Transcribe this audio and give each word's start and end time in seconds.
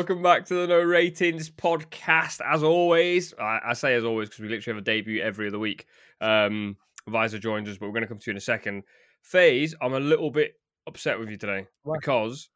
Welcome 0.00 0.22
back 0.22 0.46
to 0.46 0.54
the 0.54 0.66
No 0.66 0.80
Ratings 0.80 1.50
podcast. 1.50 2.40
As 2.42 2.62
always, 2.62 3.34
I, 3.38 3.60
I 3.66 3.72
say 3.74 3.94
as 3.94 4.02
always 4.02 4.30
because 4.30 4.40
we 4.40 4.48
literally 4.48 4.78
have 4.78 4.82
a 4.82 4.84
debut 4.84 5.20
every 5.20 5.48
other 5.48 5.58
week. 5.58 5.84
Um, 6.22 6.78
Vizeh 7.06 7.38
joins 7.38 7.68
us, 7.68 7.76
but 7.76 7.84
we're 7.84 7.92
going 7.92 8.04
to 8.04 8.08
come 8.08 8.18
to 8.18 8.30
you 8.30 8.30
in 8.30 8.38
a 8.38 8.40
second. 8.40 8.84
Phase, 9.20 9.74
I'm 9.82 9.92
a 9.92 10.00
little 10.00 10.30
bit 10.30 10.54
upset 10.86 11.18
with 11.18 11.28
you 11.28 11.36
today 11.36 11.66
because 11.84 12.48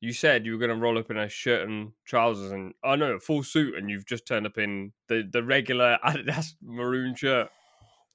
you 0.00 0.12
said 0.12 0.44
you 0.44 0.52
were 0.52 0.58
going 0.58 0.68
to 0.68 0.76
roll 0.76 0.98
up 0.98 1.10
in 1.10 1.16
a 1.16 1.30
shirt 1.30 1.66
and 1.66 1.92
trousers 2.04 2.52
and 2.52 2.74
I 2.84 2.96
know 2.96 3.18
full 3.18 3.42
suit, 3.42 3.74
and 3.74 3.88
you've 3.88 4.04
just 4.04 4.26
turned 4.26 4.44
up 4.44 4.58
in 4.58 4.92
the 5.08 5.26
the 5.32 5.42
regular 5.42 5.96
Adidas 6.04 6.56
maroon 6.62 7.14
shirt. 7.14 7.48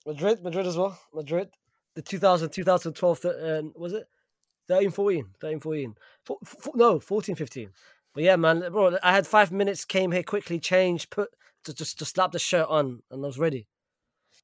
Madrid, 0.05 0.43
Madrid 0.43 0.67
as 0.67 0.77
well. 0.77 0.99
Madrid. 1.15 1.49
The 1.95 2.03
2000, 2.03 2.51
2012, 2.51 3.25
uh, 3.25 3.61
was 3.75 3.93
it? 3.93 4.07
13, 4.67 4.91
14. 4.91 5.25
13, 5.41 5.59
14. 5.59 5.95
Four, 6.23 6.37
four, 6.43 6.73
no, 6.75 6.99
14, 6.99 7.33
15. 7.33 7.71
But 8.13 8.23
yeah, 8.23 8.35
man, 8.35 8.63
bro, 8.71 8.97
I 9.03 9.13
had 9.13 9.27
five 9.27 9.51
minutes, 9.51 9.85
came 9.85 10.11
here 10.11 10.23
quickly, 10.23 10.59
changed, 10.59 11.09
put, 11.11 11.29
to 11.65 11.73
just, 11.73 11.99
just 11.99 12.15
slap 12.15 12.31
the 12.31 12.39
shirt 12.39 12.67
on, 12.67 13.03
and 13.11 13.23
I 13.23 13.27
was 13.27 13.37
ready. 13.37 13.67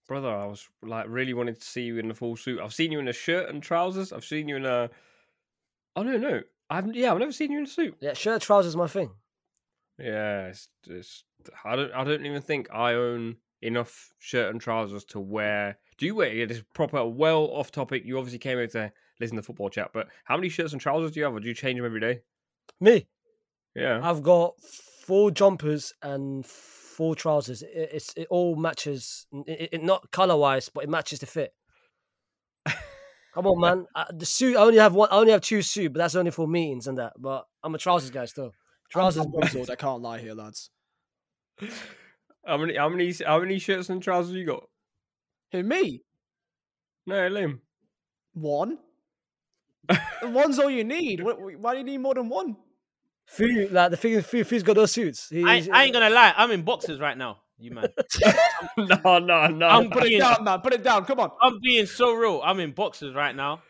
Brother, 0.07 0.29
I 0.29 0.45
was 0.45 0.67
like 0.81 1.05
really 1.07 1.33
wanted 1.33 1.61
to 1.61 1.65
see 1.65 1.83
you 1.83 1.97
in 1.97 2.09
the 2.09 2.13
full 2.13 2.35
suit. 2.35 2.59
I've 2.59 2.73
seen 2.73 2.91
you 2.91 2.99
in 2.99 3.07
a 3.07 3.13
shirt 3.13 3.49
and 3.49 3.63
trousers. 3.63 4.11
I've 4.11 4.25
seen 4.25 4.49
you 4.49 4.57
in 4.57 4.65
a. 4.65 4.89
Oh 5.95 6.03
no, 6.03 6.17
no, 6.17 6.41
I 6.69 6.75
haven't. 6.75 6.95
Yeah, 6.95 7.13
I've 7.13 7.19
never 7.19 7.31
seen 7.31 7.51
you 7.51 7.59
in 7.59 7.63
a 7.63 7.69
suit. 7.69 7.95
Yeah, 8.01 8.13
shirt, 8.13 8.41
trousers, 8.41 8.75
my 8.75 8.87
thing. 8.87 9.11
Yeah, 9.97 10.47
it's, 10.47 10.67
it's 10.87 11.23
I 11.63 11.77
don't 11.77 11.93
I 11.93 12.03
don't 12.03 12.25
even 12.25 12.41
think 12.41 12.67
I 12.73 12.95
own 12.95 13.37
enough 13.61 14.13
shirt 14.19 14.51
and 14.51 14.59
trousers 14.59 15.05
to 15.05 15.21
wear. 15.21 15.77
Do 15.97 16.05
you 16.05 16.15
wear 16.15 16.45
this 16.45 16.61
proper 16.73 17.05
well 17.05 17.45
off 17.45 17.71
topic? 17.71 18.03
You 18.05 18.17
obviously 18.17 18.39
came 18.39 18.57
here 18.57 18.67
to 18.67 18.91
listen 19.21 19.37
to 19.37 19.43
football 19.43 19.69
chat, 19.69 19.91
but 19.93 20.07
how 20.25 20.35
many 20.35 20.49
shirts 20.49 20.73
and 20.73 20.81
trousers 20.81 21.11
do 21.11 21.21
you 21.21 21.25
have, 21.25 21.33
or 21.33 21.39
do 21.39 21.47
you 21.47 21.53
change 21.53 21.77
them 21.77 21.85
every 21.85 22.01
day? 22.01 22.21
Me, 22.81 23.07
Yeah, 23.75 23.99
I've 24.03 24.21
got 24.23 24.59
four 24.59 25.31
jumpers 25.31 25.93
and 26.01 26.45
four 26.45 27.15
trousers. 27.15 27.63
It, 27.63 27.89
it's 27.93 28.13
it 28.15 28.27
all 28.29 28.55
matches, 28.55 29.25
it, 29.47 29.69
it, 29.73 29.83
not 29.83 30.11
color 30.11 30.37
wise, 30.37 30.69
but 30.69 30.83
it 30.83 30.89
matches 30.89 31.19
the 31.19 31.25
fit. 31.25 31.53
Come 33.33 33.47
on, 33.47 33.59
man. 33.59 33.85
I, 33.95 34.05
the 34.13 34.27
suit. 34.27 34.55
I 34.55 34.61
only 34.61 34.77
have 34.77 34.93
one. 34.93 35.09
I 35.11 35.17
only 35.17 35.31
have 35.31 35.41
two 35.41 35.63
suit, 35.63 35.91
but 35.91 35.97
that's 35.99 36.13
only 36.15 36.29
for 36.29 36.47
meetings 36.47 36.85
and 36.85 36.99
that. 36.99 37.13
But 37.17 37.45
I'm 37.63 37.73
a 37.73 37.79
trousers 37.79 38.11
guy 38.11 38.25
still. 38.25 38.53
Trousers. 38.91 39.25
Trousers, 39.25 39.69
I 39.71 39.75
can't 39.75 40.03
lie 40.03 40.19
here, 40.19 40.35
lads. 40.35 40.69
how 42.45 42.57
many 42.57 42.75
how 42.75 42.89
many 42.89 43.11
how 43.25 43.39
many 43.39 43.57
shirts 43.57 43.89
and 43.89 44.03
trousers 44.03 44.35
you 44.35 44.45
got? 44.45 44.63
Who 45.51 45.63
me? 45.63 46.03
No, 47.07 47.15
Liam. 47.15 47.59
One. 48.33 48.77
One's 50.23 50.59
all 50.59 50.69
you 50.69 50.83
need. 50.83 51.19
Wh- 51.19 51.37
wh- 51.37 51.59
Why 51.59 51.73
do 51.73 51.79
you 51.79 51.83
need 51.83 51.97
more 51.97 52.13
than 52.13 52.29
one? 52.29 52.55
Fu, 53.25 53.67
like 53.71 53.91
the 53.91 53.97
thing 53.97 54.13
is, 54.13 54.25
Fu, 54.25 54.43
Fu's 54.43 54.63
got 54.63 54.75
those 54.75 54.91
suits. 54.91 55.29
He, 55.29 55.43
I, 55.43 55.67
I 55.71 55.83
ain't 55.85 55.93
gonna 55.93 56.09
lie, 56.09 56.33
I'm 56.35 56.51
in 56.51 56.63
boxes 56.63 56.99
right 56.99 57.17
now. 57.17 57.39
You 57.57 57.71
man, 57.71 57.87
no, 58.77 59.19
no, 59.19 59.47
no. 59.47 59.67
I'm 59.67 59.89
Put 59.89 60.05
it 60.05 60.19
down, 60.19 60.43
man. 60.43 60.59
Put 60.59 60.73
it 60.73 60.83
down. 60.83 61.05
Come 61.05 61.19
on. 61.19 61.31
I'm 61.41 61.59
being 61.61 61.85
so 61.85 62.13
real. 62.13 62.41
I'm 62.43 62.59
in 62.59 62.71
boxes 62.71 63.15
right 63.15 63.33
now. 63.33 63.61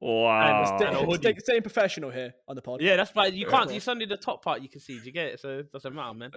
wow. 0.00 0.76
Stay, 0.76 0.86
and 0.86 1.14
stay, 1.14 1.34
staying 1.38 1.62
professional 1.62 2.10
here 2.10 2.34
on 2.46 2.54
the 2.54 2.62
pod. 2.62 2.80
Yeah, 2.80 2.96
that's 2.96 3.10
why 3.12 3.26
you 3.26 3.46
can't. 3.46 3.70
It's 3.72 3.88
only 3.88 4.04
the 4.04 4.16
top 4.16 4.44
part 4.44 4.62
you 4.62 4.68
can 4.68 4.80
see. 4.80 4.98
Do 4.98 5.04
you 5.06 5.12
get 5.12 5.26
it? 5.26 5.40
So 5.40 5.58
it 5.60 5.72
doesn't 5.72 5.94
matter, 5.94 6.14
man. 6.14 6.30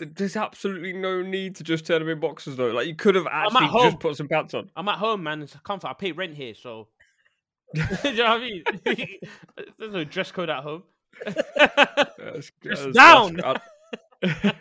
There's 0.00 0.36
absolutely 0.36 0.92
no 0.92 1.22
need 1.22 1.56
to 1.56 1.64
just 1.64 1.86
turn 1.86 2.00
them 2.00 2.08
in 2.10 2.20
boxes 2.20 2.56
though. 2.56 2.70
Like 2.70 2.88
you 2.88 2.94
could 2.94 3.14
have 3.14 3.26
at 3.28 3.46
actually 3.46 3.68
home. 3.68 3.84
just 3.84 4.00
put 4.00 4.16
some 4.16 4.28
pants 4.28 4.52
on. 4.54 4.70
I'm 4.76 4.88
at 4.88 4.98
home, 4.98 5.22
man. 5.22 5.40
It's 5.40 5.56
comfort. 5.64 5.88
I 5.88 5.94
pay 5.94 6.12
rent 6.12 6.34
here, 6.34 6.54
so. 6.54 6.88
Do 7.74 7.80
you 8.04 8.16
know 8.16 8.24
what 8.24 8.42
I 8.42 8.94
mean? 8.94 9.06
There's 9.78 9.92
no 9.94 10.04
dress 10.04 10.30
code 10.30 10.50
at 10.50 10.62
home. 10.62 10.82
That's- 11.26 12.52
that's- 12.62 12.94
down. 12.94 13.40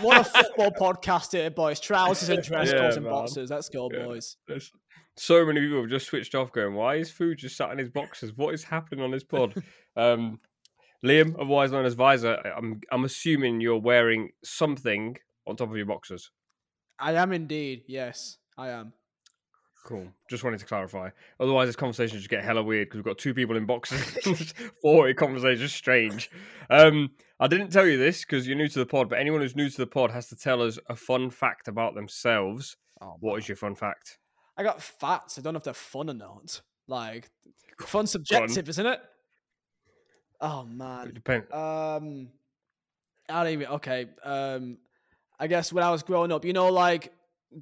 What 0.00 0.20
a 0.20 0.24
football 0.24 0.70
podcast 0.72 1.32
here, 1.32 1.50
boys. 1.50 1.80
Trousers 1.80 2.28
and 2.28 2.42
dress 2.42 2.70
Yeah, 2.70 2.78
codes 2.78 2.96
and 2.96 3.04
man. 3.06 3.12
boxes. 3.14 3.50
Let's 3.50 3.68
go, 3.70 3.88
Yeah. 3.92 4.04
boys. 4.04 4.36
There's 4.46 4.70
so 5.16 5.44
many 5.46 5.60
people 5.60 5.80
have 5.80 5.88
just 5.90 6.06
switched 6.06 6.34
off 6.34 6.52
going, 6.52 6.74
why 6.74 6.96
is 6.96 7.10
food 7.10 7.38
just 7.38 7.56
sat 7.56 7.70
in 7.72 7.78
his 7.78 7.88
boxes? 7.88 8.36
What 8.36 8.52
is 8.54 8.62
happening 8.64 9.02
on 9.02 9.10
this 9.10 9.24
pod? 9.24 9.54
um, 9.96 10.40
Liam, 11.04 11.34
otherwise 11.36 11.72
known 11.72 11.86
as 11.86 11.94
Vizeh, 11.96 12.44
I- 12.46 12.50
I'm 12.50 12.80
I'm 12.92 13.04
assuming 13.04 13.60
you're 13.60 13.78
wearing 13.78 14.30
something 14.44 15.16
on 15.46 15.56
top 15.56 15.70
of 15.70 15.76
your 15.76 15.86
boxes. 15.86 16.30
I 16.98 17.12
am 17.14 17.32
indeed. 17.32 17.84
Yes, 17.86 18.36
I 18.58 18.68
am. 18.70 18.92
Cool. 19.84 20.06
Just 20.28 20.44
wanted 20.44 20.60
to 20.60 20.66
clarify. 20.66 21.08
Otherwise, 21.40 21.68
this 21.68 21.76
conversation 21.76 22.18
just 22.18 22.28
get 22.28 22.44
hella 22.44 22.62
weird 22.62 22.88
because 22.88 22.98
we've 22.98 23.04
got 23.06 23.16
two 23.18 23.32
people 23.32 23.56
in 23.56 23.64
boxes. 23.64 24.52
Four 24.82 25.12
conversation 25.14 25.64
is 25.64 25.72
strange. 25.72 26.30
Um, 26.68 27.10
I 27.40 27.46
didn't 27.46 27.70
tell 27.70 27.86
you 27.86 27.96
this 27.96 28.22
because 28.24 28.46
you're 28.46 28.56
new 28.56 28.68
to 28.68 28.78
the 28.80 28.86
pod, 28.86 29.08
but 29.08 29.18
anyone 29.18 29.40
who's 29.40 29.56
new 29.56 29.70
to 29.70 29.76
the 29.78 29.86
pod 29.86 30.10
has 30.10 30.28
to 30.28 30.36
tell 30.36 30.60
us 30.60 30.78
a 30.88 30.96
fun 30.96 31.30
fact 31.30 31.68
about 31.68 31.94
themselves. 31.94 32.76
Oh, 33.00 33.16
What 33.20 33.38
is 33.38 33.48
your 33.48 33.56
fun 33.56 33.74
fact? 33.74 34.18
I 34.58 34.62
got 34.62 34.82
facts. 34.82 35.38
I 35.38 35.42
don't 35.42 35.54
know 35.54 35.58
if 35.58 35.64
they're 35.64 35.72
fun 35.72 36.10
or 36.10 36.14
not. 36.14 36.60
Like, 36.86 37.30
fun 37.80 38.06
subjective, 38.06 38.68
isn't 38.68 38.86
it? 38.86 39.00
Oh 40.40 40.62
It 40.62 40.68
man. 40.68 41.14
depends. 41.14 41.46
Um, 41.52 42.28
I 43.28 43.44
don't 43.44 43.52
even. 43.52 43.66
Okay. 43.68 44.06
Um, 44.24 44.78
I 45.38 45.46
guess 45.46 45.72
when 45.72 45.84
I 45.84 45.90
was 45.90 46.02
growing 46.02 46.32
up, 46.32 46.44
you 46.44 46.52
know, 46.52 46.68
like 46.68 47.12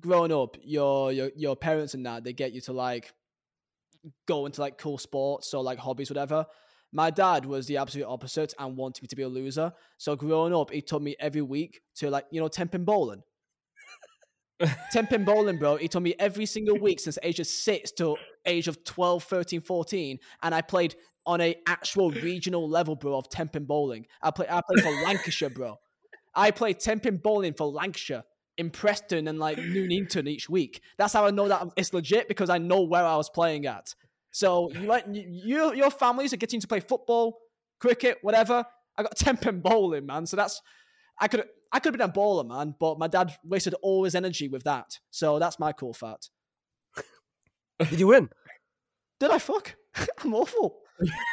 growing 0.00 0.32
up, 0.32 0.56
your 0.62 1.12
your 1.12 1.30
your 1.36 1.56
parents 1.56 1.94
and 1.94 2.04
that 2.06 2.24
they 2.24 2.32
get 2.32 2.52
you 2.52 2.60
to 2.62 2.72
like 2.72 3.12
go 4.26 4.47
into 4.47 4.60
like 4.60 4.78
cool 4.78 4.98
sports 4.98 5.54
or 5.54 5.62
like 5.62 5.78
hobbies, 5.78 6.10
whatever. 6.10 6.47
My 6.92 7.10
dad 7.10 7.44
was 7.44 7.66
the 7.66 7.78
absolute 7.78 8.06
opposite 8.06 8.54
and 8.58 8.76
wanted 8.76 9.02
me 9.02 9.08
to 9.08 9.16
be 9.16 9.22
a 9.22 9.28
loser. 9.28 9.72
So 9.98 10.16
growing 10.16 10.54
up, 10.54 10.70
he 10.70 10.80
took 10.80 11.02
me 11.02 11.16
every 11.19 11.42
week 11.42 11.80
to 11.96 12.10
like 12.10 12.26
you 12.30 12.41
know 12.41 12.48
ten 12.48 12.69
pin 12.69 12.84
bowling. 12.84 13.22
ten 14.92 15.06
pin 15.06 15.25
bowling, 15.25 15.58
bro. 15.58 15.76
He 15.76 15.88
told 15.88 16.04
me 16.04 16.14
every 16.19 16.46
single 16.46 16.78
week 16.78 17.00
since 17.00 17.19
age 17.22 17.41
of 17.41 17.46
six 17.46 17.92
to 17.92 18.16
age 18.44 18.69
of 18.69 18.82
12, 18.84 19.25
13, 19.25 19.60
14. 19.60 20.19
And 20.42 20.54
I 20.54 20.62
played 20.62 20.94
on 21.26 21.41
a 21.41 21.56
actual 21.66 22.12
regional 22.12 22.69
level, 22.69 22.94
bro, 22.94 23.16
of 23.19 23.28
10 23.28 23.48
pin 23.48 23.64
bowling. 23.64 24.06
I 24.22 24.30
play 24.30 24.46
I 24.48 24.60
played 24.66 24.84
for 24.84 24.91
Lancashire, 25.04 25.50
bro. 25.50 25.78
I 26.34 26.50
played 26.50 26.80
10 26.80 27.00
pin 27.00 27.16
bowling 27.16 27.54
for 27.54 27.66
Lancashire 27.66 28.22
in 28.59 28.71
Preston 28.71 29.28
and 29.28 29.39
like 29.39 29.59
Nuneaton 29.59 30.28
each 30.28 30.49
week. 30.49 30.81
That's 30.99 31.12
how 31.12 31.27
I 31.27 31.31
know 31.31 31.49
that 31.49 31.69
it's 31.77 31.93
legit 31.93 32.28
because 32.28 32.50
I 32.50 32.59
know 32.59 32.83
where 32.83 33.05
I 33.05 33.17
was 33.17 33.28
playing 33.28 33.67
at. 33.67 33.94
So 34.31 34.71
you 34.72 34.81
like 34.81 35.05
you, 35.11 35.25
you 35.28 35.75
your 35.75 35.91
families 35.91 36.33
are 36.33 36.39
getting 36.39 36.61
to 36.61 36.67
play 36.67 36.81
football, 36.81 37.39
cricket, 37.81 38.19
whatever. 38.22 38.65
I 38.97 39.03
got 39.03 39.17
10 39.17 39.39
pin 39.39 39.61
bowling, 39.61 40.06
man. 40.06 40.27
So 40.27 40.37
that's 40.37 40.61
I 41.21 41.28
could 41.28 41.44
I 41.72 41.78
could 41.78 41.93
have 41.93 41.99
been 41.99 42.09
a 42.09 42.12
bowler, 42.12 42.44
man, 42.44 42.75
but 42.78 42.99
my 42.99 43.09
dad 43.09 43.37
wasted 43.44 43.75
all 43.83 44.05
his 44.05 44.15
energy 44.15 44.49
with 44.49 44.65
that. 44.65 44.99
So 45.11 45.38
that's 45.38 45.59
my 45.59 45.73
cool 45.73 45.93
fact. 45.93 46.31
Did 47.78 48.00
you 48.00 48.06
win? 48.06 48.31
Did 49.21 49.31
I 49.31 49.38
fuck? 49.38 49.75
I'm 50.25 50.34
awful. 50.34 50.78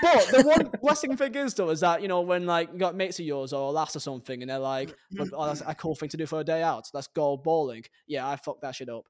But 0.01 0.27
the 0.27 0.43
one 0.45 0.69
blessing 0.81 1.15
thing 1.15 1.35
is 1.35 1.53
though 1.53 1.69
is 1.69 1.79
that 1.81 2.01
you 2.01 2.07
know 2.07 2.21
when 2.21 2.45
like 2.45 2.71
you 2.73 2.79
got 2.79 2.95
mates 2.95 3.19
of 3.19 3.25
yours 3.25 3.53
or 3.53 3.71
last 3.71 3.95
or 3.95 3.99
something 3.99 4.41
and 4.41 4.49
they're 4.49 4.59
like, 4.59 4.93
"Oh, 5.33 5.45
that's 5.45 5.61
a 5.65 5.73
cool 5.75 5.95
thing 5.95 6.09
to 6.09 6.17
do 6.17 6.25
for 6.25 6.39
a 6.41 6.43
day 6.43 6.61
out. 6.61 6.89
Let's 6.93 7.07
go 7.07 7.37
bowling." 7.37 7.83
Yeah, 8.07 8.27
I 8.27 8.35
fucked 8.35 8.61
that 8.61 8.75
shit 8.75 8.89
up. 8.89 9.05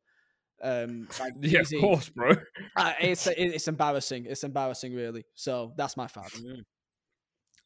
Um, 0.62 1.08
like, 1.20 1.34
Yeah, 1.42 1.62
easy. 1.62 1.78
of 1.78 1.82
course, 1.82 2.10
bro. 2.10 2.36
Uh, 2.76 2.94
it's 3.02 3.28
it's 3.28 3.68
embarrassing. 3.68 4.26
It's 4.28 4.44
embarrassing, 4.44 4.94
really. 4.94 5.26
So 5.34 5.74
that's 5.76 5.98
my 5.98 6.08
fact. 6.08 6.40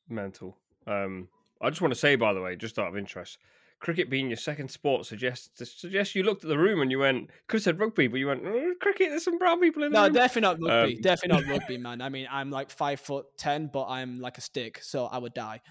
Mental. 0.10 0.58
Um, 0.86 1.28
I 1.62 1.70
just 1.70 1.82
want 1.82 1.94
to 1.94 2.00
say, 2.00 2.16
by 2.16 2.34
the 2.34 2.42
way, 2.42 2.56
just 2.56 2.80
out 2.80 2.88
of 2.88 2.98
interest, 2.98 3.38
cricket 3.80 4.10
being 4.10 4.28
your 4.30 4.38
second 4.38 4.70
sport 4.72 5.06
suggests 5.06 5.50
suggests 5.80 6.16
you 6.16 6.24
looked 6.24 6.44
at 6.44 6.50
the 6.50 6.58
room 6.58 6.82
and 6.82 6.90
you 6.92 7.00
went, 7.00 7.30
could 7.48 7.58
have 7.58 7.64
said 7.64 7.80
rugby, 7.80 8.08
but 8.08 8.18
you 8.20 8.28
went 8.28 8.44
"Oh, 8.46 8.74
cricket. 8.82 9.10
There's 9.10 9.24
some 9.24 9.38
brown 9.38 9.60
people 9.60 9.84
in 9.84 9.92
the 9.92 9.98
No, 10.00 10.06
room. 10.06 10.14
definitely 10.14 10.66
not 10.66 10.72
rugby. 10.72 10.96
Um, 10.96 11.02
definitely 11.02 11.46
not 11.48 11.52
rugby, 11.60 11.78
man. 11.78 12.02
I 12.02 12.10
mean, 12.10 12.28
I'm 12.32 12.50
like 12.52 12.70
five 12.72 13.00
foot 13.00 13.26
ten, 13.38 13.70
but 13.72 13.86
I'm 13.88 14.20
like 14.20 14.38
a 14.38 14.42
stick, 14.42 14.80
so 14.82 15.06
I 15.06 15.18
would 15.20 15.34
die. 15.34 15.62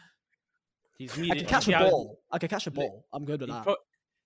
He's 0.99 1.17
media- 1.17 1.35
I 1.35 1.39
can 1.39 1.47
catch 1.47 1.69
a 1.69 1.73
ball. 1.79 2.21
I 2.31 2.39
can 2.39 2.49
catch 2.49 2.67
a 2.67 2.71
ball. 2.71 3.05
I'm 3.13 3.25
good 3.25 3.41
with 3.41 3.51
He's, 3.51 3.57
that. 3.57 3.65
pro- 3.65 3.77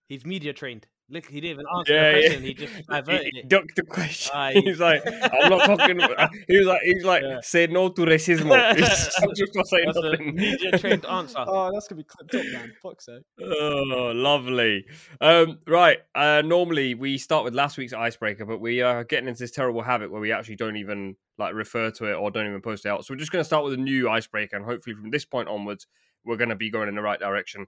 he's 0.08 0.24
media 0.26 0.52
trained. 0.52 0.86
Look, 1.12 1.26
he 1.26 1.40
didn't 1.40 1.60
even 1.60 1.66
answer 1.76 1.92
Yeah, 1.92 2.12
the 2.12 2.18
yeah. 2.20 2.26
question. 2.28 2.42
He 2.44 2.54
just 2.54 2.72
He, 2.76 2.82
diverted 2.88 3.30
he 3.32 3.38
it. 3.40 3.48
ducked 3.48 3.76
the 3.76 3.82
question. 3.82 4.32
Aye. 4.36 4.52
He's 4.64 4.78
like, 4.78 5.02
I'm 5.06 5.50
not 5.50 5.66
talking. 5.66 6.00
He 6.48 6.56
was 6.58 6.66
like, 6.66 6.82
he's 6.84 7.04
like, 7.04 7.22
Yeah. 7.22 7.40
say 7.42 7.66
no 7.66 7.88
to 7.88 8.02
racism. 8.02 8.50
I'm 8.52 9.34
just 9.34 9.54
not 9.54 9.66
saying 9.66 9.84
That's 9.86 9.98
nothing. 10.00 10.34
media 10.36 10.78
trained 10.78 11.04
answer. 11.06 11.38
Oh, 11.38 11.70
that's 11.72 11.88
gonna 11.88 11.98
be 11.98 12.04
clipped 12.04 12.34
up, 12.34 12.44
man. 12.52 12.72
Fuck's 12.82 13.06
sake. 13.06 13.22
Oh, 13.42 14.12
lovely. 14.14 14.86
Um, 15.20 15.58
right. 15.66 15.98
Uh, 16.14 16.42
normally 16.44 16.94
we 16.94 17.18
start 17.18 17.44
with 17.44 17.54
last 17.54 17.76
week's 17.78 17.92
icebreaker, 17.92 18.44
but 18.44 18.60
we 18.60 18.80
are 18.82 19.02
getting 19.04 19.28
into 19.28 19.40
this 19.40 19.50
terrible 19.50 19.82
habit 19.82 20.10
where 20.10 20.20
we 20.20 20.32
actually 20.32 20.56
don't 20.56 20.76
even 20.76 21.16
like 21.38 21.54
refer 21.54 21.90
to 21.90 22.04
it 22.06 22.14
or 22.14 22.30
don't 22.30 22.46
even 22.46 22.60
post 22.60 22.84
it 22.86 22.88
out. 22.90 23.04
So 23.04 23.14
we're 23.14 23.18
just 23.18 23.32
going 23.32 23.40
to 23.40 23.46
start 23.46 23.64
with 23.64 23.72
a 23.74 23.76
new 23.78 24.08
icebreaker, 24.08 24.56
and 24.56 24.64
hopefully 24.64 24.94
from 24.94 25.10
this 25.10 25.24
point 25.24 25.48
onwards, 25.48 25.86
we're 26.24 26.36
going 26.36 26.50
to 26.50 26.56
be 26.56 26.70
going 26.70 26.88
in 26.88 26.94
the 26.94 27.02
right 27.02 27.18
direction. 27.18 27.66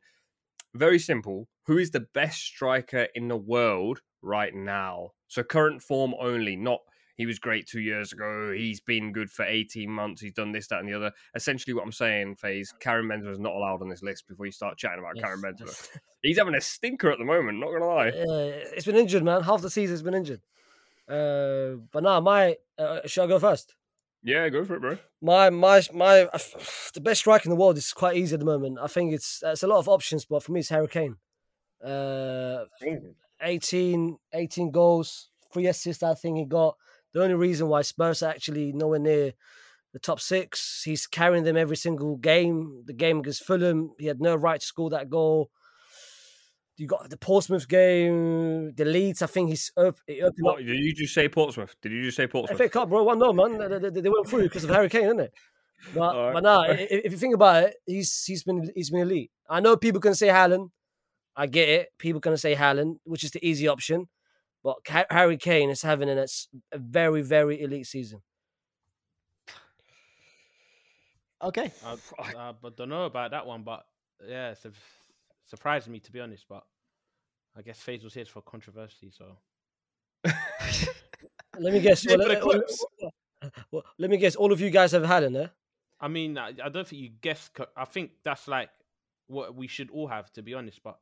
Very 0.75 0.99
simple. 0.99 1.49
Who 1.67 1.79
is 1.79 1.91
the 1.91 2.01
best 2.01 2.41
striker 2.41 3.09
in 3.15 3.29
the 3.29 3.37
world 3.37 4.01
right 4.23 4.55
now? 4.55 5.11
So 5.29 5.43
current 5.43 5.83
form 5.83 6.15
only, 6.21 6.57
not 6.57 6.81
he 7.17 7.27
was 7.27 7.39
great 7.39 7.67
two 7.67 7.81
years 7.81 8.13
ago. 8.13 8.53
He's 8.57 8.81
been 8.81 9.13
good 9.13 9.31
for 9.31 9.45
18 9.45 9.91
months. 9.91 10.23
He's 10.23 10.33
done 10.33 10.53
this, 10.53 10.67
that, 10.69 10.81
and 10.81 10.89
the 10.89 10.95
other. 10.95 11.13
Essentially, 11.35 11.75
what 11.75 11.85
I'm 11.85 11.93
saying, 11.93 12.37
FaZe, 12.37 12.73
Karim 12.81 13.09
Benzema 13.09 13.33
is 13.33 13.39
not 13.39 13.53
allowed 13.53 13.83
on 13.83 13.89
this 13.89 14.03
list 14.03 14.27
before 14.27 14.47
you 14.47 14.53
start 14.53 14.79
chatting 14.79 14.99
about 14.99 15.17
Yes, 15.17 15.25
Karim 15.25 15.43
Benzema. 15.43 15.67
yes. 15.67 15.89
He's 16.23 16.39
having 16.39 16.55
a 16.55 16.61
stinker 16.61 17.11
at 17.11 17.19
the 17.19 17.25
moment, 17.25 17.61
not 17.61 17.67
going 17.67 17.81
to 17.81 17.87
lie. 17.87 18.09
Uh, 18.09 18.65
it's 18.75 18.87
been 18.87 18.97
injured, 18.97 19.23
man. 19.23 19.43
Half 19.43 19.63
the 19.63 19.71
season's 19.71 20.03
been 20.03 20.15
injured. 20.15 20.41
Uh, 21.09 21.81
but 21.93 22.03
now, 22.03 22.21
my 22.21 22.57
uh, 22.79 23.01
should 23.07 23.25
I 23.25 23.27
go 23.27 23.39
first? 23.39 23.75
Yeah, 24.23 24.49
go 24.49 24.65
for 24.65 24.75
it, 24.77 24.81
bro. 24.81 24.99
My 25.21 25.51
my 25.51 25.83
my 25.93 26.29
the 26.95 27.01
best 27.01 27.21
striker 27.21 27.45
in 27.45 27.51
the 27.51 27.57
world 27.57 27.77
is 27.77 27.93
quite 27.93 28.17
easy 28.17 28.35
at 28.35 28.41
the 28.41 28.47
moment. 28.47 28.79
I 28.81 28.87
think 28.87 29.13
it's 29.13 29.43
it's 29.45 29.63
a 29.63 29.67
lot 29.67 29.79
of 29.79 29.89
options, 29.89 30.25
but 30.25 30.43
for 30.43 30.53
me, 30.53 30.61
it's 30.61 30.69
Harry 30.69 30.89
Kane. 30.89 31.17
Uh, 31.85 32.65
18, 33.41 34.17
18 34.33 34.71
goals, 34.71 35.31
three 35.53 35.67
assists. 35.67 36.03
I 36.03 36.15
think 36.15 36.39
he 36.39 36.45
got. 36.45 36.77
The 37.13 37.23
only 37.23 37.35
reason 37.35 37.69
why 37.69 37.83
Spurs 37.83 38.23
are 38.23 38.31
actually 38.31 38.73
nowhere 38.73 39.01
near 39.01 39.33
the 39.93 39.99
top 39.99 40.21
six, 40.21 40.83
he's 40.85 41.07
carrying 41.07 41.45
them 41.45 41.57
every 41.57 41.77
single 41.77 42.17
game. 42.17 42.83
The 42.87 42.95
game 42.95 43.19
against 43.19 43.45
Fulham, 43.45 43.93
he 43.99 44.07
had 44.07 44.21
no 44.21 44.35
right 44.35 44.61
to 44.61 44.67
score 44.67 44.89
that 44.91 45.11
goal. 45.11 45.51
You 46.77 46.87
got 46.87 47.11
the 47.11 47.17
Portsmouth 47.17 47.69
game, 47.69 48.73
the 48.75 48.85
Leeds. 48.85 49.23
I 49.23 49.27
think 49.27 49.51
he's 49.51 49.71
op- 49.77 50.01
he 50.07 50.23
opened 50.23 50.47
up 50.47 50.55
What, 50.55 50.67
did 50.67 50.79
you 50.79 50.95
just 50.95 51.15
say 51.15 51.29
Portsmouth? 51.29 51.77
Did 51.83 51.93
you 51.93 52.05
just 52.05 52.17
say 52.17 52.27
Portsmouth? 52.27 52.59
FA 52.59 52.69
Cup, 52.69 52.89
bro. 52.89 53.03
One 53.03 53.19
no, 53.19 53.33
man. 53.33 53.59
They, 53.59 53.91
they, 53.91 54.01
they 54.01 54.09
went 54.09 54.27
through 54.27 54.45
because 54.45 54.65
of 54.65 54.71
Harry 54.71 54.89
Kane, 54.89 55.05
isn't 55.05 55.21
it? 55.21 55.35
But, 55.95 56.15
Alright. 56.15 56.35
but 56.35 56.43
nah, 56.43 56.63
if, 56.63 56.91
if 56.91 57.13
you 57.13 57.19
think 57.19 57.35
about 57.35 57.65
it, 57.65 57.75
he's 57.87 58.25
he's 58.25 58.45
been 58.45 58.71
he's 58.75 58.91
been 58.91 59.01
elite. 59.01 59.31
I 59.49 59.61
know 59.61 59.77
people 59.77 60.01
can 60.01 60.15
say 60.15 60.29
Haaland. 60.29 60.71
I 61.37 61.47
get 61.47 61.69
it. 61.69 61.89
People 61.99 62.21
can 62.21 62.37
say 62.37 62.55
Haaland, 62.55 62.97
which 63.05 63.25
is 63.25 63.33
the 63.33 63.47
easy 63.47 63.69
option. 63.69 64.09
But 64.63 64.77
Harry 65.11 65.37
Kane 65.37 65.71
is 65.71 65.83
having 65.83 66.09
an, 66.09 66.19
a 66.19 66.79
very 66.79 67.23
very 67.23 67.61
elite 67.61 67.87
season. 67.87 68.23
Okay. 71.43 71.73
Uh, 71.85 71.97
I, 72.19 72.35
I, 72.39 72.53
but 72.61 72.77
don't 72.77 72.89
know 72.89 73.05
about 73.05 73.33
that 73.33 73.47
one, 73.47 73.63
but 73.63 73.85
yeah, 74.27 74.51
it's 74.51 74.65
a, 74.65 74.73
surprised 75.45 75.89
me 75.89 76.01
to 76.01 76.13
be 76.13 76.21
honest. 76.21 76.47
But 76.49 76.65
I 77.57 77.63
guess 77.63 77.79
FaZe 77.81 78.05
was 78.05 78.15
here 78.15 78.25
for 78.25 78.43
controversy, 78.43 79.11
so 79.11 79.39
Let 81.59 81.73
me 81.73 81.81
guess. 81.83 82.05
Yeah, 82.05 82.17
well, 82.17 82.29
for 82.29 82.35
the 82.35 82.65
let, 83.41 83.53
well, 83.71 83.85
let 83.99 84.11
me 84.11 84.17
guess. 84.17 84.37
All 84.37 84.53
of 84.53 84.61
you 84.61 84.71
guys 84.71 84.93
have 84.93 85.03
Haaland, 85.03 85.37
eh? 85.37 85.49
I 86.01 86.09
mean, 86.09 86.39
I, 86.39 86.53
I 86.63 86.69
don't 86.69 86.87
think 86.87 87.03
you 87.03 87.11
guess. 87.21 87.51
I 87.77 87.85
think 87.85 88.11
that's 88.25 88.49
like 88.49 88.71
what 89.27 89.55
we 89.55 89.67
should 89.67 89.91
all 89.91 90.09
have, 90.09 90.33
to 90.35 90.43
be 90.43 90.55
honest. 90.55 90.83
But 90.83 90.99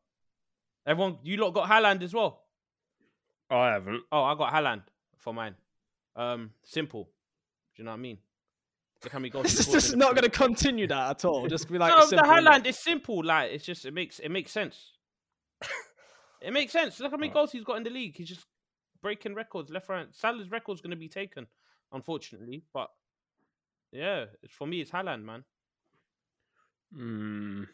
everyone, 0.87 1.19
you 1.23 1.37
lot 1.37 1.51
got 1.51 1.69
Haaland 1.69 2.03
as 2.03 2.15
well. 2.15 2.43
I 3.51 3.73
haven't. 3.73 4.03
Oh, 4.13 4.23
I 4.23 4.35
got 4.35 4.53
Haaland 4.53 4.83
for 5.17 5.35
mine. 5.35 5.55
Um, 6.17 6.51
simple. 6.63 7.05
Do 7.75 7.83
you 7.83 7.85
know 7.85 7.93
what 7.93 7.99
I 7.99 8.01
mean? 8.01 8.19
Look 9.03 9.13
how 9.13 9.19
many 9.19 9.31
goals. 9.31 9.47
he 9.51 9.57
This 9.57 9.67
is 9.67 9.73
just 9.73 9.97
not 9.97 10.15
going 10.15 10.25
to 10.25 10.31
continue 10.31 10.87
that 10.87 11.11
at 11.11 11.25
all. 11.25 11.47
Just 11.47 11.71
be 11.71 11.79
like, 11.79 11.91
no, 11.91 12.05
simple, 12.05 12.27
the 12.27 12.35
innit? 12.35 12.47
Haaland 12.47 12.67
is 12.67 12.79
simple. 12.79 13.25
Like 13.25 13.51
it's 13.53 13.65
just 13.65 13.85
it 13.87 13.95
makes 13.95 14.19
it 14.19 14.29
makes 14.29 14.53
sense. 14.53 14.93
it 16.43 16.53
makes 16.53 16.73
sense. 16.73 17.01
Look 17.01 17.11
how 17.11 17.17
many 17.17 17.33
goals 17.33 17.53
he's 17.53 17.65
got 17.65 17.79
in 17.79 17.83
the 17.83 17.91
league. 17.91 18.17
He's 18.17 18.29
just 18.29 18.47
breaking 19.03 19.35
records 19.35 19.71
left, 19.71 19.89
right. 19.89 20.07
Salah's 20.13 20.51
record's 20.51 20.81
going 20.81 20.91
to 20.91 20.97
be 20.97 21.09
taken, 21.09 21.47
unfortunately. 21.93 22.63
But 22.75 22.91
yeah, 23.93 24.27
it's, 24.43 24.53
for 24.53 24.67
me, 24.67 24.81
it's 24.81 24.91
Haaland, 24.91 25.25
man. 25.25 25.45
Hmm. 26.95 27.65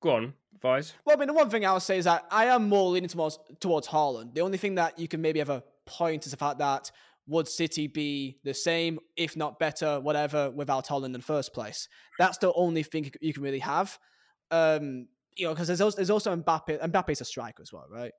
Go 0.00 0.10
on, 0.10 0.34
Vice. 0.60 0.92
Well, 1.04 1.16
I 1.16 1.18
mean, 1.18 1.26
the 1.26 1.34
one 1.34 1.50
thing 1.50 1.66
I 1.66 1.72
would 1.72 1.82
say 1.82 1.98
is 1.98 2.04
that 2.04 2.24
I 2.30 2.46
am 2.46 2.68
more 2.68 2.90
leaning 2.90 3.08
towards 3.08 3.38
towards 3.60 3.88
Haaland. 3.88 4.34
The 4.34 4.42
only 4.42 4.58
thing 4.58 4.76
that 4.76 4.98
you 4.98 5.08
can 5.08 5.20
maybe 5.20 5.38
have 5.40 5.50
a 5.50 5.64
point 5.86 6.26
is 6.26 6.30
the 6.30 6.36
fact 6.36 6.58
that 6.58 6.90
would 7.28 7.46
City 7.46 7.86
be 7.86 8.38
the 8.42 8.54
same, 8.54 8.98
if 9.16 9.36
not 9.36 9.58
better, 9.58 10.00
whatever, 10.00 10.50
without 10.50 10.86
Haaland 10.88 11.06
in 11.06 11.12
the 11.12 11.20
first 11.20 11.52
place? 11.52 11.88
That's 12.18 12.38
the 12.38 12.52
only 12.54 12.82
thing 12.82 13.10
you 13.20 13.32
can 13.32 13.42
really 13.42 13.58
have. 13.60 13.98
Um, 14.50 15.06
you 15.36 15.46
know, 15.46 15.52
because 15.52 15.68
there's 15.68 15.80
also, 15.80 15.96
there's 15.96 16.10
also 16.10 16.34
Mbappe. 16.34 16.80
Mbappe's 16.90 17.20
a 17.20 17.24
striker 17.24 17.62
as 17.62 17.72
well, 17.72 17.86
right? 17.90 18.12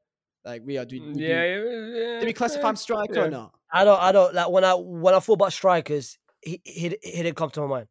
Like 0.46 0.62
we 0.66 0.78
are. 0.78 0.86
Do, 0.86 1.00
do, 1.00 1.20
Yeah, 1.20 1.44
yeah, 1.44 1.56
yeah. 1.56 2.20
do 2.20 2.26
we 2.26 2.34
classify 2.34 2.70
him 2.70 2.76
striker 2.76 3.16
yeah. 3.16 3.24
or 3.24 3.30
not? 3.30 3.52
I 3.74 3.84
don't. 3.84 4.02
I 4.02 4.12
don't. 4.12 4.34
Like 4.34 4.50
when 4.50 4.64
I 4.64 4.74
when 4.74 5.14
I 5.14 5.20
thought 5.20 5.34
about 5.34 5.54
strikers, 5.54 6.18
he 6.42 6.62
he, 6.64 6.96
he 7.02 7.24
didn't 7.24 7.36
come 7.36 7.50
to 7.52 7.62
my 7.62 7.68
mind. 7.68 7.88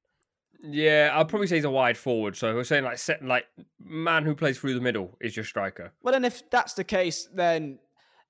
Yeah, 0.60 1.12
I'd 1.14 1.28
probably 1.28 1.46
say 1.46 1.56
he's 1.56 1.64
a 1.64 1.70
wide 1.70 1.96
forward. 1.96 2.36
So 2.36 2.54
we're 2.54 2.64
saying 2.64 2.84
like 2.84 2.98
set 2.98 3.24
like 3.24 3.44
man 3.78 4.24
who 4.24 4.34
plays 4.34 4.58
through 4.58 4.74
the 4.74 4.80
middle 4.80 5.16
is 5.20 5.36
your 5.36 5.44
striker. 5.44 5.92
Well, 6.02 6.12
then 6.12 6.24
if 6.24 6.48
that's 6.50 6.74
the 6.74 6.84
case, 6.84 7.28
then 7.32 7.78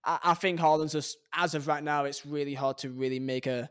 I, 0.04 0.18
I 0.24 0.34
think 0.34 0.60
Haaland's 0.60 0.92
just 0.92 1.18
as 1.34 1.54
of 1.54 1.66
right 1.66 1.82
now, 1.82 2.04
it's 2.04 2.24
really 2.24 2.54
hard 2.54 2.78
to 2.78 2.90
really 2.90 3.20
make 3.20 3.46
a 3.46 3.68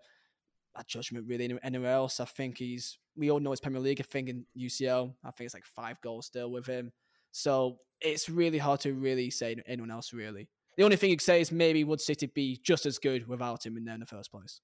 a 0.75 0.83
judgment 0.85 1.25
really 1.27 1.57
anywhere 1.63 1.91
else. 1.91 2.19
I 2.19 2.25
think 2.25 2.57
he's 2.59 2.97
we 3.15 3.31
all 3.31 3.39
know 3.39 3.51
it's 3.51 3.61
Premier 3.61 3.79
League. 3.79 3.99
I 3.99 4.03
think 4.03 4.29
in 4.29 4.45
UCL, 4.57 5.13
I 5.23 5.31
think 5.31 5.45
it's 5.45 5.53
like 5.53 5.65
five 5.65 5.99
goals 6.01 6.27
still 6.27 6.51
with 6.51 6.67
him. 6.67 6.91
So 7.31 7.79
it's 7.99 8.29
really 8.29 8.59
hard 8.59 8.79
to 8.81 8.93
really 8.93 9.29
say 9.31 9.55
anyone 9.65 9.91
else 9.91 10.13
really. 10.13 10.49
The 10.77 10.83
only 10.83 10.95
thing 10.95 11.09
you 11.09 11.17
could 11.17 11.23
say 11.23 11.41
is 11.41 11.51
maybe 11.51 11.83
would 11.83 11.99
City 11.99 12.27
be 12.27 12.59
just 12.63 12.85
as 12.85 12.99
good 12.99 13.27
without 13.27 13.65
him 13.65 13.77
in 13.77 13.85
there 13.85 13.95
in 13.95 13.99
the 13.99 14.05
first 14.05 14.31
place? 14.31 14.61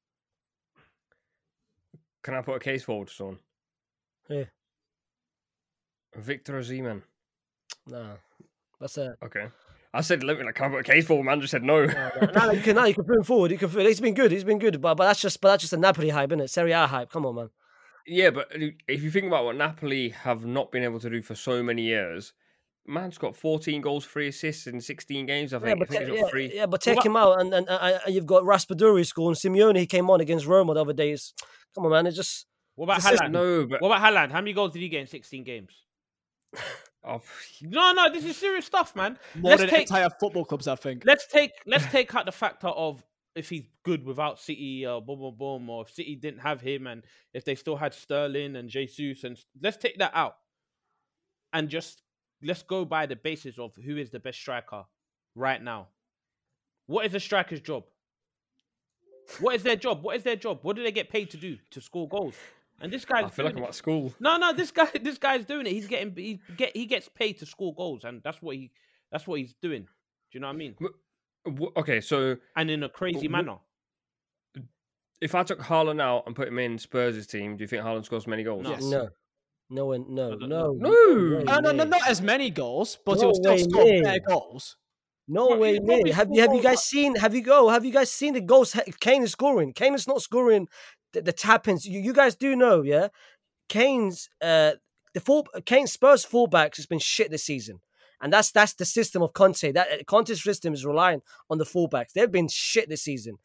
Can 2.23 2.35
I 2.35 2.41
put 2.41 2.55
a 2.55 2.59
case 2.59 2.83
forward 2.83 3.07
to 3.07 3.13
someone? 3.13 3.39
Yeah. 4.29 4.45
Victor 6.15 6.53
Osimhen. 6.53 7.01
No, 7.87 8.11
that's 8.79 8.97
a. 8.97 9.15
Okay. 9.23 9.47
I 9.95 10.01
said, 10.01 10.23
let 10.23 10.39
me 10.39 10.43
like, 10.45 10.55
can 10.55 10.65
I 10.65 10.69
put 10.69 10.79
a 10.79 10.83
case 10.91 11.05
forward? 11.05 11.23
Man 11.25 11.39
just 11.39 11.51
said 11.51 11.63
no. 11.63 11.85
now 11.85 12.51
you 12.51 12.61
can 12.61 12.75
now 12.75 12.85
you 12.85 12.95
can 12.95 13.03
put 13.03 13.15
him 13.17 13.23
forward. 13.23 13.51
You 13.51 13.57
can. 13.57 13.69
put- 13.69 13.85
He's 13.85 13.99
been 13.99 14.15
good. 14.15 14.31
He's 14.31 14.43
been 14.43 14.59
good. 14.59 14.81
But 14.81 14.95
but 14.95 15.05
that's 15.05 15.21
just 15.21 15.39
but 15.41 15.49
that's 15.49 15.61
just 15.61 15.73
a 15.73 15.77
Napoli 15.77 16.09
hype, 16.09 16.31
isn't 16.31 16.41
it? 16.41 16.49
Serie 16.49 16.71
A 16.71 16.87
hype. 16.87 17.11
Come 17.11 17.25
on, 17.27 17.35
man. 17.35 17.49
yeah, 18.07 18.31
but 18.31 18.47
if 18.87 19.03
you 19.03 19.11
think 19.11 19.27
about 19.27 19.45
what 19.45 19.55
Napoli 19.55 20.09
have 20.09 20.45
not 20.45 20.71
been 20.71 20.83
able 20.83 20.99
to 20.99 21.09
do 21.09 21.21
for 21.21 21.35
so 21.35 21.61
many 21.61 21.83
years, 21.83 22.33
man's 22.87 23.17
got 23.19 23.35
14 23.35 23.81
goals, 23.81 24.05
three 24.05 24.27
assists 24.29 24.65
in 24.67 24.81
16 24.81 25.25
games. 25.27 25.53
I 25.53 25.59
think. 25.59 25.69
Yeah, 25.69 25.75
but 25.75 25.89
think 25.89 26.07
ta- 26.07 26.13
yeah, 26.13 26.27
three. 26.27 26.51
yeah, 26.55 26.65
but 26.65 26.81
take 26.81 26.97
What 26.97 27.05
him 27.05 27.15
out, 27.15 27.39
and 27.41 27.53
and, 27.53 27.69
and, 27.69 27.99
and 28.05 28.15
you've 28.15 28.25
got 28.25 28.43
Raspadori 28.43 29.05
scoring. 29.05 29.35
Simeone 29.35 29.77
he 29.77 29.85
came 29.85 30.09
on 30.09 30.21
against 30.21 30.45
Roma 30.47 30.73
the 30.73 30.81
other 30.81 30.93
day. 30.93 31.09
It's- 31.11 31.33
Come 31.75 31.85
on, 31.85 31.91
man. 31.91 32.07
It's 32.07 32.15
just 32.17 32.45
What 32.75 32.85
about 32.85 33.01
Haaland? 33.01 33.31
No, 33.31 33.65
but 33.67 33.79
What 33.81 33.89
about 33.95 34.01
Haaland? 34.13 34.31
How 34.31 34.41
many 34.41 34.53
goals 34.53 34.73
did 34.73 34.81
he 34.81 34.89
get 34.89 35.01
in 35.01 35.07
16 35.07 35.43
games? 35.43 35.83
oh, 37.05 37.21
No, 37.61 37.91
no, 37.93 38.11
this 38.11 38.25
is 38.25 38.37
serious 38.37 38.65
stuff, 38.65 38.95
man. 38.95 39.17
More 39.35 39.51
let's 39.51 39.61
than 39.61 39.69
take 39.69 39.81
entire 39.81 40.09
football 40.19 40.45
clubs, 40.45 40.67
I 40.67 40.75
think. 40.75 41.03
let's 41.05 41.27
take 41.27 41.51
let's 41.65 41.85
take 41.87 42.13
out 42.15 42.25
the 42.25 42.31
factor 42.31 42.67
of 42.67 43.03
if 43.35 43.49
he's 43.49 43.63
good 43.83 44.05
without 44.05 44.39
City, 44.39 44.85
uh, 44.85 44.99
boom, 44.99 45.19
boom, 45.19 45.35
boom, 45.37 45.69
or 45.69 45.83
if 45.83 45.91
City 45.93 46.15
didn't 46.15 46.39
have 46.41 46.61
him, 46.61 46.85
and 46.87 47.03
if 47.33 47.43
they 47.43 47.55
still 47.55 47.75
had 47.75 47.93
Sterling 47.93 48.55
and 48.55 48.69
Jesus, 48.69 49.23
and 49.23 49.37
let's 49.61 49.77
take 49.77 49.97
that 49.97 50.11
out, 50.13 50.35
and 51.51 51.69
just 51.69 52.03
let's 52.43 52.61
go 52.61 52.85
by 52.85 53.05
the 53.05 53.15
basis 53.15 53.57
of 53.57 53.75
who 53.75 53.97
is 53.97 54.11
the 54.11 54.19
best 54.19 54.39
striker 54.39 54.83
right 55.35 55.61
now. 55.61 55.87
What 56.85 57.05
is 57.05 57.13
a 57.15 57.19
striker's 57.19 57.61
job? 57.61 57.85
What 59.39 59.55
is 59.55 59.63
their 59.63 59.77
job? 59.77 60.03
What 60.03 60.17
is 60.17 60.23
their 60.23 60.35
job? 60.35 60.59
What 60.61 60.75
do 60.75 60.83
they 60.83 60.91
get 60.91 61.09
paid 61.09 61.29
to 61.31 61.37
do? 61.37 61.57
To 61.71 61.81
score 61.81 62.07
goals? 62.07 62.35
And 62.83 62.91
this 62.91 63.05
guy's 63.05 63.25
I 63.25 63.29
feel 63.29 63.45
like 63.45 63.53
doing 63.55 63.63
I'm 63.63 63.67
it. 63.67 63.69
at 63.69 63.75
school. 63.75 64.13
No, 64.19 64.37
no, 64.37 64.53
this 64.53 64.69
guy, 64.71 64.87
this 65.01 65.17
guy's 65.17 65.45
doing 65.45 65.65
it. 65.65 65.71
He's 65.71 65.87
getting, 65.87 66.13
he 66.15 66.39
get, 66.57 66.75
he 66.75 66.85
gets 66.85 67.09
paid 67.09 67.39
to 67.39 67.45
score 67.45 67.73
goals, 67.73 68.03
and 68.03 68.21
that's 68.23 68.41
what 68.41 68.55
he, 68.57 68.71
that's 69.11 69.25
what 69.25 69.39
he's 69.39 69.55
doing. 69.61 69.83
Do 69.83 69.87
you 70.33 70.39
know 70.41 70.47
what 70.47 70.53
I 70.53 70.57
mean? 70.57 70.75
W- 71.45 71.71
Okay, 71.77 71.99
so 72.01 72.35
And 72.55 72.69
in 72.69 72.83
a 72.83 72.89
crazy 72.89 73.27
wh- 73.27 73.31
manner. 73.31 73.57
if 75.21 75.35
I 75.35 75.43
took 75.43 75.59
Haaland 75.59 76.01
out 76.01 76.23
and 76.27 76.35
put 76.35 76.47
him 76.47 76.59
in 76.59 76.77
Spurs' 76.77 77.25
team, 77.27 77.55
do 77.57 77.63
you 77.63 77.67
think 77.67 77.83
Haaland 77.83 78.05
scores 78.05 78.27
many 78.27 78.43
goals? 78.43 78.63
No. 78.63 78.71
Yes. 78.71 78.83
no, 78.83 79.09
no, 79.69 79.85
one, 79.87 80.05
no, 80.09 80.29
don't 80.37 80.49
no, 80.49 80.71
know. 80.73 81.37
way 81.37 81.43
Uh, 81.47 81.61
no, 81.61 81.71
no, 81.71 81.83
not 81.85 82.07
as 82.07 82.21
many 82.21 82.49
goals, 82.49 82.97
but 83.05 83.15
No 83.15 83.21
he 83.21 83.25
will 83.27 83.35
still 83.35 83.51
way 83.53 83.63
score 83.63 83.83
near. 83.85 84.03
better 84.03 84.19
goals. 84.27 84.77
No 85.27 85.49
But 85.49 85.59
way 85.59 85.73
he 85.75 85.79
near. 85.79 86.13
Have 86.13 86.27
you 86.31 86.41
have 86.41 86.53
you 86.53 86.61
guys 86.61 86.75
but- 86.75 86.79
seen? 86.79 87.15
Have 87.15 87.33
you 87.33 87.41
go? 87.41 87.69
Have 87.69 87.85
you 87.85 87.91
guys 87.93 88.11
seen 88.11 88.33
the 88.33 88.41
goals? 88.41 88.75
Kane 88.99 89.23
is 89.23 89.31
scoring. 89.31 89.71
Kane 89.73 89.93
is 89.93 90.05
not 90.07 90.21
scoring 90.21 90.67
the, 91.13 91.21
the 91.21 91.33
tap 91.33 91.67
ins. 91.67 91.85
You, 91.85 91.99
you 91.99 92.13
guys 92.13 92.35
do 92.35 92.55
know, 92.55 92.81
yeah. 92.81 93.07
Kane's 93.69 94.29
uh 94.41 94.73
the 95.13 95.19
full 95.19 95.47
Kane 95.65 95.87
Spurs 95.87 96.25
fullbacks 96.25 96.77
has 96.77 96.85
been 96.85 96.99
shit 96.99 97.31
this 97.31 97.45
season, 97.45 97.79
and 98.21 98.33
that's 98.33 98.51
that's 98.51 98.73
the 98.73 98.85
system 98.85 99.21
of 99.21 99.33
Conte. 99.33 99.71
That 99.71 99.87
uh, 99.91 100.03
Conte's 100.05 100.43
system 100.43 100.73
is 100.73 100.85
relying 100.85 101.21
on 101.49 101.57
the 101.57 101.65
fullbacks. 101.65 102.13
They've 102.13 102.31
been 102.31 102.49
shit 102.49 102.89
this 102.89 103.03
season. 103.03 103.37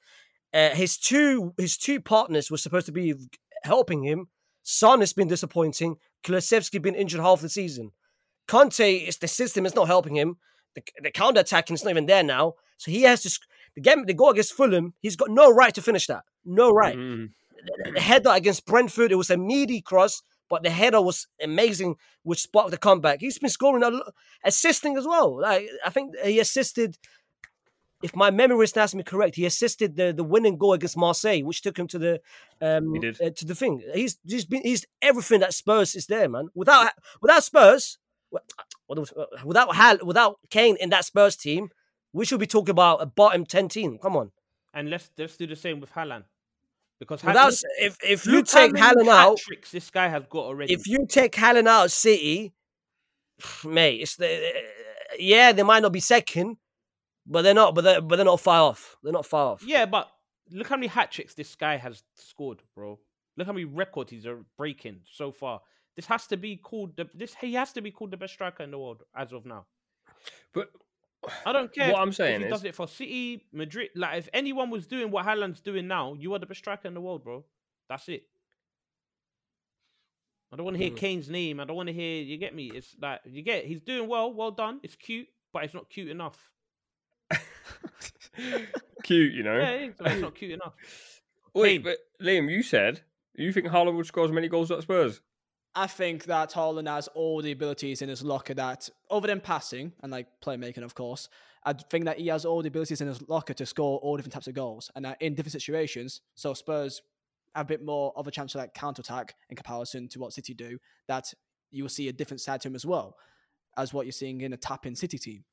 Uh, 0.53 0.71
his 0.71 0.97
two 0.97 1.55
his 1.59 1.77
two 1.77 2.01
partners 2.01 2.51
were 2.51 2.57
supposed 2.57 2.87
to 2.87 2.93
be 2.93 3.15
helping 3.63 4.03
him. 4.03 4.29
Son 4.63 5.01
has 5.01 5.13
been 5.13 5.29
disappointing. 5.29 5.97
Kulusevski 6.25 6.81
been 6.83 6.95
injured 6.95 7.21
half 7.21 7.41
the 7.41 7.49
season. 7.49 7.93
Conte 8.47 8.97
is 8.97 9.19
the 9.19 9.29
system 9.29 9.67
is 9.67 9.75
not 9.75 9.87
helping 9.87 10.17
him. 10.17 10.37
The, 10.75 10.83
the 11.03 11.11
counter 11.11 11.41
attacking 11.41 11.75
is 11.75 11.85
not 11.85 11.91
even 11.91 12.07
there 12.07 12.23
now. 12.23 12.55
So 12.79 12.91
he 12.91 13.03
has 13.03 13.23
to 13.23 13.39
the 13.75 13.81
game 13.81 14.05
the 14.07 14.15
goal 14.15 14.31
against 14.31 14.55
Fulham. 14.55 14.95
He's 15.01 15.17
got 15.17 15.31
no 15.31 15.51
right 15.51 15.75
to 15.75 15.83
finish 15.83 16.07
that. 16.07 16.25
No 16.45 16.71
right. 16.71 16.97
Mm. 16.97 17.31
The, 17.65 17.93
the 17.93 18.00
header 18.00 18.31
against 18.31 18.67
Brentford. 18.67 19.12
It 19.12 19.17
was 19.17 19.31
a 19.31 19.37
meaty 19.37 19.81
cross, 19.81 20.23
but 20.49 20.62
the 20.62 20.71
header 20.71 21.03
was 21.03 21.27
amazing, 21.43 21.97
which 22.23 22.43
sparked 22.43 22.71
the 22.71 22.79
comeback. 22.79 23.21
He's 23.21 23.38
been 23.38 23.50
scoring 23.50 23.83
a 23.83 23.91
lo- 23.91 24.11
assisting 24.45 24.97
as 24.97 25.07
well. 25.07 25.41
Like 25.41 25.69
I 25.85 25.91
think 25.91 26.17
he 26.25 26.41
assisted 26.41 26.99
if 28.03 28.15
my 28.15 28.31
memory 28.31 28.69
serves 28.69 28.95
me 28.95 29.03
correct, 29.03 29.35
he 29.37 29.45
assisted 29.45 29.97
the, 29.97 30.12
the 30.12 30.25
winning 30.25 30.57
goal 30.57 30.73
against 30.73 30.97
Marseille, 30.97 31.43
which 31.43 31.62
took 31.62 31.79
him 31.79 31.88
to 31.88 31.99
the 31.99 32.21
um 32.61 32.95
uh, 32.97 33.31
to 33.31 33.45
the 33.45 33.55
thing. 33.55 33.83
He's 33.95 34.19
he's 34.27 34.45
been 34.45 34.62
he's 34.62 34.87
everything 35.03 35.41
that 35.41 35.55
Spurs 35.55 35.95
is 35.95 36.07
there, 36.07 36.29
man. 36.29 36.49
Without 36.55 36.93
without 37.21 37.43
Spurs, 37.45 37.99
without 39.45 39.75
Hal, 39.75 39.99
without 40.05 40.38
Kane 40.50 40.77
in 40.81 40.91
that 40.91 41.05
Spurs 41.05 41.37
team, 41.37 41.71
we 42.12 42.25
should 42.25 42.41
be 42.41 42.47
talking 42.47 42.71
about 42.71 43.03
a 43.03 43.07
bottom 43.07 43.45
ten 43.45 43.69
team. 43.69 43.99
Come 43.99 44.17
on. 44.17 44.31
And 44.73 44.91
let's 44.91 45.11
let's 45.19 45.37
do 45.37 45.47
the 45.47 45.57
same 45.57 45.81
with 45.81 45.93
Haaland. 45.93 46.25
Because 46.99 47.23
Without 47.23 47.52
if 47.78 47.97
if 48.02 48.26
you 48.26 48.43
take 48.43 48.73
Haaland 48.73 49.09
out, 49.09 49.38
hat-tricks 49.38 49.71
this 49.71 49.88
guy 49.90 50.09
has 50.09 50.25
got 50.28 50.47
already. 50.47 50.73
if 50.73 50.87
you 50.87 51.07
take 51.09 51.33
Haaland 51.33 51.69
out 51.69 51.87
of 51.87 51.93
City, 51.93 52.52
mate, 53.64 54.00
it's 54.00 54.17
the 54.17 54.52
yeah 55.19 55.52
they 55.52 55.62
might 55.62 55.83
not 55.83 55.93
be 55.93 56.00
second, 56.00 56.57
but 57.25 57.43
they're 57.43 57.55
not. 57.55 57.75
But 57.75 57.85
they're 57.85 58.00
but 58.00 58.17
they're 58.17 58.25
not 58.25 58.40
far 58.40 58.62
off. 58.62 58.97
They're 59.02 59.12
not 59.12 59.26
far 59.26 59.52
off. 59.52 59.62
Yeah, 59.64 59.87
but 59.87 60.11
look 60.50 60.67
how 60.69 60.76
many 60.76 60.88
hat 60.88 61.12
tricks 61.12 61.35
this 61.35 61.55
guy 61.55 61.76
has 61.76 62.02
scored, 62.14 62.62
bro. 62.75 62.99
Look 63.37 63.47
how 63.47 63.52
many 63.52 63.67
records 63.67 64.11
he's 64.11 64.26
uh, 64.26 64.35
breaking 64.57 65.00
so 65.05 65.31
far. 65.31 65.61
This 65.95 66.07
has 66.07 66.26
to 66.28 66.37
be 66.37 66.57
called 66.57 66.97
the 66.97 67.09
this. 67.14 67.37
He 67.40 67.55
has 67.55 67.73
to 67.75 67.81
be 67.81 67.93
called 67.93 68.11
the 68.11 68.17
best 68.17 68.35
striker 68.35 68.64
in 68.64 68.73
the 68.73 68.78
world 68.78 69.05
as 69.17 69.33
of 69.33 69.47
now. 69.47 69.67
But 70.52 70.71
I 71.45 71.53
don't 71.53 71.73
care. 71.75 71.93
What 71.93 72.01
I'm 72.01 72.13
saying 72.13 72.37
if 72.37 72.41
he 72.43 72.47
is- 72.47 72.53
does 72.53 72.65
it 72.65 72.75
for 72.75 72.87
City, 72.89 73.45
Madrid. 73.53 73.91
Like 73.95 74.19
if 74.19 74.29
anyone 74.33 74.71
was 74.71 74.87
doing 74.87 75.11
what 75.11 75.27
Haaland's 75.27 75.61
doing 75.61 75.89
now, 75.89 76.15
you 76.15 76.33
are 76.35 76.39
the 76.39 76.47
best 76.47 76.59
striker 76.61 76.87
in 76.89 76.95
the 76.95 77.01
world, 77.01 77.25
bro. 77.25 77.45
That's 77.89 78.09
it. 78.09 78.25
I 80.53 80.57
don't 80.57 80.65
want 80.65 80.77
to 80.79 80.83
hear 80.83 80.93
Mm. 80.93 80.97
Kane's 80.97 81.29
name. 81.29 81.61
I 81.61 81.65
don't 81.65 81.77
want 81.77 81.89
to 81.89 81.93
hear. 81.93 82.23
You 82.23 82.39
get 82.39 82.55
me? 82.55 82.71
It's 82.75 82.95
like 83.03 83.21
you 83.27 83.43
get. 83.43 83.65
He's 83.67 83.81
doing 83.83 84.09
well. 84.09 84.33
Well 84.33 84.51
done. 84.51 84.81
It's 84.83 84.97
cute, 84.97 85.29
but 85.53 85.65
it's 85.65 85.75
not 85.75 85.91
cute 85.91 86.09
enough. 86.09 86.51
cute, 89.03 89.33
you 89.35 89.43
know. 89.43 89.57
Yeah, 89.59 89.71
it 89.71 89.83
is, 89.91 89.95
it's 90.01 90.21
not 90.21 90.35
cute 90.35 90.53
enough. 90.53 90.73
Wait, 91.55 91.83
Kane. 91.83 91.83
but 91.83 91.99
Liam, 92.25 92.51
you 92.51 92.63
said 92.63 93.03
you 93.35 93.53
think 93.53 93.67
Haaland 93.67 93.97
would 93.97 94.07
score 94.07 94.25
as 94.25 94.33
many 94.33 94.49
goals 94.49 94.71
at 94.71 94.83
Spurs? 94.83 95.21
I 95.79 95.87
think 95.87 96.25
that 96.25 96.51
Haaland 96.55 96.89
has 96.89 97.07
all 97.15 97.41
the 97.41 97.53
abilities 97.53 98.03
in 98.03 98.09
his 98.09 98.25
locker 98.25 98.53
that, 98.55 98.89
other 99.13 99.29
than 99.29 99.41
passing 99.41 99.93
and 100.03 100.11
like 100.11 100.27
playmaking, 100.45 100.83
of 100.83 100.97
course, 100.97 101.29
I 101.63 101.73
think 101.73 102.05
that 102.07 102.19
he 102.19 102.27
has 102.27 102.45
all 102.45 102.63
the 102.63 102.69
abilities 102.69 103.01
in 103.01 103.07
his 103.07 103.23
locker 103.29 103.55
to 103.55 103.65
score 103.65 104.01
all 104.01 104.17
different 104.17 104.33
types 104.33 104.49
of 104.49 104.55
goals 104.55 104.91
and 104.97 105.05
that 105.05 105.23
in 105.23 105.37
different 105.37 105.53
situations. 105.53 106.21
So 106.35 106.53
Spurs 106.53 107.01
have 107.55 107.67
a 107.67 107.69
bit 107.69 107.85
more 107.85 108.13
of 108.17 108.27
a 108.27 108.33
chance 108.33 108.53
to 108.53 108.59
like 108.59 108.75
counter 108.75 109.03
attack 109.03 109.37
in 109.51 109.55
comparison 109.55 110.09
to 110.09 110.19
what 110.19 110.33
City 110.33 110.53
do. 110.53 110.79
That 111.07 111.33
you 111.71 111.85
will 111.85 111.91
see 111.91 112.09
a 112.09 112.13
different 112.13 112.41
side 112.41 112.61
to 112.63 112.69
him 112.69 112.75
as 112.75 112.85
well 112.85 113.17
as 113.77 113.95
what 113.95 114.05
you're 114.05 114.13
seeing 114.13 114.41
in 114.41 114.53
a 114.53 114.57
tap-in 114.57 114.97
City 114.97 115.17
team. 115.17 115.45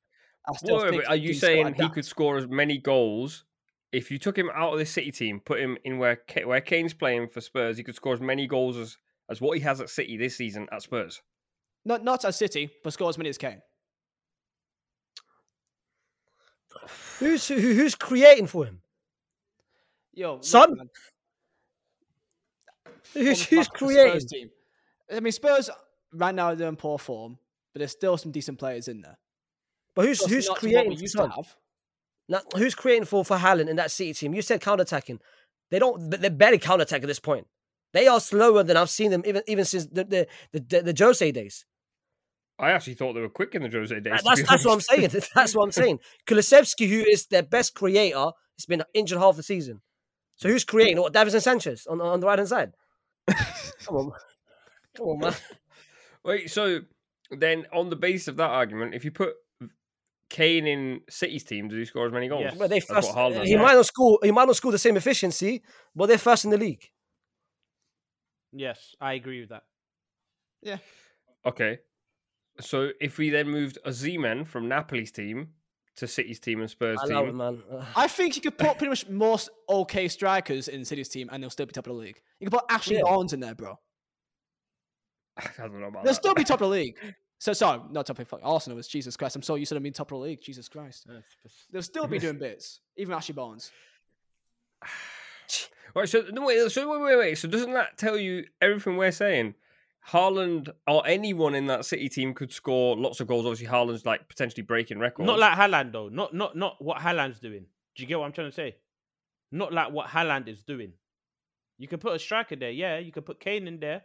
I 0.49 0.55
still 0.55 0.81
Wait, 0.81 0.89
think 0.89 1.03
are 1.07 1.15
you 1.15 1.35
saying 1.35 1.67
he 1.67 1.73
adapt. 1.73 1.93
could 1.93 2.05
score 2.05 2.37
as 2.37 2.47
many 2.47 2.79
goals 2.79 3.45
if 3.91 4.09
you 4.09 4.17
took 4.17 4.35
him 4.35 4.49
out 4.55 4.73
of 4.73 4.79
the 4.79 4.87
City 4.87 5.11
team, 5.11 5.39
put 5.39 5.59
him 5.59 5.77
in 5.83 5.99
where 5.99 6.15
Ka- 6.15 6.47
where 6.47 6.61
Kane's 6.61 6.95
playing 6.95 7.27
for 7.27 7.41
Spurs? 7.41 7.77
He 7.77 7.83
could 7.83 7.95
score 7.95 8.13
as 8.13 8.21
many 8.21 8.47
goals 8.47 8.75
as 8.75 8.97
as 9.29 9.41
what 9.41 9.57
he 9.57 9.63
has 9.63 9.81
at 9.81 9.89
City 9.89 10.17
this 10.17 10.35
season 10.37 10.67
at 10.71 10.81
Spurs. 10.81 11.21
not 11.83 12.03
not 12.03 12.25
as 12.25 12.35
City, 12.37 12.69
but 12.83 12.93
score 12.93 13.09
as 13.09 13.17
many 13.17 13.29
as 13.29 13.37
Kane? 13.37 13.61
Who's 17.19 17.47
who, 17.47 17.55
who's 17.55 17.95
creating 17.95 18.47
for 18.47 18.65
him? 18.65 18.81
Yo, 20.13 20.39
Son? 20.41 20.75
man, 20.77 20.89
Who's, 23.13 23.25
almost 23.25 23.49
who's 23.49 23.67
back 23.67 23.77
Spurs 23.77 23.95
creating? 23.95 24.27
team. 24.27 24.49
I 25.11 25.19
mean, 25.19 25.31
Spurs 25.31 25.69
right 26.13 26.33
now 26.35 26.53
they're 26.55 26.67
in 26.67 26.75
poor 26.75 26.97
form, 26.99 27.37
but 27.73 27.79
there's 27.79 27.91
still 27.91 28.17
some 28.17 28.31
decent 28.31 28.59
players 28.59 28.87
in 28.87 29.01
there. 29.01 29.17
But 29.95 30.05
who's 30.05 30.19
Just 30.19 30.29
who's 30.29 30.47
not 30.47 30.53
what 30.53 30.59
creating 30.59 30.89
we 30.89 30.95
for 30.97 31.01
used 31.01 31.17
to 31.17 31.27
have. 31.27 31.55
Now, 32.27 32.41
who's 32.57 32.75
creating 32.75 33.05
for 33.05 33.23
for 33.23 33.37
Haaland 33.37 33.69
in 33.69 33.75
that 33.77 33.91
City 33.91 34.13
team? 34.13 34.33
You 34.33 34.41
said 34.41 34.61
counter 34.61 34.81
attacking. 34.81 35.19
They 35.71 35.79
don't. 35.79 36.09
They're 36.09 36.29
barely 36.29 36.57
counter 36.59 36.83
attack 36.83 37.01
at 37.01 37.07
this 37.07 37.19
point. 37.19 37.47
They 37.95 38.07
are 38.07 38.19
slower 38.19 38.61
than 38.61 38.75
I've 38.75 38.89
seen 38.89 39.09
them 39.09 39.23
even 39.25 39.41
even 39.47 39.63
since 39.63 39.85
the 39.87 40.03
the 40.03 40.27
the, 40.51 40.59
the, 40.59 40.91
the 40.91 41.05
Jose 41.05 41.31
days. 41.31 41.65
I 42.59 42.71
actually 42.71 42.95
thought 42.95 43.13
they 43.13 43.21
were 43.21 43.29
quick 43.29 43.55
in 43.55 43.63
the 43.63 43.69
Jose 43.69 43.95
days. 44.01 44.21
That- 44.21 44.23
That's 44.25 44.43
that's 44.49 44.65
what 44.65 44.73
I'm 44.73 44.81
saying. 44.81 45.09
That's 45.35 45.55
what 45.55 45.63
I'm 45.63 45.71
saying. 45.71 45.99
Kulusevski, 46.27 46.89
who 46.89 47.05
is 47.09 47.27
their 47.27 47.43
best 47.43 47.73
creator, 47.73 48.31
has 48.57 48.65
been 48.67 48.83
injured 48.93 49.19
half 49.19 49.37
the 49.37 49.43
season. 49.43 49.81
So 50.35 50.49
who's 50.49 50.65
creating? 50.65 50.99
What 50.99 51.13
Davinson 51.13 51.41
Sanchez 51.41 51.87
on 51.87 52.01
on 52.01 52.19
the 52.19 52.27
right 52.27 52.37
hand 52.37 52.49
side? 52.49 52.73
Come 53.85 53.95
on, 53.95 54.11
come 54.97 55.07
on, 55.07 55.19
man. 55.19 55.33
Wait, 56.25 56.51
so 56.51 56.81
then 57.31 57.65
on 57.71 57.89
the 57.89 57.95
basis 57.95 58.27
of 58.27 58.35
that 58.37 58.49
argument, 58.49 58.93
if 58.93 59.05
you 59.05 59.11
put 59.11 59.35
Kane 60.29 60.67
in 60.67 60.99
City's 61.09 61.45
team, 61.45 61.69
does 61.69 61.77
he 61.77 61.85
score 61.85 62.07
as 62.07 62.11
many 62.11 62.27
goals? 62.27 62.43
Yes. 62.43 62.57
But 62.57 62.69
they 62.69 62.79
That's 62.81 63.07
first. 63.07 63.45
He 63.45 63.55
might 63.55 63.75
not 63.75 63.85
score. 63.85 64.19
He 64.21 64.31
might 64.31 64.47
not 64.47 64.57
score 64.57 64.73
the 64.73 64.79
same 64.79 64.97
efficiency, 64.97 65.63
but 65.95 66.07
they're 66.07 66.17
first 66.17 66.43
in 66.43 66.51
the 66.51 66.57
league. 66.57 66.91
Yes, 68.55 68.95
I 69.01 69.13
agree 69.13 69.41
with 69.41 69.49
that. 69.49 69.63
Yeah. 70.61 70.77
Okay. 71.45 71.79
So 72.61 72.91
if 73.01 73.17
we 73.17 73.29
then 73.29 73.49
moved 73.49 73.77
Osimhen 73.85 74.47
from 74.47 74.69
Napoli's 74.69 75.11
team 75.11 75.49
to 75.97 76.07
City's 76.07 76.39
team 76.39 76.61
and 76.61 76.69
Spurs 76.69 76.99
I 77.01 77.05
love 77.07 77.25
it, 77.25 77.27
team, 77.27 77.37
man. 77.37 77.61
I 77.95 78.07
think 78.07 78.35
you 78.35 78.41
could 78.41 78.57
put 78.57 78.77
pretty 78.77 78.89
much 78.89 79.07
most 79.09 79.49
okay 79.69 80.07
strikers 80.07 80.67
in 80.69 80.85
City's 80.85 81.09
team 81.09 81.29
and 81.31 81.43
they'll 81.43 81.49
still 81.49 81.65
be 81.65 81.73
top 81.73 81.87
of 81.87 81.93
the 81.93 81.99
league. 81.99 82.21
You 82.39 82.49
can 82.49 82.57
put 82.57 82.65
Ashley 82.69 82.95
Yeah. 82.95 83.03
Barnes 83.03 83.33
in 83.33 83.41
there, 83.41 83.55
bro. 83.55 83.77
I 85.37 85.43
don't 85.57 85.79
know 85.79 85.87
about 85.87 86.03
that. 86.03 86.03
They'll 86.05 86.13
that. 86.13 86.15
still 86.15 86.33
be 86.33 86.43
top 86.43 86.61
of 86.61 86.69
the 86.69 86.75
league. 86.75 86.97
So 87.37 87.51
sorry, 87.51 87.81
not 87.91 88.05
top 88.05 88.17
of 88.17 88.25
the 88.25 88.29
fuck, 88.29 88.39
Arsenal 88.43 88.77
was 88.77 88.87
Jesus 88.87 89.17
Christ. 89.17 89.35
I'm 89.35 89.41
so 89.41 89.55
used 89.55 89.67
to 89.67 89.73
them 89.73 89.83
being 89.83 89.91
top 89.91 90.09
of 90.13 90.19
the 90.19 90.23
league. 90.23 90.41
Jesus 90.41 90.69
Christ. 90.69 91.05
They'll 91.69 91.81
still 91.81 92.07
be 92.07 92.17
doing 92.25 92.39
bits. 92.39 92.79
Even 92.95 93.13
Ashley 93.13 93.33
Barnes. 93.33 93.71
Right, 95.93 96.09
so 96.09 96.23
no, 96.31 96.45
wait, 96.45 96.71
so 96.71 96.91
wait, 96.91 97.01
wait, 97.01 97.17
wait. 97.17 97.37
So 97.37 97.47
doesn't 97.47 97.73
that 97.73 97.97
tell 97.97 98.17
you 98.17 98.45
everything 98.61 98.97
we're 98.97 99.11
saying? 99.11 99.55
Haaland 100.09 100.69
or 100.87 101.05
anyone 101.07 101.55
in 101.55 101.67
that 101.67 101.85
City 101.85 102.09
team 102.09 102.33
could 102.33 102.51
score 102.51 102.95
lots 102.95 103.19
of 103.19 103.27
goals. 103.27 103.45
Obviously, 103.45 103.67
Haaland's 103.67 104.05
like 104.05 104.27
potentially 104.29 104.63
breaking 104.63 104.99
records. 104.99 105.25
Not 105.25 105.39
like 105.39 105.57
Haaland 105.57 105.91
though. 105.91 106.09
Not 106.09 106.33
not 106.33 106.55
not 106.55 106.75
what 106.79 106.97
Haaland's 106.97 107.39
doing. 107.39 107.65
Do 107.95 108.03
you 108.03 108.07
get 108.07 108.19
what 108.19 108.25
I'm 108.25 108.31
trying 108.31 108.49
to 108.49 108.55
say? 108.55 108.75
Not 109.51 109.73
like 109.73 109.91
what 109.91 110.07
Haaland 110.07 110.47
is 110.47 110.63
doing. 110.63 110.93
You 111.77 111.87
can 111.87 111.99
put 111.99 112.15
a 112.15 112.19
striker 112.19 112.55
there, 112.55 112.71
yeah. 112.71 112.99
You 112.99 113.11
can 113.11 113.23
put 113.23 113.39
Kane 113.39 113.67
in 113.67 113.79
there, 113.79 114.03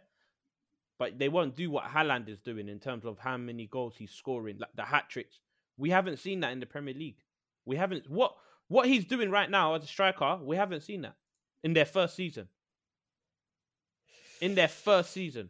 but 0.97 1.17
they 1.19 1.29
won't 1.29 1.55
do 1.55 1.69
what 1.69 1.85
Haaland 1.85 2.27
is 2.29 2.39
doing 2.39 2.67
in 2.67 2.79
terms 2.79 3.05
of 3.05 3.17
how 3.19 3.37
many 3.37 3.67
goals 3.67 3.95
he's 3.97 4.11
scoring, 4.11 4.57
like 4.59 4.75
the 4.75 4.83
hat 4.83 5.09
tricks. 5.09 5.39
We 5.77 5.89
haven't 5.89 6.19
seen 6.19 6.41
that 6.41 6.51
in 6.51 6.59
the 6.59 6.65
Premier 6.65 6.93
League. 6.93 7.17
We 7.65 7.77
haven't 7.77 8.09
what 8.09 8.35
what 8.67 8.87
he's 8.87 9.05
doing 9.05 9.29
right 9.29 9.49
now 9.49 9.75
as 9.75 9.83
a 9.83 9.87
striker. 9.87 10.39
We 10.41 10.55
haven't 10.55 10.81
seen 10.81 11.01
that 11.03 11.15
in 11.63 11.73
their 11.73 11.85
first 11.85 12.15
season. 12.15 12.47
In 14.41 14.55
their 14.55 14.67
first 14.67 15.11
season. 15.11 15.49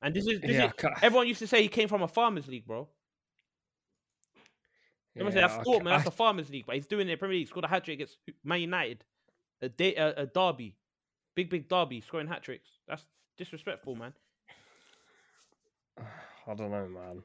And 0.00 0.14
this 0.14 0.26
is, 0.26 0.40
this 0.40 0.52
Yeah, 0.52 0.66
is 0.66 0.72
everyone 1.02 1.26
used 1.26 1.40
to 1.40 1.46
say 1.48 1.62
he 1.62 1.68
came 1.68 1.88
from 1.88 2.02
a 2.02 2.08
farmers 2.08 2.46
league, 2.46 2.66
bro. 2.66 2.88
Everyone 5.16 5.32
say 5.32 5.40
Yeah, 5.40 5.48
that's 5.48 5.58
I 5.58 5.62
thought, 5.64 5.82
man. 5.82 5.94
That's 5.94 6.06
a 6.06 6.12
farmers 6.12 6.50
league, 6.50 6.66
but 6.66 6.76
he's 6.76 6.86
doing 6.86 7.00
it 7.08 7.10
in 7.10 7.14
the 7.14 7.16
Premier 7.16 7.38
League. 7.38 7.48
Scored 7.48 7.64
a 7.64 7.68
hat 7.68 7.84
trick 7.84 7.94
against 7.94 8.18
Man 8.44 8.60
United, 8.60 9.04
a, 9.60 9.68
day, 9.68 9.96
a, 9.96 10.22
a 10.22 10.26
derby, 10.26 10.76
big 11.34 11.50
big 11.50 11.68
derby, 11.68 12.00
scoring 12.00 12.28
hat 12.28 12.44
tricks. 12.44 12.68
That's 12.86 13.04
disrespectful, 13.36 13.96
man. 13.96 14.12
I 16.46 16.54
don't 16.54 16.70
know, 16.70 16.88
man. 16.88 17.22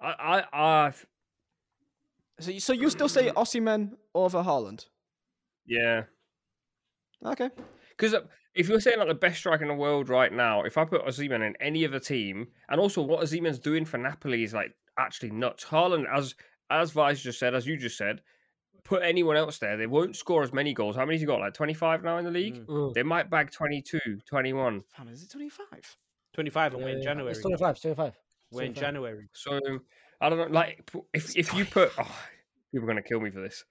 I, 0.00 0.42
I, 0.52 0.86
I, 0.88 0.92
So 2.40 2.50
you, 2.50 2.60
so 2.60 2.72
you 2.72 2.90
still 2.90 3.08
say 3.08 3.30
Osimhen 3.30 3.92
over 4.14 4.42
Haaland? 4.42 4.86
yeah. 5.66 6.04
Okay. 7.24 7.50
Because 7.96 8.14
if 8.54 8.68
you're 8.68 8.80
saying 8.80 8.98
like 8.98 9.08
the 9.08 9.14
best 9.14 9.38
striker 9.38 9.62
in 9.62 9.68
the 9.68 9.74
world 9.74 10.08
right 10.08 10.32
now, 10.32 10.62
if 10.62 10.76
I 10.76 10.84
put 10.84 11.04
Osimhen 11.04 11.46
in 11.46 11.54
any 11.60 11.84
other 11.84 12.00
team, 12.00 12.48
and 12.68 12.80
also 12.80 13.02
what 13.02 13.20
Osimhen's 13.20 13.58
doing 13.58 13.84
for 13.84 13.98
Napoli 13.98 14.42
is 14.42 14.54
like 14.54 14.72
actually 14.98 15.30
nuts. 15.30 15.64
Haaland, 15.64 16.04
as 16.12 16.34
as 16.70 16.90
Vice 16.92 17.22
just 17.22 17.38
said, 17.38 17.54
as 17.54 17.66
you 17.66 17.76
just 17.76 17.96
said, 17.96 18.20
put 18.84 19.02
anyone 19.02 19.36
else 19.36 19.58
there, 19.58 19.76
they 19.76 19.86
won't 19.86 20.16
score 20.16 20.42
as 20.42 20.52
many 20.52 20.74
goals. 20.74 20.96
How 20.96 21.04
many's 21.04 21.20
he 21.20 21.26
got? 21.26 21.40
Like 21.40 21.54
25 21.54 22.02
now 22.02 22.18
in 22.18 22.24
the 22.24 22.30
league? 22.30 22.66
Mm. 22.66 22.94
They 22.94 23.02
might 23.02 23.30
bag 23.30 23.50
22, 23.50 23.98
21. 24.26 24.82
Fam, 24.96 25.08
is 25.08 25.22
it 25.22 25.30
25? 25.30 25.96
Twenty 26.34 26.50
five 26.50 26.74
and 26.74 26.82
we're 26.82 26.90
in. 26.90 27.02
January. 27.02 27.30
It's 27.30 27.40
25, 27.40 27.70
it's 27.70 27.82
25. 27.82 28.12
We're 28.50 28.62
in 28.64 28.74
January. 28.74 29.28
So 29.32 29.60
I 30.20 30.28
don't 30.28 30.38
know. 30.38 30.46
Like 30.46 30.90
if 31.12 31.36
if 31.36 31.54
you 31.54 31.64
put, 31.64 31.92
oh, 31.96 32.18
people 32.72 32.86
are 32.86 32.88
gonna 32.88 33.02
kill 33.02 33.20
me 33.20 33.30
for 33.30 33.40
this. 33.40 33.64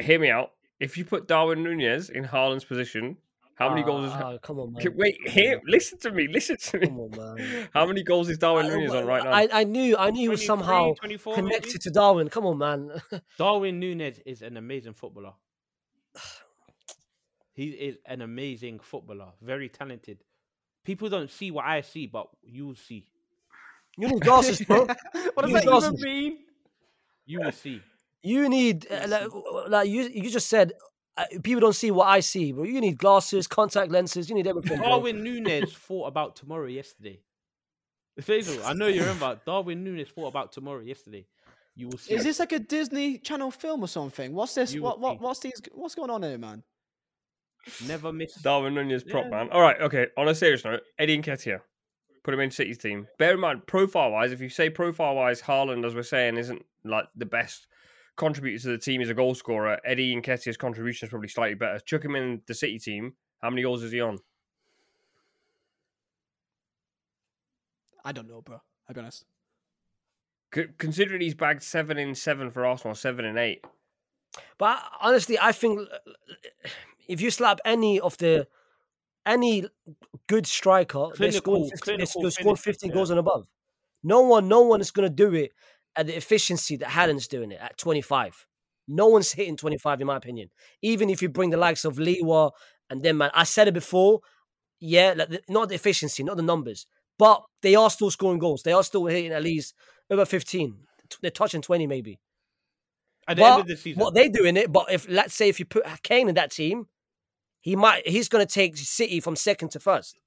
Hear 0.00 0.20
me 0.20 0.30
out. 0.30 0.52
If 0.80 0.96
you 0.96 1.04
put 1.04 1.28
Darwin 1.28 1.62
Nunez 1.62 2.08
in 2.10 2.24
Haaland's 2.24 2.64
position, 2.64 3.16
how 3.54 3.68
many 3.68 3.82
goals 3.82 4.06
is? 4.06 4.12
Ah, 4.14 4.38
come 4.38 4.58
on, 4.58 4.72
man. 4.72 4.80
Okay, 4.80 4.88
Wait, 4.96 5.18
hear, 5.28 5.60
listen 5.66 5.98
to 5.98 6.10
me. 6.10 6.26
Listen 6.28 6.56
to 6.56 6.78
me. 6.78 6.86
Come 6.86 6.98
on, 7.00 7.10
man. 7.36 7.68
How 7.74 7.84
many 7.84 8.02
goals 8.02 8.30
is 8.30 8.38
Darwin 8.38 8.64
I- 8.64 8.68
Nunez 8.70 8.94
on 8.94 9.04
right 9.06 9.22
now? 9.22 9.30
I, 9.32 9.48
I 9.52 9.64
knew 9.64 9.94
I 9.98 10.08
knew 10.10 10.20
he 10.22 10.28
was 10.30 10.44
somehow 10.46 10.94
24 10.94 11.36
maybe? 11.36 11.42
connected 11.48 11.80
to 11.82 11.90
Darwin. 11.90 12.30
Come 12.30 12.46
on, 12.46 12.56
man. 12.56 12.90
Darwin 13.38 13.78
Nunez 13.78 14.18
is 14.24 14.40
an 14.40 14.56
amazing 14.56 14.94
footballer. 14.94 15.32
He 17.52 17.66
is 17.68 17.96
an 18.06 18.22
amazing 18.22 18.78
footballer, 18.78 19.32
very 19.42 19.68
talented. 19.68 20.18
People 20.84 21.10
don't 21.10 21.30
see 21.30 21.50
what 21.50 21.66
I 21.66 21.82
see, 21.82 22.06
but 22.06 22.28
you'll 22.42 22.76
see. 22.76 23.06
you 23.98 24.08
need 24.08 24.22
glasses, 24.22 24.62
bro. 24.62 24.86
what 25.34 25.42
does 25.42 25.50
You 25.50 25.54
that 25.56 25.66
lost 25.66 25.86
even 25.88 26.00
me. 26.00 26.20
mean? 26.20 26.38
You 27.26 27.40
will 27.40 27.52
see. 27.52 27.82
You 28.22 28.48
need 28.48 28.86
uh, 28.90 29.06
like, 29.08 29.28
like 29.68 29.88
you 29.88 30.02
you 30.02 30.30
just 30.30 30.48
said. 30.48 30.72
Uh, 31.16 31.24
people 31.42 31.60
don't 31.60 31.74
see 31.74 31.90
what 31.90 32.06
I 32.06 32.20
see, 32.20 32.52
bro. 32.52 32.62
You 32.62 32.80
need 32.80 32.96
glasses, 32.96 33.46
contact 33.46 33.90
lenses. 33.90 34.28
You 34.28 34.36
need 34.36 34.46
everything. 34.46 34.80
Darwin 34.80 35.24
Nunez 35.24 35.72
thought 35.72 36.06
about 36.06 36.36
tomorrow 36.36 36.66
yesterday. 36.66 37.20
Faysal, 38.20 38.64
I 38.64 38.74
know 38.74 38.86
you 38.86 39.00
remember. 39.00 39.40
Darwin 39.44 39.82
Nunez 39.82 40.08
thought 40.08 40.28
about 40.28 40.52
tomorrow 40.52 40.80
yesterday. 40.80 41.26
You 41.74 41.88
will 41.88 41.98
see. 41.98 42.14
Is 42.14 42.24
this 42.24 42.38
like 42.38 42.52
a 42.52 42.58
Disney 42.58 43.18
Channel 43.18 43.50
film 43.50 43.82
or 43.82 43.88
something? 43.88 44.32
What's 44.34 44.54
this? 44.54 44.72
You 44.72 44.82
What 44.82 45.00
what 45.00 45.20
what's 45.20 45.40
these? 45.40 45.60
What's 45.72 45.94
going 45.94 46.10
on 46.10 46.22
here, 46.22 46.38
man? 46.38 46.62
never 47.86 48.12
miss? 48.12 48.34
Darwin 48.36 48.74
Nunez 48.74 49.04
prop 49.04 49.24
Yeah. 49.24 49.30
man. 49.30 49.50
All 49.50 49.60
right, 49.60 49.80
okay. 49.80 50.08
On 50.16 50.28
a 50.28 50.34
serious 50.34 50.64
note, 50.64 50.82
Eddie 50.98 51.20
Nketiah, 51.20 51.60
put 52.22 52.34
him 52.34 52.40
in 52.40 52.50
City's 52.50 52.78
team. 52.78 53.06
Bear 53.18 53.34
in 53.34 53.40
mind, 53.40 53.66
profile 53.66 54.12
wise, 54.12 54.32
if 54.32 54.40
you 54.40 54.48
say 54.48 54.70
profile 54.70 55.16
wise, 55.16 55.42
Haaland, 55.42 55.84
as 55.84 55.94
we're 55.94 56.02
saying, 56.02 56.36
isn't 56.36 56.64
like 56.84 57.06
the 57.16 57.26
best 57.26 57.66
contributor 58.16 58.62
to 58.62 58.68
the 58.68 58.78
team 58.78 59.00
as 59.00 59.08
a 59.08 59.14
goal 59.14 59.34
scorer. 59.34 59.78
Eddie 59.84 60.14
Nketiah's 60.14 60.56
contribution 60.56 61.06
is 61.06 61.10
probably 61.10 61.28
slightly 61.28 61.54
better. 61.54 61.78
Chuck 61.80 62.04
him 62.04 62.16
in 62.16 62.42
the 62.46 62.54
City 62.54 62.78
team. 62.78 63.14
How 63.40 63.50
many 63.50 63.62
goals 63.62 63.82
is 63.82 63.92
he 63.92 64.00
on? 64.00 64.18
I 68.04 68.12
don't 68.12 68.28
know, 68.28 68.40
bro. 68.40 68.60
I'll 68.88 68.94
be 68.94 69.00
honest. 69.00 69.24
C- 70.54 70.66
considering 70.78 71.20
he's 71.20 71.34
bagged 71.34 71.62
seven 71.62 71.98
in 71.98 72.14
seven 72.14 72.50
for 72.50 72.66
Arsenal, 72.66 72.94
seven 72.94 73.24
in 73.24 73.38
eight. 73.38 73.64
But 74.58 74.82
honestly, 75.00 75.38
I 75.40 75.52
think 75.52 75.80
if 77.08 77.20
you 77.20 77.30
slap 77.30 77.60
any 77.64 78.00
of 78.00 78.16
the 78.18 78.46
any 79.26 79.66
good 80.26 80.46
striker, 80.46 81.08
they're 81.18 81.32
scoring 81.32 81.68
Clinical- 81.68 81.70
50, 81.70 81.70
they're 81.70 81.96
clinical 81.96 82.22
they're 82.22 82.30
scoring 82.30 82.56
finish, 82.56 82.76
50 82.76 82.86
yeah. 82.88 82.94
goals 82.94 83.10
and 83.10 83.18
above. 83.18 83.46
No 84.02 84.22
one, 84.22 84.48
no 84.48 84.62
one 84.62 84.80
is 84.80 84.90
going 84.90 85.08
to 85.08 85.14
do 85.14 85.34
it 85.34 85.52
at 85.96 86.06
the 86.06 86.16
efficiency 86.16 86.76
that 86.76 86.90
Haaland's 86.90 87.28
doing 87.28 87.52
it 87.52 87.60
at 87.60 87.78
25. 87.78 88.46
No 88.88 89.06
one's 89.06 89.32
hitting 89.32 89.56
25, 89.56 90.00
in 90.00 90.06
my 90.06 90.16
opinion. 90.16 90.50
Even 90.82 91.10
if 91.10 91.22
you 91.22 91.28
bring 91.28 91.50
the 91.50 91.56
likes 91.56 91.84
of 91.84 91.96
Lewa 91.96 92.50
and 92.88 93.02
then, 93.02 93.18
man, 93.18 93.30
I 93.34 93.44
said 93.44 93.68
it 93.68 93.74
before. 93.74 94.20
Yeah, 94.80 95.14
like 95.16 95.28
the, 95.28 95.42
not 95.48 95.68
the 95.68 95.74
efficiency, 95.74 96.22
not 96.22 96.36
the 96.36 96.42
numbers, 96.42 96.86
but 97.18 97.42
they 97.62 97.74
are 97.74 97.90
still 97.90 98.10
scoring 98.10 98.38
goals. 98.38 98.62
They 98.62 98.72
are 98.72 98.82
still 98.82 99.06
hitting 99.06 99.32
at 99.32 99.42
least 99.42 99.74
over 100.10 100.24
15. 100.24 100.76
They're 101.20 101.30
touching 101.30 101.62
20, 101.62 101.86
maybe. 101.86 102.18
At 103.28 103.36
the 103.36 103.42
But 103.42 103.52
end 103.52 103.60
of 103.60 103.66
the 103.66 103.76
season, 103.76 104.00
what 104.00 104.14
they're 104.14 104.28
doing 104.28 104.56
it, 104.56 104.72
but 104.72 104.90
if 104.90 105.08
let's 105.08 105.34
say 105.34 105.48
if 105.48 105.58
you 105.60 105.66
put 105.66 105.84
Kane 106.02 106.28
in 106.28 106.34
that 106.34 106.50
team, 106.50 106.88
he 107.60 107.76
might 107.76 108.06
he's 108.08 108.28
going 108.28 108.44
to 108.46 108.52
take 108.52 108.76
City 108.76 109.20
from 109.20 109.36
second 109.36 109.70
to 109.72 109.80
first. 109.80 110.18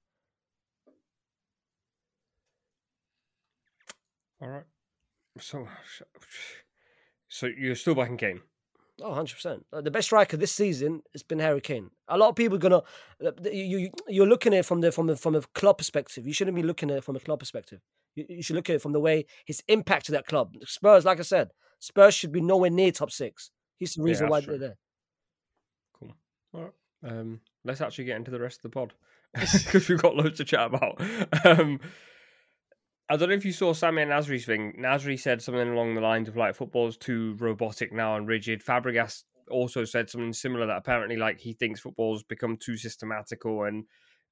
All 4.41 4.49
right. 4.49 4.65
So, 5.39 5.67
so 7.27 7.47
you're 7.47 7.75
still 7.75 7.95
backing 7.95 8.17
Kane. 8.17 8.41
Oh, 9.01 9.11
100%. 9.11 9.63
Uh, 9.73 9.81
The 9.81 9.89
best 9.91 10.05
striker 10.07 10.37
this 10.37 10.51
season 10.51 11.01
has 11.13 11.23
been 11.23 11.39
Harry 11.39 11.61
Kane. 11.61 11.89
A 12.07 12.17
lot 12.17 12.29
of 12.29 12.35
people 12.35 12.57
are 12.57 12.59
gonna 12.59 12.83
uh, 13.25 13.31
you 13.51 13.79
you 13.79 13.89
you're 14.07 14.27
looking 14.27 14.53
at 14.53 14.59
it 14.59 14.65
from 14.65 14.81
the 14.81 14.91
from 14.91 15.07
the 15.07 15.15
from 15.15 15.35
a 15.35 15.41
club 15.41 15.79
perspective. 15.79 16.27
You 16.27 16.33
shouldn't 16.33 16.55
be 16.55 16.61
looking 16.63 16.91
at 16.91 16.97
it 16.97 17.03
from 17.03 17.15
a 17.15 17.19
club 17.19 17.39
perspective. 17.39 17.79
You, 18.15 18.25
you 18.29 18.43
should 18.43 18.55
look 18.55 18.69
at 18.69 18.75
it 18.75 18.81
from 18.83 18.91
the 18.93 18.99
way 18.99 19.25
his 19.45 19.63
impact 19.67 20.05
to 20.07 20.11
that 20.11 20.27
club. 20.27 20.53
Spurs, 20.65 21.05
like 21.05 21.19
I 21.19 21.23
said, 21.23 21.49
Spurs 21.79 22.13
should 22.13 22.31
be 22.31 22.41
nowhere 22.41 22.69
near 22.69 22.91
top 22.91 23.09
six. 23.11 23.49
He's 23.79 23.95
the 23.95 24.03
Yeah, 24.03 24.03
reason 24.03 24.27
why 24.27 24.41
that's 24.41 24.45
they're 24.45 24.59
there. 24.59 24.77
Cool. 25.99 26.13
All 26.53 26.61
right. 26.61 26.73
Um, 27.05 27.41
let's 27.65 27.81
actually 27.81 28.05
get 28.05 28.17
into 28.17 28.31
the 28.31 28.39
rest 28.39 28.57
of 28.59 28.63
the 28.63 28.69
pod 28.69 28.93
because 29.33 29.89
we've 29.89 30.01
got 30.01 30.15
loads 30.15 30.37
to 30.37 30.45
chat 30.45 30.67
about. 30.67 31.01
Um, 31.45 31.79
I 33.09 33.17
don't 33.17 33.29
know 33.29 33.35
if 33.35 33.45
you 33.45 33.51
saw 33.51 33.69
and 33.71 33.97
Nasri's 33.97 34.45
thing. 34.45 34.73
Nasri 34.79 35.19
said 35.19 35.41
something 35.41 35.69
along 35.69 35.95
the 35.95 36.01
lines 36.01 36.29
of 36.29 36.37
like 36.37 36.55
football's 36.55 36.97
too 36.97 37.35
robotic 37.37 37.91
now 37.91 38.15
and 38.15 38.27
rigid. 38.27 38.63
Fabregas 38.63 39.23
also 39.51 39.83
said 39.83 40.09
something 40.09 40.33
similar 40.33 40.65
that 40.65 40.77
apparently 40.77 41.17
like 41.17 41.39
he 41.39 41.53
thinks 41.53 41.81
football's 41.81 42.23
become 42.23 42.57
too 42.57 42.77
systematical 42.77 43.67
and 43.67 43.83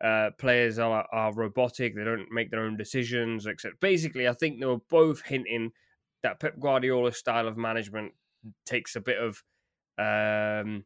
uh, 0.04 0.32
players 0.40 0.80
are 0.80 1.06
are 1.12 1.34
robotic. 1.34 1.96
They 1.96 2.04
don't 2.04 2.32
make 2.32 2.50
their 2.50 2.62
own 2.64 2.78
decisions, 2.78 3.46
etc. 3.46 3.76
Basically, 3.82 4.28
I 4.28 4.34
think 4.34 4.60
they 4.60 4.66
were 4.66 4.80
both 4.90 5.22
hinting 5.22 5.72
that 6.24 6.40
Pep 6.40 6.60
Guardiola's 6.60 7.18
style 7.18 7.48
of 7.48 7.58
management 7.58 8.14
takes 8.66 8.96
a 8.96 9.02
bit 9.02 9.18
of 9.18 9.44
um, 10.00 10.86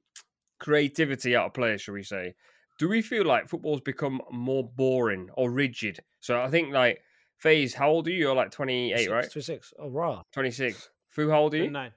creativity 0.60 1.36
out 1.36 1.48
of 1.48 1.54
players, 1.54 1.82
shall 1.82 1.94
we 1.94 2.04
say? 2.04 2.34
Do 2.78 2.90
we 2.90 3.02
feel 3.02 3.26
like 3.26 3.48
football's 3.48 3.82
become 3.82 4.22
more 4.32 4.70
boring 4.76 5.30
or 5.36 5.50
rigid? 5.50 6.00
So 6.20 6.42
I 6.42 6.50
think 6.50 6.74
like 6.74 7.00
Faze, 7.38 7.74
how 7.74 7.90
old 7.90 8.08
are 8.08 8.12
you? 8.12 8.18
You're 8.18 8.36
like 8.36 8.52
28, 8.52 8.98
Six 8.98 9.12
right? 9.12 9.32
26. 9.32 9.74
Oh, 9.80 9.90
raw. 9.90 10.22
26. 10.32 10.90
Fu, 11.10 11.30
how 11.30 11.42
old 11.42 11.54
are 11.54 11.58
you? 11.58 11.70
nine. 11.70 11.92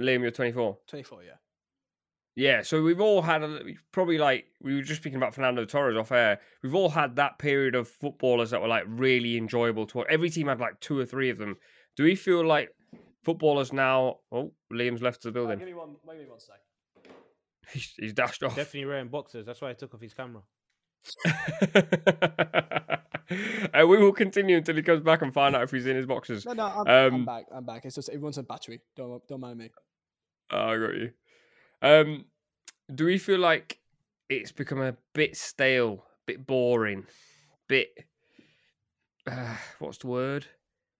Liam, 0.00 0.20
you're 0.20 0.30
24. 0.30 0.78
24, 0.86 1.22
yeah. 1.22 1.30
Yeah, 2.34 2.60
so 2.60 2.82
we've 2.82 3.00
all 3.00 3.22
had 3.22 3.42
a, 3.42 3.60
probably 3.92 4.18
like 4.18 4.44
we 4.60 4.74
were 4.74 4.82
just 4.82 5.00
speaking 5.00 5.16
about 5.16 5.34
Fernando 5.34 5.64
Torres 5.64 5.96
off 5.96 6.12
air. 6.12 6.38
We've 6.62 6.74
all 6.74 6.90
had 6.90 7.16
that 7.16 7.38
period 7.38 7.74
of 7.74 7.88
footballers 7.88 8.50
that 8.50 8.60
were 8.60 8.68
like 8.68 8.84
really 8.86 9.38
enjoyable 9.38 9.86
to 9.86 9.98
watch. 9.98 10.06
Every 10.10 10.28
team 10.28 10.48
had 10.48 10.60
like 10.60 10.78
two 10.80 10.98
or 10.98 11.06
three 11.06 11.30
of 11.30 11.38
them. 11.38 11.56
Do 11.96 12.04
we 12.04 12.14
feel 12.14 12.46
like 12.46 12.68
footballers 13.24 13.72
now? 13.72 14.18
Oh, 14.30 14.52
Liam's 14.70 15.00
left 15.00 15.22
the 15.22 15.32
building. 15.32 15.58
me 15.64 15.72
one, 15.72 15.96
give 16.06 16.18
me 16.18 16.26
one 16.28 16.38
sec. 16.38 16.56
He's, 17.72 17.94
he's 17.98 18.12
dashed 18.12 18.42
off. 18.42 18.54
Definitely 18.54 18.84
wearing 18.84 19.08
boxers. 19.08 19.46
That's 19.46 19.62
why 19.62 19.70
I 19.70 19.72
took 19.72 19.94
off 19.94 20.00
his 20.02 20.12
camera. 20.14 20.42
Uh, 23.74 23.86
we 23.86 23.96
will 23.98 24.12
continue 24.12 24.56
until 24.56 24.76
he 24.76 24.82
comes 24.82 25.02
back 25.02 25.22
and 25.22 25.32
find 25.32 25.54
out 25.56 25.62
if 25.62 25.70
he's 25.70 25.86
in 25.86 25.96
his 25.96 26.06
boxes. 26.06 26.44
No, 26.46 26.52
no, 26.52 26.64
I'm, 26.66 26.86
I'm 26.88 27.14
Um, 27.14 27.24
back. 27.24 27.44
I'm 27.52 27.64
back. 27.64 27.84
It's 27.84 27.94
just 27.94 28.08
everyone's 28.08 28.38
on 28.38 28.44
battery. 28.44 28.80
Don't 28.96 29.26
don't 29.28 29.40
mind 29.40 29.58
me. 29.58 29.70
Oh, 30.50 30.58
I 30.58 30.78
got 30.78 30.94
you. 30.94 31.10
Um, 31.82 32.24
do 32.94 33.04
we 33.06 33.18
feel 33.18 33.40
like 33.40 33.78
it's 34.28 34.52
become 34.52 34.80
a 34.80 34.96
bit 35.12 35.36
stale, 35.36 36.04
bit 36.26 36.46
boring, 36.46 37.06
bit 37.68 37.90
uh, 39.26 39.56
what's 39.78 39.98
the 39.98 40.06
word? 40.06 40.46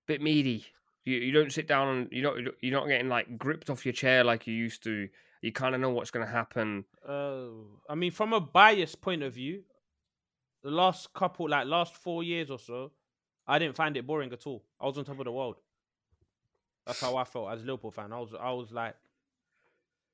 Bit 0.07 0.21
meaty. 0.21 0.67
You 1.05 1.19
you 1.19 1.33
don't 1.33 1.53
sit 1.53 1.69
down 1.69 1.89
and 1.89 2.09
you're 2.11 2.35
not 2.45 2.55
you're 2.61 2.79
not 2.79 2.89
getting 2.89 3.09
like 3.09 3.39
gripped 3.39 3.71
off 3.71 3.87
your 3.87 3.93
chair 3.93 4.25
like 4.25 4.47
you 4.47 4.55
used 4.55 4.83
to. 4.85 5.09
You 5.43 5.53
kind 5.53 5.75
of 5.75 5.81
know 5.81 5.91
what's 5.91 6.11
going 6.11 6.27
to 6.27 6.33
happen. 6.33 6.87
Uh, 7.07 7.49
I 7.89 7.95
mean, 7.95 8.11
from 8.11 8.33
a 8.33 8.41
biased 8.41 9.01
point 9.01 9.23
of 9.23 9.35
view, 9.35 9.63
the 10.67 10.73
last 10.73 11.15
couple, 11.15 11.49
like 11.49 11.65
last 11.69 11.97
four 11.97 12.25
years 12.25 12.51
or 12.51 12.59
so, 12.59 12.91
I 13.47 13.61
didn't 13.61 13.77
find 13.77 13.97
it 13.97 14.05
boring 14.05 14.33
at 14.33 14.49
all. 14.49 14.65
I 14.81 14.87
was 14.87 14.99
on 14.99 15.05
top 15.05 15.21
of 15.21 15.25
the 15.25 15.31
world. 15.31 15.61
That's 16.85 17.01
how 17.01 17.17
I 17.17 17.23
felt 17.23 17.53
as 17.53 17.63
a 17.63 17.65
Liverpool 17.65 17.93
fan. 17.93 18.13
I 18.13 18.19
was, 18.19 18.35
I 18.39 18.51
was 18.51 18.73
like, 18.73 18.97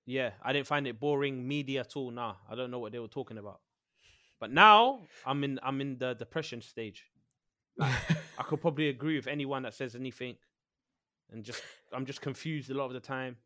yeah, 0.04 0.32
I 0.42 0.52
didn't 0.52 0.66
find 0.66 0.86
it 0.86 1.00
boring 1.00 1.48
media 1.48 1.80
at 1.80 1.96
all. 1.96 2.10
Nah, 2.10 2.34
I 2.50 2.54
don't 2.54 2.70
know 2.70 2.80
what 2.80 2.92
they 2.92 2.98
were 2.98 3.08
talking 3.08 3.38
about. 3.38 3.60
But 4.38 4.52
now 4.52 5.00
I'm 5.24 5.42
in, 5.42 5.58
I'm 5.62 5.80
in 5.80 5.96
the 5.96 6.12
depression 6.12 6.60
stage. 6.60 7.06
I 7.80 8.42
could 8.44 8.60
probably 8.60 8.90
agree 8.90 9.16
with 9.16 9.28
anyone 9.28 9.62
that 9.62 9.72
says 9.72 9.94
anything, 9.94 10.36
and 11.30 11.42
just 11.44 11.62
I'm 11.94 12.04
just 12.04 12.20
confused 12.20 12.70
a 12.70 12.74
lot 12.74 12.86
of 12.86 12.92
the 12.92 13.00
time. 13.00 13.36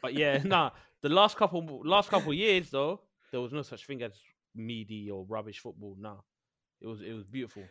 But 0.00 0.14
yeah, 0.14 0.40
nah. 0.44 0.70
The 1.02 1.10
last 1.10 1.36
couple 1.36 1.82
last 1.84 2.08
couple 2.08 2.32
years 2.32 2.70
though, 2.70 3.00
there 3.32 3.40
was 3.42 3.52
no 3.52 3.60
such 3.60 3.86
thing 3.86 4.02
as 4.02 4.12
meaty 4.54 5.10
or 5.10 5.26
rubbish 5.28 5.58
football. 5.58 5.94
Nah, 6.00 6.16
it 6.80 6.86
was 6.86 7.00
it 7.00 7.12
was 7.12 7.24
beautiful. 7.24 7.62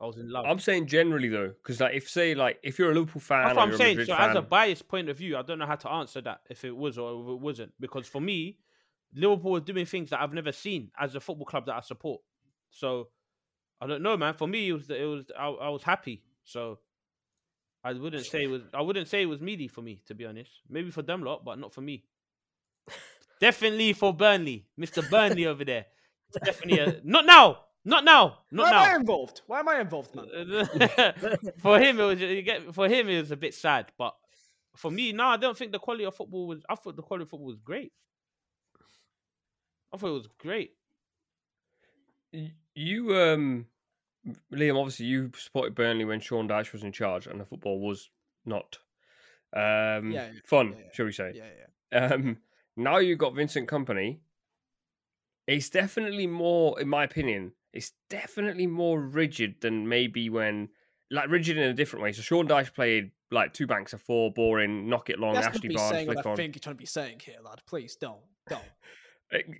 I 0.00 0.06
was 0.06 0.16
in 0.16 0.30
love. 0.30 0.46
I'm 0.48 0.58
saying 0.58 0.86
generally 0.86 1.28
though, 1.28 1.48
because 1.48 1.80
like 1.80 1.94
if 1.94 2.08
say 2.08 2.34
like 2.34 2.58
if 2.62 2.78
you're 2.78 2.90
a 2.90 2.94
Liverpool 2.94 3.20
fan, 3.20 3.44
That's 3.44 3.56
what 3.56 3.68
I'm 3.68 3.76
saying. 3.76 4.04
So 4.04 4.16
fan, 4.16 4.30
as 4.30 4.36
a 4.36 4.42
biased 4.42 4.88
point 4.88 5.10
of 5.10 5.18
view, 5.18 5.36
I 5.36 5.42
don't 5.42 5.58
know 5.58 5.66
how 5.66 5.76
to 5.76 5.90
answer 5.90 6.22
that 6.22 6.40
if 6.48 6.64
it 6.64 6.74
was 6.74 6.96
or 6.96 7.20
if 7.22 7.28
it 7.28 7.40
wasn't. 7.40 7.72
Because 7.78 8.06
for 8.06 8.20
me, 8.20 8.56
Liverpool 9.14 9.52
was 9.52 9.62
doing 9.62 9.84
things 9.84 10.10
that 10.10 10.20
I've 10.20 10.32
never 10.32 10.52
seen 10.52 10.90
as 10.98 11.14
a 11.14 11.20
football 11.20 11.44
club 11.44 11.66
that 11.66 11.74
I 11.74 11.80
support. 11.80 12.22
So 12.70 13.08
I 13.80 13.86
don't 13.86 14.02
know, 14.02 14.16
man. 14.16 14.32
For 14.32 14.48
me, 14.48 14.68
it 14.68 14.72
was 14.72 14.88
it 14.88 15.04
was 15.04 15.24
I, 15.38 15.48
I 15.48 15.68
was 15.68 15.82
happy. 15.82 16.22
So 16.44 16.78
I 17.84 17.92
wouldn't 17.92 18.24
say 18.24 18.44
it 18.44 18.50
was 18.50 18.62
I 18.72 18.80
wouldn't 18.80 19.08
say 19.08 19.22
it 19.22 19.26
was 19.26 19.40
meaty 19.40 19.68
for 19.68 19.82
me, 19.82 20.00
to 20.06 20.14
be 20.14 20.24
honest. 20.24 20.50
Maybe 20.68 20.90
for 20.90 21.02
them 21.02 21.22
lot, 21.22 21.44
but 21.44 21.58
not 21.58 21.74
for 21.74 21.82
me. 21.82 22.04
Definitely 23.40 23.92
for 23.92 24.14
Burnley, 24.14 24.66
Mister 24.76 25.02
Burnley 25.02 25.46
over 25.46 25.64
there. 25.64 25.86
Definitely, 26.44 26.78
a, 26.78 27.00
not 27.04 27.26
now, 27.26 27.58
not 27.84 28.04
now, 28.04 28.38
not 28.50 28.64
Why 28.64 28.70
now. 28.70 28.84
am 28.84 28.90
I 28.90 28.96
involved? 28.96 29.40
Why 29.46 29.60
am 29.60 29.68
I 29.68 29.80
involved, 29.80 30.14
man? 30.14 30.26
for 31.58 31.78
him, 31.78 32.00
it 32.00 32.04
was 32.04 32.20
you 32.20 32.42
get 32.42 32.74
for 32.74 32.88
him 32.88 33.08
it 33.08 33.20
was 33.20 33.30
a 33.30 33.36
bit 33.36 33.54
sad, 33.54 33.90
but 33.98 34.14
for 34.76 34.90
me, 34.90 35.12
no, 35.12 35.24
I 35.24 35.36
don't 35.36 35.56
think 35.56 35.72
the 35.72 35.78
quality 35.78 36.04
of 36.04 36.14
football 36.14 36.46
was. 36.46 36.60
I 36.68 36.74
thought 36.74 36.96
the 36.96 37.02
quality 37.02 37.22
of 37.22 37.30
football 37.30 37.46
was 37.48 37.58
great. 37.62 37.92
I 39.92 39.96
thought 39.96 40.08
it 40.08 40.12
was 40.12 40.28
great. 40.38 40.72
You, 42.74 43.16
um, 43.16 43.66
Liam, 44.52 44.78
obviously 44.78 45.06
you 45.06 45.32
supported 45.36 45.74
Burnley 45.74 46.04
when 46.04 46.20
Sean 46.20 46.48
Dyche 46.48 46.72
was 46.72 46.84
in 46.84 46.92
charge, 46.92 47.26
and 47.26 47.40
the 47.40 47.44
football 47.44 47.80
was 47.80 48.08
not 48.44 48.78
um, 49.54 50.12
Yeah, 50.12 50.28
yeah, 50.28 50.30
fun, 50.44 50.68
yeah, 50.68 50.78
yeah. 50.78 50.90
shall 50.92 51.06
we 51.06 51.12
say? 51.12 51.32
Yeah, 51.34 51.44
yeah. 51.92 52.06
Um, 52.06 52.38
now 52.76 52.98
you've 52.98 53.18
got 53.18 53.34
Vincent 53.34 53.68
Kompany. 53.68 54.18
It's 55.46 55.70
definitely 55.70 56.28
more, 56.28 56.80
in 56.80 56.88
my 56.88 57.02
opinion, 57.02 57.52
it's 57.72 57.92
definitely 58.08 58.66
more 58.66 59.00
rigid 59.00 59.56
than 59.60 59.88
maybe 59.88 60.28
when, 60.28 60.68
like 61.10 61.28
rigid 61.28 61.56
in 61.56 61.64
a 61.64 61.74
different 61.74 62.02
way. 62.02 62.12
So 62.12 62.22
Sean 62.22 62.48
Dyche 62.48 62.74
played 62.74 63.10
like 63.30 63.52
two 63.52 63.66
banks 63.66 63.92
of 63.92 64.00
four, 64.00 64.32
boring, 64.32 64.88
knock 64.88 65.10
it 65.10 65.18
long, 65.18 65.34
Let's 65.34 65.48
Ashley 65.48 65.74
Barnes, 65.74 65.90
saying 65.90 66.06
what 66.08 66.26
I 66.26 66.30
on. 66.30 66.36
think 66.36 66.54
you're 66.54 66.60
trying 66.60 66.76
to 66.76 66.80
be 66.80 66.86
saying 66.86 67.20
here, 67.24 67.36
lad. 67.44 67.62
Please 67.66 67.96
don't, 67.96 68.20
don't. 68.48 68.62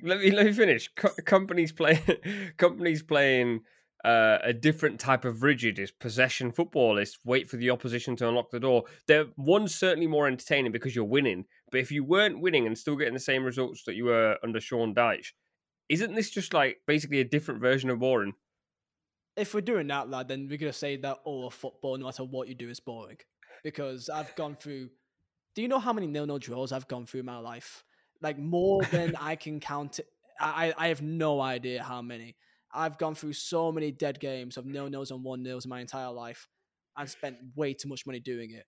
Let 0.03 0.18
me 0.18 0.33
let 0.33 0.46
me 0.46 0.53
finish. 0.53 0.90
Co- 0.96 1.14
Kompany's 1.23 1.70
play 1.70 1.94
Kompany's 2.59 3.05
playing 3.05 3.61
uh, 4.05 4.38
a 4.42 4.53
different 4.53 4.99
type 4.99 5.25
of 5.25 5.44
rigid 5.44 5.79
is 5.79 5.92
possession 5.92 6.51
football. 6.51 6.99
Is 6.99 7.16
wait 7.25 7.49
for 7.49 7.57
the 7.57 7.70
opposition 7.70 8.16
to 8.16 8.29
unlock 8.29 8.51
the 8.51 8.59
door. 8.59 8.83
They're 9.07 9.27
one's 9.37 9.77
certainly 9.77 10.09
more 10.09 10.27
entertaining 10.27 10.73
because 10.73 10.96
you're 10.96 11.05
winning. 11.05 11.44
But 11.70 11.79
if 11.79 11.92
you 11.92 12.03
weren't 12.03 12.40
winning 12.40 12.66
and 12.66 12.77
still 12.77 12.96
getting 12.96 13.14
the 13.14 13.20
same 13.20 13.44
results 13.44 13.85
that 13.85 13.94
you 13.94 14.07
were 14.07 14.37
under 14.42 14.61
Sean 14.61 14.92
Dyche, 14.92 15.29
isn't 15.90 16.14
this 16.14 16.31
just 16.31 16.55
like 16.55 16.79
basically 16.87 17.18
a 17.18 17.24
different 17.24 17.61
version 17.61 17.90
of 17.90 17.98
boring? 17.98 18.33
If 19.37 19.55
we're 19.55 19.61
doing 19.61 19.88
that, 19.88 20.09
lad, 20.09 20.29
then 20.29 20.46
we're 20.48 20.57
gonna 20.57 20.72
say 20.72 20.96
that 20.96 21.18
all 21.24 21.48
of 21.48 21.55
football, 21.55 21.98
no 21.98 22.07
matter 22.07 22.24
what 22.24 22.48
you 22.48 22.55
do, 22.55 22.70
is 22.70 22.79
boring. 22.79 23.18
Because 23.64 24.09
I've 24.09 24.35
gone 24.37 24.55
through. 24.55 24.88
Do 25.55 25.62
you 25.62 25.68
know 25.68 25.81
how 25.81 25.92
many 25.92 26.07
nil-nil 26.07 26.38
draws 26.38 26.70
I've 26.70 26.87
gone 26.87 27.07
through 27.07 27.20
in 27.20 27.26
my 27.26 27.38
life? 27.38 27.85
Like 28.22 28.38
more 28.38 28.83
than 28.85 29.16
I 29.16 29.35
can 29.35 29.59
count. 29.59 29.98
I 30.38 30.72
I 30.79 30.88
have 30.88 31.03
no 31.03 31.40
idea 31.40 31.83
how 31.83 32.00
many. 32.03 32.37
I've 32.72 32.96
gone 32.96 33.16
through 33.16 33.33
so 33.33 33.72
many 33.72 33.90
dead 33.90 34.20
games 34.20 34.57
of 34.57 34.64
nil-nils 34.64 35.11
and 35.11 35.24
one-nils 35.24 35.64
in 35.64 35.70
my 35.70 35.81
entire 35.81 36.12
life, 36.12 36.46
and 36.96 37.11
spent 37.11 37.37
way 37.57 37.74
too 37.74 37.88
much 37.88 38.07
money 38.07 38.20
doing 38.20 38.53
it. 38.53 38.64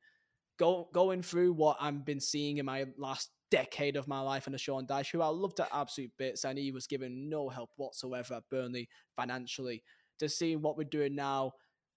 Go 0.58 0.88
going 0.92 1.22
through 1.22 1.52
what 1.52 1.76
I've 1.80 2.04
been 2.04 2.20
seeing 2.20 2.58
in 2.58 2.66
my 2.66 2.86
last 2.98 3.30
decade 3.52 3.96
of 3.96 4.08
my 4.08 4.20
life 4.20 4.48
under 4.48 4.56
Sean 4.56 4.86
Dyche, 4.86 5.12
who 5.12 5.20
I 5.20 5.28
loved 5.28 5.60
at 5.60 5.68
absolute 5.72 6.10
bits, 6.16 6.44
and 6.44 6.58
he 6.58 6.72
was 6.72 6.86
given 6.86 7.28
no 7.28 7.50
help 7.50 7.70
whatsoever 7.76 8.34
at 8.34 8.48
Burnley 8.50 8.88
financially. 9.14 9.82
To 10.20 10.28
see 10.28 10.56
what 10.56 10.78
we're 10.78 10.84
doing 10.84 11.14
now, 11.14 11.52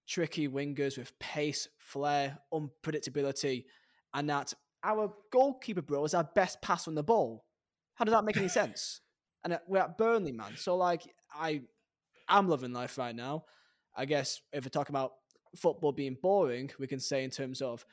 tricky 0.08 0.50
wingers 0.50 0.98
with 0.98 1.18
pace, 1.18 1.70
flair, 1.78 2.40
unpredictability, 2.54 3.64
and 4.14 4.30
that 4.30 4.54
our 4.84 5.14
goalkeeper, 5.32 5.82
bro, 5.82 6.04
is 6.04 6.14
our 6.14 6.28
best 6.36 6.62
pass 6.62 6.88
on 6.88 6.96
the 6.96 7.04
ball. 7.04 7.46
How 7.96 8.04
does 8.04 8.14
that 8.14 8.26
make 8.26 8.38
any 8.38 8.48
sense? 8.62 9.00
And 9.44 9.54
uh, 9.54 9.60
we're 9.68 9.80
at 9.80 9.98
Burnley, 9.98 10.34
man. 10.34 10.58
So 10.58 10.76
like, 10.76 11.04
I, 11.34 11.62
I'm 12.28 12.50
loving 12.50 12.74
life 12.74 12.98
right 12.98 13.16
now. 13.16 13.46
I 13.96 14.06
guess 14.06 14.42
if 14.52 14.66
we're 14.66 14.70
talking 14.70 14.94
about 14.94 15.14
football 15.56 15.94
being 15.94 16.18
boring, 16.22 16.72
we 16.80 16.88
can 16.88 17.00
say 17.00 17.24
in 17.24 17.30
terms 17.30 17.62
of 17.62 17.86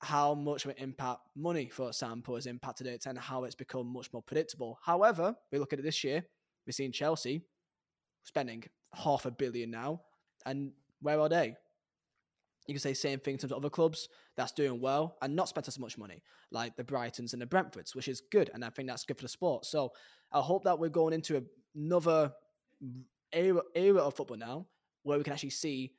how 0.00 0.34
much 0.34 0.64
of 0.64 0.70
an 0.70 0.76
impact 0.78 1.20
money, 1.34 1.68
for 1.68 1.88
example, 1.88 2.36
has 2.36 2.46
impacted 2.46 2.86
it 2.86 3.06
and 3.06 3.18
how 3.18 3.44
it's 3.44 3.54
become 3.54 3.92
much 3.92 4.12
more 4.12 4.22
predictable. 4.22 4.78
However, 4.84 5.34
we 5.50 5.58
look 5.58 5.72
at 5.72 5.78
it 5.78 5.82
this 5.82 6.04
year, 6.04 6.24
we've 6.66 6.74
seen 6.74 6.92
Chelsea 6.92 7.42
spending 8.22 8.64
half 8.94 9.26
a 9.26 9.30
billion 9.30 9.70
now, 9.70 10.02
and 10.46 10.72
where 11.00 11.18
are 11.18 11.28
they? 11.28 11.56
You 12.66 12.74
can 12.74 12.80
say 12.80 12.94
same 12.94 13.18
thing 13.18 13.34
in 13.34 13.38
terms 13.38 13.52
of 13.52 13.58
other 13.58 13.70
clubs 13.70 14.08
that's 14.36 14.52
doing 14.52 14.80
well 14.80 15.16
and 15.22 15.34
not 15.34 15.48
spent 15.48 15.68
as 15.68 15.78
much 15.78 15.96
money, 15.96 16.22
like 16.50 16.76
the 16.76 16.84
Brightons 16.84 17.32
and 17.32 17.40
the 17.40 17.46
Brentfords, 17.46 17.94
which 17.94 18.08
is 18.08 18.20
good, 18.30 18.50
and 18.52 18.64
I 18.64 18.68
think 18.68 18.88
that's 18.88 19.04
good 19.04 19.16
for 19.16 19.24
the 19.24 19.28
sport. 19.28 19.64
So 19.64 19.92
I 20.32 20.40
hope 20.40 20.64
that 20.64 20.78
we're 20.78 20.90
going 20.90 21.14
into 21.14 21.42
another 21.74 22.32
era, 23.32 23.62
era 23.74 24.00
of 24.00 24.14
football 24.14 24.36
now, 24.36 24.66
where 25.02 25.18
we 25.18 25.24
can 25.24 25.32
actually 25.32 25.50
see 25.50 25.94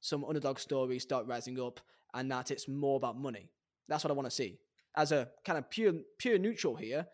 some 0.00 0.24
underdog 0.24 0.58
stories 0.58 1.02
start 1.02 1.26
rising 1.26 1.58
up, 1.58 1.80
and 2.14 2.30
that 2.30 2.50
it's 2.50 2.68
more 2.68 2.96
about 2.96 3.16
money. 3.18 3.50
That's 3.88 4.04
what 4.04 4.10
I 4.10 4.14
want 4.14 4.26
to 4.26 4.30
see. 4.34 4.58
As 4.96 5.12
a 5.12 5.28
kind 5.44 5.58
of 5.58 5.70
pure 5.70 5.92
pure 6.18 6.38
neutral 6.38 6.76
here, 6.76 7.06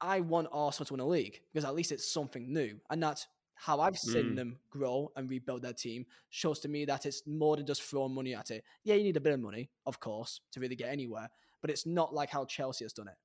I 0.00 0.20
want 0.20 0.48
Arsenal 0.52 0.86
to 0.86 0.92
win 0.94 1.00
a 1.00 1.06
league 1.06 1.40
because 1.52 1.64
at 1.64 1.74
least 1.74 1.92
it's 1.92 2.10
something 2.12 2.52
new, 2.52 2.78
and 2.90 3.02
that's 3.02 3.26
how 3.54 3.80
I've 3.80 3.98
seen 3.98 4.32
Mm. 4.32 4.36
them 4.36 4.58
grow 4.70 5.10
and 5.16 5.28
rebuild 5.28 5.62
their 5.62 5.72
team 5.72 6.06
shows 6.28 6.60
to 6.60 6.68
me 6.68 6.84
that 6.84 7.06
it's 7.06 7.26
more 7.26 7.56
than 7.56 7.66
just 7.66 7.82
throwing 7.82 8.14
money 8.14 8.32
at 8.34 8.50
it. 8.52 8.62
Yeah, 8.84 8.94
you 8.94 9.02
need 9.02 9.16
a 9.16 9.20
bit 9.20 9.32
of 9.32 9.40
money, 9.40 9.68
of 9.84 9.98
course, 9.98 10.40
to 10.52 10.60
really 10.60 10.76
get 10.76 10.90
anywhere, 10.90 11.28
but 11.60 11.70
it's 11.70 11.84
not 11.84 12.14
like 12.14 12.30
how 12.30 12.44
Chelsea 12.44 12.84
has 12.84 12.92
done 12.92 13.08
it. 13.08 13.16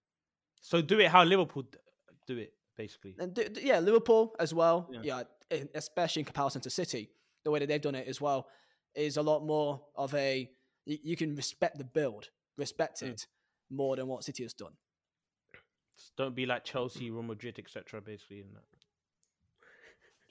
So 0.61 0.81
do 0.81 0.99
it 0.99 1.09
how 1.09 1.23
Liverpool 1.23 1.65
do 2.25 2.37
it, 2.37 2.53
basically. 2.75 3.15
And 3.19 3.31
d- 3.33 3.49
d- 3.49 3.61
yeah, 3.63 3.77
Liverpool 3.79 4.35
as 4.39 4.53
well. 4.53 4.89
Yeah. 4.91 5.01
Yeah. 5.03 5.23
especially 5.75 6.21
in 6.21 6.25
comparison 6.25 6.61
to 6.61 6.69
City, 6.71 7.11
the 7.43 7.51
way 7.51 7.59
that 7.59 7.67
they've 7.67 7.79
done 7.79 7.93
it 7.93 8.07
as 8.07 8.19
well 8.19 8.47
is 8.95 9.17
a 9.17 9.21
lot 9.21 9.45
more 9.45 9.85
of 9.95 10.11
a 10.15 10.49
y- 10.85 10.99
you 11.03 11.15
can 11.15 11.35
respect 11.35 11.77
the 11.77 11.83
build, 11.83 12.29
respect 12.57 13.01
Mm. 13.01 13.09
it 13.09 13.27
more 13.69 13.95
than 13.95 14.07
what 14.07 14.23
City 14.23 14.43
has 14.43 14.53
done. 14.53 14.73
Just 15.97 16.15
Don't 16.15 16.35
be 16.35 16.45
like 16.45 16.63
Chelsea, 16.63 17.09
Real 17.11 17.23
Madrid, 17.23 17.59
etc. 17.59 18.01
Basically, 18.01 18.39
in 18.41 18.53
that. 18.53 18.63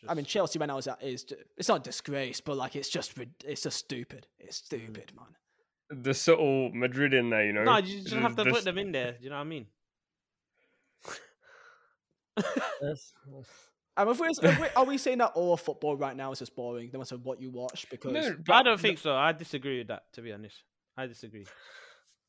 I 0.09 0.15
mean, 0.15 0.25
Just- 0.25 0.33
Chelsea 0.33 0.59
right 0.59 0.67
now 0.67 0.79
is 0.79 0.89
is 1.01 1.27
it's 1.57 1.69
not 1.69 1.81
a 1.81 1.83
disgrace, 1.85 2.41
but 2.41 2.57
like 2.57 2.75
it's 2.77 2.89
just 2.89 3.17
it's 3.45 3.63
just 3.63 3.79
stupid. 3.79 4.27
It's 4.39 4.57
stupid, 4.57 5.13
man. 5.15 5.37
The 6.03 6.15
subtle 6.15 6.71
Madrid 6.73 7.13
in 7.15 7.31
there, 7.31 7.45
you 7.45 7.53
know. 7.53 7.65
no, 7.65 7.77
you 7.79 8.01
just 8.03 8.15
have 8.15 8.35
to 8.37 8.45
the- 8.45 8.51
put 8.51 8.65
them 8.65 8.79
in 8.79 8.93
there. 8.93 9.13
Do 9.13 9.25
you 9.25 9.31
know 9.31 9.37
what 9.37 9.43
I 9.43 9.45
mean? 9.45 9.67
Yes. 12.83 13.13
Um, 13.97 14.09
if 14.09 14.19
we're, 14.21 14.29
if 14.31 14.61
we 14.61 14.67
are 14.75 14.85
we 14.85 14.97
saying 14.97 15.19
that 15.19 15.33
all 15.35 15.57
football 15.57 15.97
right 15.97 16.17
now 16.17 16.33
is 16.33 16.39
just 16.39 16.57
boring, 16.57 16.91
no 16.93 16.99
matter 16.99 17.17
what 17.17 17.41
you 17.41 17.51
watch? 17.51 17.87
Because 17.91 18.13
No, 18.13 18.37
I 18.49 18.63
don't 18.63 18.81
think 18.81 18.99
so. 18.99 19.15
I 19.15 19.33
disagree 19.33 19.79
with 19.79 19.89
that. 19.89 20.05
To 20.15 20.23
be 20.23 20.33
honest, 20.33 20.63
I 20.97 21.07
disagree. 21.07 21.45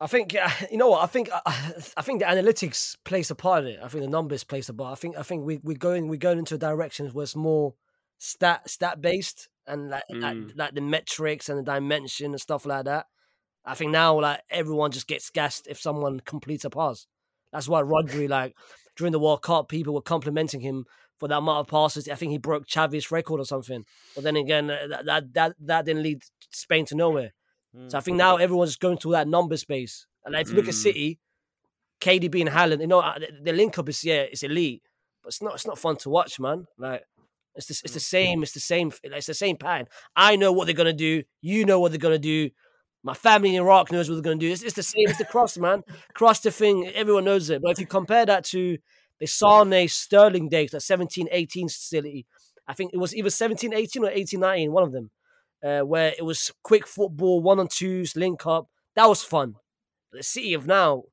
I 0.02 0.08
think 0.08 0.36
uh, 0.36 0.49
you 0.71 0.78
know 0.78 0.89
what 0.89 1.04
I 1.04 1.06
think. 1.06 1.30
I 1.34 2.02
think 2.02 2.19
the 2.19 2.26
analytics 2.26 2.97
plays 3.06 3.32
a 3.32 3.36
part 3.36 3.63
in 3.63 3.71
it. 3.71 3.80
I 3.82 3.88
think 3.88 4.04
the 4.04 4.10
numbers 4.10 4.43
plays 4.43 4.67
a 4.67 4.73
part. 4.73 4.91
I 4.91 4.95
think 4.95 5.17
I 5.17 5.23
think 5.23 5.45
we 5.45 5.60
we're 5.63 5.78
going 5.78 6.10
we're 6.10 6.17
going 6.17 6.39
into 6.39 6.58
directions 6.58 7.13
where 7.13 7.23
it's 7.23 7.36
more 7.36 7.76
stat 8.17 8.69
stat 8.69 9.02
based 9.02 9.47
and 9.65 9.89
like, 9.89 10.04
like 10.10 10.36
Mm. 10.36 10.52
like 10.58 10.73
the 10.73 10.82
metrics 10.82 11.47
and 11.47 11.58
the 11.60 11.63
dimension 11.63 12.32
and 12.32 12.41
stuff 12.41 12.65
like 12.65 12.86
that. 12.86 13.06
I 13.65 13.76
think 13.76 13.91
now 13.91 14.19
like 14.19 14.41
everyone 14.49 14.91
just 14.91 15.08
gets 15.08 15.30
gassed 15.30 15.67
if 15.67 15.80
someone 15.80 16.19
completes 16.19 16.65
a 16.65 16.69
pass. 16.69 17.08
That's 17.54 17.69
why 17.69 17.82
Rodri 17.82 18.28
like 18.28 18.56
during 18.97 19.13
the 19.13 19.19
World 19.19 19.41
Cup 19.41 19.69
people 19.69 19.93
were 19.93 20.02
complimenting 20.02 20.60
him 20.60 20.86
for 21.19 21.28
that 21.28 21.38
amount 21.38 21.60
of 21.60 21.67
passes. 21.67 22.08
I 22.10 22.15
think 22.15 22.32
he 22.32 22.38
broke 22.38 22.67
Xavi's 22.67 23.12
record 23.12 23.39
or 23.39 23.45
something. 23.45 23.86
But 24.15 24.23
then 24.23 24.36
again, 24.36 24.69
uh, 24.69 24.88
that 24.89 25.06
that 25.06 25.34
that, 25.34 25.56
that 25.60 25.86
didn't 25.86 26.04
lead 26.04 26.23
Spain 26.52 26.86
to 26.88 26.95
nowhere. 26.95 27.34
So 27.88 27.97
I 27.97 28.02
Mm. 28.02 28.04
think 28.06 28.17
now 28.17 28.38
everyone's 28.38 28.76
going 28.76 28.97
to 28.99 29.12
that 29.12 29.28
number 29.28 29.58
space. 29.58 30.06
And 30.26 30.34
like, 30.34 30.43
if 30.43 30.49
you 30.52 30.56
look 30.56 30.67
at 30.67 30.73
Mm. 30.76 30.84
City, 30.84 31.19
KDB 32.02 32.41
and 32.41 32.49
Haaland, 32.49 32.82
you 32.82 32.88
know, 32.88 32.99
uh, 32.99 33.17
the- 33.17 33.32
the 33.41 33.54
link 33.54 33.78
up 33.78 33.89
is 33.89 34.04
yeah, 34.04 34.21
it's 34.21 34.43
elite, 34.43 34.84
but 35.21 35.30
it's 35.30 35.41
not. 35.41 35.56
It's 35.56 35.65
not 35.65 35.80
fun 35.80 35.95
to 35.97 36.10
watch, 36.10 36.39
man. 36.39 36.67
Like 36.78 37.04
it's 37.56 37.67
the, 37.67 37.82
it's 37.84 37.93
the 37.93 37.99
same. 37.99 38.43
It's 38.43 38.54
the 38.54 38.60
same. 38.60 38.91
It's 39.04 39.28
the 39.28 39.34
same 39.34 39.58
pattern. 39.58 39.88
I 40.15 40.36
know 40.36 40.52
what 40.52 40.65
they're 40.65 40.76
gonna 40.76 40.93
do. 40.93 41.23
You 41.41 41.65
know 41.65 41.80
what 41.80 41.91
they're 41.91 41.99
gonna 41.99 42.19
do. 42.19 42.49
My 43.04 43.13
family 43.13 43.56
in 43.56 43.62
Iraq 43.62 43.91
knows 43.91 44.10
what 44.10 44.15
they're 44.15 44.23
gonna 44.23 44.38
do. 44.39 44.52
It's, 44.52 44.63
it's 44.63 44.76
the 44.76 44.84
same. 44.84 45.08
It's 45.10 45.17
the 45.17 45.26
cross, 45.26 45.58
man. 45.58 45.84
Cross 46.13 46.41
the 46.41 46.52
thing. 46.52 46.88
Everyone 46.88 47.26
knows 47.26 47.49
it. 47.49 47.62
But 47.62 47.71
if 47.71 47.80
you 47.80 47.86
compare 47.88 48.26
that 48.26 48.43
to 48.45 48.78
the 49.19 49.28
Sane 49.28 49.88
Sterling 49.88 50.49
days, 50.49 50.71
that 50.71 50.82
17, 50.82 51.28
18 51.32 51.67
facility, 51.69 52.26
I 52.67 52.73
think 52.73 52.93
it 52.93 52.97
was 52.97 53.15
either 53.15 53.30
17, 53.30 53.73
18 53.73 54.06
or 54.06 54.10
18, 54.10 54.39
19, 54.39 54.71
one 54.71 54.84
of 54.84 54.91
them 54.91 55.12
uh, 55.63 55.82
where 55.82 56.13
it 56.17 56.26
was 56.26 56.52
quick 56.63 56.86
football, 56.86 57.41
one 57.41 57.60
on 57.60 57.67
twos, 57.67 58.15
link 58.15 58.45
up. 58.45 58.67
That 58.95 59.08
was 59.08 59.23
fun. 59.23 59.56
The 60.12 60.21
City 60.23 60.54
of 60.54 60.67
now, 60.67 61.04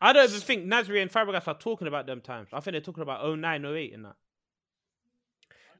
I 0.00 0.12
don't 0.12 0.28
even 0.28 0.40
think 0.40 0.66
Nasri 0.66 1.00
and 1.00 1.10
Fabregas 1.10 1.48
are 1.48 1.56
talking 1.56 1.88
about 1.88 2.06
them 2.06 2.20
times. 2.20 2.48
I 2.52 2.60
think 2.60 2.72
they're 2.72 2.80
talking 2.80 3.02
about 3.02 3.38
09, 3.38 3.64
08 3.64 3.94
and 3.94 4.04
that. 4.04 4.16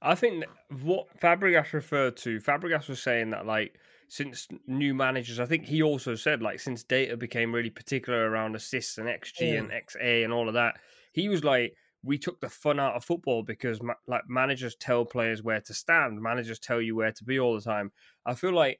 I 0.00 0.14
think 0.14 0.44
what 0.82 1.06
Fabregas 1.20 1.72
referred 1.72 2.16
to, 2.18 2.38
Fabregas 2.40 2.88
was 2.88 3.02
saying 3.02 3.30
that 3.30 3.46
like 3.46 3.78
since 4.08 4.46
new 4.66 4.94
managers, 4.94 5.40
I 5.40 5.46
think 5.46 5.66
he 5.66 5.82
also 5.82 6.14
said 6.14 6.42
like 6.42 6.60
since 6.60 6.82
data 6.82 7.16
became 7.16 7.52
really 7.54 7.70
particular 7.70 8.30
around 8.30 8.54
assists 8.54 8.98
and 8.98 9.08
XG 9.08 9.40
Yeah. 9.40 9.54
and 9.54 9.70
XA 9.70 10.24
and 10.24 10.32
all 10.32 10.48
of 10.48 10.54
that, 10.54 10.78
he 11.16 11.28
was 11.28 11.42
like, 11.42 11.74
we 12.04 12.18
took 12.18 12.40
the 12.40 12.48
fun 12.48 12.78
out 12.78 12.94
of 12.94 13.04
football 13.04 13.42
because 13.42 13.82
ma- 13.82 13.94
like 14.06 14.22
managers 14.28 14.76
tell 14.76 15.04
players 15.04 15.42
where 15.42 15.60
to 15.60 15.74
stand, 15.74 16.20
managers 16.20 16.60
tell 16.60 16.80
you 16.80 16.94
where 16.94 17.10
to 17.10 17.24
be 17.24 17.40
all 17.40 17.56
the 17.56 17.60
time. 17.60 17.90
I 18.24 18.34
feel 18.34 18.52
like 18.52 18.78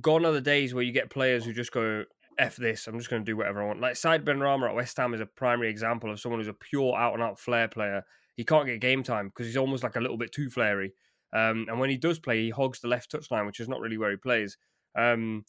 gone 0.00 0.24
are 0.24 0.32
the 0.32 0.40
days 0.40 0.74
where 0.74 0.82
you 0.82 0.92
get 0.92 1.10
players 1.10 1.44
who 1.44 1.52
just 1.52 1.72
go. 1.72 2.04
F 2.38 2.54
this, 2.54 2.86
I'm 2.86 2.98
just 2.98 3.10
going 3.10 3.22
to 3.22 3.26
do 3.26 3.36
whatever 3.36 3.60
I 3.60 3.66
want. 3.66 3.80
Like 3.80 3.96
Said 3.96 4.24
Benrahma 4.24 4.68
at 4.68 4.74
West 4.76 4.96
Ham 4.96 5.12
is 5.12 5.20
a 5.20 5.26
primary 5.26 5.70
example 5.70 6.08
of 6.12 6.20
someone 6.20 6.38
who's 6.38 6.46
a 6.46 6.52
pure 6.52 6.96
out 6.96 7.14
and 7.14 7.22
out 7.22 7.40
flair 7.40 7.66
player 7.66 8.04
he 8.38 8.44
can't 8.44 8.66
get 8.66 8.80
game 8.80 9.02
time 9.02 9.26
because 9.26 9.46
he's 9.46 9.56
almost 9.56 9.82
like 9.82 9.96
a 9.96 10.00
little 10.00 10.16
bit 10.16 10.30
too 10.30 10.48
flary. 10.48 10.92
Um, 11.32 11.66
and 11.68 11.80
when 11.80 11.90
he 11.90 11.96
does 11.96 12.20
play, 12.20 12.44
he 12.44 12.50
hogs 12.50 12.78
the 12.78 12.86
left 12.86 13.10
touchline, 13.10 13.46
which 13.46 13.58
is 13.58 13.68
not 13.68 13.80
really 13.80 13.98
where 13.98 14.12
he 14.12 14.16
plays. 14.16 14.56
Um, 14.96 15.44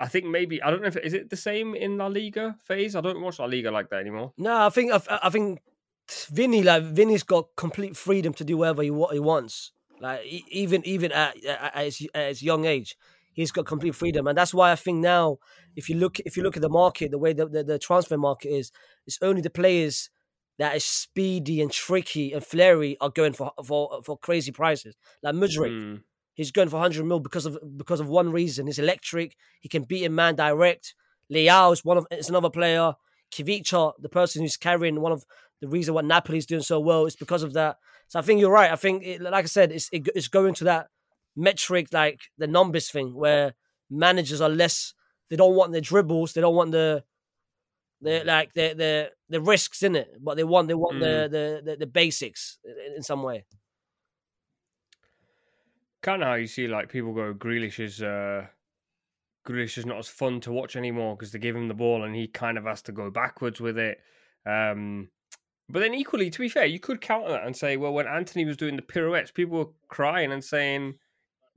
I 0.00 0.06
think 0.06 0.26
maybe 0.26 0.62
I 0.62 0.70
don't 0.70 0.80
know 0.80 0.88
if 0.88 0.96
is 0.96 1.14
it 1.14 1.30
the 1.30 1.36
same 1.36 1.74
in 1.74 1.98
La 1.98 2.06
Liga 2.06 2.56
phase. 2.64 2.94
I 2.94 3.00
don't 3.00 3.20
watch 3.20 3.38
La 3.38 3.46
Liga 3.46 3.70
like 3.70 3.90
that 3.90 4.00
anymore. 4.00 4.32
no, 4.38 4.66
I 4.66 4.70
think 4.70 4.92
I, 4.92 5.18
I 5.24 5.30
think 5.30 5.60
Vinny 6.30 6.62
like 6.62 6.82
Vinny's 6.84 7.22
got 7.22 7.48
complete 7.56 7.96
freedom 7.96 8.32
to 8.34 8.44
do 8.44 8.56
whatever 8.56 8.82
he 8.82 8.90
what 8.90 9.12
he 9.12 9.20
wants. 9.20 9.72
Like 10.00 10.24
even 10.24 10.86
even 10.86 11.10
at, 11.12 11.44
at, 11.44 11.74
at, 11.74 11.84
his, 11.84 12.08
at 12.14 12.28
his 12.28 12.42
young 12.42 12.64
age, 12.64 12.96
he's 13.32 13.50
got 13.50 13.66
complete 13.66 13.94
freedom, 13.96 14.26
and 14.28 14.38
that's 14.38 14.54
why 14.54 14.70
I 14.70 14.76
think 14.76 14.98
now, 14.98 15.38
if 15.74 15.88
you 15.88 15.96
look 15.96 16.20
if 16.20 16.36
you 16.36 16.42
look 16.44 16.56
at 16.56 16.62
the 16.62 16.68
market, 16.68 17.10
the 17.10 17.18
way 17.18 17.32
the, 17.32 17.46
the, 17.46 17.64
the 17.64 17.78
transfer 17.78 18.16
market 18.16 18.50
is, 18.50 18.70
it's 19.06 19.18
only 19.22 19.42
the 19.42 19.50
players 19.50 20.10
that 20.58 20.74
is 20.76 20.84
speedy 20.84 21.60
and 21.60 21.70
tricky 21.72 22.32
and 22.32 22.44
flary 22.44 22.96
are 23.00 23.10
going 23.10 23.32
for 23.32 23.52
for 23.64 24.00
for 24.04 24.16
crazy 24.18 24.52
prices. 24.52 24.94
Like 25.22 25.34
Mudryk, 25.34 25.72
Mm, 25.72 26.02
he's 26.38 26.52
going 26.52 26.68
for 26.68 26.76
100 26.76 27.04
mil 27.04 27.20
because 27.20 27.44
of 27.44 27.58
because 27.76 28.00
of 28.00 28.08
one 28.08 28.30
reason. 28.32 28.66
He's 28.66 28.78
electric. 28.78 29.36
He 29.60 29.68
can 29.68 29.82
beat 29.82 30.04
a 30.04 30.08
man 30.08 30.36
direct. 30.36 30.94
Leao 31.30 31.72
is 31.74 31.84
one 31.84 31.98
of 31.98 32.06
is 32.10 32.30
another 32.30 32.48
player. 32.48 32.94
Khvicha, 33.30 33.92
the 33.98 34.08
person 34.08 34.40
who's 34.40 34.56
carrying 34.56 35.02
one 35.02 35.12
of 35.12 35.26
the 35.60 35.68
reason 35.68 35.92
why 35.92 36.00
Napoli 36.00 36.38
is 36.38 36.46
doing 36.46 36.62
so 36.62 36.80
well 36.80 37.04
is 37.04 37.16
because 37.16 37.42
of 37.42 37.52
that. 37.52 37.76
So 38.06 38.18
I 38.18 38.22
think 38.22 38.40
you're 38.40 38.50
right. 38.50 38.70
I 38.70 38.76
think, 38.76 39.02
it, 39.04 39.20
like 39.20 39.44
I 39.44 39.48
said, 39.48 39.70
it's 39.70 39.90
it, 39.92 40.08
it's 40.14 40.28
going 40.28 40.54
to 40.54 40.64
that 40.64 40.86
metric, 41.36 41.88
like 41.92 42.20
the 42.38 42.46
numbers 42.46 42.88
thing, 42.90 43.14
where 43.14 43.54
managers 43.90 44.40
are 44.40 44.48
less. 44.48 44.94
They 45.28 45.36
don't 45.36 45.56
want 45.56 45.72
the 45.72 45.82
dribbles. 45.82 46.32
They 46.32 46.40
don't 46.40 46.54
want 46.54 46.72
the 46.72 47.04
the 48.00 48.10
mm. 48.10 48.24
like 48.24 48.54
the 48.54 48.74
the 48.74 49.10
the 49.28 49.40
risks 49.40 49.82
in 49.82 49.96
it, 49.96 50.08
but 50.22 50.36
they 50.36 50.44
want 50.44 50.68
they 50.68 50.74
want 50.74 51.00
the, 51.00 51.06
mm. 51.06 51.30
the 51.30 51.62
the 51.64 51.76
the 51.76 51.86
basics 51.86 52.58
in 52.96 53.02
some 53.02 53.22
way. 53.22 53.44
Kind 56.02 56.22
of 56.22 56.28
how 56.28 56.34
you 56.34 56.46
see 56.46 56.68
like 56.68 56.88
people 56.88 57.12
go, 57.12 57.34
Grealish 57.34 57.80
is 57.80 58.02
uh, 58.02 58.46
Grealish 59.46 59.78
is 59.78 59.86
not 59.86 59.98
as 59.98 60.08
fun 60.08 60.40
to 60.42 60.52
watch 60.52 60.76
anymore 60.76 61.16
because 61.16 61.32
they 61.32 61.38
give 61.38 61.56
him 61.56 61.68
the 61.68 61.74
ball 61.74 62.04
and 62.04 62.14
he 62.14 62.28
kind 62.28 62.58
of 62.58 62.64
has 62.64 62.82
to 62.82 62.92
go 62.92 63.10
backwards 63.10 63.60
with 63.60 63.78
it. 63.78 63.98
Um, 64.46 65.08
but 65.68 65.80
then 65.80 65.94
equally, 65.94 66.30
to 66.30 66.38
be 66.38 66.48
fair, 66.48 66.66
you 66.66 66.80
could 66.80 67.00
counter 67.00 67.30
that 67.30 67.44
and 67.44 67.56
say, 67.56 67.76
well, 67.76 67.92
when 67.92 68.06
Antony 68.06 68.44
was 68.44 68.56
doing 68.56 68.76
the 68.76 68.82
pirouettes, 68.82 69.30
people 69.30 69.58
were 69.58 69.72
crying 69.88 70.32
and 70.32 70.42
saying 70.42 70.94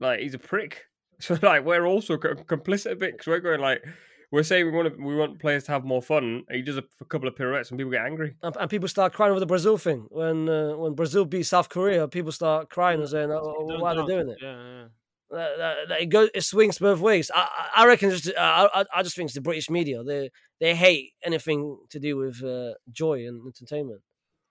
like 0.00 0.20
he's 0.20 0.34
a 0.34 0.38
prick. 0.38 0.84
So 1.20 1.38
like 1.40 1.64
we're 1.64 1.86
also 1.86 2.16
complicit 2.16 2.90
a 2.90 2.96
bit 2.96 3.12
because 3.12 3.28
we're 3.28 3.38
going 3.38 3.60
like 3.60 3.84
we're 4.32 4.42
saying 4.42 4.64
we 4.66 4.72
want 4.72 4.96
to, 4.96 5.04
we 5.04 5.14
want 5.14 5.38
players 5.38 5.64
to 5.64 5.72
have 5.72 5.84
more 5.84 6.02
fun. 6.02 6.42
He 6.50 6.62
does 6.62 6.78
a, 6.78 6.82
a 7.00 7.04
couple 7.04 7.28
of 7.28 7.36
pirouettes 7.36 7.70
and 7.70 7.78
people 7.78 7.92
get 7.92 8.04
angry. 8.04 8.34
And, 8.42 8.56
and 8.58 8.68
people 8.70 8.88
start 8.88 9.12
crying 9.12 9.30
over 9.30 9.38
the 9.40 9.46
Brazil 9.46 9.76
thing 9.78 10.06
when 10.10 10.48
uh, 10.48 10.72
when 10.76 10.94
Brazil 10.94 11.24
beat 11.24 11.44
South 11.44 11.68
Korea. 11.68 12.08
People 12.08 12.32
start 12.32 12.70
crying 12.70 12.98
and 13.00 13.08
saying, 13.08 13.30
oh, 13.30 13.66
Don't 13.68 13.80
"Why 13.80 13.92
are 13.94 13.96
they 14.06 14.12
doing 14.14 14.28
it?" 14.30 14.38
Yeah, 14.42 14.56
yeah. 14.56 14.84
That- 15.30 15.56
that- 15.58 15.76
that 15.88 16.02
it 16.02 16.06
goes, 16.06 16.28
it 16.34 16.42
swings 16.42 16.78
both 16.78 17.00
ways. 17.00 17.30
I, 17.34 17.40
I 17.76 17.82
I 17.82 17.86
reckon. 17.86 18.10
Just, 18.10 18.28
uh, 18.28 18.68
I, 18.74 18.80
I- 18.80 18.86
I 18.96 19.02
just 19.02 19.16
think 19.16 19.26
it's 19.28 19.34
the 19.34 19.40
British 19.40 19.70
media. 19.70 20.02
They 20.04 20.30
they 20.60 20.74
hate 20.74 21.12
anything 21.24 21.78
to 21.90 21.98
do 21.98 22.16
with 22.16 22.42
uh, 22.44 22.72
joy 22.90 23.26
and 23.26 23.40
entertainment. 23.46 24.00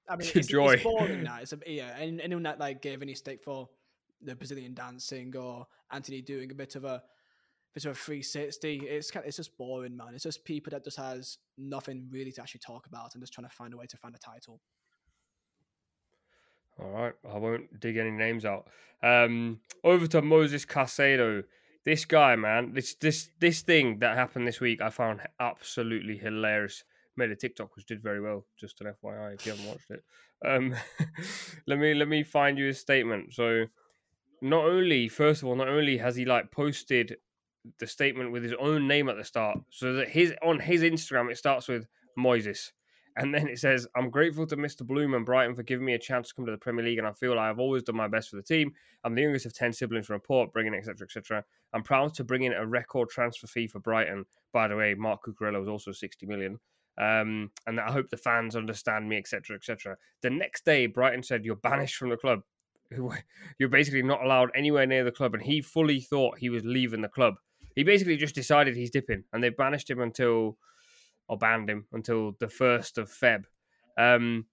I 0.09 0.15
mean, 0.15 0.27
To 0.31 0.39
it's, 0.39 0.47
joy. 0.47 0.73
it's 0.73 0.83
boring 0.83 1.23
now. 1.23 1.37
It's 1.41 1.53
a, 1.53 1.59
yeah, 1.67 1.95
anyone 1.99 2.43
that 2.43 2.59
like 2.59 2.81
gave 2.81 3.01
any 3.01 3.13
stake 3.15 3.41
for 3.43 3.69
the 4.23 4.35
Brazilian 4.35 4.73
dancing 4.73 5.35
or 5.37 5.65
Antony 5.91 6.21
doing 6.21 6.51
a 6.51 6.55
bit 6.55 6.75
of 6.75 6.83
a 6.85 7.01
of 7.75 7.91
a 7.91 7.95
360, 7.95 8.81
it's 8.85 9.11
kind 9.11 9.25
it's 9.25 9.37
just 9.37 9.57
boring, 9.57 9.95
man. 9.95 10.09
It's 10.13 10.23
just 10.23 10.43
people 10.43 10.71
that 10.71 10.83
just 10.83 10.97
has 10.97 11.37
nothing 11.57 12.07
really 12.11 12.31
to 12.33 12.41
actually 12.41 12.59
talk 12.59 12.85
about 12.85 13.13
and 13.13 13.23
just 13.23 13.33
trying 13.33 13.47
to 13.47 13.55
find 13.55 13.73
a 13.73 13.77
way 13.77 13.85
to 13.85 13.97
find 13.97 14.13
a 14.13 14.19
title. 14.19 14.59
All 16.79 16.89
right, 16.89 17.13
I 17.29 17.37
won't 17.37 17.79
dig 17.79 17.97
any 17.97 18.11
names 18.11 18.45
out. 18.45 18.67
Um, 19.03 19.59
over 19.83 20.07
to 20.07 20.21
Moises 20.21 20.65
Caicedo. 20.65 21.43
This 21.83 22.05
guy, 22.05 22.35
man, 22.35 22.73
this 22.73 22.95
this 22.95 23.29
this 23.39 23.61
thing 23.61 23.99
that 23.99 24.17
happened 24.17 24.47
this 24.47 24.59
week, 24.59 24.81
I 24.81 24.89
found 24.89 25.21
absolutely 25.39 26.17
hilarious. 26.17 26.83
Made 27.17 27.31
a 27.31 27.35
TikTok 27.35 27.75
which 27.75 27.85
did 27.85 28.01
very 28.01 28.21
well. 28.21 28.45
Just 28.57 28.81
an 28.81 28.93
FYI, 29.03 29.35
if 29.35 29.45
you 29.45 29.51
haven't 29.51 29.67
watched 29.67 29.91
it. 29.91 30.03
Um, 30.45 30.75
let 31.67 31.79
me 31.79 31.93
let 31.93 32.07
me 32.07 32.23
find 32.23 32.57
you 32.57 32.69
a 32.69 32.73
statement. 32.73 33.33
So, 33.33 33.65
not 34.41 34.65
only, 34.65 35.07
first 35.07 35.41
of 35.41 35.47
all, 35.47 35.55
not 35.55 35.67
only 35.67 35.97
has 35.97 36.15
he 36.15 36.25
like 36.25 36.51
posted 36.51 37.17
the 37.79 37.87
statement 37.87 38.31
with 38.31 38.43
his 38.43 38.53
own 38.59 38.87
name 38.87 39.09
at 39.09 39.17
the 39.17 39.23
start, 39.23 39.57
so 39.69 39.93
that 39.93 40.09
his 40.09 40.33
on 40.41 40.59
his 40.59 40.81
Instagram 40.81 41.31
it 41.31 41.37
starts 41.37 41.67
with 41.67 41.87
Moises. 42.17 42.71
And 43.17 43.33
then 43.35 43.47
it 43.47 43.59
says, 43.59 43.87
I'm 43.95 44.09
grateful 44.09 44.47
to 44.47 44.55
Mr. 44.55 44.87
Bloom 44.87 45.13
and 45.13 45.25
Brighton 45.25 45.53
for 45.53 45.63
giving 45.63 45.85
me 45.85 45.93
a 45.93 45.99
chance 45.99 46.29
to 46.29 46.33
come 46.33 46.45
to 46.45 46.51
the 46.51 46.57
Premier 46.57 46.85
League, 46.85 46.97
and 46.97 47.07
I 47.07 47.11
feel 47.11 47.37
I 47.37 47.47
have 47.47 47.59
always 47.59 47.83
done 47.83 47.97
my 47.97 48.07
best 48.07 48.29
for 48.29 48.37
the 48.37 48.41
team. 48.41 48.71
I'm 49.03 49.15
the 49.15 49.21
youngest 49.21 49.45
of 49.45 49.53
10 49.53 49.73
siblings 49.73 50.05
from 50.05 50.15
a 50.15 50.19
port, 50.19 50.53
bringing 50.53 50.73
etc., 50.73 51.05
etc. 51.05 51.43
I'm 51.73 51.83
proud 51.83 52.13
to 52.15 52.23
bring 52.23 52.43
in 52.43 52.53
a 52.53 52.65
record 52.65 53.09
transfer 53.09 53.47
fee 53.47 53.67
for 53.67 53.79
Brighton. 53.79 54.25
By 54.53 54.67
the 54.67 54.77
way, 54.77 54.93
Marc 54.93 55.25
Cucurella 55.25 55.59
was 55.59 55.67
also 55.67 55.91
60 55.91 56.25
million. 56.25 56.59
Um, 56.97 57.51
and 57.67 57.79
I 57.79 57.91
hope 57.91 58.09
the 58.09 58.17
fans 58.17 58.55
understand 58.55 59.09
me, 59.09 59.17
etc., 59.17 59.57
etc. 59.57 59.97
The 60.21 60.29
next 60.29 60.65
day, 60.65 60.85
Brighton 60.85 61.23
said, 61.23 61.43
You're 61.43 61.55
banished 61.55 61.95
from 61.95 62.09
the 62.09 62.17
club. 62.17 62.41
You're 63.59 63.69
basically 63.69 64.03
not 64.03 64.23
allowed 64.23 64.51
anywhere 64.55 64.85
near 64.85 65.03
the 65.03 65.11
club. 65.11 65.33
And 65.33 65.43
he 65.43 65.61
fully 65.61 66.01
thought 66.01 66.37
he 66.37 66.49
was 66.49 66.63
leaving 66.63 67.01
the 67.01 67.07
club. 67.07 67.35
He 67.75 67.83
basically 67.83 68.17
just 68.17 68.35
decided 68.35 68.75
he's 68.75 68.91
dipping, 68.91 69.23
and 69.31 69.43
they 69.43 69.49
banished 69.49 69.89
him 69.89 70.01
until 70.01 70.57
or 71.27 71.37
banned 71.37 71.69
him 71.69 71.85
until 71.93 72.33
the 72.39 72.49
first 72.49 72.97
of 72.97 73.09
Feb. 73.09 73.45
Um, 73.97 74.45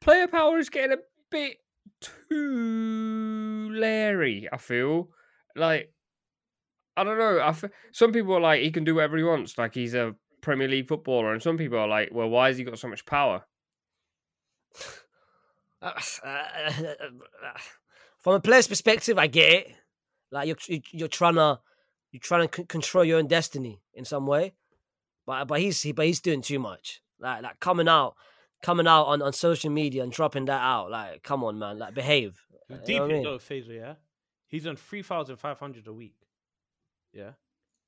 player 0.00 0.28
power 0.28 0.58
is 0.58 0.70
getting 0.70 0.92
a 0.92 1.00
bit 1.30 1.56
too 2.00 3.70
Larry. 3.72 4.48
I 4.52 4.56
feel 4.58 5.10
like 5.56 5.92
I 6.96 7.04
don't 7.04 7.18
know. 7.18 7.38
I 7.38 7.48
f- 7.48 7.64
some 7.92 8.12
people 8.12 8.34
are 8.34 8.40
like 8.40 8.62
he 8.62 8.70
can 8.70 8.84
do 8.84 8.96
whatever 8.96 9.16
he 9.16 9.24
wants, 9.24 9.58
like 9.58 9.74
he's 9.74 9.94
a 9.94 10.14
Premier 10.40 10.68
League 10.68 10.88
footballer, 10.88 11.32
and 11.32 11.42
some 11.42 11.56
people 11.56 11.78
are 11.78 11.88
like, 11.88 12.10
well, 12.12 12.28
why 12.28 12.48
has 12.48 12.58
he 12.58 12.64
got 12.64 12.78
so 12.78 12.88
much 12.88 13.04
power? 13.06 13.44
From 18.18 18.34
a 18.34 18.40
player's 18.40 18.66
perspective, 18.66 19.18
I 19.18 19.28
get 19.28 19.52
it. 19.52 19.74
Like 20.30 20.48
you're 20.48 20.80
you're 20.90 21.08
trying 21.08 21.36
to 21.36 21.60
you're 22.12 22.20
trying 22.20 22.48
to 22.48 22.56
c- 22.56 22.64
control 22.64 23.04
your 23.04 23.18
own 23.18 23.26
destiny 23.26 23.80
in 23.94 24.04
some 24.04 24.26
way, 24.26 24.54
but 25.26 25.32
uh, 25.32 25.44
but 25.44 25.60
he's 25.60 25.80
he, 25.82 25.92
but 25.92 26.06
he's 26.06 26.20
doing 26.20 26.42
too 26.42 26.58
much. 26.58 27.02
Like 27.20 27.42
like 27.42 27.60
coming 27.60 27.88
out 27.88 28.14
coming 28.62 28.86
out 28.86 29.04
on, 29.04 29.22
on 29.22 29.32
social 29.32 29.70
media 29.70 30.02
and 30.02 30.12
dropping 30.12 30.46
that 30.46 30.60
out. 30.60 30.90
Like 30.90 31.22
come 31.22 31.44
on, 31.44 31.58
man. 31.58 31.78
Like 31.78 31.94
behave. 31.94 32.40
You 32.68 32.76
know 32.76 32.82
Deep 32.84 33.00
what 33.00 33.04
I 33.04 33.08
mean? 33.08 33.26
into 33.26 33.30
Phaser, 33.38 33.76
yeah. 33.76 33.94
He's 34.46 34.66
on 34.66 34.76
three 34.76 35.02
thousand 35.02 35.36
five 35.36 35.58
hundred 35.58 35.86
a 35.86 35.92
week. 35.92 36.16
Yeah. 37.12 37.32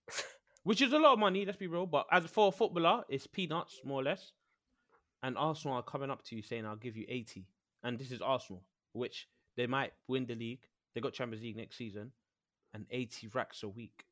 Which 0.62 0.82
is 0.82 0.92
a 0.92 0.98
lot 0.98 1.14
of 1.14 1.18
money, 1.18 1.44
let's 1.46 1.56
be 1.56 1.66
real. 1.66 1.86
But 1.86 2.06
as 2.12 2.26
for 2.26 2.48
a 2.48 2.52
footballer, 2.52 3.04
it's 3.08 3.26
peanuts, 3.26 3.80
more 3.84 4.00
or 4.00 4.04
less. 4.04 4.32
And 5.22 5.36
Arsenal 5.38 5.76
are 5.76 5.82
coming 5.82 6.10
up 6.10 6.22
to 6.24 6.36
you 6.36 6.42
saying, 6.42 6.66
I'll 6.66 6.76
give 6.76 6.96
you 6.96 7.06
80. 7.08 7.46
And 7.82 7.98
this 7.98 8.10
is 8.10 8.20
Arsenal, 8.20 8.62
which 8.92 9.28
they 9.56 9.66
might 9.66 9.92
win 10.06 10.26
the 10.26 10.34
league. 10.34 10.66
They 10.94 11.00
got 11.00 11.12
Champions 11.12 11.42
League 11.42 11.56
next 11.56 11.76
season. 11.76 12.12
And 12.74 12.86
80 12.90 13.28
racks 13.28 13.62
a 13.62 13.68
week. 13.68 14.04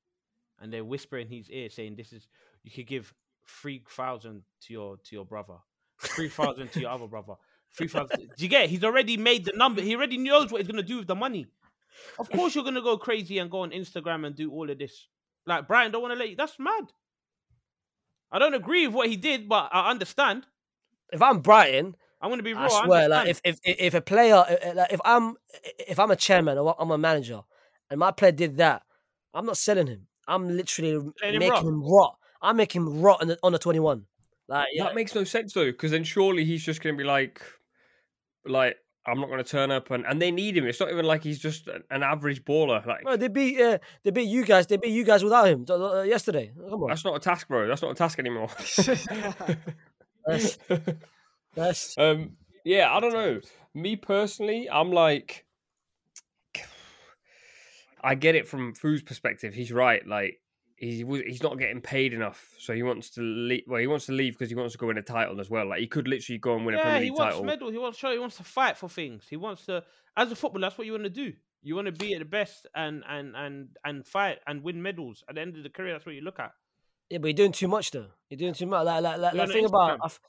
And 0.61 0.73
they 0.73 0.81
whisper 0.81 1.19
in 1.19 1.29
his 1.29 1.49
ear 1.51 1.71
saying, 1.71 1.97
This 1.97 2.13
is 2.13 2.27
you 2.63 2.71
could 2.71 2.87
give 2.87 3.15
three 3.47 3.83
thousand 3.89 4.43
to 4.63 4.73
your 4.73 4.97
to 4.97 5.15
your 5.15 5.25
brother. 5.25 5.55
Three 6.01 6.29
thousand 6.29 6.73
to 6.73 6.81
your 6.81 6.91
other 6.91 7.07
brother. 7.07 7.35
Three 7.77 7.89
thousand. 7.89 8.19
Do 8.37 8.45
you 8.45 8.49
get? 8.49 8.65
it? 8.65 8.71
He's 8.71 8.85
already 8.85 9.17
made 9.17 9.45
the 9.45 9.53
number. 9.55 9.81
He 9.83 9.95
already 9.95 10.19
knows 10.19 10.51
what 10.51 10.61
he's 10.61 10.71
gonna 10.71 10.83
do 10.83 10.99
with 10.99 11.07
the 11.07 11.15
money. 11.15 11.47
Of 12.19 12.31
course, 12.31 12.55
you're 12.55 12.65
gonna 12.65 12.83
go 12.83 12.97
crazy 12.97 13.39
and 13.39 13.51
go 13.51 13.61
on 13.61 13.71
Instagram 13.71 14.27
and 14.27 14.35
do 14.35 14.51
all 14.51 14.71
of 14.71 14.79
this. 14.79 15.09
Like 15.47 15.67
Brian, 15.67 15.91
don't 15.91 16.03
want 16.03 16.13
to 16.13 16.19
let 16.19 16.29
you. 16.29 16.37
That's 16.37 16.59
mad. 16.59 16.93
I 18.31 18.39
don't 18.39 18.55
agree 18.55 18.87
with 18.87 18.95
what 18.95 19.09
he 19.09 19.17
did, 19.17 19.49
but 19.49 19.71
I 19.73 19.91
understand. 19.91 20.47
If 21.13 21.23
I'm 21.23 21.41
Brighton, 21.41 21.97
I'm 22.21 22.31
gonna 22.31 22.43
be 22.43 22.53
real. 22.53 22.63
I 22.63 22.67
I 22.67 22.85
swear, 22.85 23.09
like 23.09 23.29
if, 23.29 23.41
if 23.45 23.61
if 23.65 23.95
a 23.95 24.01
player, 24.01 24.35
uh, 24.35 24.57
uh, 24.67 24.73
like 24.75 24.93
if 24.93 25.01
I'm 25.05 25.37
if 25.79 25.99
I'm 25.99 26.11
a 26.11 26.17
chairman 26.17 26.59
or 26.59 26.77
I'm 26.79 26.91
a 26.91 26.99
manager, 26.99 27.43
and 27.91 27.99
my 27.99 28.11
player 28.11 28.33
did 28.33 28.59
that, 28.59 28.83
I'm 29.33 29.47
not 29.47 29.57
selling 29.57 29.87
him. 29.87 30.08
I'm 30.29 30.49
literally 30.57 30.95
Letting 31.23 31.35
him 31.35 31.39
making 31.41 31.51
rot. 31.51 31.65
him 31.65 31.83
rot. 31.83 32.17
I'm 32.41 32.57
making 32.57 32.83
him 32.83 33.01
rot 33.01 33.23
on 33.23 33.29
the, 33.29 33.39
on 33.43 33.53
the 33.53 33.59
21. 33.59 34.05
Like 34.49 34.69
yeah, 34.73 34.85
That 34.85 34.95
makes 34.95 35.15
no 35.15 35.25
sense 35.25 35.53
though, 35.53 35.67
because 35.67 35.91
then 35.91 36.05
surely 36.05 36.45
he's 36.45 36.65
just 36.65 36.81
going 36.83 36.95
to 36.97 36.99
be 36.99 37.07
like, 37.07 37.43
like 38.47 38.77
I'm 39.07 39.21
not 39.21 39.29
going 39.29 39.43
to 39.43 39.51
turn 39.51 39.71
up, 39.71 39.91
and 39.91 40.05
and 40.07 40.21
they 40.21 40.31
need 40.31 40.57
him. 40.57 40.67
It's 40.67 40.81
not 40.81 40.91
even 40.91 41.05
like 41.07 41.23
he's 41.23 41.39
just 41.39 41.69
an- 41.69 42.03
average 42.03 42.45
baller. 42.45 42.85
Like 42.87 43.19
they 43.19 43.29
beat 43.29 43.61
uh, 43.61 43.79
they 44.05 44.11
beat 44.11 44.29
you 44.29 44.45
guys. 44.45 44.67
They 44.67 44.77
beat 44.77 44.91
you 44.91 45.05
guys 45.05 45.25
without 45.25 45.49
him 45.49 45.65
uh, 45.69 46.03
yesterday. 46.03 46.53
Come 46.69 46.83
on, 46.83 46.89
that's 46.89 47.05
not 47.05 47.17
a 47.17 47.21
task, 47.21 47.49
bro. 47.49 47.67
That's 47.67 47.83
not 47.83 47.91
a 47.91 47.95
task 47.95 48.19
anymore. 48.19 48.49
that's, 50.27 50.59
that's 51.55 51.99
um, 51.99 52.37
yeah, 52.65 52.95
I 52.95 53.01
don't 53.01 53.13
know. 53.13 53.41
Me 53.75 53.97
personally, 53.97 54.69
I'm 54.71 54.93
like, 54.93 55.47
I 58.03 58.15
get 58.15 58.35
it 58.35 58.49
from 58.49 58.75
Fu's 58.75 59.03
perspective. 59.03 59.55
He's 59.55 59.73
right. 59.73 60.07
Like 60.07 60.41
he 60.77 61.05
he's 61.27 61.43
not 61.43 61.59
getting 61.59 61.81
paid 61.81 62.13
enough, 62.15 62.55
so 62.59 62.73
he 62.73 62.83
wants 62.83 63.11
to 63.11 63.21
leave. 63.21 63.65
Well, 63.67 63.81
he 63.81 63.87
wants 63.87 64.07
to 64.07 64.13
leave 64.13 64.35
because 64.35 64.49
he 64.49 64.55
wants 64.57 64.73
to 64.73 64.79
go 64.79 64.87
win 64.87 64.99
a 64.99 65.03
title 65.03 65.41
as 65.41 65.51
well. 65.51 65.69
Like 65.69 65.81
he 65.81 65.87
could 65.87 66.07
literally 66.09 66.39
go 66.39 66.55
and 66.57 66.65
win 66.65 66.75
a 66.75 66.79
yeah, 66.79 66.83
Premier 66.85 67.01
he 67.03 67.11
League 67.11 67.19
wants 67.19 67.35
title. 67.35 67.45
medal. 67.45 67.71
He 67.71 67.79
wants 67.79 67.99
show. 67.99 68.13
He 68.13 68.19
wants 68.19 68.37
to 68.37 68.45
fight 68.45 68.77
for 68.77 68.89
things. 68.89 69.25
He 69.29 69.37
wants 69.37 69.67
to. 69.67 69.83
As 70.17 70.31
a 70.33 70.37
footballer, 70.37 70.63
that's 70.63 70.79
what 70.79 70.87
you 70.87 70.93
want 70.93 71.05
to 71.05 71.11
do. 71.11 71.33
You 71.63 71.75
want 71.75 71.87
to 71.87 71.93
be 71.93 72.13
at 72.15 72.21
the 72.21 72.25
best 72.25 72.67
and 72.75 73.03
and 73.09 73.35
and 73.37 73.69
and 73.85 74.07
fight 74.07 74.39
and 74.47 74.63
win 74.63 74.81
medals. 74.81 75.25
At 75.29 75.35
the 75.35 75.41
end 75.41 75.57
of 75.57 75.63
the 75.65 75.71
career, 75.71 75.93
that's 75.95 76.07
what 76.07 76.15
you 76.15 76.21
look 76.23 76.39
at. 76.39 76.53
yeah, 77.11 77.19
but 77.19 77.27
you're 77.29 77.35
doing 77.35 77.53
too 77.53 77.69
much 77.69 77.91
though. 77.91 78.07
You're 78.31 78.39
doing 78.39 78.55
too 78.55 78.67
much. 78.67 78.85
Like 78.85 79.03
like 79.03 79.19
like, 79.19 79.35
You're 79.35 79.41
like 79.47 79.49
on 79.49 79.53
think 79.55 79.69
about 79.69 79.99
Instagram. 79.99 80.03
I 80.03 80.07
f- 80.07 80.21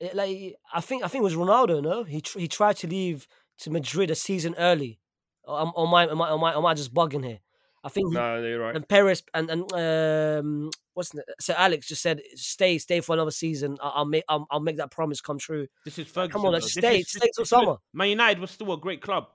it- 0.00 0.14
like 0.16 0.56
I 0.74 0.80
think 0.80 1.04
I 1.04 1.08
think 1.08 1.20
it 1.22 1.24
was 1.24 1.34
Ronaldo. 1.36 1.80
No, 1.82 2.02
he 2.02 2.20
tr- 2.20 2.40
he 2.40 2.48
tried 2.48 2.76
to 2.78 2.88
leave 2.88 3.28
to 3.58 3.70
Madrid 3.70 4.10
a 4.10 4.16
season 4.16 4.56
early. 4.58 4.98
Or, 5.44 5.60
am- 5.60 5.72
or 5.74 5.86
am 5.88 5.94
I 5.94 6.08
am 6.08 6.22
I 6.22 6.32
am 6.32 6.44
I, 6.44 6.54
am 6.56 6.66
I 6.66 6.74
just 6.74 6.92
bugging 6.94 7.24
here? 7.24 7.38
I 7.84 7.88
think 7.88 8.08
he, 8.10 8.14
No, 8.14 8.40
you're 8.40 8.60
right. 8.60 8.76
and 8.76 8.88
Paris 8.88 9.22
and 9.34 9.50
and 9.50 9.72
um 9.72 10.70
what's 10.94 11.10
the, 11.10 11.24
so 11.40 11.52
Alex 11.56 11.88
just 11.88 12.00
said 12.00 12.20
stay 12.36 12.78
stay 12.78 13.00
for 13.00 13.12
another 13.14 13.32
season. 13.32 13.76
I, 13.82 13.88
I'll 13.88 14.04
make 14.04 14.22
I'll, 14.28 14.46
I'll 14.50 14.60
make 14.60 14.76
that 14.76 14.90
promise 14.92 15.20
come 15.20 15.38
true. 15.38 15.66
This 15.84 15.98
is 15.98 16.06
Ferguson. 16.06 16.30
Come 16.32 16.40
on, 16.46 16.52
though. 16.52 16.58
let's 16.58 16.72
stay- 16.72 16.98
is- 17.00 17.10
stay 17.10 17.18
till 17.34 17.42
this 17.42 17.46
is- 17.46 17.48
summer. 17.48 17.76
Man 17.92 18.08
United 18.10 18.40
was 18.40 18.52
still 18.52 18.72
a 18.72 18.78
great 18.78 19.00
club, 19.02 19.26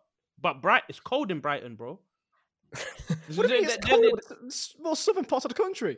but 0.41 0.61
Bright 0.61 0.83
it's 0.87 0.99
cold 1.01 1.29
in 1.31 1.39
Brighton, 1.41 1.75
bro. 1.75 1.99
What 3.35 3.47
do 3.47 3.53
you 3.53 3.61
mean 3.61 3.69
it's 3.69 3.77
they- 3.77 3.89
cold? 3.91 4.05
It's 4.17 4.27
the 4.27 4.37
s- 4.47 4.75
most 4.79 5.03
southern 5.03 5.25
part 5.25 5.43
of 5.45 5.49
the 5.49 5.55
country. 5.61 5.97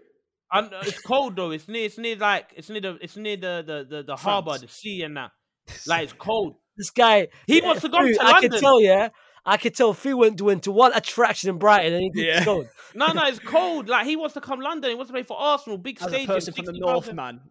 I 0.51 0.61
know 0.61 0.79
it's 0.81 0.99
cold 1.01 1.35
though. 1.35 1.51
It's 1.51 1.67
near. 1.67 1.85
It's 1.85 1.97
near 1.99 2.15
like 2.15 2.51
it's 2.55 2.69
near 2.69 2.81
the. 2.81 2.97
It's 3.01 3.15
near 3.15 3.37
the 3.37 3.63
the 3.65 3.95
the, 3.97 4.03
the 4.03 4.15
harbor, 4.15 4.57
the 4.57 4.67
sea, 4.67 5.03
and 5.03 5.15
that. 5.17 5.31
Like 5.85 6.05
it's 6.05 6.13
cold. 6.13 6.55
This 6.75 6.89
guy, 6.89 7.27
He 7.45 7.61
wants 7.61 7.81
to 7.81 7.89
go 7.89 7.99
Fu, 7.99 8.13
to 8.13 8.19
I 8.23 8.33
could 8.39 8.43
London. 8.51 8.59
tell, 8.61 8.81
yeah. 8.81 9.09
I 9.45 9.57
could 9.57 9.75
tell 9.75 9.93
Phil 9.93 10.17
went 10.17 10.41
went 10.41 10.63
to 10.63 10.71
one 10.71 10.93
attraction 10.93 11.49
in 11.49 11.57
Brighton 11.57 11.93
and 11.93 12.03
he 12.03 12.09
did 12.09 12.25
Yeah. 12.25 12.43
yeah. 12.45 12.63
No, 12.95 13.13
no, 13.13 13.25
it's 13.27 13.39
cold. 13.39 13.87
Like 13.87 14.05
he 14.07 14.15
wants 14.15 14.33
to 14.33 14.41
come 14.41 14.59
London. 14.59 14.89
He 14.89 14.95
wants 14.95 15.09
to 15.09 15.13
play 15.13 15.23
for 15.23 15.37
Arsenal, 15.39 15.77
big 15.77 15.97
As 16.01 16.07
a 16.07 16.09
stadium. 16.09 16.27
from 16.27 16.35
the 16.35 16.41
60,000 16.41 16.79
north, 16.79 17.13
man. 17.13 17.41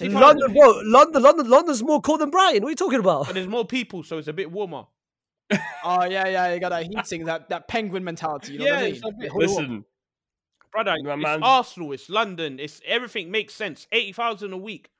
London, 0.00 0.52
bro. 0.52 0.80
London, 0.84 1.22
London, 1.22 1.48
London's 1.50 1.82
more 1.82 2.00
cold 2.00 2.20
than 2.20 2.30
Brighton. 2.30 2.62
What 2.62 2.68
are 2.68 2.70
you 2.70 2.76
talking 2.76 3.00
about? 3.00 3.26
But 3.26 3.34
there's 3.34 3.48
more 3.48 3.64
people, 3.64 4.02
so 4.02 4.18
it's 4.18 4.28
a 4.28 4.32
bit 4.32 4.50
warmer. 4.50 4.84
Oh 5.84 6.04
yeah, 6.04 6.28
yeah, 6.28 6.54
you 6.54 6.60
got 6.60 6.68
that 6.70 6.84
heating, 6.86 7.24
that 7.26 7.48
that 7.48 7.66
penguin 7.68 8.04
mentality. 8.04 8.52
You 8.52 8.60
know 8.60 8.64
yeah, 8.66 8.72
what 8.76 8.84
I 8.84 8.90
mean? 8.92 9.00
bit. 9.20 9.34
Listen, 9.34 9.84
brother. 10.70 10.94
My 11.02 11.14
it's 11.14 11.22
man's- 11.22 11.42
Arsenal. 11.42 11.92
It's 11.92 12.08
London. 12.08 12.60
It's 12.60 12.80
everything 12.86 13.30
makes 13.32 13.52
sense. 13.54 13.86
Eighty 13.90 14.12
thousand 14.12 14.52
a 14.52 14.56
week. 14.56 14.90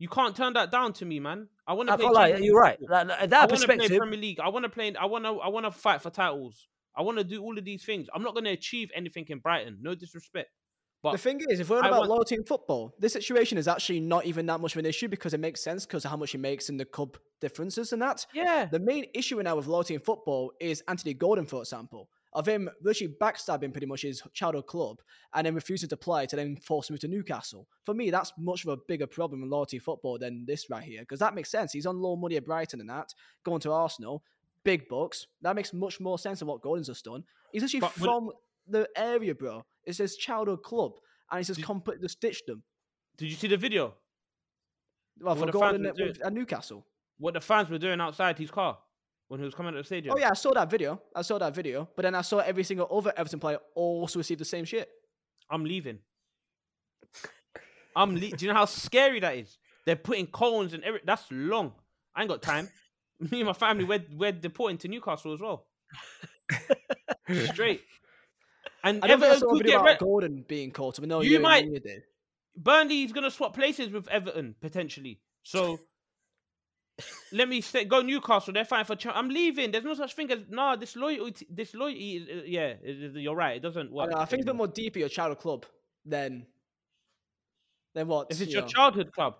You 0.00 0.08
can't 0.08 0.34
turn 0.34 0.54
that 0.54 0.72
down 0.72 0.92
to 0.94 1.04
me, 1.04 1.20
man. 1.20 1.46
I 1.68 1.74
want 1.74 1.88
to 1.90 1.96
play. 1.96 2.04
can't 2.04 2.14
lie. 2.14 2.28
Champions 2.30 2.46
You're 2.46 2.60
right. 2.60 2.80
League 2.80 2.90
Like, 2.90 3.06
like, 3.08 3.20
I 3.20 3.26
that 3.26 3.50
want 3.50 3.60
to 3.60 3.66
play. 3.68 3.98
Premier 3.98 4.18
League. 4.18 4.40
I 4.40 4.48
want 4.48 4.64
to 4.64 4.68
play. 4.68 4.92
I 4.96 5.04
want 5.04 5.24
to. 5.26 5.38
I 5.38 5.48
want 5.48 5.66
to 5.66 5.70
fight 5.70 6.02
for 6.02 6.10
titles. 6.10 6.66
I 6.96 7.02
want 7.02 7.18
to 7.18 7.24
do 7.24 7.40
all 7.42 7.56
of 7.56 7.64
these 7.64 7.84
things. 7.84 8.08
I'm 8.12 8.22
not 8.22 8.32
going 8.34 8.44
to 8.44 8.50
achieve 8.50 8.90
anything 8.96 9.26
in 9.28 9.38
Brighton. 9.38 9.78
No 9.80 9.94
disrespect. 9.94 10.48
But 11.02 11.12
The 11.12 11.18
thing 11.18 11.40
is, 11.48 11.60
if 11.60 11.70
we're 11.70 11.78
about 11.78 11.92
want- 12.00 12.10
loyalty 12.10 12.34
in 12.34 12.44
football, 12.44 12.92
this 12.98 13.12
situation 13.12 13.56
is 13.58 13.68
actually 13.68 14.00
not 14.00 14.26
even 14.26 14.44
that 14.46 14.60
much 14.60 14.74
of 14.74 14.78
an 14.80 14.86
issue 14.86 15.08
because 15.08 15.32
it 15.32 15.40
makes 15.40 15.62
sense 15.62 15.86
because 15.86 16.04
of 16.04 16.10
how 16.10 16.16
much 16.18 16.32
he 16.32 16.38
makes 16.38 16.68
in 16.68 16.76
the 16.76 16.84
club 16.84 17.16
differences 17.40 17.92
and 17.94 18.02
that. 18.02 18.26
yeah, 18.34 18.66
The 18.66 18.78
main 18.80 19.06
issue 19.14 19.40
now 19.42 19.56
with 19.56 19.66
loyalty 19.66 19.94
in 19.94 20.00
football 20.00 20.52
is 20.60 20.82
Anthony 20.88 21.14
Gordon, 21.14 21.46
for 21.46 21.60
example, 21.60 22.10
of 22.32 22.46
him 22.46 22.70
literally 22.82 23.12
backstabbing 23.20 23.72
pretty 23.72 23.86
much 23.86 24.02
his 24.02 24.22
childhood 24.32 24.66
club 24.66 25.00
and 25.34 25.46
then 25.46 25.54
refusing 25.54 25.88
to 25.88 25.96
play 25.96 26.26
to 26.26 26.36
then 26.36 26.56
force 26.56 26.88
him 26.88 26.96
to 26.96 27.08
Newcastle. 27.08 27.66
For 27.84 27.92
me, 27.94 28.10
that's 28.10 28.32
much 28.38 28.64
of 28.64 28.70
a 28.70 28.76
bigger 28.86 29.06
problem 29.06 29.42
in 29.42 29.50
loyalty 29.50 29.78
football 29.80 30.16
than 30.18 30.44
this 30.46 30.70
right 30.70 30.82
here 30.84 31.00
because 31.00 31.18
that 31.20 31.34
makes 31.34 31.50
sense. 31.50 31.72
He's 31.72 31.86
on 31.86 32.00
low 32.00 32.14
money 32.16 32.36
at 32.36 32.44
Brighton 32.46 32.80
and 32.80 32.88
that, 32.88 33.12
going 33.44 33.60
to 33.62 33.72
Arsenal, 33.72 34.22
big 34.62 34.88
bucks. 34.88 35.26
That 35.42 35.56
makes 35.56 35.72
much 35.72 35.98
more 35.98 36.18
sense 36.18 36.38
than 36.38 36.46
what 36.48 36.60
Gordon's 36.62 36.86
just 36.86 37.04
done. 37.04 37.24
He's 37.52 37.64
actually 37.64 37.80
But 37.80 37.98
when- 37.98 38.04
from 38.08 38.30
the 38.68 38.88
area, 38.94 39.34
bro. 39.34 39.64
It's 39.84 39.98
his 39.98 40.16
childhood 40.16 40.62
club 40.62 40.92
and 41.30 41.38
he's 41.38 41.48
just 41.48 41.58
Did- 41.58 41.66
completely 41.66 42.02
just 42.04 42.20
ditched 42.20 42.46
them. 42.46 42.62
did 43.16 43.26
you 43.28 43.34
see 43.36 43.48
the 43.48 43.56
video? 43.56 43.94
Well, 45.20 45.34
What 45.34 45.46
for 45.46 45.52
Gordon 45.52 45.86
at, 45.86 45.98
at 45.98 46.32
Newcastle. 46.32 46.86
What 47.18 47.34
the 47.34 47.40
fans 47.40 47.68
were 47.68 47.78
doing 47.78 48.00
outside 48.00 48.38
his 48.38 48.50
car 48.50 48.78
when 49.30 49.38
he 49.38 49.44
was 49.44 49.54
coming 49.54 49.68
out 49.72 49.78
of 49.78 49.84
the 49.84 49.86
stadium? 49.86 50.12
Oh 50.14 50.18
yeah, 50.18 50.30
I 50.30 50.34
saw 50.34 50.52
that 50.54 50.68
video. 50.68 51.00
I 51.14 51.22
saw 51.22 51.38
that 51.38 51.54
video, 51.54 51.88
but 51.94 52.02
then 52.02 52.16
I 52.16 52.22
saw 52.22 52.38
every 52.38 52.64
single 52.64 52.88
other 52.90 53.12
Everton 53.16 53.38
player 53.38 53.58
also 53.76 54.18
receive 54.18 54.38
the 54.38 54.44
same 54.44 54.64
shit. 54.64 54.88
I'm 55.48 55.64
leaving. 55.64 56.00
I'm. 57.94 58.14
Le- 58.14 58.30
Do 58.30 58.44
you 58.44 58.48
know 58.48 58.54
how 58.58 58.64
scary 58.64 59.20
that 59.20 59.36
is? 59.36 59.56
They're 59.86 59.96
putting 59.96 60.26
cones 60.26 60.72
and 60.74 60.82
every. 60.82 61.00
That's 61.04 61.24
long. 61.30 61.72
I 62.14 62.22
ain't 62.22 62.28
got 62.28 62.42
time. 62.42 62.68
Me 63.30 63.40
and 63.40 63.46
my 63.46 63.52
family, 63.52 63.84
we're 63.84 64.04
we're 64.12 64.32
deporting 64.32 64.78
to 64.78 64.88
Newcastle 64.88 65.32
as 65.32 65.40
well. 65.40 65.66
Straight. 67.52 67.82
And 68.82 69.04
I 69.04 69.08
don't 69.08 69.20
think 69.20 69.30
I 69.30 69.34
Everton 69.36 69.50
could 69.50 69.66
get 69.66 69.74
about 69.76 69.86
rid- 69.86 69.98
Gordon 69.98 70.44
being 70.48 70.70
caught. 70.70 70.96
But 70.98 71.08
no, 71.08 71.20
You 71.20 71.32
yeah, 71.32 71.38
might-. 71.38 71.68
Burnley's 72.56 73.12
gonna 73.12 73.30
swap 73.30 73.54
places 73.54 73.90
with 73.90 74.08
Everton 74.08 74.54
potentially. 74.60 75.20
So 75.42 75.78
let 77.32 77.48
me 77.48 77.60
say, 77.60 77.84
go 77.84 78.00
Newcastle. 78.02 78.52
They're 78.52 78.64
fighting 78.64 78.86
for. 78.86 78.96
Cha- 78.96 79.12
I'm 79.12 79.28
leaving. 79.28 79.70
There's 79.70 79.84
no 79.84 79.94
such 79.94 80.14
thing 80.14 80.30
as 80.30 80.38
nah. 80.48 80.76
This 80.76 80.96
loyalty. 80.96 81.46
This 81.50 81.74
loyalty. 81.74 82.16
Is, 82.16 82.28
uh, 82.28 82.42
yeah, 82.46 82.74
it- 82.82 83.16
it- 83.16 83.20
you're 83.20 83.34
right. 83.34 83.56
It 83.56 83.60
doesn't 83.60 83.90
work. 83.92 84.10
don't 84.10 84.18
know, 84.18 84.22
I 84.22 84.26
think 84.26 84.40
it's 84.40 84.46
a 84.48 84.52
bit 84.52 84.56
more 84.56 84.68
deep 84.68 84.96
in 84.96 85.00
your 85.00 85.08
childhood 85.08 85.38
club 85.40 85.66
than 86.04 86.46
than 87.94 88.06
what. 88.08 88.28
If 88.30 88.40
it's 88.40 88.50
you 88.50 88.54
your 88.58 88.62
know. 88.62 88.68
childhood 88.68 89.12
club. 89.12 89.36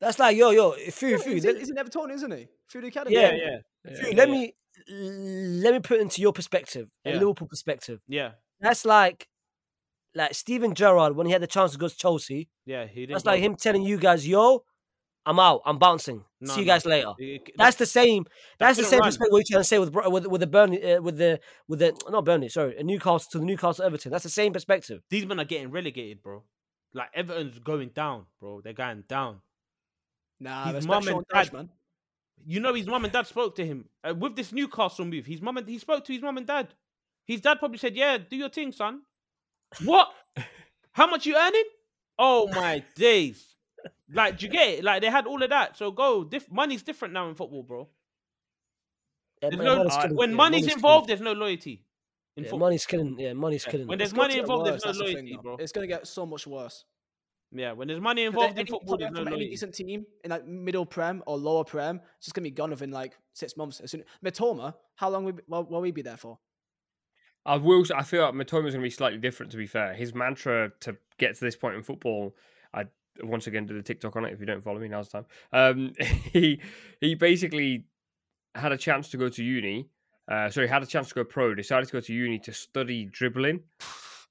That's 0.00 0.18
like 0.18 0.36
yo, 0.36 0.50
yo, 0.50 0.74
Yeah, 0.76 0.90
Fu, 0.90 1.18
Fu. 1.18 1.30
he's, 1.30 1.44
let- 1.44 1.58
he's 1.58 1.70
Everton, 1.76 2.10
isn't 2.10 2.30
he? 2.32 2.48
Through 2.70 2.80
the 2.82 2.88
academy. 2.88 3.16
Yeah, 3.16 3.32
yeah, 3.34 3.94
Fu, 3.94 4.12
let 4.14 4.30
me 4.30 4.54
let 4.88 5.74
me 5.74 5.80
put 5.80 6.00
into 6.00 6.22
your 6.22 6.32
perspective, 6.32 6.88
a 7.04 7.10
Yeah. 7.10 7.18
Liverpool 7.18 7.48
perspective. 7.48 8.00
yeah, 8.08 8.32
That's 8.60 8.84
like 8.86 9.28
like 10.14 10.34
Steven 10.34 10.74
Gerrard 10.74 11.14
when 11.14 11.26
he 11.26 11.32
had 11.32 11.42
the 11.42 11.46
chance 11.46 11.72
to 11.72 11.78
go 11.78 11.86
to 11.88 11.96
Chelsea. 11.96 12.48
yeah. 12.66 12.86
He 12.86 13.00
didn't. 13.02 13.12
That's 13.12 13.26
like 13.26 13.40
him 13.40 13.54
telling 13.56 13.82
you 13.82 13.96
guys, 13.98 14.26
"Yo, 14.26 14.64
I'm 15.26 15.38
out. 15.38 15.60
I'm 15.66 15.78
bouncing. 15.78 16.24
No, 16.40 16.54
See 16.54 16.60
you 16.60 16.66
no. 16.66 16.72
guys 16.72 16.86
later." 16.86 17.12
It- 17.18 17.42
it- 17.48 17.54
That's 17.56 17.76
the 17.76 17.86
same. 17.86 18.24
That's 18.58 18.78
the 18.78 18.84
same 18.84 19.00
run. 19.00 19.08
perspective 19.08 19.32
what 19.32 19.38
you're 19.48 19.56
trying 19.56 19.60
to 19.60 19.68
say 19.68 19.78
with 19.78 19.94
with 19.94 20.26
with 20.26 20.40
the 20.40 20.46
Burnley 20.46 20.82
uh, 20.94 21.00
with 21.02 21.18
the 21.18 21.40
with 21.68 21.78
the 21.80 21.92
not 22.08 22.24
Burnley, 22.24 22.48
sorry, 22.48 22.76
a 22.78 22.82
Newcastle 22.82 23.28
to 23.32 23.38
the 23.38 23.44
Newcastle 23.44 23.84
Everton. 23.84 24.10
That's 24.12 24.24
the 24.24 24.30
same 24.30 24.52
perspective. 24.52 25.02
these 25.10 25.26
men 25.26 25.38
are 25.40 25.44
getting 25.44 25.70
relegated, 25.70 26.22
bro. 26.22 26.42
Like 26.94 27.10
Everton's 27.14 27.58
going 27.58 27.90
down, 27.90 28.26
bro. 28.40 28.60
They're 28.62 28.72
going 28.72 29.04
down. 29.08 29.42
Nah, 30.40 30.64
His 30.66 30.74
respect 30.86 31.04
mum 31.06 31.16
and 31.16 31.26
dad- 31.32 31.52
man. 31.52 31.68
You 32.46 32.58
know, 32.60 32.72
his 32.72 32.86
mum 32.86 33.04
and 33.04 33.12
dad 33.12 33.26
spoke 33.26 33.54
to 33.56 33.66
him 33.66 33.84
uh, 34.02 34.14
with 34.14 34.34
this 34.34 34.50
Newcastle 34.50 35.04
move. 35.04 35.26
His 35.26 35.42
mum 35.42 35.58
and 35.58 35.68
he 35.68 35.78
spoke 35.78 36.04
to 36.06 36.12
his 36.14 36.22
mum 36.22 36.38
and 36.38 36.46
dad. 36.46 36.68
His 37.26 37.42
dad 37.42 37.58
probably 37.58 37.76
said, 37.78 37.94
"Yeah, 37.94 38.16
do 38.16 38.34
your 38.36 38.48
thing, 38.48 38.72
son." 38.72 39.02
What? 39.84 40.10
How 40.92 41.06
much 41.06 41.26
you 41.26 41.36
earning? 41.36 41.64
Oh 42.18 42.48
my 42.48 42.82
days! 42.96 43.49
Like, 44.12 44.38
do 44.38 44.46
you 44.46 44.52
get 44.52 44.68
it? 44.78 44.84
Like 44.84 45.02
they 45.02 45.08
had 45.10 45.26
all 45.26 45.42
of 45.42 45.50
that. 45.50 45.76
So 45.76 45.90
go. 45.92 46.24
Dif- 46.24 46.50
money's 46.50 46.82
different 46.82 47.14
now 47.14 47.28
in 47.28 47.34
football, 47.34 47.62
bro. 47.62 47.88
Yeah, 49.42 49.50
man, 49.50 49.58
no, 49.64 49.76
money's 49.78 49.94
I- 49.94 50.02
killing- 50.02 50.16
when 50.16 50.30
yeah, 50.30 50.36
money's 50.36 50.62
money's 50.62 50.74
involved, 50.74 51.06
killing. 51.08 51.24
there's 51.24 51.34
no 51.36 51.40
loyalty 51.40 51.84
in 52.36 52.44
Yeah, 52.44 52.50
football. 52.50 52.66
money's 52.66 52.86
killing. 52.86 53.18
Yeah, 53.18 53.32
money's 53.32 53.64
killing. 53.64 53.86
when 53.86 53.98
there's 53.98 54.10
It's 54.10 54.16
going 54.16 54.24
money 54.24 54.34
to 54.34 54.38
get 54.38 54.42
involved, 54.42 54.66
there's 54.66 54.74
worse, 54.74 54.84
no 54.84 54.88
that's 54.92 54.98
the 54.98 55.04
thing, 55.04 55.14
loyalty, 55.14 55.36
though. 55.36 55.42
bro. 55.42 55.56
It's 55.58 55.72
going 55.72 55.88
to 55.88 55.94
get 55.94 56.06
so 56.06 56.26
much 56.26 56.46
worse. 56.46 56.84
Yeah, 57.52 57.72
when 57.72 57.88
there's 57.88 58.00
money 58.00 58.24
involved 58.24 58.58
in 58.58 58.66
football, 58.66 58.96
player 58.96 59.10
there's 59.10 59.18
no 59.18 59.24
from 59.24 59.32
any 59.34 59.48
decent 59.48 59.74
team 59.74 60.06
in 60.22 60.30
like 60.30 60.46
middle 60.46 60.86
prem 60.86 61.20
or 61.26 61.36
lower 61.36 61.64
prem, 61.64 61.96
it's 62.18 62.26
just 62.26 62.34
gonna 62.34 62.44
be 62.44 62.50
gone 62.52 62.70
within 62.70 62.92
like 62.92 63.16
six 63.32 63.56
months. 63.56 63.80
As 63.80 63.90
soon, 63.90 64.04
Mitoma, 64.24 64.74
how 64.94 65.08
long 65.10 65.24
will, 65.24 65.38
will, 65.48 65.64
will 65.64 65.80
we 65.80 65.90
be 65.90 66.02
there 66.02 66.16
for? 66.16 66.38
I 67.44 67.56
will. 67.56 67.80
s- 67.80 67.90
I 67.90 68.02
feel 68.04 68.22
like 68.22 68.34
Mitoma's 68.34 68.50
going 68.50 68.72
to 68.74 68.78
be 68.80 68.90
slightly 68.90 69.18
different. 69.18 69.50
To 69.50 69.58
be 69.58 69.66
fair, 69.66 69.94
his 69.94 70.14
mantra 70.14 70.70
to 70.80 70.96
get 71.18 71.34
to 71.34 71.40
this 71.44 71.56
point 71.56 71.74
in 71.74 71.82
football, 71.82 72.36
I 72.72 72.84
once 73.22 73.46
again 73.46 73.66
did 73.66 73.76
a 73.76 73.82
TikTok 73.82 74.16
on 74.16 74.24
it. 74.24 74.32
If 74.32 74.40
you 74.40 74.46
don't 74.46 74.62
follow 74.62 74.78
me, 74.78 74.88
now's 74.88 75.08
the 75.08 75.22
time. 75.22 75.26
Um, 75.52 75.92
he 76.32 76.60
he 77.00 77.14
basically 77.14 77.84
had 78.54 78.72
a 78.72 78.76
chance 78.78 79.08
to 79.10 79.16
go 79.16 79.28
to 79.28 79.42
uni. 79.44 79.88
Uh, 80.30 80.48
sorry, 80.50 80.68
had 80.68 80.82
a 80.82 80.86
chance 80.86 81.08
to 81.08 81.14
go 81.14 81.24
pro. 81.24 81.54
Decided 81.54 81.86
to 81.86 81.92
go 81.92 82.00
to 82.00 82.12
uni 82.12 82.38
to 82.40 82.52
study 82.52 83.04
dribbling. 83.06 83.60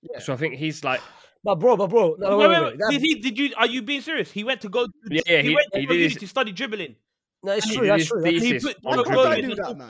Yeah. 0.02 0.20
So 0.20 0.34
I 0.34 0.38
think 0.38 0.56
he's 0.56 0.84
like, 0.84 1.02
But 1.44 1.56
bro, 1.56 1.78
but 1.78 1.90
bro, 1.90 2.16
no, 2.20 2.38
Wait, 2.38 2.50
wait, 2.50 2.50
wait, 2.50 2.64
wait, 2.64 2.78
wait. 2.80 2.90
Did 2.92 3.02
he? 3.02 3.16
Did 3.16 3.40
you? 3.40 3.54
Are 3.56 3.66
you 3.68 3.82
being 3.82 4.02
serious? 4.02 4.30
He 4.32 4.44
went 4.44 4.60
to 4.62 4.70
go. 4.70 4.88
Yeah, 5.10 5.22
yeah, 5.26 5.42
he- 5.42 5.56
went 5.56 5.68
to 5.74 5.80
he 5.80 5.86
go 5.86 5.94
did 5.94 6.00
uni 6.00 6.14
his- 6.14 6.20
to 6.22 6.28
study 6.28 6.52
dribbling. 6.52 6.96
no, 7.44 7.54
it's 7.54 7.70
he 7.70 7.76
true. 7.78 7.88
That's 7.88 8.06
true. 8.08 8.22
That's, 8.22 8.34
He 8.36 8.40
thesis 8.52 8.64
put 8.64 8.78
on 8.86 8.98
Why 8.98 9.04
Joe 9.04 9.24
can't 9.24 9.42
do 9.50 9.56
that, 9.56 9.78
man? 9.78 9.90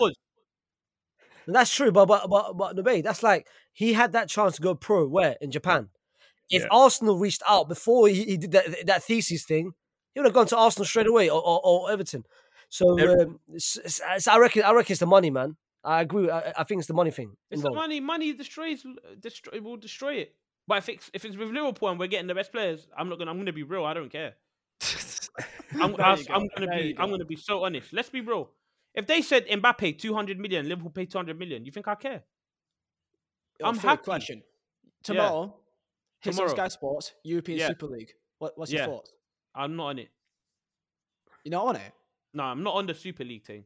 that's 1.47 1.73
true. 1.73 1.91
But 1.91 2.05
but 2.05 2.29
but 2.29 2.53
but 2.53 2.75
no, 2.75 3.01
that's 3.01 3.23
like 3.23 3.47
he 3.73 3.93
had 3.93 4.11
that 4.13 4.29
chance 4.29 4.55
to 4.57 4.61
go 4.61 4.75
pro. 4.75 5.07
Where 5.07 5.35
in 5.41 5.49
Japan? 5.51 5.89
If 6.49 6.63
Yeah. 6.63 6.67
Arsenal 6.71 7.17
reached 7.17 7.43
out 7.47 7.67
before 7.69 8.07
he, 8.07 8.23
he 8.23 8.37
did 8.37 8.51
that 8.51 8.85
that 8.87 9.03
thesis 9.03 9.45
thing, 9.45 9.73
he 10.13 10.19
would 10.19 10.25
have 10.25 10.33
gone 10.33 10.47
to 10.47 10.57
Arsenal 10.57 10.85
straight 10.85 11.07
away 11.07 11.29
or, 11.29 11.41
or, 11.41 11.61
or 11.63 11.91
Everton. 11.91 12.23
So 12.69 12.97
Every- 12.99 13.21
um, 13.23 13.39
it's, 13.53 13.77
it's, 13.77 13.99
it's- 13.99 14.27
I 14.27 14.37
reckon 14.37 14.63
I 14.63 14.71
reckon 14.73 14.93
it's 14.93 14.99
the 14.99 15.05
money, 15.05 15.29
man. 15.29 15.57
I 15.83 16.01
agree. 16.01 16.29
I, 16.29 16.53
I 16.57 16.63
think 16.65 16.79
it's 16.79 16.87
the 16.87 16.93
money 16.93 17.11
thing. 17.11 17.37
It's 17.49 17.61
the 17.61 17.71
money. 17.71 17.99
Money 17.99 18.33
destroys. 18.33 18.83
Destroy. 19.19 19.53
It 19.55 19.63
will 19.63 19.77
destroy 19.77 20.15
it. 20.15 20.35
But 20.67 20.79
if 20.79 20.89
it's 20.89 21.09
if 21.13 21.25
it's 21.25 21.37
with 21.37 21.49
Liverpool 21.49 21.89
and 21.89 21.97
we're 21.99 22.07
getting 22.07 22.27
the 22.27 22.35
best 22.35 22.51
players, 22.51 22.87
I'm 22.97 23.09
not 23.09 23.17
gonna. 23.17 23.31
I'm 23.31 23.37
gonna 23.37 23.53
be 23.53 23.63
real. 23.63 23.85
I 23.85 23.93
don't 23.93 24.11
care. 24.11 24.33
I'm, 25.79 25.95
I, 25.99 26.15
you 26.15 26.25
go, 26.25 26.33
am 26.33 26.47
gonna 26.55 26.67
there 26.67 26.79
be. 26.79 26.87
you 26.89 26.95
I'm 26.97 27.09
gonna 27.09 27.25
be 27.25 27.35
so 27.37 27.63
honest. 27.63 27.93
Let's 27.93 28.09
be 28.09 28.21
real. 28.21 28.49
If 28.93 29.07
they 29.07 29.21
said 29.21 29.47
Mbappe 29.47 29.99
200 29.99 30.37
million, 30.39 30.67
Liverpool 30.67 30.91
pay 30.91 31.05
200 31.05 31.37
million, 31.39 31.63
you 31.63 31.71
think 31.71 31.87
I 31.87 31.95
care? 31.95 32.23
Yo, 33.59 33.67
I'm 33.67 33.75
Phil, 33.75 33.89
happy. 33.89 34.03
Question. 34.03 34.41
Tomorrow, 35.03 35.55
hits 36.21 36.37
on 36.37 36.47
Tomorrow. 36.47 36.55
Sky 36.55 36.67
Sports, 36.67 37.13
European 37.23 37.59
Yeah. 37.59 37.67
Super 37.67 37.87
League. 37.87 38.13
What, 38.39 38.57
what's 38.57 38.71
Yeah. 38.71 38.85
your 38.85 38.95
thoughts? 38.95 39.11
I'm 39.55 39.75
not 39.75 39.85
on 39.87 39.99
it. 39.99 40.09
You're 41.43 41.51
not 41.51 41.67
on 41.67 41.75
it? 41.77 41.93
No, 42.33 42.43
I'm 42.43 42.63
not 42.63 42.75
on 42.75 42.85
the 42.85 42.93
Super 42.93 43.23
League 43.23 43.45
team. 43.45 43.65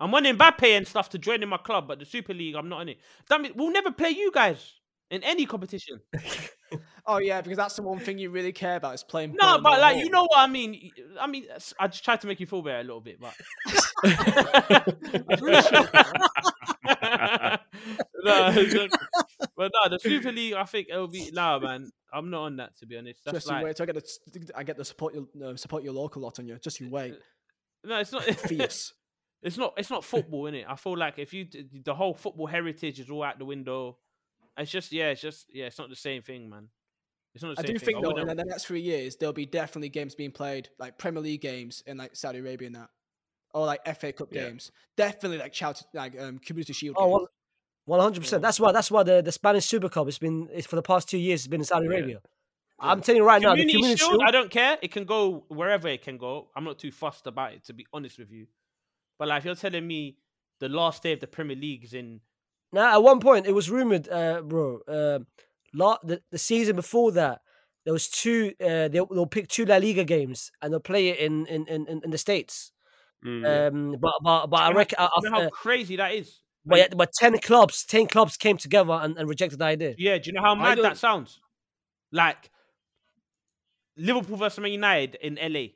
I'm 0.00 0.12
on 0.14 0.24
Mbappe 0.24 0.76
and 0.76 0.86
stuff 0.86 1.10
to 1.10 1.18
join 1.18 1.42
in 1.42 1.48
my 1.48 1.58
club, 1.58 1.86
but 1.86 1.98
the 1.98 2.04
Super 2.04 2.34
League, 2.34 2.54
I'm 2.54 2.68
not 2.68 2.80
on 2.80 2.88
it. 2.88 2.98
Damn 3.28 3.44
it, 3.44 3.56
we'll 3.56 3.70
never 3.70 3.92
play 3.92 4.10
you 4.10 4.32
guys 4.32 4.74
in 5.10 5.22
any 5.22 5.46
competition. 5.46 6.00
Oh 7.08 7.18
yeah, 7.18 7.40
because 7.40 7.56
that's 7.56 7.76
the 7.76 7.82
one 7.82 8.00
thing 8.00 8.18
you 8.18 8.30
really 8.30 8.50
care 8.50 8.74
about 8.74 8.94
is 8.94 9.04
playing. 9.04 9.36
No, 9.40 9.60
but 9.60 9.80
like 9.80 9.98
you 9.98 10.10
know 10.10 10.22
what 10.24 10.38
I 10.38 10.48
mean. 10.48 10.90
I 11.20 11.28
mean, 11.28 11.44
I 11.78 11.86
just 11.86 12.04
tried 12.04 12.20
to 12.22 12.26
make 12.26 12.40
you 12.40 12.46
feel 12.46 12.62
better 12.62 12.80
a 12.80 12.82
little 12.82 13.00
bit, 13.00 13.20
but. 13.20 13.32
no, 18.24 18.52
but 19.38 19.72
no, 19.72 19.90
the 19.90 19.98
Super 19.98 20.32
League, 20.32 20.54
I 20.54 20.64
think 20.64 20.88
it'll 20.90 21.08
be 21.08 21.30
nah, 21.32 21.58
man. 21.58 21.90
I'm 22.12 22.30
not 22.30 22.42
on 22.42 22.56
that 22.56 22.76
to 22.78 22.86
be 22.86 22.96
honest. 22.96 23.24
That's 23.24 23.36
Just 23.38 23.46
you 23.48 23.52
like, 23.54 23.64
wait 23.64 23.76
till 23.76 23.84
I 23.84 23.86
get 23.86 23.94
the 23.96 24.52
I 24.56 24.62
get 24.62 24.76
the 24.76 24.84
support 24.84 25.14
your 25.14 25.26
uh, 25.44 25.56
support 25.56 25.82
your 25.82 25.92
local 25.92 26.22
lot 26.22 26.38
on 26.38 26.46
you. 26.46 26.56
Just 26.58 26.80
you 26.80 26.88
wait. 26.90 27.14
no, 27.84 27.98
it's 27.98 28.12
not. 28.12 28.24
Fierce. 28.24 28.92
It's 29.42 29.58
not. 29.58 29.74
It's 29.76 29.90
not 29.90 30.02
football, 30.02 30.46
in 30.46 30.54
it. 30.54 30.64
I 30.66 30.74
feel 30.74 30.96
like 30.96 31.18
if 31.18 31.32
you 31.32 31.46
the 31.84 31.94
whole 31.94 32.14
football 32.14 32.46
heritage 32.46 32.98
is 32.98 33.10
all 33.10 33.22
out 33.22 33.38
the 33.38 33.44
window. 33.44 33.98
It's 34.56 34.70
just 34.70 34.90
yeah. 34.92 35.10
It's 35.10 35.20
just 35.20 35.46
yeah. 35.52 35.66
It's 35.66 35.78
not 35.78 35.90
the 35.90 35.94
same 35.94 36.22
thing, 36.22 36.48
man. 36.48 36.68
It's 37.34 37.44
not 37.44 37.54
the 37.54 37.60
I 37.60 37.66
same 37.66 37.74
do 37.74 37.78
thing. 37.78 37.86
think 38.00 38.02
though, 38.02 38.16
in 38.22 38.26
the 38.26 38.44
next 38.44 38.64
three 38.64 38.80
years, 38.80 39.16
there'll 39.16 39.34
be 39.34 39.44
definitely 39.44 39.90
games 39.90 40.14
being 40.14 40.32
played, 40.32 40.70
like 40.78 40.96
Premier 40.96 41.22
League 41.22 41.42
games 41.42 41.82
in 41.86 41.98
like 41.98 42.16
Saudi 42.16 42.38
Arabia 42.38 42.66
and 42.68 42.76
that, 42.76 42.88
or 43.52 43.66
like 43.66 43.84
FA 43.94 44.10
Cup 44.10 44.28
Yeah. 44.32 44.48
games. 44.48 44.72
Definitely 44.96 45.38
like 45.38 45.54
shout 45.54 45.82
like 45.92 46.18
um, 46.18 46.38
Community 46.38 46.72
Shield. 46.72 46.96
Oh, 46.98 47.18
games. 47.18 47.28
One- 47.86 48.00
hundred 48.00 48.20
percent. 48.20 48.42
That's 48.42 48.60
why. 48.60 48.70
That's 48.72 48.90
why 48.90 49.02
the, 49.02 49.22
the 49.22 49.32
Spanish 49.32 49.64
Super 49.64 49.88
Cup 49.88 50.06
has 50.06 50.18
been 50.18 50.48
it's 50.52 50.66
for 50.66 50.76
the 50.76 50.82
past 50.82 51.08
two 51.08 51.18
years. 51.18 51.40
It's 51.40 51.48
been 51.48 51.60
in 51.62 51.64
Saudi 51.64 51.86
Yeah. 51.86 51.92
Arabia. 51.96 52.20
I'm 52.78 53.00
telling 53.00 53.22
you 53.22 53.26
right 53.26 53.40
now, 53.40 53.54
the 53.54 53.62
Community 53.62 53.72
community 53.78 53.98
Shield, 54.00 54.10
Shield. 54.10 54.22
I 54.26 54.30
don't 54.30 54.50
care. 54.50 54.76
It 54.82 54.92
can 54.92 55.04
go 55.06 55.44
wherever 55.48 55.88
it 55.88 56.02
can 56.02 56.18
go. 56.18 56.48
I'm 56.54 56.64
not 56.64 56.78
too 56.78 56.92
fussed 56.92 57.26
about 57.26 57.54
it, 57.54 57.64
to 57.64 57.72
be 57.72 57.86
honest 57.92 58.18
with 58.18 58.30
you. 58.30 58.48
But 59.18 59.28
like, 59.28 59.38
if 59.38 59.44
you're 59.46 59.54
telling 59.54 59.86
me 59.86 60.18
the 60.60 60.68
last 60.68 61.02
day 61.02 61.12
of 61.14 61.20
the 61.20 61.26
Premier 61.26 61.56
League 61.56 61.84
is 61.84 61.94
in, 61.94 62.20
Now, 62.72 62.92
at 62.92 63.02
one 63.02 63.18
point, 63.20 63.46
it 63.46 63.52
was 63.52 63.70
rumored, 63.70 64.10
uh, 64.10 64.42
bro. 64.42 64.80
Uh, 64.86 65.20
la- 65.72 65.96
the, 66.04 66.20
the 66.30 66.36
season 66.36 66.76
before 66.76 67.12
that, 67.12 67.40
there 67.84 67.94
was 67.94 68.08
two. 68.08 68.52
Uh, 68.60 68.88
they'll, 68.88 69.06
they'll 69.06 69.24
pick 69.26 69.48
two 69.48 69.64
La 69.64 69.76
Liga 69.76 70.04
games 70.04 70.50
and 70.60 70.70
they'll 70.70 70.80
play 70.80 71.08
it 71.08 71.18
in 71.18 71.46
in 71.46 71.66
in, 71.68 71.86
in- 72.04 72.10
the 72.10 72.18
states. 72.18 72.72
Mm. 73.24 73.68
Um, 73.72 73.96
but 73.98 74.12
but 74.22 74.48
but 74.48 74.56
I 74.60 74.66
you 74.68 74.72
know- 74.74 74.78
reckon. 74.78 74.96
I, 74.98 75.08
you 75.22 75.30
know 75.30 75.36
how 75.36 75.42
uh, 75.46 75.50
crazy 75.50 75.96
that 75.96 76.12
is. 76.12 76.42
But, 76.68 76.78
yeah, 76.78 76.86
but 76.96 77.12
ten 77.12 77.38
clubs, 77.38 77.84
ten 77.84 78.06
clubs 78.08 78.36
came 78.36 78.56
together 78.56 78.92
and, 78.92 79.16
and 79.16 79.28
rejected 79.28 79.58
the 79.60 79.64
idea. 79.66 79.94
yeah, 79.98 80.18
do 80.18 80.28
you 80.28 80.32
know 80.32 80.42
how 80.42 80.54
mad 80.54 80.78
that 80.82 80.98
sounds? 80.98 81.40
Like 82.12 82.50
Liverpool 83.96 84.36
versus 84.36 84.58
Man 84.58 84.72
United 84.72 85.16
in 85.22 85.38
LA. 85.40 85.66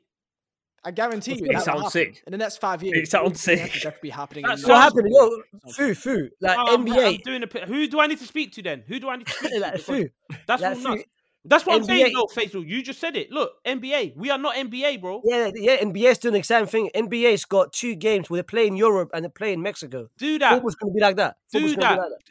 I 0.83 0.89
guarantee 0.91 1.35
you, 1.35 1.45
It 1.45 1.53
that 1.53 1.63
sounds 1.63 1.91
sick. 1.93 2.23
in 2.25 2.31
the 2.31 2.37
next 2.39 2.57
five 2.57 2.81
years. 2.81 3.09
sounds 3.09 3.23
it 3.25 3.29
will 3.31 3.35
sick. 3.37 3.73
Definitely 3.73 3.99
be 4.01 4.09
happening. 4.09 4.45
That's 4.47 4.61
in 4.61 4.65
So 4.67 4.73
what 4.73 4.81
happened, 4.81 5.07
yo, 5.11 5.41
Fu 5.73 5.93
Fu, 5.93 6.29
like 6.41 6.57
Oh, 6.57 6.71
I'm- 6.71 6.81
I'm 6.81 6.85
NBA, 6.87 7.23
doing 7.23 7.43
a. 7.43 7.47
pi- 7.47 7.65
Who 7.65 7.87
do 7.87 7.99
I 7.99 8.07
need 8.07 8.17
to 8.19 8.25
speak 8.25 8.51
to 8.53 8.63
then? 8.63 8.83
Who 8.87 8.99
do 8.99 9.07
I 9.09 9.15
need 9.17 9.27
to 9.27 9.33
speak 9.33 9.51
to? 9.53 9.59
like 9.59 9.73
Because 9.73 9.85
foo, 9.85 10.09
That's 10.47 10.61
like 10.61 10.75
all 10.77 10.81
nuts. 10.81 11.03
That's 11.43 11.65
what 11.65 11.75
I'm 11.75 11.83
saying, 11.83 12.13
though, 12.13 12.27
Faysal. 12.27 12.67
You 12.67 12.83
just 12.83 12.99
said 12.99 13.15
it. 13.17 13.31
Look, 13.31 13.53
NBA. 13.65 14.15
We 14.15 14.29
are 14.29 14.37
not 14.37 14.55
NBA, 14.55 15.01
bro. 15.01 15.21
Yeah, 15.25 15.49
yeah, 15.55 15.77
NBA's 15.77 16.19
doing 16.19 16.33
the 16.33 16.39
exact 16.39 16.69
same 16.69 16.89
thing. 16.93 17.07
NBA's 17.07 17.45
got 17.45 17.73
two 17.73 17.95
games 17.95 18.29
where 18.29 18.39
they 18.39 18.43
play 18.45 18.67
in 18.67 18.75
Europe 18.75 19.09
and 19.13 19.25
they 19.25 19.29
play 19.29 19.53
in 19.53 19.61
Mexico. 19.61 20.09
Do 20.17 20.37
that. 20.37 20.53
Football's 20.53 20.75
gonna 20.75 20.93
be 20.93 21.01
like 21.01 21.15
that. 21.15 21.37
Do 21.51 21.75
gonna 21.75 21.75
be 21.75 21.81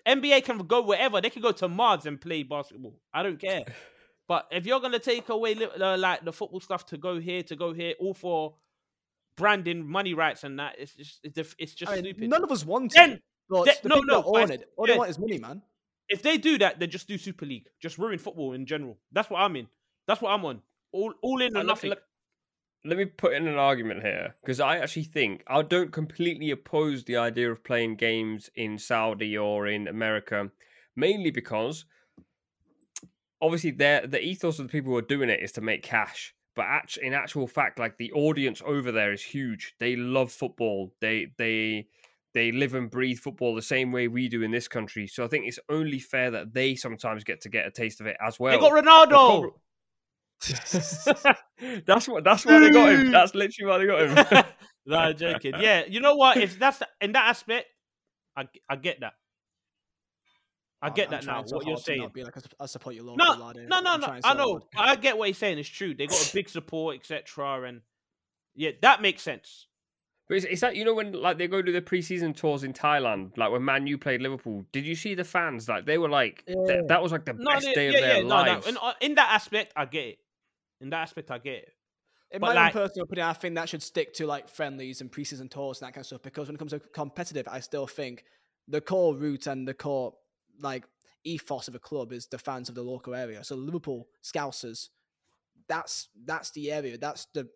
that. 0.06 0.18
NBA 0.20 0.44
can 0.44 0.58
go 0.58 0.82
wherever. 0.82 1.20
They 1.20 1.30
can 1.30 1.42
go 1.42 1.50
to 1.52 1.68
Mars 1.68 2.06
and 2.06 2.20
play 2.20 2.44
basketball. 2.44 2.94
I 3.12 3.22
don't 3.22 3.38
care. 3.40 3.64
But 4.28 4.46
if 4.52 4.64
you're 4.64 4.78
gonna 4.78 5.00
take 5.00 5.28
away 5.28 5.56
uh, 5.56 5.98
like 5.98 6.24
the 6.24 6.32
football 6.32 6.60
stuff 6.60 6.86
to 6.86 6.96
go 6.96 7.18
here, 7.18 7.42
to 7.42 7.56
go 7.56 7.72
here, 7.72 7.94
all 7.98 8.14
for 8.14 8.54
branding, 9.34 9.84
money 9.84 10.14
rights, 10.14 10.44
and 10.44 10.60
that, 10.60 10.76
it's 10.78 10.94
just 10.94 11.18
it's, 11.58 11.74
just 11.74 11.90
I 11.90 11.96
mean, 11.96 12.04
stupid. 12.04 12.30
none 12.30 12.44
of 12.44 12.52
us 12.52 12.64
want 12.64 12.92
Then- 12.94 13.14
it. 13.14 13.22
But 13.48 13.64
then- 13.64 13.74
the 13.82 13.88
no, 13.88 13.96
no, 14.02 14.22
that 14.22 14.24
but- 14.32 14.50
it, 14.50 14.68
all 14.76 14.86
they 14.86 14.96
want 14.96 15.10
is 15.10 15.18
money, 15.18 15.38
man. 15.38 15.62
If 16.10 16.22
they 16.22 16.36
do 16.36 16.58
that, 16.58 16.78
then 16.78 16.90
just 16.90 17.08
do 17.08 17.16
Super 17.16 17.46
League. 17.46 17.68
Just 17.80 17.96
ruin 17.98 18.18
football 18.18 18.52
in 18.52 18.66
general. 18.66 18.98
That's 19.12 19.30
what 19.30 19.40
I'm 19.40 19.56
in. 19.56 19.68
That's 20.06 20.20
what 20.20 20.30
I'm 20.32 20.44
on. 20.44 20.60
All 20.92 21.14
all 21.22 21.40
in 21.40 21.56
or 21.56 21.64
nothing. 21.64 21.90
let- 21.90 22.02
let 22.82 22.96
me 22.96 23.04
put 23.04 23.34
in 23.34 23.46
an 23.46 23.56
argument 23.58 24.02
here 24.02 24.34
because 24.40 24.58
I 24.58 24.78
actually 24.78 25.04
think 25.04 25.42
I 25.46 25.60
don't 25.62 25.92
completely 25.92 26.50
oppose 26.50 27.04
the 27.04 27.18
idea 27.18 27.52
of 27.52 27.62
playing 27.62 27.96
games 27.96 28.48
in 28.54 28.78
Saudi 28.78 29.36
or 29.36 29.66
in 29.66 29.86
America, 29.86 30.50
mainly 30.96 31.30
because 31.30 31.84
obviously 33.42 33.70
they 33.70 34.00
the 34.06 34.22
ethos 34.22 34.58
of 34.58 34.66
the 34.66 34.72
people 34.72 34.92
who 34.92 34.98
are 34.98 35.02
doing 35.02 35.28
it 35.28 35.42
is 35.42 35.52
to 35.52 35.60
make 35.60 35.82
cash. 35.82 36.34
But 36.56 36.96
in 37.02 37.12
actual 37.12 37.46
fact, 37.46 37.78
like 37.78 37.96
the 37.96 38.12
audience 38.12 38.62
over 38.64 38.90
there 38.90 39.12
is 39.12 39.22
huge. 39.22 39.74
They 39.78 39.94
love 39.96 40.32
football. 40.32 40.94
They 41.00 41.32
they 41.38 41.86
they 42.34 42.52
live 42.52 42.74
and 42.74 42.90
breathe 42.90 43.18
football 43.18 43.54
the 43.54 43.62
same 43.62 43.90
way 43.92 44.08
we 44.08 44.28
do 44.28 44.42
in 44.42 44.50
this 44.50 44.68
country. 44.68 45.06
So 45.06 45.24
I 45.24 45.28
think 45.28 45.46
it's 45.46 45.58
only 45.68 45.98
fair 45.98 46.30
that 46.30 46.52
they 46.54 46.74
sometimes 46.74 47.24
get 47.24 47.40
to 47.42 47.48
get 47.48 47.66
a 47.66 47.70
taste 47.70 48.00
of 48.00 48.06
it 48.06 48.16
as 48.24 48.38
well. 48.38 48.52
they 48.52 48.68
got 48.68 48.72
The 48.74 48.82
Ronaldo. 48.82 49.50
that's 51.86 52.08
what. 52.08 52.24
That's 52.24 52.46
why 52.46 52.60
they 52.60 52.70
got 52.70 52.88
him. 52.90 53.10
That's 53.10 53.34
literally 53.34 53.70
why 53.70 53.78
they 53.78 53.86
got 53.86 54.02
him. 54.02 54.44
no, 54.86 54.96
I'm 54.96 55.16
joking. 55.16 55.54
Yeah, 55.58 55.84
you 55.86 56.00
know 56.00 56.16
what? 56.16 56.38
If 56.38 56.58
that's 56.58 56.82
in 57.00 57.12
that 57.12 57.28
aspect, 57.28 57.66
I 58.36 58.48
I 58.68 58.76
get 58.76 59.00
that. 59.00 59.14
I 60.82 60.88
Oh, 60.88 60.92
get 60.92 61.06
I'm 61.08 61.10
that 61.10 61.26
now. 61.26 61.32
trying 61.34 61.48
so 61.48 61.56
What 61.56 61.66
you're 61.66 61.74
hard 61.74 61.84
to 61.84 61.96
not 61.96 61.98
saying. 62.00 62.10
Be 62.14 62.24
like, 62.24 62.34
I 62.58 62.64
support 62.66 62.94
your 62.94 63.04
local 63.04 63.18
No, 63.18 63.44
lad 63.44 63.56
no, 63.68 63.80
no, 63.80 63.96
no. 63.96 64.06
trying 64.06 64.22
I 64.24 64.32
know. 64.32 64.62
hard. 64.74 64.88
I 64.88 64.96
get 64.96 65.18
what 65.18 65.28
he's 65.28 65.36
saying. 65.36 65.58
It's 65.58 65.68
true. 65.68 65.94
They 65.94 66.06
got 66.06 66.30
a 66.30 66.32
big 66.32 66.48
support, 66.48 66.96
etc. 66.96 67.64
And 67.68 67.82
yeah, 68.54 68.70
that 68.80 69.02
makes 69.02 69.20
sense. 69.22 69.66
But 70.30 70.36
it's, 70.36 70.46
it's 70.46 70.60
that 70.60 70.76
you 70.76 70.84
know 70.84 70.94
when 70.94 71.10
like 71.12 71.38
they 71.38 71.48
go 71.48 71.60
to 71.60 71.72
the 71.72 71.82
preseason 71.82 72.36
tours 72.36 72.62
in 72.62 72.72
Thailand, 72.72 73.36
like 73.36 73.50
when 73.50 73.64
Man 73.64 73.88
U 73.88 73.98
played 73.98 74.22
Liverpool. 74.22 74.64
Did 74.70 74.86
you 74.86 74.94
see 74.94 75.16
the 75.16 75.24
fans? 75.24 75.68
Like 75.68 75.86
they 75.86 75.98
were 75.98 76.08
like 76.08 76.44
th- 76.46 76.84
that 76.86 77.02
was 77.02 77.10
like 77.10 77.24
the 77.24 77.32
No, 77.32 77.50
best 77.50 77.66
yeah, 77.66 77.74
day 77.74 77.86
of 77.88 77.92
their 77.94 78.16
yeah, 78.18 78.22
no, 78.22 78.28
no. 78.28 78.52
lives. 78.52 78.66
In, 78.68 78.76
uh, 78.80 78.92
in 79.00 79.16
that 79.16 79.32
aspect, 79.32 79.72
I 79.74 79.86
get 79.86 80.06
it. 80.06 80.18
In 80.80 80.90
that 80.90 80.98
aspect, 81.02 81.32
I 81.32 81.38
get 81.38 81.54
it. 81.54 81.68
In 82.30 82.40
But 82.40 82.54
my 82.54 82.66
like- 82.66 82.76
own 82.76 82.82
personal 82.82 83.04
opinion, 83.06 83.26
I 83.26 83.32
think 83.32 83.56
that 83.56 83.68
should 83.68 83.82
stick 83.82 84.14
to 84.14 84.26
like 84.28 84.48
friendlies 84.48 85.00
and 85.00 85.10
preseason 85.10 85.50
tours 85.50 85.80
and 85.82 85.88
that 85.88 85.94
kind 85.94 86.02
of 86.02 86.06
stuff. 86.06 86.22
Because 86.22 86.46
when 86.46 86.54
it 86.54 86.58
comes 86.58 86.70
to 86.70 86.78
competitive, 86.78 87.48
I 87.48 87.58
still 87.58 87.88
think 87.88 88.22
the 88.68 88.80
core 88.80 89.16
root 89.16 89.48
and 89.48 89.66
the 89.66 89.74
core 89.74 90.14
like 90.60 90.84
ethos 91.24 91.66
of 91.66 91.74
a 91.74 91.80
club 91.80 92.12
is 92.12 92.26
the 92.28 92.38
fans 92.38 92.68
of 92.68 92.76
the 92.76 92.82
local 92.82 93.16
area. 93.16 93.42
So 93.42 93.56
Liverpool 93.56 94.06
Scousers, 94.22 94.90
that's 95.68 96.08
that's 96.24 96.52
the 96.52 96.70
area. 96.70 96.96
That's 96.98 97.26
the 97.34 97.48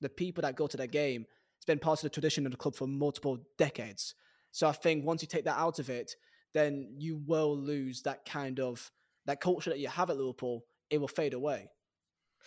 the 0.00 0.08
people 0.08 0.40
that 0.40 0.56
go 0.56 0.66
to 0.68 0.76
their 0.78 0.86
game. 0.86 1.26
Been 1.68 1.78
part 1.78 1.98
of 1.98 2.02
the 2.04 2.08
tradition 2.08 2.46
of 2.46 2.52
the 2.52 2.56
club 2.56 2.74
for 2.74 2.86
multiple 2.86 3.38
decades. 3.58 4.14
So 4.52 4.66
I 4.66 4.72
think 4.72 5.04
once 5.04 5.20
you 5.20 5.28
take 5.28 5.44
that 5.44 5.58
out 5.58 5.78
of 5.78 5.90
it, 5.90 6.16
then 6.54 6.94
you 6.96 7.18
will 7.26 7.54
lose 7.54 8.00
that 8.02 8.24
kind 8.24 8.58
of 8.58 8.90
that 9.26 9.38
culture 9.42 9.68
that 9.68 9.78
you 9.78 9.88
have 9.88 10.08
at 10.08 10.16
Liverpool. 10.16 10.64
It 10.88 10.98
will 10.98 11.08
fade 11.08 11.34
away. 11.34 11.68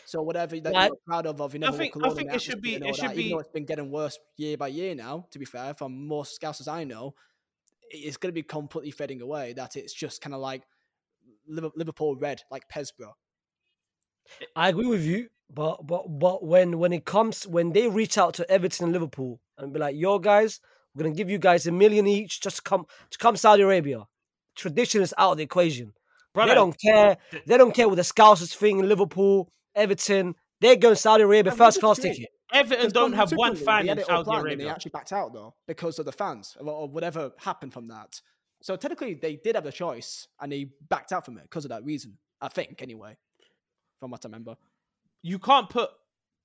So 0.06 0.24
whatever 0.24 0.60
that 0.60 0.74
yeah, 0.74 0.88
you're 0.88 0.96
proud 1.06 1.28
of, 1.28 1.40
of 1.40 1.54
you 1.54 1.60
never 1.60 1.78
think- 1.78 1.94
I 2.04 2.10
think 2.10 2.34
it 2.34 2.42
should 2.42 2.62
be- 2.64 2.74
it 2.74 2.96
should 2.96 3.04
that, 3.10 3.12
even 3.12 3.16
be- 3.16 3.30
though 3.30 3.40
it's 3.40 3.52
been 3.52 3.66
getting 3.66 3.92
worse 3.92 4.18
year 4.38 4.58
by 4.58 4.70
year 4.70 4.96
now. 4.96 5.28
To 5.30 5.38
be 5.38 5.46
fair, 5.46 5.76
from 5.76 6.08
most 6.08 6.34
scouts 6.34 6.60
as 6.60 6.68
I 6.68 6.84
know, 6.84 7.14
it's 7.92 8.18
going 8.18 8.32
to 8.32 8.34
be 8.34 8.42
completely 8.42 8.90
fading 8.90 9.22
away. 9.22 9.54
That 9.54 9.76
it's 9.76 9.94
just 9.94 10.20
kind 10.22 10.34
of 10.34 10.42
like 10.42 10.64
Liverpool 11.46 12.16
red, 12.16 12.42
like 12.50 12.68
Pesbro. 12.70 13.14
Eh, 14.42 14.46
I 14.56 14.70
agree 14.70 14.88
with 14.88 15.04
you, 15.04 15.30
but 15.54 15.86
but 15.86 16.08
but 16.08 16.44
when 16.44 16.80
when 16.80 16.94
it 16.94 17.06
comes 17.06 17.48
when 17.48 17.72
they 17.72 17.88
reach 17.88 18.18
out 18.18 18.34
to 18.36 18.50
Everton 18.50 18.86
and 18.86 18.94
Liverpool 18.94 19.40
and 19.58 19.74
be 19.74 19.80
like, 19.80 19.96
"Yo, 19.96 20.20
guys, 20.20 20.60
we're 20.94 21.04
gonna 21.04 21.16
give 21.16 21.30
you 21.30 21.38
guys 21.38 21.68
a 21.68 21.72
million 21.72 22.08
each 22.08 22.42
just 22.42 22.58
to 22.58 22.62
come 22.62 22.86
to 23.10 23.18
come 23.18 23.36
Saudi 23.36 23.64
Arabia," 23.64 24.06
tradition 24.56 25.02
is 25.02 25.14
out 25.18 25.34
of 25.34 25.38
the 25.38 25.44
equation. 25.44 25.94
Brother, 26.34 26.50
they 26.50 26.56
don't 26.56 26.80
care. 26.80 27.18
They 27.46 27.58
don't 27.58 27.74
care 27.74 27.88
what 27.88 27.96
the 27.96 28.04
Scousers 28.04 28.56
thing 28.56 28.80
in 28.80 28.88
Liverpool, 28.88 29.52
Everton. 29.76 30.36
They're 30.62 30.76
going 30.76 30.96
Saudi 30.96 31.24
Arabia 31.24 31.52
first 31.52 31.80
class 31.80 32.00
ticket. 32.00 32.30
Everton 32.54 32.92
don't 32.92 33.14
have 33.14 33.32
one 33.32 33.56
fan 33.56 33.84
they 33.84 33.90
had 33.90 33.98
in 33.98 34.04
it 34.04 34.10
all 34.10 34.24
Saudi 34.24 34.42
planned 34.42 34.52
and 34.52 34.62
They 34.62 34.70
actually 34.70 34.92
backed 34.92 35.14
out 35.14 35.34
though 35.34 35.56
because 35.68 36.00
of 36.00 36.06
the 36.06 36.12
fans 36.12 36.56
or, 36.60 36.70
or 36.70 36.88
whatever 36.88 37.32
happened 37.40 37.74
from 37.74 37.88
that. 37.88 38.22
So 38.62 38.76
technically, 38.76 39.16
they 39.16 39.38
did 39.38 39.56
have 39.56 39.66
a 39.66 39.72
choice 39.72 40.28
and 40.40 40.52
they 40.52 40.70
backed 40.90 41.12
out 41.12 41.26
from 41.26 41.38
it 41.38 41.44
because 41.44 41.66
of 41.66 41.70
that 41.70 41.84
reason. 41.84 42.18
I 42.42 42.48
think, 42.48 42.82
anyway, 42.82 43.18
from 44.02 44.12
what 44.12 44.26
I 44.26 44.28
remember. 44.28 44.56
You 45.22 45.39
can't 45.39 45.70
put. 45.70 45.89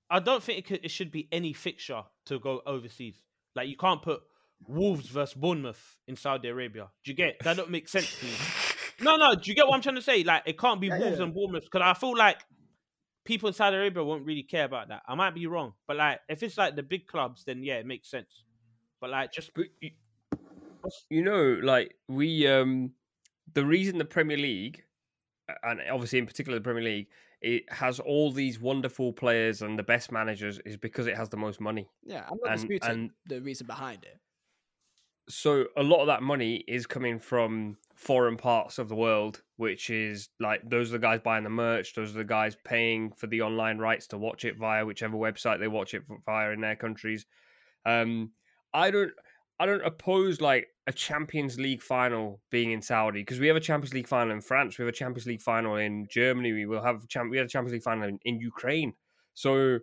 I 0.09 0.21
don't 0.21 0.41
think 0.43 0.59
it, 0.61 0.67
could, 0.67 0.81
it 0.85 0.91
should 0.93 1.11
be 1.11 1.27
any 1.33 1.53
fixture 1.53 2.03
to 2.27 2.39
go 2.39 2.63
overseas. 2.65 3.17
Like 3.57 3.69
you 3.69 3.77
can't 3.77 4.01
put 4.01 4.21
Wolves 4.69 5.09
versus 5.09 5.35
Bournemouth 5.35 5.97
in 6.07 6.15
Saudi 6.15 6.49
Arabia. 6.49 6.89
Do 7.03 7.11
you 7.11 7.17
get 7.17 7.39
that? 7.43 7.57
Don't 7.57 7.71
make 7.71 7.89
sense 7.89 8.17
to 8.21 8.27
me. 8.27 8.33
No, 8.99 9.17
no. 9.17 9.35
Do 9.35 9.51
you 9.51 9.55
get 9.55 9.67
what 9.67 9.75
I'm 9.75 9.83
trying 9.83 9.97
to 9.97 10.01
say? 10.03 10.25
Like 10.25 10.45
it 10.47 10.59
can't 10.59 10.81
be 10.81 10.87
Yeah, 10.87 10.99
Wolves 10.99 11.19
yeah. 11.19 11.25
and 11.25 11.35
Bournemouth 11.35 11.65
because 11.65 11.83
I 11.85 11.93
feel 11.93 12.17
like 12.17 12.39
people 13.27 13.47
in 13.49 13.53
Saudi 13.53 13.77
Arabia 13.77 14.03
won't 14.03 14.25
really 14.25 14.43
care 14.43 14.65
about 14.65 14.89
that. 14.89 15.03
I 15.07 15.15
might 15.15 15.35
be 15.35 15.47
wrong, 15.47 15.75
but 15.87 15.99
like 15.99 16.21
if 16.31 16.43
it's 16.43 16.57
like 16.57 16.77
the 16.77 16.83
big 16.83 17.07
clubs, 17.07 17.45
then 17.45 17.63
yeah, 17.63 17.75
it 17.75 17.85
makes 17.85 18.11
sense. 18.11 18.45
But 18.99 19.11
like 19.11 19.33
just 19.33 19.53
But 19.53 19.67
you, 19.83 19.91
you 21.11 21.23
know, 21.23 21.59
like 21.63 21.95
we, 22.09 22.47
um, 22.47 22.93
the 23.53 23.67
reason 23.67 23.99
the 23.99 24.07
Premier 24.07 24.39
League, 24.39 24.83
and 25.63 25.79
obviously 25.93 26.19
in 26.19 26.25
particular 26.27 26.59
the 26.59 26.63
Premier 26.65 26.83
League, 26.83 27.09
it 27.47 27.73
has 27.73 28.01
all 28.01 28.33
these 28.33 28.59
wonderful 28.61 29.13
players 29.13 29.63
and 29.63 29.79
the 29.79 29.83
best 29.85 30.11
managers 30.11 30.59
is 30.67 30.77
because 30.77 31.07
it 31.07 31.17
has 31.17 31.29
the 31.29 31.37
most 31.37 31.61
money. 31.61 31.89
Yeah, 32.03 32.25
I'm 32.29 32.39
not 32.43 32.51
And- 32.53 32.61
disputing 32.61 32.91
and- 32.91 33.11
the 33.27 33.41
reason 33.41 33.67
behind 33.67 34.05
it. 34.05 34.19
So 35.29 35.67
a 35.77 35.83
lot 35.83 36.01
of 36.03 36.07
that 36.07 36.23
money 36.23 36.57
is 36.69 36.87
coming 36.87 37.19
from 37.19 37.79
foreign 37.97 38.37
parts 38.37 38.79
of 38.79 38.89
the 38.89 38.95
world, 38.95 39.43
which 39.57 39.91
is 39.91 40.29
like 40.39 40.61
those 40.69 40.91
are 40.91 40.99
the 40.99 41.07
guys 41.09 41.21
buying 41.21 41.43
the 41.45 41.51
merch, 41.51 41.95
those 41.95 42.11
are 42.15 42.19
the 42.19 42.25
guys 42.25 42.57
paying 42.65 43.11
for 43.13 43.27
the 43.27 43.43
online 43.43 43.79
rights 43.79 44.07
to 44.09 44.19
watch 44.19 44.45
it 44.45 44.57
via 44.57 44.85
whichever 44.87 45.17
website 45.17 45.59
they 45.59 45.69
watch 45.69 45.95
it 45.95 46.03
via 46.25 46.51
in 46.51 46.61
their 46.61 46.77
countries. 46.77 47.27
Um, 47.85 48.33
I 48.73 48.91
don't, 48.91 49.13
I 49.59 49.67
don't 49.67 49.85
oppose 49.85 50.41
like 50.41 50.69
a 50.87 50.93
Champions 50.93 51.59
League 51.59 51.83
final 51.83 52.41
being 52.51 52.73
in 52.73 52.83
Saudi 52.83 53.21
because 53.23 53.41
we 53.41 53.47
have 53.47 53.57
a 53.57 53.61
Champions 53.61 53.95
League 53.95 54.07
final 54.09 54.35
in 54.35 54.41
France, 54.43 54.79
we 54.79 54.83
have 54.85 54.89
a 54.93 54.97
Champions 54.97 55.27
League 55.27 55.41
final 55.43 55.77
in 55.77 56.07
Germany, 56.11 56.53
we 56.53 56.67
will 56.67 56.83
have 56.83 57.07
champ, 57.09 57.31
we 57.31 57.39
had 57.39 57.47
a 57.47 57.49
Champions 57.49 57.73
League 57.73 57.83
final 57.83 58.07
in, 58.09 58.19
in 58.25 58.39
Ukraine. 58.39 58.93
So 59.35 59.79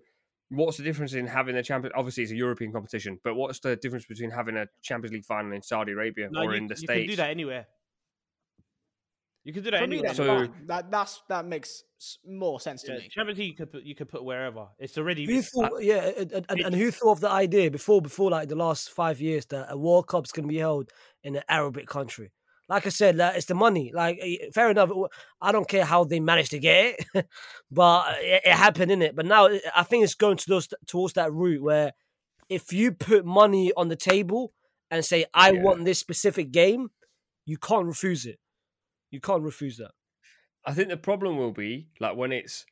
what's 0.49 0.77
the 0.77 0.83
difference 0.83 1.13
in 1.13 1.25
having 1.25 1.55
a 1.55 1.63
champion? 1.63 1.91
Obviously, 1.95 2.23
it's 2.23 2.31
a 2.31 2.35
European 2.35 2.71
competition, 2.71 3.19
but 3.23 3.33
what's 3.35 3.59
the 3.59 3.75
difference 3.75 4.05
between 4.05 4.29
having 4.29 4.55
a 4.57 4.67
Champions 4.83 5.13
League 5.13 5.25
final 5.25 5.51
in 5.53 5.61
Saudi 5.63 5.91
Arabia 5.93 6.29
No, 6.31 6.41
or 6.41 6.51
you, 6.51 6.57
in 6.57 6.67
the 6.67 6.75
you 6.75 6.77
states? 6.77 6.89
You 6.91 7.01
can 7.05 7.09
do 7.09 7.15
that 7.17 7.29
anywhere. 7.31 7.67
You 9.43 9.53
can 9.53 9.63
do 9.63 9.71
that 9.71 9.81
For 9.81 9.87
me, 9.87 9.97
anywhere. 9.97 10.13
then, 10.13 10.15
So- 10.15 10.37
fine. 10.47 10.67
that 10.67 10.91
that's 10.91 11.21
that 11.29 11.45
makes 11.45 11.69
s- 11.69 11.83
more 12.25 12.59
sense 12.59 12.83
to 12.83 12.91
Yeah, 12.93 12.99
me. 12.99 13.09
Champions 13.09 13.39
you 13.39 13.53
could 13.55 13.71
put 13.71 13.83
you 13.83 13.95
could 13.95 14.09
put 14.09 14.23
wherever. 14.23 14.67
It's 14.79 14.97
already 14.97 15.25
Who 15.25 15.41
thought, 15.41 15.83
yeah, 15.83 16.11
and, 16.17 16.31
and- 16.31 16.45
and, 16.49 16.59
and 16.61 16.75
who 16.75 16.91
thought 16.91 17.11
of 17.13 17.19
the 17.21 17.29
idea 17.29 17.69
before 17.71 18.01
before 18.01 18.29
like 18.31 18.49
the 18.49 18.55
last 18.55 18.89
five 18.91 19.21
years 19.21 19.45
that 19.47 19.67
a 19.69 19.77
World 19.77 20.07
Cup's 20.07 20.31
gonna 20.31 20.47
be 20.47 20.57
held 20.57 20.91
in 21.23 21.35
an 21.35 21.43
Arabic 21.49 21.87
country? 21.87 22.31
Like 22.69 22.85
I 22.85 22.89
said, 22.89 23.17
like, 23.17 23.35
it's 23.35 23.45
the 23.47 23.55
money. 23.55 23.91
Like 23.93 24.21
fair 24.53 24.69
enough. 24.71 24.89
I 25.41 25.51
don't 25.51 25.67
care 25.67 25.85
how 25.85 26.05
they 26.05 26.19
managed 26.19 26.51
to 26.51 26.59
get 26.59 26.95
it, 27.13 27.27
but 27.71 28.17
it, 28.21 28.41
it 28.45 28.53
happened 28.53 28.91
in 28.91 29.01
it. 29.01 29.15
But 29.15 29.25
now 29.25 29.49
I 29.75 29.83
think 29.83 30.03
it's 30.03 30.15
going 30.15 30.37
to 30.37 30.45
those 30.47 30.67
towards 30.87 31.13
that 31.15 31.31
route 31.33 31.61
where 31.61 31.91
if 32.49 32.71
you 32.73 32.91
put 32.91 33.25
money 33.25 33.71
on 33.75 33.89
the 33.89 33.95
table 33.95 34.53
and 34.91 35.03
say 35.03 35.25
I 35.33 35.51
Yeah. 35.51 35.61
want 35.61 35.85
this 35.85 35.99
specific 35.99 36.51
game, 36.51 36.89
you 37.45 37.57
can't 37.57 37.85
refuse 37.85 38.25
it. 38.25 38.39
You 39.11 39.19
can't 39.19 39.43
refuse 39.43 39.77
that. 39.77 39.91
I 40.65 40.73
think 40.73 40.89
the 40.89 40.97
problem 40.97 41.37
will 41.37 41.51
be 41.51 41.87
like 41.99 42.15
when 42.15 42.31
it's 42.31 42.65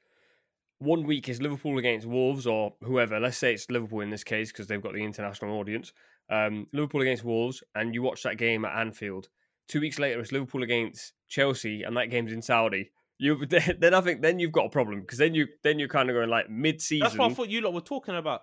one 0.79 1.03
week 1.03 1.29
is 1.29 1.41
Liverpool 1.41 1.77
against 1.77 2.07
Wolves 2.07 2.47
or 2.47 2.73
whoever. 2.83 3.19
Let's 3.19 3.37
say 3.37 3.53
it's 3.53 3.69
Liverpool 3.69 4.01
in 4.01 4.09
this 4.09 4.23
case 4.23 4.51
because 4.51 4.67
they've 4.67 4.81
got 4.81 4.93
the 4.93 5.03
international 5.03 5.59
audience. 5.59 5.93
Um, 6.29 6.67
Liverpool 6.73 7.01
against 7.01 7.23
Wolves, 7.23 7.61
and 7.75 7.93
you 7.93 8.01
watch 8.01 8.23
that 8.23 8.37
game 8.37 8.65
at 8.65 8.79
Anfield. 8.79 9.29
Two 9.67 9.81
weeks 9.81 9.99
later, 9.99 10.19
it's 10.19 10.31
Liverpool 10.31 10.63
against 10.63 11.13
Chelsea, 11.27 11.83
and 11.83 11.95
that 11.97 12.09
game's 12.09 12.31
in 12.31 12.41
Saudi. 12.41 12.91
You 13.19 13.45
then 13.45 13.93
I 13.93 14.01
think 14.01 14.21
then 14.21 14.39
you've 14.39 14.51
got 14.51 14.65
a 14.65 14.69
problem 14.69 15.01
because 15.01 15.19
then 15.19 15.35
you 15.35 15.47
then 15.63 15.77
you're 15.77 15.87
kind 15.87 16.09
of 16.09 16.15
going 16.15 16.29
like 16.29 16.49
mid-season. 16.49 17.03
That's 17.03 17.17
what 17.17 17.31
I 17.31 17.33
thought 17.33 17.49
you 17.49 17.61
lot 17.61 17.73
were 17.73 17.81
talking 17.81 18.15
about. 18.15 18.41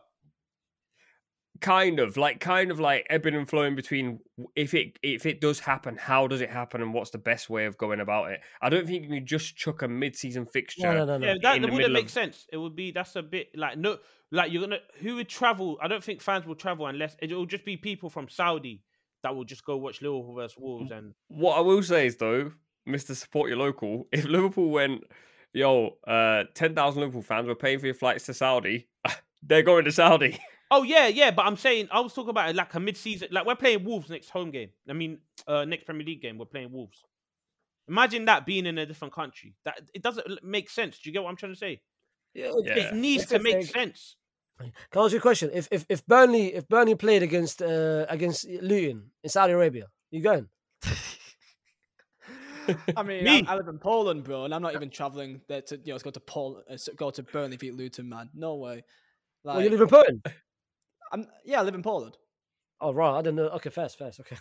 Kind 1.61 2.01
of 2.01 2.17
like 2.17 2.41
kind 2.41 2.71
of 2.71 2.79
like 2.81 3.07
ebbing 3.11 3.35
and 3.35 3.49
flowing 3.49 3.75
between 3.75 4.19
if 4.55 4.75
it 4.75 4.99
if 5.03 5.27
it 5.27 5.41
does 5.41 5.59
happen 5.59 5.97
how 5.97 6.27
does 6.27 6.41
it 6.41 6.51
happen 6.51 6.81
and 6.83 6.95
what's 6.95 7.11
the 7.11 7.19
best 7.19 7.51
way 7.51 7.65
of 7.67 7.77
going 7.79 8.01
about 8.01 8.31
it 8.31 8.41
i 8.63 8.69
don't 8.69 8.87
think 8.87 9.03
you 9.05 9.09
can 9.11 9.27
just 9.27 9.57
chuck 9.57 9.83
a 9.83 9.89
mid-season 9.89 10.47
fixture 10.47 10.83
No, 10.93 10.93
no, 10.93 11.05
no, 11.05 11.19
no. 11.19 11.27
Yeah, 11.27 11.35
that, 11.43 11.63
that 11.63 11.73
wouldn't 11.73 11.93
make 11.93 12.07
of- 12.07 12.11
sense. 12.11 12.47
It 12.53 12.57
would 12.57 12.77
be 12.77 12.91
that's 12.93 13.17
a 13.17 13.23
bit 13.23 13.49
like 13.57 13.77
no, 13.79 13.99
like 14.31 14.53
you're 14.53 14.63
gonna 14.63 14.79
who 15.01 15.17
would 15.17 15.29
travel? 15.29 15.79
I 15.83 15.89
don't 15.89 16.05
think 16.05 16.21
fans 16.21 16.47
will 16.47 16.55
travel 16.55 16.87
unless 16.87 17.17
it 17.21 17.33
will 17.33 17.47
just 17.47 17.65
be 17.65 17.77
people 17.77 18.11
from 18.11 18.29
Saudi 18.29 18.83
that 19.23 19.35
will 19.35 19.45
just 19.45 19.65
go 19.65 19.77
watch 19.77 20.01
Liverpool 20.01 20.35
versus 20.35 20.57
Wolves. 20.59 20.93
And 20.93 21.15
what 21.29 21.57
i 21.57 21.61
will 21.61 21.83
say 21.83 22.07
is 22.07 22.17
though 22.17 22.53
mr 22.89 23.15
support 23.17 23.49
your 23.49 23.59
local 23.59 24.07
if 24.13 24.25
liverpool 24.25 24.71
went 24.71 25.03
yo 25.53 25.97
uh 26.07 26.45
10,000 26.55 27.01
liverpool 27.01 27.23
fans 27.23 27.47
were 27.49 27.55
paying 27.55 27.79
for 27.79 27.87
your 27.87 27.95
flights 27.95 28.27
to 28.27 28.35
saudi 28.35 28.89
they're 29.43 29.63
going 29.63 29.85
to 29.85 29.93
saudi 29.93 30.39
oh 30.71 30.83
yeah, 30.83 31.07
yeah, 31.07 31.31
but 31.31 31.47
I'm 31.47 31.57
saying 31.57 31.89
I 31.91 32.01
was 32.01 32.13
talking 32.13 32.31
about 32.31 32.51
it 32.51 32.57
like 32.57 32.75
a 32.75 32.81
mid-season. 32.81 33.29
Like 33.31 33.47
we're 33.47 33.55
playing 33.57 33.85
Wolves 33.85 34.09
next 34.11 34.31
home 34.31 34.51
game. 34.51 34.71
I 34.89 34.93
mean, 34.93 35.19
uh 35.47 35.65
next 35.65 35.85
Premier 35.85 36.05
League 36.07 36.23
game 36.23 36.39
we're 36.39 36.47
playing 36.47 36.73
Wolves. 36.73 37.03
Imagine 37.89 38.27
that 38.27 38.45
being 38.45 38.67
in 38.67 38.77
a 38.79 38.87
different 38.87 39.15
country. 39.15 39.55
That 39.65 39.81
it 39.95 40.03
doesn't 40.03 40.45
make 40.45 40.69
sense. 40.69 40.99
Do 40.99 41.09
you 41.09 41.13
get 41.13 41.23
what 41.23 41.31
I'm 41.31 41.37
trying 41.37 41.53
to 41.53 41.59
say? 41.59 41.81
Yeah, 42.35 42.53
Yeah. 42.63 42.75
It 42.77 42.95
needs 42.95 43.27
to 43.27 43.39
make 43.39 43.65
sense. 43.65 44.17
Can 44.59 44.73
I 44.97 45.05
ask 45.05 45.13
you 45.13 45.19
a 45.19 45.23
question? 45.23 45.51
If 45.55 45.69
if 45.71 45.87
if 45.89 46.07
Burnley 46.07 46.55
if 46.55 46.69
Burnley 46.69 46.97
played 46.97 47.23
against 47.23 47.63
uh, 47.63 48.07
against 48.09 48.49
Luton 48.49 49.11
in 49.23 49.31
Saudi 49.31 49.53
Arabia, 49.53 49.87
you 50.11 50.21
going? 50.21 50.49
I 52.97 53.03
mean, 53.03 53.25
Me? 53.25 53.45
I, 53.47 53.53
I 53.53 53.57
live 53.57 53.69
in 53.69 53.79
Poland, 53.79 54.25
bro, 54.25 54.45
and 54.45 54.55
I'm 54.55 54.61
not 54.61 54.75
even 54.75 54.91
traveling 54.91 55.41
there 55.49 55.63
to 55.63 55.81
you 55.83 55.95
know 55.95 55.99
go 56.01 56.11
to 56.11 56.21
Poland, 56.21 56.65
uh, 56.69 56.75
s- 56.75 56.89
go 56.97 57.11
to 57.11 57.23
Burnley, 57.23 57.57
beat 57.57 57.75
Luton, 57.75 58.09
man. 58.09 58.29
No 58.35 58.57
way. 58.57 58.85
Like, 59.45 59.55
well, 59.57 59.65
you 59.65 59.71
live 59.71 59.81
in 59.81 59.89
Poland. 59.89 60.27
I'm, 61.13 61.27
yeah, 61.45 61.61
I 61.61 61.63
live 61.63 61.75
in 61.75 61.83
Poland. 61.83 62.17
Oh 62.81 62.93
right, 62.93 63.19
I 63.19 63.23
didn't 63.23 63.37
know. 63.37 63.49
Okay, 63.49 63.71
fast, 63.71 63.99
fast. 63.99 64.21
Okay. 64.21 64.37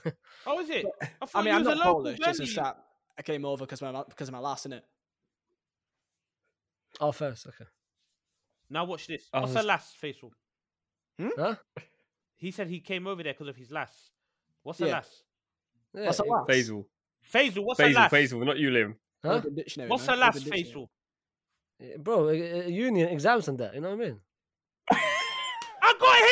Oh, 0.45 0.59
is 0.59 0.70
it? 0.70 0.86
I, 1.01 1.07
I 1.36 1.41
mean, 1.41 1.53
I'm 1.55 1.63
not 1.63 1.78
local 1.78 1.93
Polish. 1.95 2.20
Just 2.20 2.39
Burnley. 2.39 2.49
as 2.51 2.55
that 2.55 2.78
I 3.18 3.22
came 3.24 3.45
over 3.45 3.65
because 3.65 3.82
my 3.82 4.03
because 4.07 4.28
of 4.28 4.34
my 4.34 4.39
last 4.39 4.65
in 4.65 4.74
it. 4.74 4.84
oh, 7.01 7.11
first. 7.11 7.47
Okay. 7.47 7.65
Now 8.70 8.86
watch 8.86 9.07
this. 9.07 9.24
I 9.34 9.39
What's 9.39 9.53
was- 9.53 9.61
the 9.63 9.68
last 9.68 9.97
facial? 9.97 10.32
Hmm? 11.20 11.30
Huh? 11.38 11.55
He 12.36 12.51
said 12.51 12.68
he 12.70 12.80
came 12.80 13.07
over 13.07 13.24
there 13.24 13.34
because 13.34 13.47
of 13.47 13.55
his 13.55 13.72
last. 13.72 14.11
What's 14.63 14.80
the 14.80 14.88
Yeah. 14.88 14.91
last? 14.93 15.24
Yeah, 15.95 16.05
What's 16.05 16.18
the 16.18 16.24
it- 16.24 16.30
last? 16.30 16.49
Faysal 16.49 16.86
Faysal, 17.34 17.63
what's 17.65 17.78
the 17.80 17.84
Faysal 17.86 17.93
last? 17.95 18.13
Faysal 18.13 18.45
not 18.45 18.57
you 18.59 18.70
liam 18.70 18.93
Huh? 19.26 19.41
What's 19.88 20.05
the 20.05 20.15
last 20.15 20.38
Urban 20.38 20.51
Dictionary. 20.51 20.88
Yeah, 21.80 21.97
Bro, 21.97 22.30
union 22.32 23.09
exams 23.09 23.47
and 23.47 23.57
that. 23.59 23.74
You 23.74 23.82
know 23.82 23.89
what 23.95 24.01
I 24.01 24.09
mean? 24.09 24.20
I 24.91 25.93
got 25.99 26.18
him! 26.18 26.26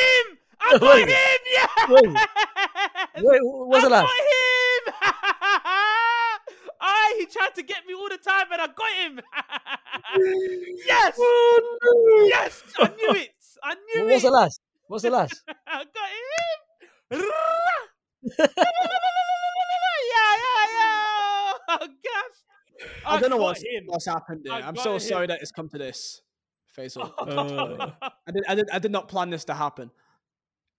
I 0.66 0.78
got 0.78 0.82
Wait. 0.94 1.08
him! 1.08 1.16
Yeah! 1.52 1.66
Wait. 1.88 2.04
Wait, 3.24 3.40
what's 3.42 3.84
I 3.84 3.88
the 3.88 3.94
last? 3.94 4.08
I 4.10 4.86
got 4.90 5.02
him! 5.02 5.12
I 6.80 7.16
he 7.18 7.26
tried 7.26 7.54
to 7.54 7.62
get 7.62 7.86
me 7.86 7.94
all 7.94 8.08
the 8.08 8.18
time 8.18 8.46
and 8.52 8.60
I 8.60 8.66
got 8.66 8.92
him! 9.00 9.20
yes! 10.86 11.16
oh 11.18 11.78
no. 11.82 12.26
Yes! 12.26 12.62
I 12.78 12.88
knew 12.88 13.20
it! 13.20 13.30
I 13.62 13.74
knew 13.74 14.04
What's 14.06 14.24
it! 14.24 14.26
the 14.26 14.30
last? 14.30 14.60
What's 14.88 15.02
the 15.02 15.10
last? 15.10 15.42
I 15.66 15.84
got 15.84 16.10
him! 17.14 17.22
yeah, 18.38 18.46
yeah, 20.42 20.66
yeah! 20.74 21.52
Oh, 21.68 21.78
gosh! 21.78 22.88
I 23.06 23.20
don't 23.20 23.30
know 23.30 23.38
got 23.38 23.44
what's, 23.44 23.62
him. 23.62 23.84
what's 23.86 24.06
happened 24.06 24.42
there. 24.44 24.52
I 24.54 24.60
I'm 24.60 24.74
got 24.74 24.84
so 24.84 24.98
sorry 24.98 25.26
that 25.28 25.40
it's 25.40 25.50
come 25.52 25.68
to 25.70 25.78
this, 25.78 26.22
Faysal. 26.76 27.12
Uh, 27.18 27.90
I 28.26 28.32
did, 28.32 28.44
I 28.48 28.54
did, 28.54 28.70
I 28.72 28.78
did 28.78 28.92
not 28.92 29.08
plan 29.08 29.30
this 29.30 29.44
to 29.46 29.54
happen. 29.54 29.90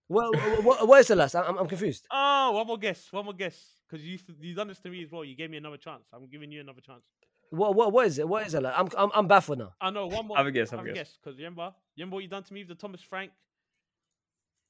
What, 0.08 0.64
what, 0.64 0.88
what 0.88 1.00
is 1.00 1.06
the 1.08 1.16
last? 1.16 1.34
I'm, 1.34 1.58
I'm 1.58 1.66
confused. 1.68 2.06
Oh, 2.10 2.52
one 2.52 2.66
more 2.66 2.78
guess. 2.78 3.12
One 3.12 3.24
more 3.26 3.34
guess. 3.34 3.56
Because 3.88 4.04
you 4.04 4.18
you 4.40 4.54
done 4.54 4.68
this 4.68 4.78
to 4.80 4.88
me 4.90 5.02
as 5.04 5.10
well. 5.12 5.24
You 5.24 5.36
gave 5.36 5.50
me 5.50 5.58
another 5.58 5.76
chance. 5.76 6.04
I'm 6.12 6.26
giving 6.28 6.50
you 6.50 6.60
another 6.60 6.80
chance. 6.80 7.02
What, 7.50 7.74
what, 7.74 7.92
what 7.92 8.06
is 8.06 8.18
it? 8.18 8.28
What 8.28 8.46
is 8.46 8.54
it? 8.54 8.62
Like? 8.62 8.74
I'm, 8.76 8.88
I'm, 8.96 9.10
I'm 9.14 9.28
baffled 9.28 9.58
now. 9.58 9.72
I 9.80 9.90
know 9.90 10.06
one 10.06 10.26
more. 10.26 10.36
Have 10.36 10.46
a 10.46 10.50
guess, 10.50 10.70
have 10.70 10.80
a 10.80 10.82
Have 10.82 10.90
a 10.90 10.94
guess. 10.94 11.08
guess. 11.08 11.18
Because 11.22 11.36
remember, 11.38 11.72
remember 11.96 12.14
what 12.14 12.22
you 12.22 12.28
done 12.28 12.42
to 12.42 12.52
me 12.54 12.60
with 12.60 12.68
the 12.68 12.74
Thomas 12.74 13.00
Frank, 13.02 13.30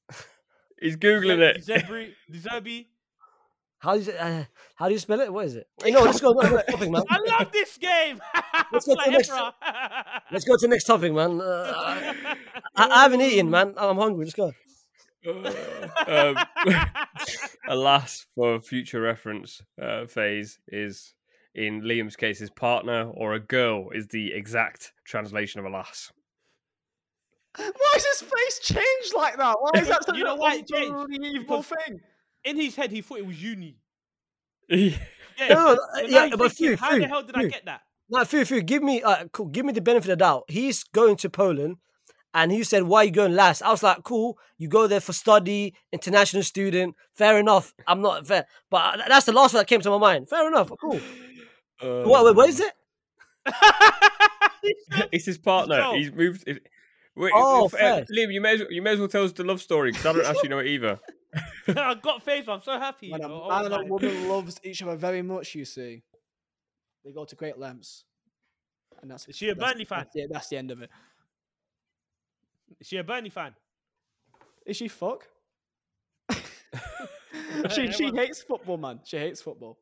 he's 0.81 0.95
googling 0.97 1.39
it 1.39 1.65
Zebri, 1.65 2.13
De 2.31 2.37
Zerbi. 2.39 2.85
How 3.79 3.95
do 3.97 4.03
you, 4.03 4.11
uh, 4.11 4.43
how 4.75 4.87
do 4.87 4.93
you 4.93 4.99
spell 4.99 5.21
it? 5.21 5.31
What 5.31 5.45
is 5.45 5.55
it? 5.55 5.67
Hey, 5.81 5.91
no, 5.91 6.01
let's 6.03 6.19
go 6.19 6.33
to 6.33 6.47
the 6.47 6.53
next 6.55 6.69
topic, 6.71 6.89
man. 6.91 7.03
I 7.09 7.17
love 7.39 7.51
this 7.53 7.77
game. 7.77 8.19
Let's 8.73 8.85
go 8.85 8.93
to 8.93 8.97
Like 8.97 9.05
the 9.05 9.11
next- 9.11 9.31
Let's 10.31 10.43
go 10.45 10.53
to 10.57 10.61
the 10.61 10.67
next 10.67 10.83
topic, 10.83 11.13
man. 11.13 11.39
Uh, 11.39 11.73
I, 12.75 12.87
I 12.89 13.03
haven't 13.03 13.21
eaten, 13.21 13.49
man. 13.49 13.73
I'm 13.77 13.95
hungry. 13.97 14.25
Let's 14.25 14.35
go. 14.35 14.51
Um, 15.27 16.35
alas 17.67 18.25
for 18.35 18.59
future 18.61 19.01
reference 19.01 19.61
uh, 19.81 20.05
phase 20.05 20.59
is 20.69 21.13
in 21.55 21.81
liam's 21.81 22.15
case 22.15 22.39
his 22.39 22.49
partner 22.49 23.09
or 23.15 23.33
a 23.33 23.39
girl 23.39 23.89
is 23.93 24.07
the 24.07 24.31
exact 24.33 24.93
translation 25.05 25.59
of 25.59 25.65
alas 25.65 26.11
Why 27.57 27.93
is 27.97 28.05
his 28.05 28.21
face 28.29 28.59
changed 28.61 29.13
like 29.15 29.35
that? 29.37 29.55
Why 29.59 29.81
is 29.81 29.87
that 29.87 30.03
such 30.05 30.15
You 30.15 30.23
know 30.23 30.33
an 30.35 30.39
why 30.39 30.55
it 30.55 30.71
unbelievable 30.71 31.57
Because- 31.63 31.65
thing? 31.87 31.99
In 32.45 32.55
his 32.55 32.75
head, 32.77 32.89
he 32.91 33.01
thought 33.01 33.17
it 33.19 33.25
was 33.27 33.41
uni. 33.43 33.75
yeah 34.69 34.95
Yeah, 35.37 35.47
No, 35.53 35.55
no, 35.55 35.75
so 35.75 35.81
uh, 35.81 36.07
yeah, 36.07 36.35
but 36.37 36.51
thinking, 36.53 36.77
Fu, 36.77 36.83
how 36.85 36.91
Fu, 36.91 36.99
the 36.99 37.07
hell 37.07 37.23
did 37.23 37.35
I 37.35 37.45
get 37.47 37.65
that? 37.65 37.81
Now, 38.09 38.23
Fu, 38.23 38.45
Fu, 38.45 38.61
give 38.61 38.81
me, 38.81 39.01
uh, 39.03 39.25
give 39.51 39.65
me 39.65 39.73
the 39.73 39.81
benefit 39.81 40.09
of 40.11 40.17
the 40.17 40.23
doubt. 40.23 40.43
He's 40.47 40.83
going 40.85 41.15
to 41.17 41.29
Poland, 41.29 41.77
and 42.33 42.51
he 42.51 42.63
said, 42.63 42.83
"Why 42.83 42.99
are 42.99 43.05
you 43.05 43.11
going 43.11 43.33
last?" 43.35 43.61
I 43.61 43.71
was 43.71 43.83
like, 43.83 44.03
"Cool, 44.03 44.37
you 44.57 44.67
go 44.67 44.87
there 44.87 44.99
for 44.99 45.13
study, 45.13 45.73
international 45.91 46.43
student. 46.43 46.95
Fair 47.15 47.37
enough. 47.39 47.73
I'm 47.87 48.01
not 48.01 48.25
fair, 48.27 48.45
but 48.69 48.99
uh, 48.99 49.03
that's 49.07 49.25
the 49.25 49.31
last 49.33 49.53
one 49.53 49.61
that 49.61 49.67
came 49.67 49.81
to 49.81 49.89
my 49.89 49.97
mind. 49.97 50.29
Fair 50.29 50.47
enough. 50.47 50.71
Cool. 50.81 50.99
Uh, 51.81 52.03
what, 52.03 52.25
wait, 52.25 52.35
what 52.35 52.49
is 52.49 52.59
it? 52.59 52.73
it's 55.11 55.25
his 55.25 55.37
partner 55.37 55.77
Joe. 55.77 55.93
he's 55.95 56.11
moved 56.11 56.43
it- 56.47 56.67
Wait, 57.15 57.31
Oh, 57.33 57.65
if- 57.65 57.73
uh, 57.73 57.77
fair. 57.77 58.05
liam 58.05 58.33
you 58.33 58.41
may, 58.41 58.53
as 58.55 58.59
well, 58.59 58.71
you 58.71 58.81
may 58.81 58.91
as 58.91 58.99
well 58.99 59.07
tell 59.07 59.23
us 59.23 59.31
the 59.31 59.43
love 59.45 59.61
story 59.61 59.91
because 59.91 60.05
i 60.05 60.11
don't 60.13 60.25
actually 60.25 60.49
know 60.49 60.59
it 60.59 60.67
either 60.67 60.99
I 61.69 61.93
got 61.95 62.23
face. 62.23 62.45
I'm 62.47 62.61
so 62.61 62.79
happy. 62.79 63.11
When 63.11 63.21
a 63.23 63.27
Oh 63.31 63.47
man 63.49 63.65
and 63.65 63.75
a 63.75 63.85
woman 63.85 64.27
loves 64.27 64.59
each 64.63 64.81
other 64.81 64.95
very 64.95 65.21
much, 65.21 65.53
you 65.55 65.63
see, 65.63 66.01
they 67.05 67.11
go 67.11 67.23
to 67.23 67.35
great 67.35 67.57
lengths. 67.57 68.03
And 69.01 69.11
that's 69.11 69.27
Is 69.27 69.37
she 69.37 69.49
a 69.49 69.53
that's- 69.55 69.71
Burnley 69.73 69.85
fan? 69.85 69.99
That's 69.99 70.13
the, 70.13 70.27
that's 70.29 70.47
the 70.49 70.57
end 70.57 70.71
of 70.71 70.81
it. 70.81 70.89
Is 72.79 72.87
she 72.87 72.97
a 72.97 73.03
Burnley 73.03 73.29
fan? 73.29 73.53
Is 74.65 74.77
she 74.77 74.87
fuck? 74.87 75.27
she 77.71 77.91
she 77.91 78.11
hates 78.13 78.41
football, 78.43 78.77
man. 78.77 78.99
She 79.03 79.17
hates 79.17 79.41
football. 79.41 79.79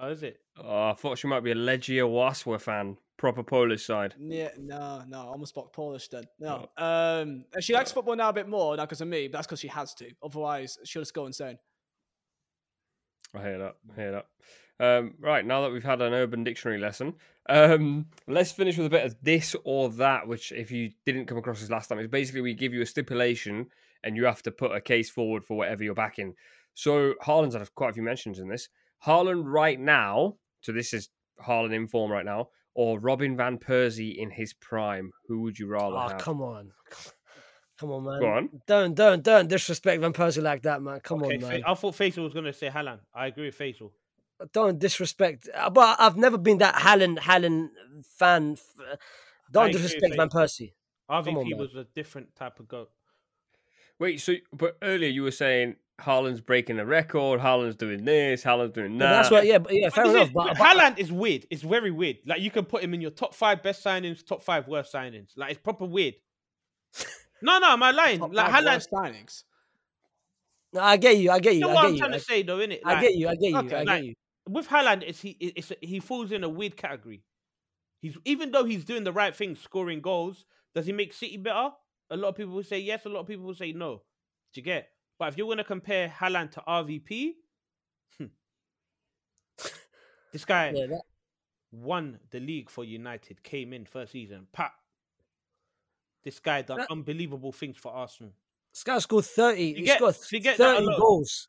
Oh, 0.00 0.10
is 0.10 0.22
it? 0.22 0.38
oh, 0.62 0.90
i 0.90 0.92
thought 0.94 1.18
she 1.18 1.26
might 1.26 1.40
be 1.40 1.50
a 1.50 1.56
Legia 1.56 2.04
Warszawa 2.04 2.60
fan 2.60 2.96
proper 3.16 3.42
polish 3.42 3.84
side 3.84 4.14
Yeah, 4.18 4.50
no, 4.56 5.02
no, 5.08 5.18
almost 5.18 5.50
spoke 5.50 5.72
Polish 5.72 6.08
then. 6.08 6.24
No, 6.38 6.68
um, 6.76 7.44
she 7.60 7.74
likes 7.74 7.90
football 7.90 8.14
now 8.14 8.28
a 8.28 8.32
bit 8.32 8.48
more, 8.48 8.76
not 8.76 8.88
because 8.88 9.00
of 9.00 9.08
me, 9.08 9.26
but 9.26 9.38
that's 9.38 9.46
because 9.46 9.60
she 9.60 9.68
has 9.68 9.92
to. 9.94 10.10
Otherwise, 10.22 10.78
she'll 10.84 11.02
just 11.02 11.14
go 11.14 11.26
insane. 11.26 11.58
I 13.34 13.42
hear 13.42 13.58
that. 13.58 13.76
I 13.92 14.00
hear 14.00 14.12
that. 14.12 14.26
Um, 14.80 15.14
right 15.18 15.44
now 15.44 15.62
that 15.62 15.72
we've 15.72 15.82
had 15.82 16.00
an 16.00 16.12
Urban 16.12 16.44
Dictionary 16.44 16.78
lesson, 16.78 17.14
um, 17.48 18.06
let's 18.26 18.52
finish 18.52 18.76
with 18.76 18.86
a 18.86 18.90
bit 18.90 19.04
of 19.04 19.16
this 19.22 19.56
or 19.64 19.88
that. 19.90 20.28
Which, 20.28 20.52
if 20.52 20.70
you 20.70 20.90
didn't 21.04 21.26
come 21.26 21.38
across 21.38 21.60
this 21.60 21.70
last 21.70 21.88
time, 21.88 21.98
is 21.98 22.08
basically 22.08 22.42
we 22.42 22.54
give 22.54 22.72
you 22.72 22.82
a 22.82 22.86
stipulation 22.86 23.66
and 24.04 24.16
you 24.16 24.24
have 24.24 24.42
to 24.42 24.50
put 24.50 24.74
a 24.74 24.80
case 24.80 25.10
forward 25.10 25.44
for 25.44 25.56
whatever 25.56 25.82
you're 25.82 25.94
backing. 25.94 26.34
So 26.74 27.14
Haaland's 27.24 27.56
had 27.56 27.74
quite 27.74 27.90
a 27.90 27.94
few 27.94 28.02
mentions 28.02 28.38
in 28.38 28.48
this. 28.48 28.68
Haaland 29.04 29.42
right 29.46 29.78
now, 29.78 30.36
so 30.60 30.72
this 30.72 30.92
is 30.92 31.08
Haaland 31.44 31.74
in 31.74 31.88
form 31.88 32.12
right 32.12 32.24
now, 32.24 32.50
or 32.74 33.00
Robin 33.00 33.36
van 33.36 33.58
Persie 33.58 34.16
in 34.16 34.30
his 34.30 34.52
prime. 34.52 35.10
Who 35.26 35.40
would 35.42 35.58
you 35.58 35.66
rather 35.66 35.96
Oh, 35.96 36.08
have? 36.08 36.18
come 36.18 36.40
on. 36.40 36.70
Come 37.78 37.90
on, 37.92 38.04
man. 38.04 38.20
Go 38.20 38.26
on. 38.28 38.48
Don't, 38.66 38.94
don't, 38.94 39.22
don't 39.22 39.48
disrespect 39.48 40.00
Van 40.00 40.12
Persie 40.12 40.42
like 40.42 40.62
that, 40.62 40.82
man. 40.82 40.98
Come 41.00 41.22
okay, 41.22 41.36
on, 41.36 41.40
man. 41.42 41.62
I 41.64 41.74
thought 41.74 41.94
Faysal 41.94 42.24
was 42.24 42.34
gonna 42.34 42.52
say 42.52 42.68
Haaland. 42.68 43.00
I 43.14 43.28
agree 43.28 43.46
with 43.46 43.58
Faysal. 43.58 43.90
Don't 44.52 44.78
disrespect. 44.78 45.48
uh, 45.54 45.70
But 45.70 45.96
I've 46.00 46.16
never 46.16 46.38
been 46.38 46.58
that 46.58 46.74
Haaland, 46.76 47.18
Haaland 47.18 47.70
fan. 48.16 48.56
uh, 48.78 48.96
Don't 49.50 49.66
agree 49.70 49.74
with 49.74 49.82
disrespect 49.82 50.16
Van 50.16 50.28
Persie. 50.28 50.72
on, 51.08 51.24
RVP 51.24 51.50
man. 51.50 51.58
was 51.58 51.74
a 51.74 51.84
different 51.94 52.34
type 52.36 52.60
of 52.60 52.68
goat. 52.68 52.90
Wait, 53.98 54.20
so 54.20 54.34
but 54.52 54.76
earlier 54.82 55.08
you 55.08 55.22
were 55.24 55.32
saying 55.32 55.74
Haaland's 56.00 56.40
breaking 56.40 56.78
a 56.78 56.84
record, 56.86 57.40
Haaland's 57.40 57.74
doing 57.74 58.04
this, 58.04 58.44
Haaland's 58.44 58.72
doing 58.74 58.96
But 58.96 59.04
that. 59.06 59.12
that's 59.14 59.30
what, 59.32 59.44
yeah, 59.46 59.58
but 59.58 59.74
yeah, 59.74 59.88
fair 59.88 60.04
This 60.04 60.14
enough. 60.14 60.28
is- 60.28 60.32
But, 60.34 60.46
but 60.46 60.56
Haaland 60.58 60.98
is 60.98 61.10
weird. 61.10 61.46
It's 61.50 61.62
very 61.62 61.90
weird. 61.90 62.18
Like 62.24 62.40
you 62.40 62.52
can 62.52 62.64
put 62.64 62.84
him 62.84 62.94
in 62.94 63.00
your 63.00 63.10
top 63.10 63.34
five 63.34 63.60
best 63.64 63.82
signings, 63.84 64.24
top 64.24 64.42
five 64.44 64.68
worst 64.68 64.92
signings. 64.94 65.30
Like 65.36 65.50
it's 65.50 65.60
proper 65.60 65.84
weird. 65.84 66.14
no, 67.42 67.58
no, 67.58 67.70
am 67.70 67.82
I 67.82 67.90
lying? 67.90 68.20
Top 68.20 68.32
Like 68.32 68.52
five 68.52 68.62
Haaland. 68.64 68.86
signings. 68.92 69.42
no, 70.72 70.80
I 70.80 70.96
get 70.96 71.16
you. 71.16 71.32
I 71.32 71.40
get 71.40 71.54
You 71.54 71.60
you. 71.60 71.66
know 71.66 71.70
I 71.70 71.74
what 71.74 71.80
get 71.82 71.86
I'm 71.88 71.92
you. 71.94 71.98
trying 71.98 72.12
I, 72.12 72.18
to 72.18 72.22
say, 72.24 72.42
though, 72.44 72.58
innit? 72.58 72.80
I 72.84 73.00
get 73.02 73.14
you. 73.16 73.28
I 73.28 73.34
get 73.34 73.50
you. 73.50 73.58
okay, 73.58 73.76
I 73.76 73.82
like- 73.82 73.86
get 73.86 74.04
you. 74.04 74.14
With 74.48 74.68
Haaland, 74.68 75.02
it's 75.06 75.20
he 75.20 75.30
it's 75.40 75.72
he 75.80 76.00
falls 76.00 76.32
in 76.32 76.44
a 76.44 76.48
weird 76.48 76.76
category. 76.76 77.22
He's 78.00 78.16
even 78.24 78.50
though 78.50 78.64
he's 78.64 78.84
doing 78.84 79.04
the 79.04 79.12
right 79.12 79.34
thing, 79.34 79.56
scoring 79.56 80.00
goals. 80.00 80.44
Does 80.74 80.86
he 80.86 80.92
make 80.92 81.12
City 81.12 81.36
better? 81.36 81.70
A 82.10 82.16
lot 82.16 82.28
of 82.28 82.36
people 82.36 82.52
will 82.54 82.62
say 82.62 82.78
yes. 82.78 83.04
A 83.04 83.08
lot 83.08 83.20
of 83.20 83.26
people 83.26 83.44
will 83.44 83.54
say 83.54 83.72
no. 83.72 84.02
Do 84.52 84.60
you 84.60 84.62
get? 84.64 84.88
But 85.18 85.28
if 85.28 85.38
you're 85.38 85.46
going 85.48 85.58
to 85.58 85.64
compare 85.64 86.08
Haaland 86.08 86.52
to 86.52 86.60
RVP, 86.66 87.32
hmm, 88.18 88.26
this 90.32 90.44
guy 90.44 90.70
Yeah, 90.74 90.86
that, 90.86 91.02
won 91.72 92.18
the 92.30 92.40
league 92.40 92.70
for 92.70 92.84
United. 92.84 93.42
Came 93.42 93.72
in 93.72 93.84
first 93.84 94.12
season. 94.12 94.46
Pat. 94.52 94.72
This 96.24 96.38
guy 96.38 96.62
done 96.62 96.78
That- 96.78 96.90
unbelievable 96.90 97.52
things 97.52 97.76
for 97.78 97.92
Arsenal. 97.92 98.32
this 98.72 98.84
guy 98.84 98.98
scored 98.98 99.24
30. 99.24 99.62
You 99.62 99.74
He 99.76 99.82
get- 99.82 99.96
scored 99.98 100.16
you 100.30 100.40
get 100.40 100.58
that 100.58 100.78
30 100.78 100.96
goals 100.98 101.48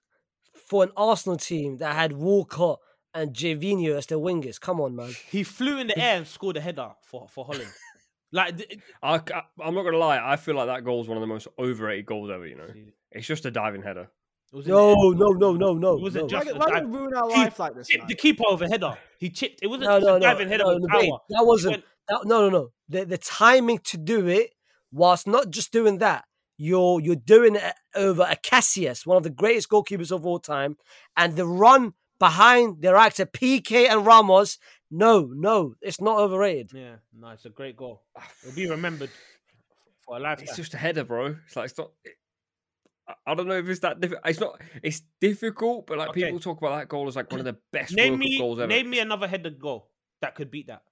for 0.56 0.84
an 0.84 0.92
Arsenal 0.98 1.38
team 1.38 1.78
that 1.78 1.94
had 1.96 2.14
Walcott 2.14 2.80
and 3.14 3.34
Gervinho 3.34 3.98
as 3.98 4.06
their 4.06 4.18
wingers. 4.18 4.60
Come 4.60 4.80
on, 4.82 4.96
man. 4.96 5.12
He 5.30 5.44
flew 5.44 5.80
in 5.80 5.88
the 5.88 5.98
air 5.98 6.18
and 6.18 6.28
scored 6.28 6.58
a 6.58 6.62
header 6.62 6.92
for 7.04 7.28
for 7.28 7.46
Holland. 7.46 7.70
like 8.32 8.58
th- 8.58 8.80
I, 9.02 9.16
am 9.62 9.76
not 9.76 9.84
gonna 9.84 9.98
lie. 9.98 10.20
I 10.24 10.36
feel 10.36 10.56
like 10.56 10.68
that 10.68 10.84
goal 10.84 11.02
is 11.02 11.08
one 11.08 11.18
of 11.18 11.22
the 11.22 11.28
most 11.28 11.48
overrated 11.58 12.06
goals 12.06 12.30
ever. 12.30 12.46
You 12.46 12.56
know, 12.56 12.68
it's 13.12 13.28
just 13.28 13.46
a 13.46 13.52
diving 13.52 13.82
header. 13.82 14.10
it 14.52 14.56
was 14.56 14.66
in 14.66 14.72
the 14.72 14.78
No, 14.78 14.94
no, 15.12 15.28
no, 15.32 15.54
no, 15.54 15.74
no. 15.74 15.98
It 15.98 16.02
wasn't 16.02 16.32
no. 16.32 16.38
Why, 16.38 16.44
just 16.44 16.56
a 16.56 16.60
why 16.60 16.70
dive. 16.70 16.84
would 16.90 16.94
ruin 17.00 17.14
our 17.16 17.30
life 17.30 17.60
like 17.60 17.76
this? 17.76 17.88
man? 17.96 18.08
the 18.08 18.16
keeper 18.16 18.44
over 18.48 18.68
header. 18.68 18.98
He 19.20 19.30
chipped. 19.30 19.60
It 19.62 19.68
wasn't 19.68 19.90
No, 19.90 19.98
just 19.98 20.08
no, 20.08 20.16
a 20.16 20.20
no, 20.20 20.26
diving 20.26 20.48
header 20.48 20.64
no, 20.66 20.74
with 20.76 20.84
no, 20.84 20.88
power. 20.90 21.02
mate, 21.02 21.14
that 21.30 21.46
wasn't. 21.46 21.84
That, 22.08 22.26
no, 22.26 22.42
no, 22.42 22.50
no. 22.50 22.70
The, 22.88 23.06
the 23.06 23.18
timing 23.18 23.80
to 23.86 23.98
do 23.98 24.28
it, 24.28 24.52
whilst 24.92 25.28
not 25.28 25.50
just 25.50 25.72
doing 25.72 26.00
that, 26.00 26.26
you're 26.58 27.00
you're 27.00 27.16
doing 27.16 27.56
it 27.56 27.74
over 27.96 28.24
a 28.30 28.36
Casillas, 28.36 29.06
one 29.06 29.18
of 29.18 29.24
the 29.24 29.30
greatest 29.30 29.70
goalkeepers 29.70 30.12
of 30.12 30.26
all 30.26 30.40
time, 30.40 30.76
and 31.16 31.36
the 31.36 31.46
run 31.46 31.94
behind 32.20 32.82
their 32.82 32.96
actor 32.96 33.26
Piqué 33.26 33.90
and 33.90 34.06
Ramos. 34.06 34.58
No, 34.92 35.30
no, 35.34 35.76
it's 35.82 36.02
not 36.02 36.18
overrated. 36.20 36.72
Yeah, 36.74 36.96
no, 37.18 37.30
it's 37.30 37.46
a 37.46 37.50
great 37.50 37.78
goal. 37.78 38.04
It'll 38.44 38.56
be 38.56 38.70
remembered 38.70 39.12
for 40.02 40.18
a 40.18 40.20
lifetime. 40.20 40.46
It's 40.48 40.58
just 40.58 40.74
a 40.74 40.78
header, 40.78 41.04
bro. 41.04 41.36
It's 41.46 41.56
like 41.56 41.70
it's 41.70 41.78
not. 41.78 41.92
I- 42.06 42.12
I 43.26 43.34
don't 43.34 43.48
know 43.48 43.56
if 43.58 43.68
it's 43.68 43.80
that 43.80 44.00
difficult. 44.00 44.28
It's 44.28 44.40
not. 44.40 44.62
It's 44.84 45.02
difficult, 45.20 45.88
but 45.88 45.98
like 45.98 46.10
Okay. 46.10 46.26
people 46.26 46.40
talk 46.40 46.60
about 46.60 46.78
that 46.78 46.88
goal 46.90 47.08
as 47.08 47.16
like 47.16 47.32
one 47.32 47.40
of 47.40 47.46
the 47.46 47.58
best 47.72 47.94
name 47.96 48.14
World 48.14 48.20
me, 48.20 48.38
goals 48.38 48.60
ever. 48.60 48.68
name 48.68 48.88
me 48.90 49.00
another 49.00 49.28
headed 49.28 49.60
goal 49.60 49.90
that 50.22 50.36
could 50.36 50.52
beat 50.52 50.68
that. 50.68 50.84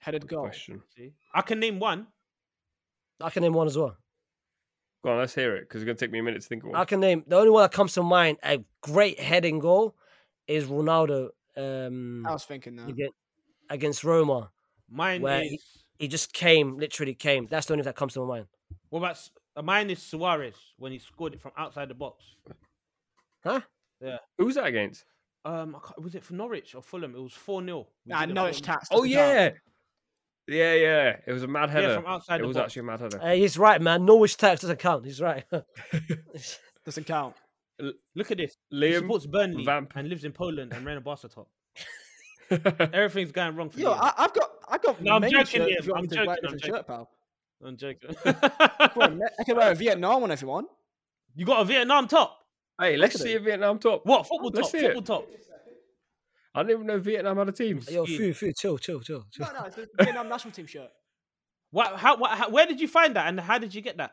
Headed 0.00 0.22
Good 0.22 0.30
goal. 0.30 0.44
question. 0.44 0.82
See, 0.96 1.12
I 1.32 1.42
can 1.42 1.60
name 1.60 1.78
one. 1.78 2.08
I 3.20 3.30
can 3.30 3.42
name 3.44 3.52
one 3.52 3.68
as 3.68 3.78
well. 3.78 3.96
Go 5.04 5.10
on, 5.10 5.18
let's 5.18 5.34
hear 5.34 5.54
it 5.54 5.68
because 5.68 5.82
it's 5.82 5.86
gonna 5.86 5.98
take 5.98 6.10
me 6.10 6.18
a 6.18 6.22
minute 6.22 6.40
to 6.40 6.48
think 6.48 6.64
of 6.64 6.70
one. 6.70 6.80
I 6.80 6.86
can 6.86 6.98
name 6.98 7.24
the 7.26 7.36
only 7.36 7.50
one 7.50 7.62
that 7.62 7.72
comes 7.72 7.92
to 7.92 8.02
mind. 8.02 8.38
A 8.42 8.64
great 8.80 9.20
heading 9.20 9.58
goal 9.58 9.94
is 10.48 10.64
Ronaldo 10.64 11.28
um, 11.58 12.26
I 12.26 12.32
was 12.32 12.44
thinking 12.44 12.76
that. 12.76 12.88
against, 12.88 13.14
against 13.68 14.02
Roma. 14.04 14.50
Mine 14.90 15.20
Where 15.20 15.42
is. 15.42 15.62
He 15.98 16.08
just 16.08 16.32
came, 16.32 16.78
literally 16.78 17.14
came. 17.14 17.46
That's 17.50 17.66
the 17.66 17.74
only 17.74 17.84
that 17.84 17.96
comes 17.96 18.14
to 18.14 18.20
my 18.20 18.26
mind. 18.26 18.46
What 18.88 19.00
about 19.00 19.10
S- 19.12 19.30
uh, 19.54 19.60
mine 19.62 19.90
is 19.90 20.02
Suarez 20.02 20.56
when 20.78 20.92
he 20.92 20.98
scored 20.98 21.34
it 21.34 21.40
from 21.42 21.52
outside 21.56 21.88
the 21.88 21.94
box. 21.94 22.24
Huh? 23.44 23.60
Yeah. 24.00 24.18
Who 24.38 24.46
was 24.46 24.54
that 24.54 24.66
against? 24.66 25.04
Um, 25.44 25.76
I 25.76 25.86
can't- 25.86 26.02
was 26.02 26.14
it 26.14 26.24
for 26.24 26.32
Norwich 26.32 26.74
or 26.74 26.82
Fulham? 26.82 27.14
It 27.14 27.20
was 27.20 27.34
four 27.34 27.62
0 27.62 27.86
Nah, 28.06 28.24
Norwich 28.24 28.62
tax. 28.62 28.88
Oh 28.90 29.02
yeah, 29.04 29.50
yeah, 30.48 30.74
yeah. 30.74 31.16
It 31.26 31.32
was 31.32 31.42
a 31.42 31.46
mad 31.48 31.70
header. 31.70 31.88
Yeah, 31.88 31.96
from 31.96 32.06
outside 32.06 32.36
it 32.36 32.42
the 32.42 32.48
was 32.48 32.56
box. 32.56 32.64
actually 32.66 32.80
a 32.80 32.84
mad 32.84 33.00
header. 33.00 33.20
Uh, 33.22 33.32
he's 33.34 33.58
right, 33.58 33.80
man. 33.80 34.04
Norwich 34.04 34.36
tax 34.36 34.60
doesn't 34.62 34.78
count. 34.78 35.04
He's 35.04 35.20
right. 35.20 35.44
Doesn't 36.84 37.04
count. 37.06 37.34
Look 38.14 38.30
at 38.30 38.36
this. 38.38 38.56
He 38.70 38.76
Liam 38.76 38.98
supports 39.00 39.26
Burnley 39.26 39.64
Vamp. 39.64 39.92
and 39.96 40.08
lives 40.08 40.24
in 40.24 40.32
Poland 40.32 40.72
and 40.72 40.84
ran 40.84 40.98
a 40.98 41.00
Barca 41.00 41.28
top. 41.28 41.48
Everything's 42.92 43.32
going 43.32 43.56
wrong 43.56 43.70
for 43.70 43.80
Yo, 43.80 43.90
Liam. 43.92 43.98
I, 44.00 44.12
I've 44.18 44.32
got, 44.34 44.50
I've 44.68 44.82
got. 44.82 45.00
No, 45.02 45.12
I'm 45.14 45.22
joking, 45.22 45.38
shirts 45.46 45.54
Liam, 45.72 45.78
if 45.78 45.86
you 45.86 45.92
want 45.92 46.04
I'm 46.04 46.10
me 46.10 46.16
to 46.16 46.26
wear 46.26 46.36
joking, 46.36 46.50
I'm 46.50 46.54
a 46.54 46.58
shirt, 46.60 46.86
pal. 46.86 47.10
I'm 47.64 47.76
joking. 47.76 48.10
On. 48.26 49.22
I 49.38 49.44
can 49.44 49.56
wear 49.56 49.72
a 49.72 49.74
Vietnam 49.74 50.20
one 50.20 50.30
if 50.30 50.42
you 50.42 50.48
want. 50.48 50.68
you 51.34 51.46
got 51.46 51.62
a 51.62 51.64
Vietnam 51.64 52.06
top. 52.06 52.38
hey, 52.78 52.96
let's 52.98 53.18
see 53.20 53.32
a 53.34 53.40
Vietnam 53.40 53.78
top. 53.78 54.04
What 54.04 54.26
football 54.28 54.50
Let's 54.54 54.70
top? 54.70 54.80
see 54.80 54.86
it. 54.86 54.94
Football 54.94 55.20
top. 55.20 55.28
I 56.54 56.62
didn't 56.62 56.76
even 56.76 56.86
know 56.86 56.98
Vietnam 56.98 57.36
had 57.38 57.48
a 57.48 57.52
team. 57.52 57.80
Yo, 57.90 58.04
Ski. 58.04 58.32
Fu, 58.32 58.32
Fu, 58.34 58.52
chill, 58.52 58.78
chill, 58.78 59.00
chill, 59.00 59.24
chill. 59.30 59.46
No, 59.46 59.60
no, 59.60 59.66
it's 59.66 59.76
a 59.78 59.88
Vietnam 60.02 60.28
national 60.28 60.52
team 60.52 60.66
shirt. 60.66 60.90
What? 61.70 61.96
How, 61.96 62.16
what, 62.16 62.30
how? 62.38 62.50
Where 62.50 62.66
did 62.66 62.80
you 62.80 62.86
find 62.86 63.16
that? 63.16 63.26
And 63.26 63.40
how 63.40 63.58
did 63.58 63.74
you 63.74 63.80
get 63.80 63.96
that? 63.96 64.12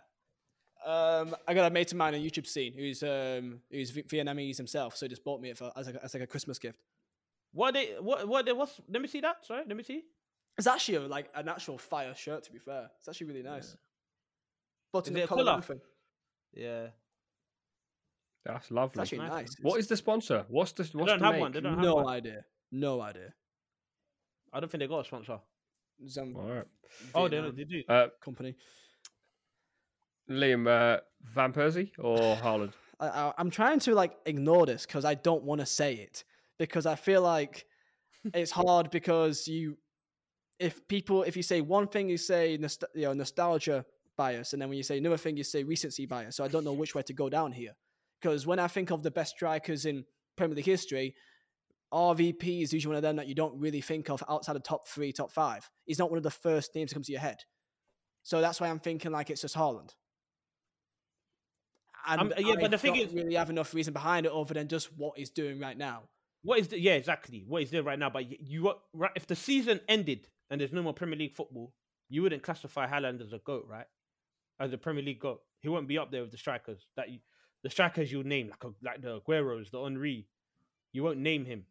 Um, 0.83 1.35
I 1.47 1.53
got 1.53 1.67
a 1.67 1.69
mate 1.69 1.91
of 1.91 1.97
mine 1.99 2.15
on 2.15 2.21
YouTube 2.21 2.47
scene 2.47 2.73
who's 2.73 3.03
um 3.03 3.61
who's 3.69 3.91
Vietnamese 3.91 4.57
himself, 4.57 4.97
so 4.97 5.05
he 5.05 5.09
just 5.09 5.23
bought 5.23 5.39
me 5.39 5.51
it 5.51 5.57
for 5.57 5.71
as 5.75 5.85
like, 5.85 5.95
a- 5.95 6.03
as 6.03 6.13
like 6.15 6.23
a 6.23 6.27
Christmas 6.27 6.57
gift. 6.57 6.79
What 7.53 7.75
they? 7.75 7.95
What? 7.99 8.27
What? 8.27 8.45
They, 8.47 8.53
what's? 8.53 8.81
Let 8.89 9.01
me 9.01 9.07
see 9.07 9.21
that. 9.21 9.45
Sorry. 9.45 9.63
Let 9.67 9.77
me 9.77 9.83
see. 9.83 10.03
It's 10.57 10.65
actually 10.65 10.95
a, 10.95 11.01
like 11.01 11.29
an 11.35 11.47
actual 11.49 11.77
fire 11.77 12.15
shirt. 12.15 12.43
To 12.45 12.51
be 12.51 12.57
fair, 12.57 12.89
it's 12.97 13.07
actually 13.07 13.27
really 13.27 13.43
nice. 13.43 13.77
Button 14.91 15.15
Is 15.15 15.21
it 15.21 15.23
a 15.25 15.27
collar, 15.27 15.61
colour? 15.61 15.79
Yeah. 16.53 16.87
That's 18.45 18.65
It's 18.65 18.71
lovely. 18.71 19.01
actually 19.01 19.17
Nice. 19.19 19.31
nice. 19.31 19.55
What 19.61 19.79
is 19.79 19.87
the 19.87 19.97
sponsor? 19.97 20.45
What's 20.49 20.71
the? 20.71 20.83
What's 20.93 21.11
don't 21.11 21.19
the 21.19 21.25
have 21.25 21.33
make? 21.35 21.41
one, 21.41 21.51
they 21.51 21.61
don't 21.61 21.73
have 21.75 21.83
no 21.83 21.95
one. 21.95 22.07
idea. 22.07 22.43
No 22.71 23.01
idea. 23.01 23.33
I 24.53 24.59
don't 24.59 24.69
think 24.69 24.79
they 24.79 24.87
got 24.87 24.99
a 25.01 25.05
sponsor. 25.05 25.39
Some 26.07 26.35
All 26.35 26.43
right, 26.49 26.65
Oh, 27.13 27.27
they, 27.27 27.37
Vietnam 27.37 27.55
they 27.55 27.63
do. 27.63 27.83
uh, 27.87 28.07
company. 28.23 28.55
Liam 30.29 30.67
uh, 30.67 30.99
Van 31.35 31.53
Persie 31.53 31.91
or 31.99 32.35
Haaland? 32.37 32.73
I, 32.99 33.07
I, 33.07 33.33
I'm 33.37 33.49
trying 33.51 33.79
to 33.81 33.93
like 33.93 34.13
ignore 34.25 34.65
this 34.65 34.85
because 34.85 35.05
I 35.05 35.13
don't 35.15 35.43
want 35.43 35.61
to 35.61 35.65
say 35.67 35.93
it 35.95 36.23
because 36.57 36.85
I 36.85 36.95
feel 36.95 37.21
like 37.21 37.65
it's 38.33 38.51
hard 38.51 38.89
because 38.91 39.47
you, 39.47 39.77
if 40.59 40.87
people, 40.87 41.23
if 41.23 41.35
you 41.35 41.43
say 41.43 41.61
one 41.61 41.87
thing, 41.87 42.09
you 42.09 42.17
say 42.17 42.57
nost- 42.57 42.83
you 42.95 43.03
know 43.03 43.13
nostalgia 43.13 43.85
bias, 44.17 44.53
and 44.53 44.61
then 44.61 44.69
when 44.69 44.77
you 44.77 44.83
say 44.83 44.97
another 44.97 45.17
thing, 45.17 45.37
you 45.37 45.43
say 45.43 45.63
recency 45.63 46.05
bias. 46.05 46.35
So 46.35 46.43
I 46.43 46.47
don't 46.47 46.63
know 46.63 46.73
which 46.73 46.95
way 46.95 47.01
to 47.03 47.13
go 47.13 47.29
down 47.29 47.51
here 47.51 47.73
because 48.21 48.45
when 48.45 48.59
I 48.59 48.67
think 48.67 48.91
of 48.91 49.03
the 49.03 49.11
best 49.11 49.35
strikers 49.35 49.85
in 49.85 50.05
Premier 50.37 50.55
League 50.55 50.65
history, 50.65 51.15
RVP 51.93 52.61
is 52.61 52.71
usually 52.71 52.91
one 52.91 52.97
of 52.97 53.01
them 53.01 53.15
that 53.17 53.27
you 53.27 53.35
don't 53.35 53.59
really 53.59 53.81
think 53.81 54.09
of 54.09 54.23
outside 54.29 54.53
the 54.53 54.59
top 54.59 54.87
three, 54.87 55.11
top 55.11 55.31
five. 55.31 55.69
He's 55.85 55.99
not 55.99 56.09
one 56.09 56.17
of 56.17 56.23
the 56.23 56.31
first 56.31 56.73
names 56.75 56.89
to 56.91 56.95
come 56.95 57.03
to 57.03 57.11
your 57.11 57.21
head. 57.21 57.37
So 58.23 58.39
that's 58.39 58.61
why 58.61 58.69
I'm 58.69 58.79
thinking 58.79 59.11
like 59.11 59.29
it's 59.29 59.41
just 59.41 59.55
Haaland. 59.55 59.89
And 62.07 62.21
Um, 62.21 62.33
yeah, 62.37 62.53
I 62.53 62.61
but 62.61 62.71
the 62.71 62.77
thing 62.77 62.95
is- 62.95 63.13
really 63.13 63.35
have 63.35 63.49
enough 63.49 63.73
reason 63.73 63.93
behind 63.93 64.25
it 64.25 64.31
other 64.31 64.53
than 64.53 64.67
just 64.67 64.91
what 64.97 65.17
he's 65.17 65.29
doing 65.29 65.59
right 65.59 65.77
now. 65.77 66.03
What 66.43 66.59
is 66.59 66.69
the? 66.69 66.79
Yeah, 66.79 66.93
exactly. 66.93 67.43
What 67.47 67.61
is 67.63 67.69
there 67.71 67.83
right 67.83 67.99
now? 67.99 68.09
But 68.09 68.29
you, 68.31 68.37
you 68.39 68.73
right? 68.93 69.11
If 69.15 69.27
the 69.27 69.35
season 69.35 69.79
ended 69.87 70.27
and 70.49 70.59
there's 70.59 70.71
no 70.73 70.81
more 70.81 70.93
Premier 70.93 71.17
League 71.17 71.35
football, 71.35 71.73
you 72.09 72.23
wouldn't 72.23 72.41
classify 72.41 72.87
Haaland 72.87 73.21
as 73.21 73.33
a 73.33 73.37
goat, 73.39 73.65
right? 73.69 73.85
As 74.59 74.73
a 74.73 74.77
Premier 74.77 75.03
League 75.03 75.19
goat, 75.19 75.41
he 75.59 75.69
wouldn't 75.69 75.87
be 75.87 75.99
up 75.99 76.11
there 76.11 76.21
with 76.23 76.31
the 76.31 76.37
strikers 76.37 76.87
that 76.95 77.09
you, 77.11 77.19
the 77.63 77.69
strikers 77.69 78.11
you'll 78.11 78.23
name 78.23 78.49
like 78.49 78.63
a, 78.63 78.73
like 78.83 79.01
the 79.01 79.17
Aguero's, 79.17 79.69
the 79.69 79.81
Henry. 79.81 80.27
You 80.93 81.03
won't 81.03 81.19
name 81.19 81.45
him. 81.45 81.65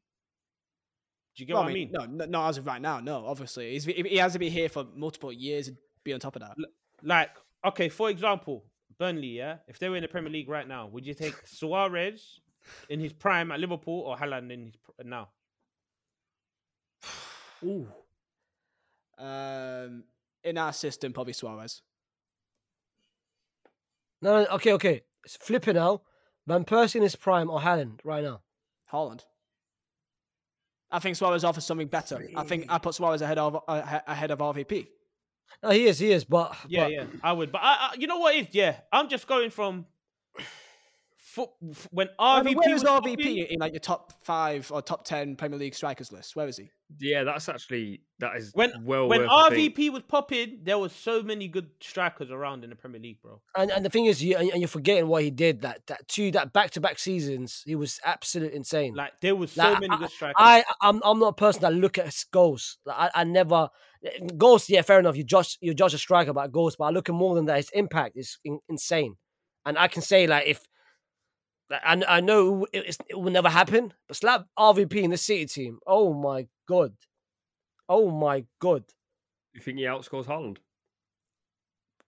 Do 1.36 1.42
you 1.42 1.46
get 1.46 1.54
Well, 1.54 1.64
what 1.64 1.70
I 1.70 1.74
mean? 1.74 1.90
No, 1.92 2.06
no, 2.06 2.24
not 2.24 2.48
as 2.48 2.58
of 2.58 2.66
right 2.66 2.80
now. 2.80 3.00
No, 3.00 3.26
obviously, 3.26 3.72
he's, 3.72 3.84
he 3.84 4.16
has 4.16 4.32
to 4.32 4.38
be 4.38 4.50
here 4.50 4.68
for 4.68 4.86
multiple 4.94 5.32
years 5.32 5.68
and 5.68 5.76
be 6.04 6.12
on 6.12 6.20
top 6.20 6.36
of 6.36 6.42
that. 6.42 6.56
Like, 7.02 7.30
okay, 7.64 7.88
for 7.88 8.10
example, 8.10 8.64
Burnley, 8.98 9.28
yeah. 9.28 9.56
If 9.68 9.78
they 9.78 9.88
were 9.88 9.96
in 9.96 10.02
the 10.02 10.08
Premier 10.08 10.30
League 10.30 10.48
right 10.48 10.66
now, 10.66 10.86
would 10.88 11.06
you 11.06 11.14
take 11.14 11.34
Suarez 11.46 12.40
in 12.88 13.00
his 13.00 13.12
prime 13.12 13.52
at 13.52 13.60
Liverpool 13.60 14.00
or 14.00 14.16
Haaland 14.16 14.50
in 14.50 14.66
his 14.66 14.76
pr- 14.76 15.02
now? 15.04 15.28
Ooh. 17.64 17.86
Um, 19.18 20.04
in 20.42 20.56
our 20.58 20.72
system, 20.72 21.12
probably 21.12 21.32
Suarez. 21.32 21.82
No, 24.22 24.42
no, 24.42 24.50
okay, 24.56 24.72
okay. 24.72 25.02
It's 25.24 25.36
flipping 25.36 25.74
now. 25.74 26.02
Van 26.46 26.64
Persie 26.64 26.96
in 26.96 27.02
his 27.02 27.16
prime 27.16 27.50
or 27.50 27.60
Haaland 27.60 28.00
right 28.04 28.24
now? 28.24 28.40
Haaland. 28.92 29.24
I 30.90 30.98
think 30.98 31.16
Suarez 31.16 31.44
offers 31.44 31.64
something 31.64 31.86
better. 31.86 32.26
I 32.36 32.42
think 32.42 32.66
I 32.68 32.78
put 32.78 32.94
Suarez 32.94 33.22
ahead 33.22 33.38
of 33.38 33.62
uh, 33.68 34.00
ahead 34.06 34.30
of 34.32 34.38
RVP. 34.40 34.88
No, 35.62 35.70
he 35.70 35.86
is, 35.86 35.98
he 35.98 36.10
is, 36.12 36.24
but 36.24 36.56
Yeah, 36.68 36.84
but 36.84 36.92
yeah, 36.92 37.04
I 37.22 37.32
would. 37.32 37.52
But 37.52 37.60
I, 37.62 37.90
I, 37.92 37.94
you 37.98 38.06
know 38.06 38.18
what 38.18 38.34
is? 38.34 38.48
Yeah, 38.52 38.76
I'm 38.92 39.08
just 39.08 39.26
going 39.26 39.50
from 39.50 39.86
foot, 41.18 41.50
when 41.90 42.08
I 42.18 42.40
RVP 42.40 42.44
mean, 42.44 42.56
where 42.56 42.74
is 42.74 42.82
was 42.82 42.90
RVP 42.90 43.16
popping- 43.16 43.36
in 43.50 43.58
like 43.60 43.72
your 43.72 43.80
top 43.80 44.12
five 44.24 44.70
or 44.72 44.82
top 44.82 45.04
ten 45.04 45.36
Premier 45.36 45.58
League 45.58 45.74
strikers 45.74 46.10
list? 46.10 46.34
Where 46.34 46.48
is 46.48 46.56
he? 46.56 46.70
Yeah, 46.98 47.24
that's 47.24 47.48
actually 47.48 48.02
that 48.18 48.36
is 48.36 48.50
When 48.52 48.72
well 48.84 49.08
when 49.08 49.20
worth. 49.20 49.30
RVP 49.30 49.90
was 49.92 50.02
popping, 50.02 50.58
there 50.62 50.76
was 50.78 50.92
so 50.92 51.22
many 51.22 51.46
good 51.48 51.70
strikers 51.80 52.30
around 52.30 52.64
in 52.64 52.70
the 52.70 52.76
Premier 52.76 53.00
League, 53.00 53.22
bro. 53.22 53.40
and, 53.56 53.70
and 53.70 53.84
the 53.84 53.90
thing 53.90 54.06
is, 54.06 54.22
you 54.22 54.36
and 54.36 54.50
and 54.50 54.60
you're 54.60 54.68
forgetting 54.68 55.06
what 55.06 55.22
he 55.22 55.30
did. 55.30 55.62
That 55.62 55.86
that 55.86 56.08
two 56.08 56.30
that 56.32 56.52
back 56.52 56.72
to 56.72 56.80
back 56.80 56.98
seasons, 56.98 57.62
he 57.64 57.76
was 57.76 58.00
absolute 58.04 58.52
insane. 58.52 58.94
Like 58.94 59.12
there 59.20 59.36
was 59.36 59.52
so 59.52 59.70
Like, 59.70 59.80
many 59.80 59.96
good 59.96 60.10
strikers. 60.10 60.34
I 60.38 60.64
I'm 60.80 61.00
I'm 61.04 61.18
not 61.18 61.28
a 61.28 61.32
person 61.34 61.62
that 61.62 61.74
look 61.74 61.96
at 61.98 62.06
his 62.06 62.24
goals. 62.32 62.78
Like, 62.84 62.96
I 63.14 63.20
I 63.20 63.24
never 63.24 63.68
eh, 64.04 64.18
goals. 64.36 64.68
Yeah, 64.68 64.82
fair 64.82 64.98
enough. 64.98 65.16
You 65.16 65.24
judge 65.24 65.58
you 65.60 65.72
judge 65.74 65.94
a 65.94 65.98
striker 65.98 66.32
by 66.32 66.48
goals, 66.48 66.76
but 66.76 66.84
I 66.86 66.90
look 66.90 67.08
at 67.08 67.14
more 67.14 67.34
than 67.36 67.46
that. 67.46 67.56
His 67.58 67.70
impact 67.72 68.16
is 68.16 68.38
in, 68.44 68.58
insane, 68.68 69.16
and 69.64 69.78
I 69.78 69.88
can 69.88 70.02
say 70.02 70.26
like 70.26 70.46
if. 70.48 70.60
Like, 71.70 71.80
I, 71.84 72.02
I 72.16 72.20
know 72.20 72.66
it, 72.72 72.78
it's- 72.78 72.98
it 73.08 73.14
will 73.18 73.30
never 73.32 73.48
happen, 73.48 73.92
but 74.08 74.16
slap 74.16 74.46
RVP 74.58 74.94
in 75.02 75.10
the 75.10 75.16
City 75.16 75.46
team. 75.46 75.78
Oh 75.86 76.12
my 76.12 76.48
god, 76.68 76.94
oh 77.88 78.10
my 78.10 78.44
god, 78.58 78.84
You 79.54 79.60
think 79.60 79.78
he 79.78 79.84
outscores 79.84 80.26
Haaland? 80.26 80.58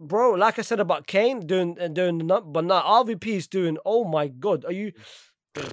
bro! 0.00 0.32
Like 0.32 0.58
I 0.58 0.62
said 0.62 0.80
about 0.80 1.06
Kane 1.06 1.40
doing 1.46 1.76
uh, 1.80 1.88
doing 1.88 2.18
the 2.18 2.24
nut, 2.24 2.52
but 2.52 2.64
now 2.64 2.80
RVP 2.82 3.26
is 3.26 3.46
doing. 3.46 3.78
Oh 3.84 4.04
my 4.04 4.28
god, 4.28 4.64
are 4.64 4.72
you? 4.72 4.92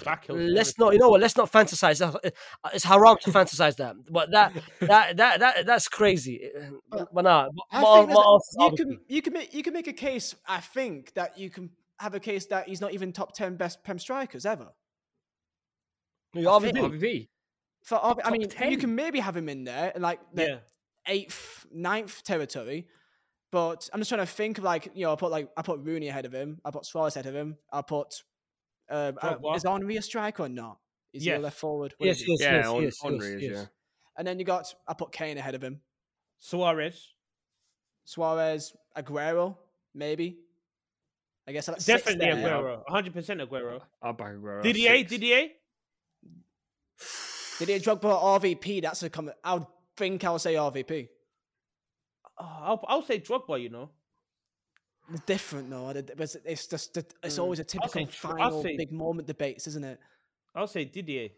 Back 0.04 0.26
Let's 0.28 0.78
not, 0.78 0.92
you 0.92 1.00
know 1.00 1.08
what? 1.08 1.22
Let's 1.22 1.38
not 1.38 1.50
fantasize. 1.50 2.00
That- 2.00 2.34
uh, 2.66 2.70
It's 2.74 2.84
haram 2.84 3.16
to 3.22 3.32
fantasize 3.32 3.78
that. 3.78 3.96
But 4.12 4.30
that, 4.32 4.52
that, 4.82 5.16
that, 5.16 5.40
that, 5.40 5.66
that's 5.66 5.88
crazy. 5.88 6.50
Uh, 6.92 7.06
But 7.14 7.22
nah, 7.22 7.48
I 7.72 7.82
my- 7.82 8.02
my 8.02 8.06
there's- 8.06 8.28
answer 8.28 8.74
is 8.74 8.80
you 8.80 8.86
can 8.86 9.00
you 9.08 9.22
can 9.22 9.34
make 9.34 9.54
you 9.54 9.64
can 9.64 9.74
make 9.74 9.88
a 9.88 9.94
case. 9.94 10.36
I 10.46 10.60
think 10.60 11.14
that 11.14 11.38
you 11.38 11.50
can 11.50 11.70
have 12.00 12.14
a 12.16 12.20
case 12.20 12.46
that 12.48 12.68
he's 12.68 12.82
not 12.82 12.94
even 12.94 13.12
top 13.12 13.34
ten 13.34 13.56
best 13.56 13.84
Prem 13.84 14.00
strikers 14.00 14.46
ever. 14.46 14.70
Yeah, 16.34 16.50
I 16.50 16.60
RVP. 16.60 16.62
think- 16.74 16.78
RVP. 16.94 17.30
For 17.84 17.98
RV 17.98 18.20
I 18.20 18.24
Top 18.24 18.32
mean, 18.34 18.72
you 18.72 18.78
can 18.78 18.94
maybe 18.94 19.20
have 19.20 19.36
him 19.38 19.48
in 19.48 19.64
there 19.64 19.92
in 19.96 20.02
like 20.02 20.20
the 20.34 20.44
Yeah, 20.44 20.60
eighth, 21.08 21.66
ninth 21.72 22.24
territory. 22.24 22.88
But 23.52 23.90
I'm 23.94 24.00
just 24.02 24.10
trying 24.10 24.22
to 24.22 24.32
think 24.32 24.58
of 24.58 24.64
like 24.64 24.92
you 24.94 25.06
know 25.06 25.14
I 25.14 25.16
put 25.16 25.32
like 25.32 25.50
I 25.58 25.62
put 25.62 25.80
Rooney 25.80 26.10
ahead 26.10 26.26
of 26.26 26.34
him. 26.34 26.60
I 26.66 26.72
put 26.72 26.86
Suarez 26.86 27.16
ahead 27.16 27.26
of 27.26 27.34
him. 27.36 27.58
I 27.72 27.82
put 27.82 28.22
um, 28.90 29.18
uh, 29.22 29.36
is 29.56 29.64
Henry 29.64 29.98
a 29.98 30.02
striker 30.02 30.44
or 30.44 30.50
not? 30.50 30.78
Is 31.14 31.24
he 31.24 31.32
a 31.32 31.40
left 31.40 31.58
forward? 31.58 31.94
What 31.98 32.06
Yes, 32.08 32.28
yes, 32.28 32.42
Yeah, 32.42 32.56
yes, 32.58 32.68
on, 32.68 32.84
yes, 32.84 32.98
Henry 33.02 33.18
yes, 33.18 33.36
is, 33.36 33.42
yes. 33.44 33.52
yeah. 33.58 33.66
And 34.18 34.28
then 34.28 34.38
you 34.40 34.46
got 34.46 34.74
I 34.88 34.94
put 34.94 35.12
Kane 35.12 35.38
ahead 35.38 35.56
of 35.56 35.64
him. 35.64 35.82
Suarez. 36.40 37.14
Suarez, 38.04 38.74
Aguero, 38.98 39.58
maybe. 39.96 40.38
I 41.50 41.52
guess 41.52 41.66
that's 41.66 41.84
Definitely 41.84 42.26
there. 42.28 42.36
Aguero. 42.36 42.84
100% 42.88 43.48
Aguero. 43.48 43.82
I'll 44.04 44.14
back 44.14 44.34
Aguero. 44.36 44.62
Didier, 44.62 44.98
Six. 45.00 45.10
Didier. 45.10 45.48
Didier 47.58 47.80
Drogba 47.80 48.04
or 48.06 48.40
RVP? 48.40 48.84
That's 48.84 49.02
a 49.02 49.10
comment. 49.10 49.36
I 49.44 49.56
would 49.56 49.66
think 49.98 50.24
I 50.24 50.30
would 50.30 50.42
say 50.42 50.54
RVP. 50.54 51.10
Oh, 52.38 52.46
I'll, 52.62 52.86
I'll 52.88 53.02
say 53.02 53.20
Drogba, 53.20 53.60
you 53.60 53.70
know. 53.70 53.90
It's 55.12 55.22
different 55.22 55.72
though. 55.72 55.90
It's, 55.90 56.36
it's 56.46 56.68
just 56.68 56.96
it's 56.98 57.16
Mm. 57.36 57.40
always 57.40 57.58
a 57.60 57.64
I'll 57.64 57.66
typical 57.66 57.90
say 57.90 58.06
final 58.12 58.62
say- 58.62 58.78
big 58.78 58.92
moment 58.92 59.28
debates, 59.28 59.66
isn't 59.66 59.84
it? 59.84 60.00
I'll 60.54 60.68
say 60.68 60.86
Didier. 60.86 61.30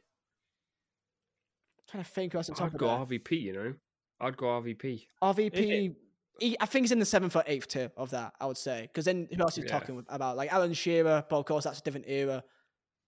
trying 1.90 2.04
to 2.04 2.10
think 2.10 2.34
who 2.34 2.40
else 2.40 2.50
on 2.50 2.56
top 2.56 2.74
I'd 2.74 2.78
go 2.78 2.88
there. 2.88 3.20
RVP, 3.20 3.32
you 3.42 3.54
know. 3.54 3.74
I'd 4.20 4.36
go 4.36 4.48
RVP. 4.48 5.06
RVP. 5.24 5.96
He, 6.42 6.58
I 6.60 6.66
think 6.66 6.84
he's 6.86 6.92
in 6.92 7.00
the 7.00 7.06
seventh 7.06 7.36
or 7.36 7.44
eighth 7.46 7.68
tier 7.68 7.92
of 7.96 8.10
that. 8.10 8.34
I 8.42 8.46
would 8.48 8.58
say 8.58 8.82
because 8.92 9.06
then 9.06 9.28
who 9.34 9.42
else 9.42 9.58
is 9.58 9.64
Yeah. 9.66 9.72
talking 9.80 10.04
about? 10.10 10.36
Like 10.38 10.52
Alan 10.52 10.74
Shearer, 10.74 11.24
but 11.30 11.38
of 11.38 11.46
course 11.46 11.64
that's 11.66 11.80
a 11.80 11.84
different 11.84 12.08
era. 12.10 12.44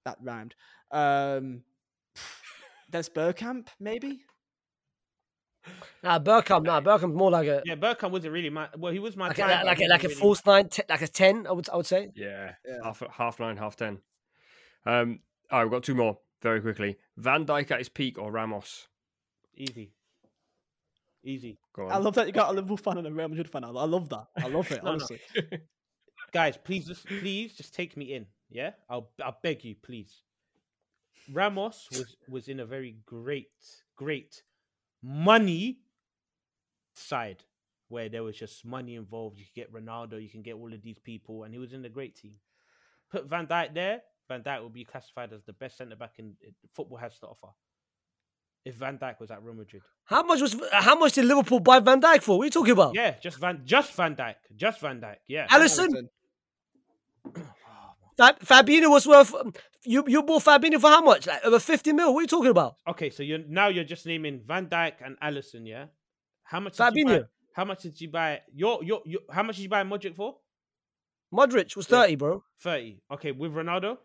That 0.05 0.17
rhymed. 0.21 0.55
Um, 0.91 1.63
Dennis 2.91 3.09
Bergkamp, 3.09 3.67
maybe. 3.79 4.21
Nah, 6.03 6.19
Bergkamp, 6.19 6.63
nah, 6.65 6.81
Bergkamp's 6.81 7.15
more 7.15 7.31
like 7.31 7.47
a 7.47 7.61
Yeah, 7.65 7.75
Burkham 7.75 8.11
wasn't 8.11 8.33
really 8.33 8.49
my. 8.49 8.67
Well, 8.77 8.91
he 8.91 8.99
was 8.99 9.15
my 9.15 9.29
like 9.29 9.37
a, 9.37 9.41
time, 9.41 9.49
like, 9.49 9.59
but 9.59 9.65
like 9.65 9.79
a, 9.79 9.87
like 9.87 10.03
a 10.03 10.07
really- 10.09 10.19
false 10.19 10.45
nine, 10.45 10.67
te- 10.69 10.83
like 10.89 11.01
a 11.01 11.07
ten. 11.07 11.47
I 11.47 11.53
would 11.53 11.69
I 11.69 11.77
would 11.77 11.85
say. 11.85 12.11
Yeah. 12.15 12.53
Yeah. 12.67 12.79
Half 12.83 13.01
half 13.11 13.39
nine, 13.39 13.57
half 13.57 13.75
ten. 13.77 13.99
Um 14.85 15.19
all 15.49 15.59
right, 15.59 15.65
we've 15.65 15.71
got 15.71 15.83
two 15.83 15.95
more 15.95 16.19
very 16.41 16.59
quickly. 16.61 16.97
Van 17.17 17.45
Dijk 17.45 17.71
at 17.71 17.79
his 17.79 17.89
peak 17.89 18.19
or 18.19 18.31
Ramos? 18.31 18.87
Easy. 19.55 19.93
Easy. 21.23 21.57
Go 21.73 21.85
on. 21.85 21.91
I 21.91 21.97
love 21.97 22.15
that 22.15 22.27
you 22.27 22.33
got 22.33 22.49
a 22.49 22.53
Liverpool 22.53 22.77
fan 22.77 22.97
and 22.97 23.07
a 23.07 23.11
Real 23.11 23.29
Madrid 23.29 23.49
fan. 23.49 23.63
I 23.63 23.69
I 23.69 23.85
love 23.85 24.09
that. 24.09 24.27
I 24.37 24.47
love 24.47 24.69
it. 24.71 24.83
No, 24.83 24.89
no. 24.89 24.91
honestly. 24.91 25.19
Guys, 26.33 26.57
please 26.57 26.85
just 26.85 27.05
please 27.05 27.53
just 27.53 27.73
take 27.73 27.95
me 27.95 28.13
in. 28.13 28.25
Yeah? 28.49 28.71
I'll 28.89 29.11
I'll 29.23 29.37
beg 29.41 29.63
you, 29.63 29.75
please. 29.75 30.21
Ramos 31.31 31.87
was 31.91 32.17
was 32.27 32.47
in 32.47 32.59
a 32.59 32.65
very 32.65 32.97
great, 33.05 33.47
great 33.95 34.43
money 35.01 35.79
side 36.93 37.43
where 37.87 38.09
there 38.09 38.23
was 38.23 38.35
just 38.35 38.65
money 38.65 38.95
involved. 38.95 39.37
You 39.37 39.45
could 39.45 39.53
get 39.53 39.73
Ronaldo, 39.73 40.21
you 40.21 40.29
can 40.29 40.41
get 40.41 40.55
all 40.55 40.73
of 40.73 40.81
these 40.81 40.99
people, 40.99 41.43
and 41.43 41.53
he 41.53 41.59
was 41.59 41.73
in 41.73 41.85
a 41.85 41.89
great 41.89 42.15
team. 42.15 42.33
Put 43.11 43.27
Van 43.27 43.47
Dijk 43.47 43.73
there, 43.73 44.01
Van 44.27 44.41
Dijk 44.41 44.61
will 44.61 44.69
be 44.69 44.83
classified 44.83 45.31
as 45.31 45.43
the 45.43 45.53
best 45.53 45.77
centre 45.77 45.95
back 45.95 46.15
in 46.17 46.35
football 46.73 46.97
has 46.97 47.17
to 47.19 47.27
offer. 47.27 47.53
If 48.65 48.75
Van 48.75 48.97
Dijk 48.97 49.19
was 49.19 49.29
at 49.31 49.43
Real 49.43 49.55
Madrid, 49.55 49.81
How 50.05 50.23
much 50.23 50.41
was 50.41 50.55
how 50.71 50.95
much 50.95 51.13
did 51.13 51.25
Liverpool 51.25 51.59
buy 51.59 51.79
Van 51.79 51.99
Dijk 52.01 52.21
for? 52.23 52.37
What 52.37 52.43
are 52.43 52.45
you 52.45 52.51
talking 52.51 52.71
about? 52.71 52.95
yeah, 52.95 53.15
just 53.21 53.37
Van, 53.37 53.61
just 53.65 53.91
Van 53.93 54.15
Dijk, 54.15 54.35
just 54.55 54.79
Van 54.79 54.99
Dijk, 55.01 55.17
yeah. 55.27 55.47
Allison, 55.49 55.89
Alisson. 55.91 56.07
Fab, 58.17 58.39
Fabinho 58.41 58.89
was 58.89 59.07
worth. 59.07 59.33
You 59.85 60.03
you 60.07 60.21
bought 60.23 60.43
Fabinho 60.43 60.79
for 60.79 60.87
how 60.87 61.01
much? 61.01 61.25
Like 61.27 61.43
over 61.45 61.59
fifty 61.59 61.91
mil. 61.93 62.13
What 62.13 62.19
are 62.19 62.23
you 62.23 62.27
talking 62.27 62.51
about? 62.51 62.75
Okay, 62.87 63.09
so 63.09 63.23
you're 63.23 63.39
now 63.47 63.67
you're 63.67 63.83
just 63.83 64.05
naming 64.05 64.41
Van 64.45 64.67
Dijk 64.67 64.93
and 65.03 65.17
Alisson, 65.19 65.65
yeah. 65.67 65.85
How 66.43 66.59
much? 66.59 66.77
Did 66.77 66.95
you 66.95 67.05
buy, 67.05 67.11
Fabinho, 67.11 67.27
how 67.53 67.65
much 67.65 67.81
did 67.81 67.99
you 67.99 68.09
buy? 68.09 68.41
Your 68.53 68.83
your 68.83 69.01
your. 69.05 69.21
How 69.31 69.43
much 69.43 69.55
did 69.57 69.63
you 69.63 69.69
buy 69.69 69.83
Modric 69.83 70.15
for? 70.15 70.35
Modric 71.33 71.75
was 71.75 71.87
Yeah. 71.89 72.01
thirty, 72.01 72.15
bro. 72.15 72.43
Thirty. 72.61 73.01
Okay, 73.11 73.31
with 73.31 73.51
Ronaldo 73.53 73.97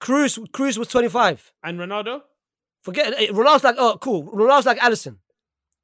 Kroos 0.00 0.38
Kroos 0.48 0.78
was 0.78 0.88
twenty 0.88 1.08
five. 1.08 1.52
and 1.62 1.78
Ronaldo. 1.78 2.22
Forget 2.82 3.12
it. 3.20 3.30
Ronaldo's 3.30 3.64
like 3.64 3.76
oh 3.78 3.96
cool. 4.00 4.24
Ronaldo's 4.24 4.66
like 4.66 4.78
Alisson. 4.78 5.18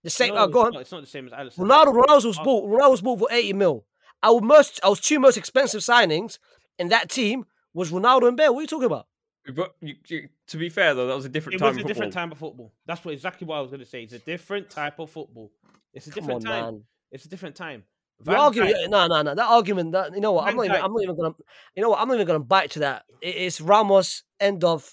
The 0.05 0.11
same. 0.11 0.35
No, 0.35 0.43
oh, 0.45 0.49
go 0.49 0.67
on. 0.67 0.73
not- 0.73 0.83
it's 0.83 0.93
not 0.93 1.01
the 1.01 1.07
same 1.07 1.27
as 1.27 1.33
Alisson. 1.33 1.59
Ronaldo, 1.67 1.93
Ronaldo's 2.05 2.25
was 2.27 2.39
Oh. 2.39 2.45
bought. 2.45 2.65
Ronaldo 2.69 2.91
was 2.91 3.01
bought 3.03 3.19
for 3.21 3.29
eighty 3.31 3.53
mil. 3.53 3.85
Our 4.23 4.41
most, 4.41 4.81
our 4.83 4.97
two 4.97 5.19
most 5.21 5.37
expensive 5.37 5.81
signings 5.81 6.39
in 6.79 6.89
that 6.89 7.09
team 7.09 7.47
was 7.73 7.91
Ronaldo 7.93 8.27
and 8.29 8.37
Bale. 8.37 8.53
What 8.53 8.61
are 8.61 8.63
you 8.63 8.67
talking 8.69 8.87
about? 8.87 9.07
But 9.55 9.75
you, 9.81 9.95
you, 10.09 10.29
to 10.49 10.57
be 10.57 10.69
fair 10.69 10.95
though, 10.95 11.07
that 11.07 11.15
was 11.17 11.25
a 11.25 11.29
different 11.29 11.55
It 11.55 11.59
time. 11.59 11.69
was 11.69 11.77
a 11.77 11.81
in 11.81 11.87
different 11.87 12.13
football. 12.13 12.23
time 12.23 12.33
of 12.33 12.39
football. 12.39 12.73
That's 12.87 13.05
what 13.05 13.15
exactly 13.15 13.47
what 13.47 13.57
I 13.57 13.61
was 13.61 13.71
going 13.71 13.81
to 13.81 13.87
say. 13.87 14.03
It's 14.03 14.13
a 14.13 14.19
different 14.19 14.69
type 14.71 14.99
of 14.99 15.09
football. 15.11 15.51
It's 15.95 16.07
a 16.07 16.11
Come 16.11 16.23
different 16.25 16.47
on, 16.47 16.53
time. 16.53 16.65
man. 16.75 16.85
It's 17.13 17.25
a 17.25 17.29
different 17.29 17.55
time. 17.57 17.85
The 18.19 18.25
Van 18.33 18.41
argument, 18.41 18.77
Dijk- 18.77 18.91
no, 18.91 19.07
no, 19.07 19.23
no. 19.23 19.35
That 19.37 19.47
argument, 19.49 19.93
that, 19.93 20.13
you 20.15 20.21
know 20.21 20.33
what? 20.33 20.49
I'm 20.49 20.57
not 20.57 20.65
even. 20.67 20.77
I'm 20.83 20.93
not 20.93 21.03
even 21.03 21.17
gonna. 21.17 21.35
You 21.77 21.83
know 21.85 21.91
what? 21.91 22.01
I'm 22.01 22.09
not 22.09 22.15
even 22.15 22.27
gonna 22.27 22.41
bite 22.41 22.73
to 22.73 22.81
that. 22.81 23.05
It- 23.23 23.37
It's 23.37 23.61
Ramos. 23.61 24.25
End 24.41 24.65
of. 24.65 24.91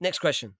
Next 0.00 0.20
question. 0.20 0.54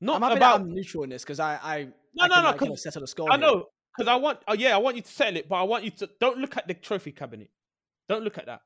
Not 0.00 0.16
I'm 0.16 0.22
happy 0.22 0.36
about 0.36 0.60
I'm 0.60 0.70
neutral 0.74 1.04
in 1.04 1.10
this 1.10 1.22
because 1.22 1.40
I 1.40 1.54
I 1.62 1.88
No, 2.14 2.24
I 2.24 2.28
no, 2.28 2.34
can, 2.34 2.42
no, 2.44 2.50
of 2.50 2.58
'cause 2.58 2.82
settle 2.82 3.00
the 3.02 3.06
score. 3.06 3.30
I 3.30 3.36
here. 3.36 3.46
know 3.46 3.66
because 3.96 4.08
I 4.08 4.16
want. 4.16 4.40
Oh 4.46 4.54
yeah, 4.54 4.74
I 4.74 4.78
want 4.78 4.96
you 4.96 5.02
to 5.02 5.10
settle 5.10 5.36
it, 5.38 5.48
but 5.48 5.56
I 5.56 5.62
want 5.62 5.84
you 5.84 5.90
to 5.90 6.08
don't 6.20 6.38
look 6.38 6.56
at 6.56 6.68
the 6.68 6.74
trophy 6.74 7.12
cabinet. 7.12 7.50
Don't 8.08 8.22
look 8.22 8.38
at 8.38 8.46
that. 8.46 8.60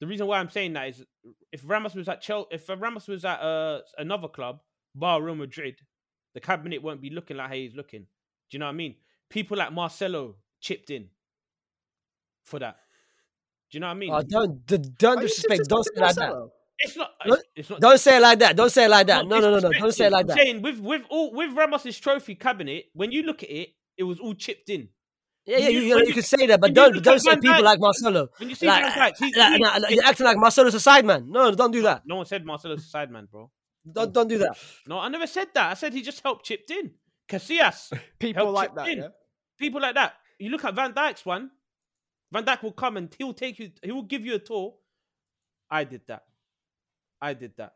The 0.00 0.06
reason 0.06 0.26
why 0.26 0.38
I'm 0.38 0.50
saying 0.50 0.72
that 0.74 0.88
is 0.88 1.04
if 1.52 1.62
Ramos 1.64 1.94
was 1.94 2.08
at 2.08 2.20
Chelsea, 2.20 2.48
if 2.52 2.68
Ramos 2.68 3.08
was 3.08 3.24
at 3.24 3.40
uh, 3.40 3.80
another 3.98 4.28
club, 4.28 4.60
bar 4.94 5.22
Real 5.22 5.34
Madrid, 5.34 5.76
the 6.34 6.40
cabinet 6.40 6.82
won't 6.82 7.00
be 7.00 7.10
looking 7.10 7.36
like 7.36 7.48
how 7.48 7.54
he's 7.54 7.74
looking. 7.74 8.02
Do 8.02 8.06
you 8.52 8.58
know 8.58 8.66
what 8.66 8.72
I 8.72 8.76
mean? 8.76 8.96
People 9.30 9.56
like 9.56 9.72
Marcelo 9.72 10.36
chipped 10.60 10.90
in 10.90 11.08
for 12.44 12.58
that. 12.58 12.76
Do 13.70 13.76
you 13.76 13.80
know 13.80 13.86
what 13.88 13.92
I 13.92 13.94
mean? 13.94 14.10
Oh, 14.12 14.22
don't 14.22 14.66
don't 14.66 15.16
you 15.22 15.28
disrespect. 15.28 15.68
Don't 15.68 15.82
say 15.84 16.00
like 16.00 16.14
that. 16.16 16.50
Marcelo? 16.82 16.84
it's 16.84 16.96
not. 16.96 17.10
Don't- 17.26 17.38
It's, 17.38 17.48
it's 17.56 17.70
not. 17.70 17.80
Don't 17.80 17.98
say 17.98 18.16
it 18.16 18.20
like 18.20 18.38
that. 18.40 18.56
Don't 18.56 18.70
say 18.70 18.84
it 18.84 18.90
like 18.90 19.06
that. 19.06 19.26
No, 19.26 19.40
no, 19.40 19.50
no, 19.50 19.58
no. 19.60 19.72
Don't 19.72 19.92
say 19.92 20.06
it 20.06 20.12
like 20.12 20.26
that. 20.26 20.36
Saying 20.36 20.62
with 20.62 20.78
with 20.80 21.02
all 21.10 21.32
with 21.32 21.52
Ramos's 21.56 21.98
trophy 21.98 22.34
cabinet, 22.34 22.86
when 22.94 23.12
you 23.12 23.22
look 23.22 23.42
at 23.42 23.50
it, 23.50 23.68
it 23.96 24.02
was 24.04 24.18
all 24.18 24.34
chipped 24.34 24.70
in. 24.70 24.88
Yeah, 25.46 25.58
yeah, 25.58 25.68
you, 25.68 25.80
you- 25.80 25.86
you, 25.88 25.98
you 25.98 26.04
you- 26.06 26.14
can 26.14 26.22
say 26.22 26.46
that, 26.46 26.60
but 26.60 26.72
don't 26.74 27.02
don't 27.02 27.18
say 27.20 27.34
people 27.36 27.50
Dijk- 27.56 27.62
like 27.62 27.78
Marcelo. 27.80 28.28
When 28.38 28.48
you 28.48 28.54
see 28.54 28.66
Like, 28.66 28.82
Van 28.94 29.12
Dijk, 29.12 29.16
he- 29.18 29.34
like, 29.38 29.56
he- 29.56 29.62
like, 29.80 29.90
you're 29.94 30.04
acting 30.04 30.24
like 30.26 30.36
Marcelo's 30.38 30.74
a 30.74 30.80
side 30.80 31.04
man. 31.04 31.30
No, 31.30 31.50
don't 31.54 31.70
do 31.70 31.82
that. 31.82 32.02
no 32.06 32.16
one 32.16 32.26
said 32.26 32.44
Marcelo's 32.46 32.80
a 32.84 32.88
side 32.88 33.10
man, 33.10 33.28
bro. 33.30 33.50
Don't 33.90 34.12
don't 34.12 34.28
do 34.28 34.38
that. 34.38 34.56
No, 34.86 34.98
I 34.98 35.08
never 35.08 35.26
said 35.26 35.48
that. 35.54 35.70
I 35.70 35.74
said 35.74 35.92
he 35.92 36.00
just 36.00 36.22
helped 36.22 36.46
chipped 36.46 36.70
in. 36.70 36.92
Casillas, 37.28 37.92
People 38.18 38.50
like 38.50 38.74
that. 38.74 38.88
in. 38.88 38.98
Yeah? 38.98 39.08
people 39.58 39.80
like 39.80 39.94
that. 39.94 40.14
You 40.38 40.50
look 40.50 40.64
at 40.64 40.74
Van 40.74 40.92
Dijk's 40.94 41.24
one. 41.26 41.50
Van 42.32 42.44
Dijk 42.44 42.62
will 42.62 42.72
come 42.72 42.96
and 42.96 43.14
he'll 43.18 43.34
take 43.34 43.58
you. 43.58 43.70
He 43.82 43.92
will 43.92 44.02
give 44.02 44.24
you 44.24 44.34
a 44.34 44.38
tour. 44.38 44.74
I 45.70 45.84
did 45.84 46.00
that. 46.08 46.24
I 47.24 47.32
did 47.32 47.52
that. 47.56 47.72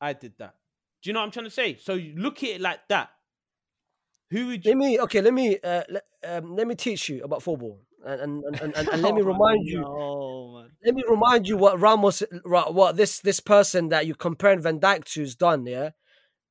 I 0.00 0.12
did 0.12 0.34
that. 0.38 0.54
Do 1.02 1.10
you 1.10 1.14
know 1.14 1.20
what 1.20 1.26
I'm 1.26 1.32
trying 1.32 1.46
to 1.46 1.50
say? 1.50 1.76
So 1.76 1.94
you 1.94 2.14
look 2.16 2.44
at 2.44 2.50
it 2.50 2.60
like 2.60 2.80
that. 2.88 3.10
Who 4.30 4.46
would 4.46 4.64
you... 4.64 4.70
Let 4.70 4.78
me 4.78 5.00
okay. 5.00 5.20
Let 5.20 5.34
me 5.34 5.58
uh, 5.62 5.82
let, 5.90 6.02
um, 6.24 6.54
let 6.54 6.68
me 6.68 6.76
teach 6.76 7.08
you 7.08 7.24
about 7.24 7.42
football, 7.42 7.80
and 8.06 8.20
and, 8.20 8.44
and, 8.62 8.76
and, 8.76 8.88
and 8.88 9.02
let 9.02 9.14
me 9.14 9.22
Oh, 9.26 9.26
remind 9.26 9.66
you. 9.66 9.80
No, 9.80 10.60
man. 10.60 10.70
Let 10.84 10.94
me 10.94 11.02
remind 11.08 11.48
you 11.48 11.56
what 11.56 11.80
Ramos, 11.80 12.22
what 12.44 12.96
this 12.96 13.18
this 13.20 13.40
person 13.40 13.88
that 13.88 14.06
you're 14.06 14.14
comparing 14.16 14.62
Van 14.62 14.78
Dijk 14.78 15.04
to 15.12 15.20
has 15.22 15.34
done. 15.34 15.66
Yeah, 15.66 15.90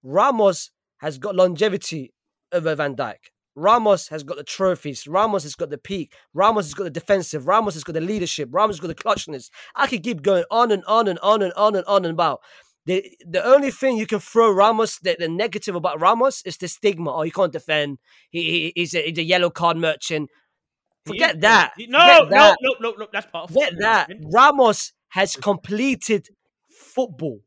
Ramos 0.03 0.71
has 0.97 1.17
got 1.17 1.35
longevity 1.35 2.13
over 2.51 2.75
Van 2.75 2.95
Dijk. 2.95 3.31
Ramos 3.55 4.07
has 4.09 4.23
got 4.23 4.37
the 4.37 4.43
trophies. 4.43 5.07
Ramos 5.07 5.43
has 5.43 5.55
got 5.55 5.69
the 5.69 5.77
peak. 5.77 6.13
Ramos 6.33 6.65
has 6.65 6.73
got 6.73 6.85
the 6.85 6.89
defensive. 6.89 7.47
Ramos 7.47 7.75
has 7.75 7.83
got 7.83 7.93
the 7.93 8.01
leadership. 8.01 8.49
Ramos 8.51 8.77
has 8.77 8.79
got 8.81 8.87
the 8.87 8.95
clutchness. 8.95 9.49
I 9.75 9.87
could 9.87 10.03
keep 10.03 10.21
going 10.21 10.43
on 10.49 10.71
and 10.71 10.83
on 10.85 11.07
and 11.07 11.19
on 11.19 11.41
and 11.43 11.53
on 11.53 11.75
and 11.75 11.85
on 11.85 12.05
and 12.05 12.13
about. 12.13 12.41
The 12.85 13.09
the 13.25 13.43
only 13.45 13.71
thing 13.71 13.97
you 13.97 14.07
can 14.07 14.19
throw 14.19 14.51
Ramos, 14.51 14.99
the, 14.99 15.15
the 15.17 15.29
negative 15.29 15.75
about 15.75 16.01
Ramos 16.01 16.41
is 16.45 16.57
the 16.57 16.67
stigma. 16.67 17.13
Oh, 17.15 17.21
he 17.21 17.31
can't 17.31 17.51
defend. 17.53 17.99
He, 18.29 18.41
he 18.41 18.73
he's, 18.75 18.93
a, 18.95 19.01
he's 19.05 19.17
a 19.19 19.23
yellow 19.23 19.49
card 19.49 19.77
merchant. 19.77 20.29
Forget 21.05 21.35
is- 21.35 21.41
that. 21.41 21.73
he- 21.77 21.87
No, 21.87 21.99
Forget 21.99 22.21
no, 22.23 22.29
that. 22.29 22.57
no, 22.61 22.73
no, 22.81 22.95
no. 22.97 23.07
That's 23.13 23.27
part 23.27 23.49
of 23.49 23.53
Forget 23.53 23.73
that. 23.79 24.09
Ramos 24.33 24.93
has 25.09 25.35
completed 25.35 26.27
football, 26.69 27.39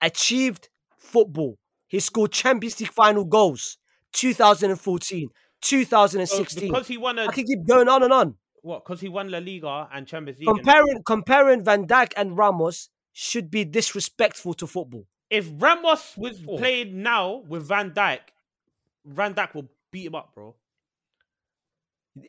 achieved 0.00 0.68
football. 0.96 1.58
He 1.88 2.00
scored 2.00 2.32
Champions 2.32 2.80
League 2.80 2.90
final 2.92 3.24
goals 3.24 3.76
2014, 4.12 5.28
So 5.28 5.32
2016. 5.68 6.68
because 6.68 6.88
he 6.88 6.96
won 6.98 7.18
a 7.18 7.24
I 7.26 7.32
can 7.32 7.44
keep 7.46 7.66
going 7.66 7.88
on 7.88 8.02
and 8.02 8.12
on. 8.12 8.36
what? 8.62 8.84
Because 8.84 9.00
he 9.00 9.08
won 9.08 9.30
La 9.30 9.38
Liga 9.38 9.88
and 9.92 10.06
Champions 10.06 10.38
League. 10.40 10.48
and- 10.48 10.58
Comparing 10.58 11.02
comparing 11.04 11.64
Van 11.64 11.86
Dijk 11.86 12.12
and 12.16 12.36
Ramos 12.36 12.88
should 13.12 13.50
be 13.50 13.64
disrespectful 13.64 14.54
to 14.54 14.66
football. 14.66 15.06
if 15.30 15.48
Ramos 15.56 16.14
was 16.16 16.42
Oh. 16.46 16.58
played 16.58 16.94
now 16.94 17.42
with 17.48 17.66
Van 17.66 17.90
Dijk, 17.92 18.20
Van 19.06 19.34
Dijk 19.34 19.54
will 19.54 19.68
beat 19.90 20.06
him 20.06 20.14
up, 20.14 20.34
bro. 20.34 20.54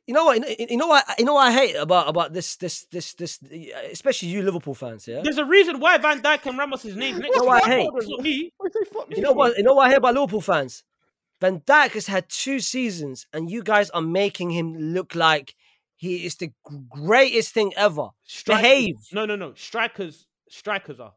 You 0.07 0.13
know 0.13 0.23
what? 0.23 0.37
You 0.59 0.65
you 0.69 0.77
know 0.77 0.87
what? 0.87 1.03
You 1.19 1.25
know 1.25 1.33
what 1.33 1.47
I 1.47 1.51
hate 1.51 1.75
about 1.75 2.07
about 2.07 2.31
this 2.31 2.55
this 2.55 2.85
this 2.85 3.13
this, 3.15 3.39
especially 3.91 4.29
you 4.29 4.41
Liverpool 4.41 4.73
fans. 4.73 5.05
Yeah. 5.05 5.19
There's 5.21 5.37
a 5.37 5.43
reason 5.43 5.81
why 5.81 5.97
Van 5.97 6.21
Dijk 6.21 6.45
and 6.45 6.57
Ramos' 6.57 6.85
names 6.85 7.19
next 7.19 7.35
know 7.35 7.43
to 7.43 7.47
what 7.49 7.57
each 7.63 7.67
I 7.69 7.71
other. 7.73 7.81
hate? 7.81 7.89
It's 7.95 8.07
not 8.07 8.21
me. 8.21 8.53
What 8.57 8.71
do 8.71 8.79
you 8.79 9.05
me 9.09 9.15
You 9.17 9.21
know 9.23 9.33
what? 9.33 9.57
You 9.57 9.63
know 9.63 9.73
what 9.73 9.87
I 9.87 9.89
hate 9.89 9.97
about 9.97 10.13
Liverpool 10.13 10.39
fans? 10.39 10.85
Van 11.43 11.59
Dijk 11.59 11.91
has 11.91 12.07
had 12.07 12.29
two 12.29 12.61
seasons, 12.61 13.27
and 13.33 13.51
you 13.51 13.61
guys 13.63 13.89
are 13.89 14.01
making 14.01 14.49
him 14.51 14.77
look 14.77 15.13
like 15.13 15.55
he 15.97 16.25
is 16.25 16.35
the 16.37 16.49
greatest 16.89 17.53
thing 17.53 17.73
ever. 17.75 18.07
Strikers- 18.23 18.61
Behave. 18.61 18.95
No, 19.11 19.25
no, 19.25 19.35
no. 19.35 19.53
Strikers, 19.55 20.25
strikers 20.49 21.01
are. 21.01 21.11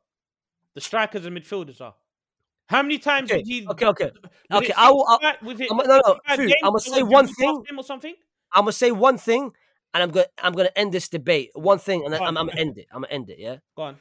The 0.74 0.80
strikers 0.80 1.24
and 1.26 1.36
midfielders 1.38 1.80
are. 1.80 1.94
How 2.68 2.82
many 2.82 2.98
times 2.98 3.30
Okay, 3.30 3.42
did 3.42 3.46
he? 3.46 3.68
okay, 3.68 3.86
okay. 3.86 4.10
okay, 4.52 4.72
I 4.76 4.90
will- 4.90 5.06
I- 5.08 5.36
65 5.38 5.42
was 5.46 5.60
it 5.60 5.70
I'm- 5.70 5.76
no, 5.76 5.84
no, 5.84 6.18
65 6.26 6.36
Fu, 6.36 6.42
games 6.48 6.54
I'ma 6.64 6.78
say 6.78 7.02
one 7.04 7.26
thing. 7.28 7.78
or 7.78 7.84
something. 7.84 8.14
I'm 8.52 8.62
gonna 8.62 8.72
say 8.72 8.90
one 8.90 9.18
thing, 9.18 9.52
and 9.94 10.02
I'm 10.02 10.10
gonna 10.10 10.26
I'm 10.42 10.54
gonna 10.54 10.72
end 10.74 10.90
this 10.92 11.08
debate. 11.08 11.52
One 11.54 11.78
thing, 11.78 12.04
and 12.04 12.12
Go 12.12 12.20
on. 12.20 12.28
I'm, 12.30 12.36
I'm 12.38 12.46
gonna 12.48 12.60
end 12.60 12.78
it. 12.78 12.88
I'm 12.90 13.02
gonna 13.02 13.12
end 13.14 13.30
it. 13.30 13.38
Yeah. 13.38 13.58
Go 13.76 13.82
on. 13.82 13.96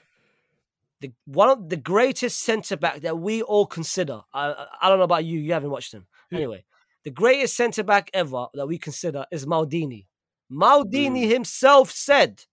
The 1.02 1.12
one 1.26 1.50
of 1.50 1.70
the 1.70 1.78
greatest 1.78 2.40
centre 2.40 2.78
back 2.78 3.02
that 3.02 3.20
we 3.20 3.44
all 3.44 3.68
consider. 3.68 4.22
I- 4.34 4.66
I 4.82 4.90
don't 4.90 4.98
know 4.98 5.04
about 5.04 5.24
you. 5.26 5.38
You 5.40 5.54
haven't 5.54 5.70
watched 5.70 5.94
him. 5.94 6.08
Anyway, 6.32 6.66
the 7.04 7.12
greatest 7.12 7.56
centre 7.56 7.84
back 7.84 8.10
ever 8.14 8.48
that 8.54 8.68
we 8.68 8.78
consider 8.78 9.26
is 9.32 9.46
Maldini. 9.46 10.08
Maldini 10.52 11.24
mm. 11.26 11.32
himself 11.32 11.92
said, 11.92 12.46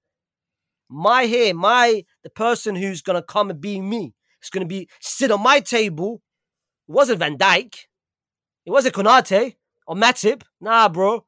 "My 0.88 1.26
here, 1.26 1.54
my 1.54 2.04
the 2.22 2.30
person 2.30 2.76
who's 2.76 3.02
gonna 3.02 3.22
come 3.22 3.50
and 3.50 3.60
be 3.60 3.80
me 3.80 4.14
is 4.42 4.50
gonna 4.50 4.66
be 4.66 4.88
sit 5.00 5.30
on 5.30 5.42
my 5.42 5.60
table." 5.60 6.22
It 6.88 6.92
wasn't 6.92 7.20
Van 7.20 7.38
Dijk. 7.38 7.74
It 8.66 8.70
wasn't 8.70 8.94
Konate 8.94 9.56
or 9.86 9.96
Matip. 9.96 10.42
Nah, 10.60 10.88
bro. 10.88 11.24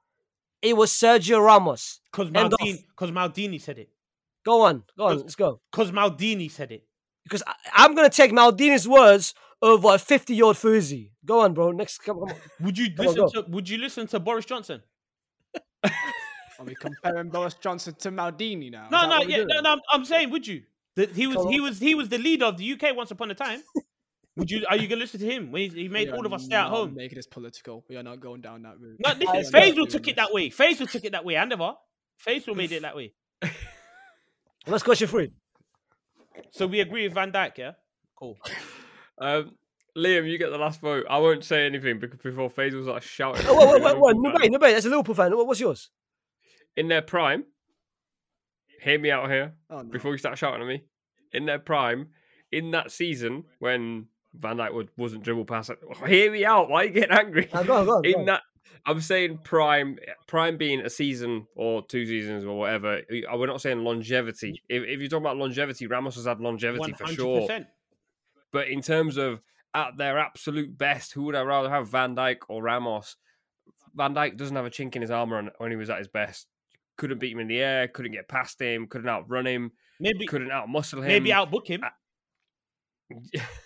It 0.62 0.76
was 0.76 0.90
Sergio 0.90 1.44
Ramos. 1.44 2.00
Because 2.10 2.30
Maldini, 2.30 2.84
Maldini 2.98 3.60
said 3.60 3.78
it. 3.78 3.90
Go 4.44 4.62
on, 4.62 4.84
go 4.96 5.06
on, 5.06 5.18
let's 5.18 5.34
go. 5.34 5.60
Because 5.70 5.90
Maldini 5.90 6.50
said 6.50 6.72
it. 6.72 6.84
Because 7.24 7.42
I, 7.46 7.54
I'm 7.74 7.94
gonna 7.94 8.10
take 8.10 8.32
Maldini's 8.32 8.86
words 8.88 9.34
over 9.62 9.94
a 9.94 9.98
50 9.98 10.34
year 10.34 10.44
old 10.44 10.56
Fuzi. 10.56 11.10
Go 11.24 11.40
on, 11.40 11.54
bro. 11.54 11.72
Next, 11.72 11.98
come, 11.98 12.18
come 12.18 12.28
on. 12.30 12.36
Would 12.60 12.78
you 12.78 12.94
Come 12.94 13.06
listen 13.06 13.20
go. 13.22 13.42
to? 13.42 13.50
Would 13.50 13.68
you 13.68 13.78
listen 13.78 14.06
to 14.08 14.20
Boris 14.20 14.44
Johnson? 14.44 14.82
Are 15.84 16.64
we 16.64 16.74
comparing 16.74 17.30
Boris 17.30 17.54
Johnson 17.54 17.94
to 17.98 18.10
Maldini 18.10 18.70
now? 18.70 18.88
No, 18.90 19.08
no, 19.08 19.22
yeah, 19.22 19.44
no, 19.44 19.60
no. 19.60 19.72
I'm, 19.72 19.80
I'm 19.90 20.04
saying, 20.04 20.30
would 20.30 20.46
you? 20.46 20.62
That 20.96 21.10
he 21.10 21.26
was, 21.26 21.44
he 21.50 21.60
was, 21.60 21.80
he 21.80 21.94
was 21.94 22.08
the 22.08 22.18
leader 22.18 22.44
of 22.44 22.56
the 22.56 22.72
UK 22.72 22.94
once 22.94 23.10
upon 23.10 23.30
a 23.30 23.34
time. 23.34 23.62
Would 24.36 24.50
you? 24.50 24.66
Are 24.68 24.76
you 24.76 24.88
gonna 24.88 25.00
listen 25.00 25.20
to 25.20 25.30
him 25.30 25.52
when 25.52 25.70
he, 25.70 25.82
he 25.82 25.88
made 25.88 26.10
all 26.10 26.26
of 26.26 26.32
us 26.32 26.44
stay 26.44 26.56
at 26.56 26.62
not 26.62 26.70
home? 26.70 26.94
Making 26.94 27.14
this 27.14 27.26
political. 27.28 27.84
We 27.88 27.96
are 27.96 28.02
not 28.02 28.18
going 28.18 28.40
down 28.40 28.62
that 28.62 28.80
route. 28.80 28.98
No, 28.98 29.12
We 29.12 29.26
listen, 29.26 29.28
are 29.28 29.60
not 29.60 29.62
Faysal 29.62 29.74
doing 29.76 29.86
took 29.86 30.08
it 30.08 30.16
that 30.16 30.32
way. 30.32 30.50
Faysal 30.50 30.90
took 30.90 31.04
it 31.04 31.12
that 31.12 31.24
way. 31.24 31.36
I 31.36 31.44
never. 31.44 31.74
Faysal 32.26 32.56
made 32.56 32.72
it 32.72 32.82
that 32.82 32.96
way. 32.96 33.12
Let's 34.66 34.82
question 34.82 35.06
three. 35.06 35.30
So 36.50 36.66
we 36.66 36.80
agree 36.80 37.04
with 37.04 37.14
Van 37.14 37.32
Dijk, 37.32 37.58
yeah? 37.58 37.72
Cool. 38.16 38.38
Um, 39.18 39.52
Liam, 39.96 40.28
you 40.28 40.38
get 40.38 40.50
the 40.50 40.58
last 40.58 40.80
vote. 40.80 41.04
I 41.08 41.18
won't 41.18 41.44
say 41.44 41.66
anything 41.66 41.98
because 42.00 42.18
before 42.20 42.50
Faysal 42.50 42.74
was 42.78 42.86
like 42.86 43.02
shouting. 43.02 43.44
Oh, 43.48 43.72
wait, 43.74 43.82
wait, 43.82 43.90
at 43.90 44.00
wait, 44.00 44.00
wait. 44.00 44.16
No, 44.16 44.32
wait, 44.40 44.52
no, 44.52 44.58
wait. 44.58 44.72
That's 44.72 44.86
a 44.86 44.88
Liverpool 44.90 45.14
fan. 45.14 45.32
What's 45.36 45.60
yours? 45.60 45.90
In 46.76 46.88
their 46.88 47.02
prime, 47.02 47.44
hear 48.82 48.98
me 48.98 49.10
out 49.10 49.30
here 49.30 49.54
Oh, 49.70 49.78
no. 49.78 49.84
before 49.84 50.12
you 50.12 50.18
start 50.18 50.36
shouting 50.38 50.62
at 50.62 50.66
me. 50.66 50.84
In 51.32 51.46
their 51.46 51.58
prime, 51.60 52.08
in 52.50 52.72
that 52.72 52.90
season 52.90 53.44
when 53.60 54.06
Van 54.34 54.56
Dijk 54.56 54.74
would, 54.74 54.88
wasn't 54.96 55.22
dribble 55.22 55.44
past 55.44 55.70
it. 55.70 55.78
Hear 56.06 56.32
me 56.32 56.44
out. 56.44 56.68
Why 56.68 56.82
are 56.82 56.84
you 56.86 56.90
getting 56.90 57.16
angry? 57.16 57.44
Go 57.46 57.58
on, 57.60 57.66
go 57.66 57.76
on, 57.78 57.86
go 57.86 58.00
in 58.00 58.24
that 58.26 58.42
I'm 58.86 59.00
saying 59.00 59.38
prime 59.44 59.98
prime 60.26 60.56
being 60.58 60.80
a 60.80 60.90
season 60.90 61.46
or 61.54 61.82
two 61.86 62.04
seasons 62.06 62.44
or 62.44 62.58
whatever. 62.58 62.98
uh, 62.98 63.36
We're 63.36 63.46
not 63.46 63.60
saying 63.62 63.82
longevity. 63.82 64.62
If, 64.68 64.82
if 64.82 65.00
you're 65.00 65.08
talking 65.08 65.24
about 65.24 65.38
longevity, 65.38 65.86
Ramos 65.86 66.16
has 66.16 66.26
had 66.26 66.40
longevity 66.40 66.80
One 66.80 66.94
for 66.94 67.06
sure. 67.06 67.48
But 68.52 68.68
in 68.68 68.82
terms 68.82 69.16
of 69.16 69.40
at 69.72 69.96
their 69.96 70.18
absolute 70.18 70.76
best, 70.76 71.12
who 71.12 71.22
would 71.24 71.34
I 71.34 71.42
rather 71.42 71.70
have, 71.70 71.88
Van 71.88 72.14
Dijk 72.14 72.38
or 72.48 72.62
Ramos? 72.62 73.16
Van 73.94 74.14
Dijk 74.14 74.36
doesn't 74.36 74.54
have 74.54 74.66
a 74.66 74.70
chink 74.70 74.94
in 74.96 75.02
his 75.02 75.10
armor 75.10 75.50
when 75.58 75.70
he 75.70 75.76
was 75.76 75.90
at 75.90 75.98
his 75.98 76.08
best. 76.08 76.46
Couldn't 76.96 77.18
beat 77.18 77.32
him 77.32 77.40
in 77.40 77.48
the 77.48 77.60
air. 77.60 77.88
Couldn't 77.88 78.12
get 78.12 78.28
past 78.28 78.60
him. 78.60 78.86
Couldn't 78.86 79.08
outrun 79.08 79.46
him. 79.46 79.72
Maybe, 79.98 80.26
Couldn't 80.26 80.50
outmuscle 80.50 80.98
him. 80.98 81.08
maybe 81.08 81.32
outbook 81.32 81.66
him. 81.68 81.82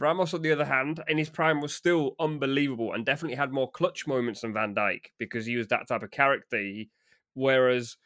Ramos, 0.00 0.32
on 0.32 0.42
the 0.42 0.52
other 0.52 0.64
hand, 0.64 1.00
in 1.08 1.18
his 1.18 1.28
prime 1.28 1.60
was 1.60 1.74
still 1.74 2.16
unbelievable 2.18 2.92
and 2.94 3.04
definitely 3.04 3.36
had 3.36 3.52
more 3.52 3.70
clutch 3.70 4.06
moments 4.06 4.40
than 4.40 4.54
Van 4.54 4.74
Dijk 4.74 5.06
because 5.18 5.44
he 5.46 5.56
was 5.56 5.68
that 5.68 5.88
type 5.88 6.02
of 6.02 6.10
character. 6.10 6.84
Whereas 7.34 7.96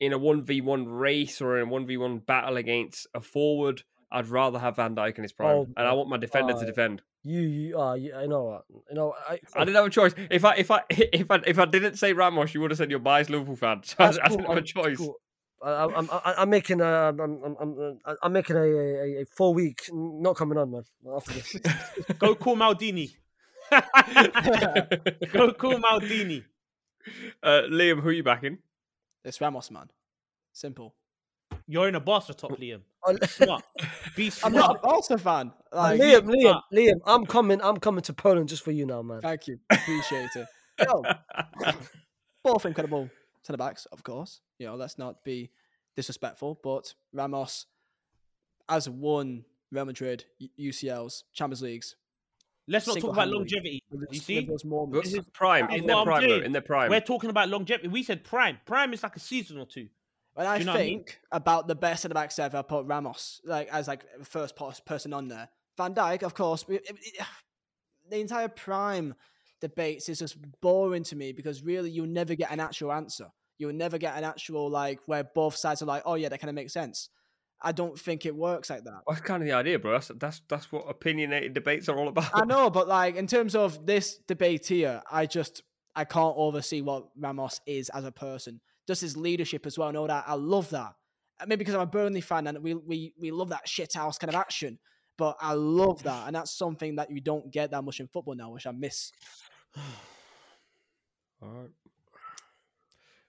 in 0.00 0.12
a 0.12 0.18
1v1 0.18 0.84
race 0.88 1.40
or 1.40 1.58
in 1.58 1.68
a 1.68 1.70
1v1 1.70 2.24
battle 2.24 2.56
against 2.56 3.06
a 3.14 3.20
forward, 3.20 3.82
I'd 4.12 4.28
rather 4.28 4.58
have 4.58 4.76
Van 4.76 4.94
Dijk 4.94 5.16
in 5.16 5.24
his 5.24 5.32
prime. 5.32 5.56
Oh, 5.56 5.68
and 5.76 5.86
I 5.86 5.92
want 5.92 6.08
my 6.08 6.18
defender 6.18 6.54
uh, 6.54 6.60
to 6.60 6.66
defend. 6.66 7.02
You, 7.24 7.40
you, 7.40 7.80
uh, 7.80 7.94
you, 7.94 8.14
I 8.14 8.26
know 8.26 8.44
what. 8.44 8.64
You 8.90 8.94
know, 8.94 9.14
I, 9.28 9.40
I 9.54 9.64
didn't 9.64 9.76
have 9.76 9.86
a 9.86 9.90
choice. 9.90 10.14
If 10.30 10.44
I 10.44 10.54
if 10.56 10.70
I 10.70 10.82
if 10.90 11.30
I 11.30 11.40
if 11.46 11.58
I 11.58 11.64
didn't 11.64 11.96
say 11.96 12.12
Ramos, 12.12 12.52
you 12.52 12.60
would 12.60 12.70
have 12.70 12.78
said 12.78 12.90
you're 12.90 13.00
biased 13.00 13.30
Liverpool 13.30 13.56
fan. 13.56 13.82
So 13.84 13.96
I, 13.98 14.06
That's 14.06 14.18
I 14.18 14.28
didn't 14.28 14.46
have 14.46 14.56
a 14.56 14.62
choice. 14.62 14.98
cool. 14.98 15.16
I, 15.62 15.84
I'm, 15.84 16.10
I'm, 16.10 16.20
I'm 16.24 16.50
making 16.50 16.80
a, 16.80 16.84
I'm, 16.84 17.20
I'm, 17.20 17.56
I'm, 17.60 17.98
uh, 18.04 18.28
making 18.28 18.56
a, 18.56 18.60
a, 18.60 19.22
a 19.22 19.24
four 19.26 19.54
week 19.54 19.88
not 19.92 20.36
coming 20.36 20.58
on, 20.58 20.70
man. 20.70 20.84
After 21.14 21.32
this, 21.32 21.56
Go 22.18 22.34
call 22.34 22.56
Maldini. 22.56 23.14
Go 23.70 25.52
call 25.52 25.74
Maldini. 25.74 26.44
Uh, 27.42 27.62
Liam, 27.70 28.00
who 28.00 28.08
are 28.08 28.12
you 28.12 28.22
backing? 28.22 28.58
It's 29.24 29.40
Ramos, 29.40 29.70
man. 29.70 29.88
Simple. 30.52 30.94
You're 31.68 31.88
in 31.88 31.94
a 31.94 32.00
Barca 32.00 32.34
top, 32.34 32.52
Liam. 32.52 32.80
Oh, 33.04 33.16
Smart. 33.26 33.64
Be 34.14 34.30
I'm 34.44 34.52
not 34.52 34.76
a 34.76 34.78
Barca 34.78 35.18
fan. 35.18 35.52
Like, 35.72 36.00
Liam, 36.00 36.22
Liam, 36.22 36.40
smart. 36.40 36.64
Liam, 36.72 37.00
I'm 37.04 37.26
coming, 37.26 37.60
I'm 37.60 37.78
coming 37.78 38.02
to 38.02 38.12
Poland 38.12 38.48
just 38.48 38.62
for 38.62 38.70
you 38.70 38.86
now, 38.86 39.02
man. 39.02 39.20
Thank 39.20 39.48
you. 39.48 39.58
Appreciate 39.70 40.30
it. 40.36 40.46
Yo, 40.80 41.02
both 42.44 42.64
incredible 42.64 43.10
centre 43.42 43.58
backs, 43.58 43.86
of 43.86 44.02
course. 44.02 44.40
You 44.58 44.66
know, 44.66 44.74
let's 44.76 44.98
not 44.98 45.24
be 45.24 45.50
disrespectful, 45.96 46.60
but 46.62 46.94
Ramos 47.12 47.66
has 48.68 48.88
won 48.88 49.44
Real 49.70 49.84
Madrid, 49.84 50.24
UCLs, 50.58 51.24
Champions 51.32 51.62
Leagues, 51.62 51.96
Let's 52.68 52.86
not 52.86 52.98
talk 53.00 53.12
about 53.14 53.28
longevity. 53.28 53.82
with 53.90 54.02
You 54.02 54.06
those- 54.18 54.24
see, 54.24 54.36
with 54.36 54.46
those 54.48 54.64
moments. 54.64 55.10
This 55.10 55.18
is 55.18 55.26
prime 55.32 55.68
in 55.70 55.82
what 55.82 55.86
their 55.88 56.04
prime, 56.04 56.22
though, 56.22 56.28
saying. 56.28 56.44
in 56.44 56.52
their 56.52 56.62
prime. 56.62 56.90
we're 56.90 57.00
talking 57.00 57.28
about 57.28 57.48
longevity. 57.48 57.88
We 57.88 58.04
said 58.04 58.22
prime. 58.22 58.60
Prime 58.64 58.92
is 58.94 59.02
like 59.02 59.16
a 59.16 59.20
season 59.20 59.58
or 59.58 59.66
two. 59.66 59.88
When 60.34 60.46
I 60.46 60.58
you 60.58 60.64
know 60.64 60.72
what 60.72 60.80
I 60.80 60.84
mean? 60.84 60.98
think 61.00 61.18
about 61.32 61.66
the 61.66 61.74
best 61.74 62.02
centre 62.02 62.14
backs 62.14 62.38
ever, 62.38 62.58
I 62.58 62.62
put 62.62 62.86
Ramos 62.86 63.40
like 63.44 63.68
as 63.68 63.88
like 63.88 64.04
first 64.24 64.54
person 64.86 65.12
on 65.12 65.26
there. 65.26 65.48
Van 65.76 65.92
Dijk, 65.92 66.22
of 66.22 66.34
course. 66.34 66.62
but 66.62 66.76
it- 66.76 66.86
it- 66.88 67.26
the 68.08 68.20
entire 68.20 68.48
prime 68.48 69.14
debates 69.62 70.10
is 70.10 70.18
just 70.18 70.36
boring 70.60 71.04
to 71.04 71.16
me 71.16 71.32
because 71.32 71.62
really 71.62 71.90
you'll 71.90 72.06
never 72.06 72.34
get 72.34 72.50
an 72.50 72.60
actual 72.60 72.92
answer. 72.92 73.28
You'll 73.56 73.72
never 73.72 73.96
get 73.96 74.16
an 74.18 74.24
actual 74.24 74.68
like 74.68 75.00
where 75.06 75.24
both 75.24 75.56
sides 75.56 75.80
are 75.80 75.86
like, 75.86 76.02
oh 76.04 76.16
yeah, 76.16 76.28
that 76.28 76.40
kind 76.40 76.50
of 76.50 76.54
makes 76.54 76.74
sense. 76.74 77.08
I 77.62 77.72
don't 77.72 77.98
think 77.98 78.26
it 78.26 78.34
works 78.34 78.70
like 78.70 78.84
that. 78.84 79.02
That's 79.06 79.20
kind 79.20 79.42
of 79.42 79.48
the 79.48 79.54
idea, 79.54 79.78
bro. 79.78 79.92
That's 79.92 80.10
that's 80.18 80.42
that's 80.48 80.72
what 80.72 80.84
opinionated 80.88 81.54
debates 81.54 81.88
are 81.88 81.96
all 81.96 82.08
about. 82.08 82.30
I 82.34 82.44
know, 82.44 82.68
but 82.78 82.88
like 82.88 83.16
in 83.16 83.26
terms 83.26 83.54
of 83.54 83.86
this 83.86 84.18
debate 84.26 84.66
here, 84.66 85.00
I 85.10 85.26
just 85.26 85.62
I 85.94 86.04
can't 86.04 86.34
oversee 86.36 86.82
what 86.82 87.06
Ramos 87.16 87.60
is 87.66 87.88
as 87.90 88.04
a 88.04 88.12
person. 88.12 88.60
Just 88.86 89.02
his 89.02 89.16
leadership 89.16 89.64
as 89.64 89.78
well. 89.78 89.88
I 89.88 89.92
know 89.92 90.06
that 90.06 90.24
I 90.26 90.34
love 90.34 90.70
that. 90.70 90.94
Maybe 91.46 91.56
because 91.56 91.74
I'm 91.74 91.82
a 91.82 91.86
Burnley 91.86 92.20
fan 92.20 92.48
and 92.48 92.58
we 92.62 92.74
we 92.74 93.12
we 93.18 93.30
love 93.30 93.50
that 93.50 93.68
shit 93.68 93.94
house 93.94 94.18
kind 94.18 94.28
of 94.28 94.34
action. 94.34 94.78
But 95.18 95.36
I 95.40 95.52
love 95.52 96.02
that, 96.04 96.26
and 96.26 96.34
that's 96.34 96.56
something 96.56 96.96
that 96.96 97.10
you 97.10 97.20
don't 97.20 97.52
get 97.52 97.70
that 97.70 97.82
much 97.82 98.00
in 98.00 98.08
football 98.08 98.34
now, 98.34 98.50
which 98.50 98.66
I 98.66 98.72
miss. 98.72 99.12
All 101.42 101.48
right. 101.48 101.70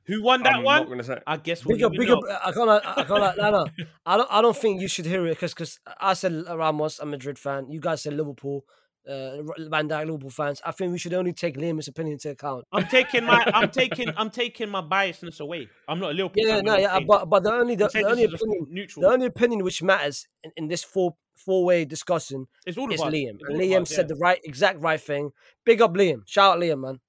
Who 0.05 0.21
won 0.21 0.43
that 0.43 0.55
I'm 0.55 0.63
one? 0.63 0.81
not 0.81 0.89
gonna 0.89 1.03
say. 1.03 1.19
I 1.25 1.37
guess 1.37 1.65
we'll 1.65 1.77
Big 1.77 1.83
up, 1.85 1.91
leave 1.91 2.01
big 2.01 2.09
it 2.09 2.17
up. 2.17 2.23
I 2.45 2.51
can't. 2.51 2.69
I 2.69 3.03
can't. 3.03 3.37
No, 3.37 3.51
no. 3.51 3.65
I 4.05 4.17
don't. 4.17 4.29
I 4.31 4.41
don't 4.41 4.57
think 4.57 4.81
you 4.81 4.87
should 4.89 5.05
hear 5.05 5.25
it 5.25 5.29
because 5.29 5.53
because 5.53 5.79
I 5.99 6.13
said 6.13 6.43
Ramos. 6.49 6.99
I'm 6.99 7.07
a 7.07 7.11
Madrid 7.11 7.39
fan. 7.39 7.69
You 7.69 7.79
guys 7.79 8.01
said 8.01 8.13
Liverpool. 8.13 8.65
Uh, 9.05 9.43
Van 9.69 9.89
Dijk, 9.89 10.05
Liverpool 10.05 10.29
fans. 10.29 10.61
I 10.65 10.71
think 10.71 10.93
we 10.93 10.97
should 10.97 11.13
only 11.13 11.33
take 11.33 11.57
Liam's 11.57 11.89
opinion 11.89 12.13
into 12.13 12.29
account. 12.29 12.63
I'm 12.71 12.87
taking 12.87 13.25
my 13.25 13.43
I'm 13.53 13.69
taking 13.81 14.09
I'm 14.15 14.29
taking 14.29 14.69
my 14.69 14.81
biasness 14.81 15.41
away. 15.41 15.67
I'm 15.89 15.99
not 15.99 16.11
a 16.11 16.13
Liverpool. 16.13 16.41
Yeah, 16.45 16.55
fan, 16.55 16.65
no, 16.65 16.77
yeah. 16.77 16.99
But 17.05 17.29
but 17.29 17.43
the 17.43 17.51
only 17.53 17.75
the, 17.75 17.89
the 17.89 18.03
only 18.03 18.23
opinion 18.23 18.67
neutral. 18.69 19.03
the 19.03 19.09
only 19.09 19.25
opinion 19.25 19.63
which 19.63 19.83
matters 19.83 20.25
in, 20.43 20.51
in 20.55 20.67
this 20.69 20.83
four 20.85 21.15
four 21.35 21.65
way 21.65 21.85
discussion 21.85 22.47
it's 22.65 22.77
all 22.77 22.91
is 22.91 23.01
of. 23.01 23.07
Liam. 23.07 23.35
It's 23.35 23.49
all 23.49 23.55
Liam 23.55 23.81
us, 23.81 23.89
said 23.89 24.05
yeah. 24.05 24.15
the 24.15 24.15
right 24.15 24.39
exact 24.43 24.79
right 24.79 24.99
thing. 24.99 25.31
Big 25.65 25.81
up 25.81 25.93
Liam. 25.93 26.21
Shout 26.25 26.55
out 26.57 26.61
Liam, 26.61 26.81
man. 26.81 26.99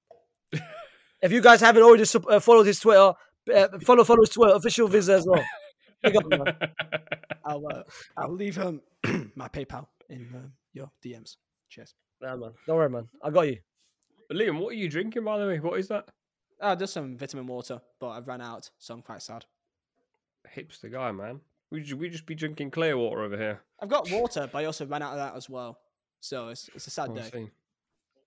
if 1.23 1.33
you 1.33 1.41
guys 1.41 1.61
haven't 1.61 1.83
already 1.83 2.05
uh, 2.29 2.41
followed 2.41 2.67
his 2.67 2.81
Twitter, 2.81 3.13
uh, 3.55 3.69
follow 3.83 4.05
follow 4.05 4.23
his 4.23 4.31
Twitter 4.31 4.55
official 4.55 4.89
visit 4.89 5.15
as 5.15 5.27
well. 5.27 5.45
Big 6.03 6.17
up, 6.17 6.27
man. 6.27 6.55
I'll 7.45 7.67
uh, 7.67 7.83
I'll 8.17 8.33
leave 8.35 8.59
um 8.59 8.81
my 9.35 9.49
PayPal 9.49 9.87
in 10.09 10.29
um, 10.35 10.53
your 10.73 10.91
DMs. 11.05 11.37
Cheers. 11.69 11.95
Nah, 12.21 12.37
man. 12.37 12.53
Don't 12.67 12.77
worry, 12.77 12.91
man. 12.91 13.09
I 13.23 13.31
got 13.31 13.43
you. 13.43 13.59
Liam, 14.33 14.59
what 14.59 14.71
are 14.71 14.77
you 14.77 14.89
drinking, 14.89 15.25
by 15.25 15.39
the 15.39 15.47
way? 15.47 15.59
What 15.61 15.79
is 15.79 15.89
that? 15.89 16.09
Uh, 16.61 16.75
just 16.75 16.95
some 16.95 17.19
vitamin 17.19 17.47
water, 17.47 17.81
but 18.01 18.11
I've 18.11 18.27
run 18.27 18.41
out, 18.41 18.71
so 18.79 18.95
I'm 18.95 19.03
quite 19.03 19.23
sad. 19.23 19.45
Hipster 20.57 20.91
guy, 20.91 21.13
man. 21.13 21.41
We 21.75 21.81
just, 21.81 21.95
we 21.95 22.09
just 22.09 22.25
be 22.25 22.37
drinking 22.37 22.71
clear 22.71 22.97
water 22.97 23.23
over 23.23 23.37
here. 23.37 23.61
I've 23.81 23.89
got 23.89 24.09
water, 24.09 24.49
but 24.51 24.59
I 24.61 24.67
also 24.67 24.87
ran 24.87 25.03
out 25.03 25.13
of 25.13 25.19
that 25.19 25.35
as 25.35 25.51
well. 25.51 25.77
So 26.21 26.49
it's 26.51 26.71
it's 26.73 26.87
a 26.87 26.91
sad 26.91 27.11
Oh, 27.11 27.17
day. 27.17 27.51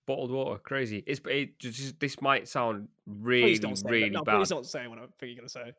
Bottled 0.06 0.30
water, 0.30 0.58
crazy. 0.58 1.02
It's 1.06 1.20
it, 1.24 1.58
just, 1.58 1.98
this 1.98 2.20
might 2.20 2.46
sound 2.46 2.88
really, 3.06 3.58
really. 3.86 4.10
No, 4.10 4.22
bad. 4.22 4.36
please 4.36 4.50
don't 4.50 4.66
say 4.66 4.86
what 4.86 4.98
I 4.98 5.02
think 5.18 5.32
you're 5.32 5.36
gonna 5.36 5.48
say. 5.48 5.72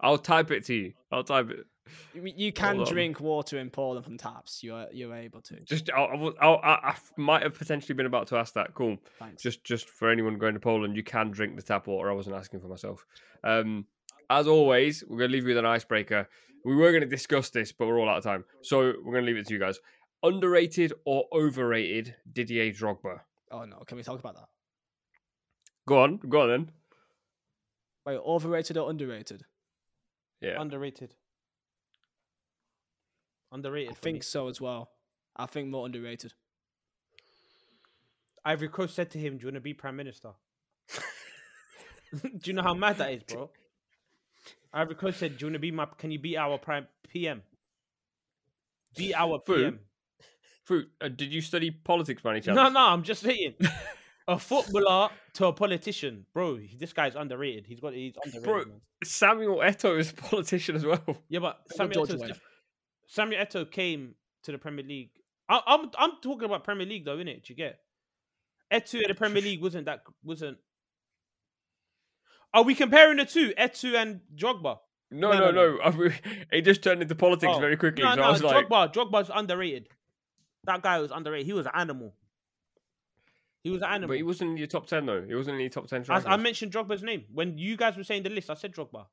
I'll 0.00 0.16
type 0.16 0.52
it 0.52 0.64
to 0.66 0.74
you. 0.74 0.92
I'll 1.10 1.24
type 1.24 1.50
it. 1.50 1.66
You, 2.14 2.32
you 2.36 2.52
can 2.52 2.76
Hold 2.76 2.88
on. 2.88 2.94
drink 2.94 3.20
water 3.20 3.58
in 3.58 3.68
Poland 3.68 4.04
from 4.04 4.16
taps. 4.16 4.62
You 4.62 4.74
are 4.74 4.86
you're 4.92 5.14
able 5.14 5.40
to. 5.42 5.60
Just, 5.60 5.90
I, 5.90 6.02
I, 6.04 6.14
I, 6.14 6.48
I, 6.48 6.90
I 6.90 6.96
might 7.16 7.42
have 7.42 7.58
potentially 7.58 7.94
been 7.94 8.06
about 8.06 8.28
to 8.28 8.36
ask 8.36 8.54
that. 8.54 8.74
Cool. 8.74 8.96
Thanks. 9.18 9.42
Just, 9.42 9.64
just 9.64 9.88
for 9.88 10.08
anyone 10.08 10.38
going 10.38 10.54
to 10.54 10.60
Poland, 10.60 10.96
you 10.96 11.02
can 11.02 11.30
drink 11.30 11.56
the 11.56 11.62
tap 11.62 11.88
water. 11.88 12.10
I 12.10 12.14
wasn't 12.14 12.36
asking 12.36 12.60
for 12.60 12.68
myself. 12.68 13.04
Um, 13.42 13.86
as 14.30 14.46
always, 14.46 15.04
we're 15.08 15.18
going 15.18 15.30
to 15.30 15.32
leave 15.32 15.44
you 15.44 15.50
with 15.50 15.58
an 15.58 15.66
icebreaker. 15.66 16.28
We 16.64 16.74
were 16.74 16.90
going 16.90 17.02
to 17.02 17.08
discuss 17.08 17.50
this, 17.50 17.72
but 17.72 17.86
we're 17.86 18.00
all 18.00 18.08
out 18.08 18.18
of 18.18 18.24
time, 18.24 18.44
so 18.62 18.78
we're 18.78 19.12
going 19.12 19.24
to 19.24 19.32
leave 19.32 19.36
it 19.36 19.46
to 19.48 19.54
you 19.54 19.60
guys. 19.60 19.78
Underrated 20.22 20.92
or 21.04 21.24
overrated 21.32 22.14
Didier 22.32 22.72
Drogba? 22.72 23.20
oh 23.50 23.64
no, 23.64 23.78
can 23.86 23.96
we 23.96 24.02
talk 24.02 24.18
about 24.18 24.34
that? 24.34 24.48
Go 25.86 26.02
on, 26.02 26.18
go 26.28 26.42
on 26.42 26.48
then. 26.48 26.70
Wait, 28.06 28.16
overrated 28.16 28.76
or 28.76 28.90
underrated? 28.90 29.44
Yeah. 30.40 30.60
underrated. 30.60 31.14
Underrated. 33.52 33.92
I 33.92 33.94
think 33.94 34.16
me. 34.16 34.20
so 34.22 34.48
as 34.48 34.60
well. 34.60 34.90
I 35.36 35.46
think 35.46 35.68
more 35.68 35.86
underrated. 35.86 36.32
Ivory 38.44 38.68
Coast 38.68 38.94
said 38.94 39.10
to 39.12 39.18
him, 39.18 39.38
"Do 39.38 39.42
you 39.42 39.46
want 39.48 39.54
to 39.54 39.60
be 39.60 39.72
prime 39.74 39.96
minister?" 39.96 40.32
Do 42.12 42.40
you 42.44 42.52
know 42.52 42.62
how 42.62 42.74
mad 42.74 42.98
that 42.98 43.12
is, 43.12 43.22
bro? 43.22 43.50
Ivory 44.72 44.94
Coast 44.96 45.18
said, 45.20 45.38
"Do 45.38 45.44
you 45.44 45.46
want 45.48 45.54
to 45.54 45.58
be 45.60 45.70
my? 45.70 45.86
Can 45.98 46.10
you 46.10 46.18
be 46.18 46.36
our 46.36 46.58
prime 46.58 46.86
PM? 47.08 47.42
Be 48.96 49.14
our 49.14 49.40
Fu? 49.40 49.54
PM." 49.56 49.80
Fruit, 50.64 50.88
uh, 51.00 51.08
did 51.08 51.30
you 51.32 51.42
study 51.42 51.70
politics 51.70 52.22
by 52.22 52.30
any 52.32 52.40
chance? 52.40 52.56
No, 52.56 52.68
no, 52.70 52.80
I'm 52.80 53.02
just 53.02 53.22
saying. 53.22 53.54
a 54.28 54.38
footballer 54.38 55.10
to 55.34 55.46
a 55.46 55.52
politician, 55.52 56.24
bro. 56.32 56.56
he- 56.56 56.74
This 56.78 56.94
guy's 56.94 57.14
underrated. 57.14 57.66
He's 57.66 57.80
got 57.80 57.92
he's 57.92 58.14
underrated. 58.24 58.44
Bro, 58.44 58.58
man. 58.64 58.80
Samuel 59.04 59.58
Eto'o 59.58 59.98
is 59.98 60.10
a 60.10 60.14
politician 60.14 60.74
as 60.76 60.84
well. 60.86 61.04
Yeah, 61.28 61.40
but 61.40 61.60
Samuel 61.74 62.06
George 62.06 62.18
Eto'o, 62.20 62.28
Weah. 62.28 62.36
Samuel 63.08 63.44
Eto'o 63.44 63.70
came 63.70 64.14
to 64.44 64.52
the 64.52 64.58
Premier 64.58 64.84
League. 64.84 65.10
I, 65.50 65.60
I'm 65.66 65.90
I'm 65.98 66.12
talking 66.22 66.44
about 66.46 66.64
Premier 66.64 66.86
League 66.86 67.04
though, 67.04 67.18
innit? 67.18 67.44
Do 67.44 67.52
you 67.52 67.56
get? 67.56 67.80
Eto'o 68.72 69.02
in 69.02 69.08
the 69.08 69.14
Premier 69.14 69.42
League 69.42 69.60
wasn't 69.60 69.84
that 69.84 70.00
wasn't. 70.22 70.56
Are 72.54 72.62
we 72.62 72.74
comparing 72.74 73.16
the 73.18 73.24
two, 73.24 73.52
Eto'o 73.58 73.94
and 74.00 74.20
Drogba? 74.34 74.78
No, 75.10 75.32
No, 75.32 75.50
no, 75.50 75.76
no, 75.76 75.90
no. 75.90 76.10
It 76.52 76.62
just 76.62 76.82
turned 76.82 77.02
into 77.02 77.14
politics 77.14 77.52
Oh, 77.54 77.58
very 77.60 77.76
quickly. 77.76 78.04
No, 78.04 78.10
so 78.10 78.16
no, 78.16 78.22
I 78.22 78.30
was 78.30 78.42
like, 78.42 78.68
Drogba's 78.68 79.30
underrated. 79.34 79.88
That 80.64 80.82
guy 80.82 80.98
was 81.00 81.10
underrated. 81.10 81.46
He 81.46 81.52
was 81.52 81.66
an 81.66 81.72
animal. 81.74 82.14
He 83.64 83.70
was 83.70 83.82
an 83.82 83.88
animal. 83.88 84.08
but 84.08 84.16
he 84.16 84.22
wasn't 84.22 84.52
in 84.52 84.56
your 84.56 84.66
top 84.66 84.86
ten 84.86 85.04
though. 85.06 85.22
He 85.22 85.34
wasn't 85.34 85.54
in 85.56 85.60
your 85.60 85.70
top 85.70 85.88
ten. 85.88 86.04
I. 86.08 86.22
I 86.34 86.36
mentioned 86.36 86.72
Drogba's 86.72 87.02
name 87.02 87.24
when 87.32 87.58
you 87.58 87.76
guys 87.76 87.96
were 87.96 88.04
saying 88.04 88.22
the 88.22 88.30
list. 88.30 88.50
I 88.50 88.54
said 88.54 88.74
Drogba. 88.74 89.06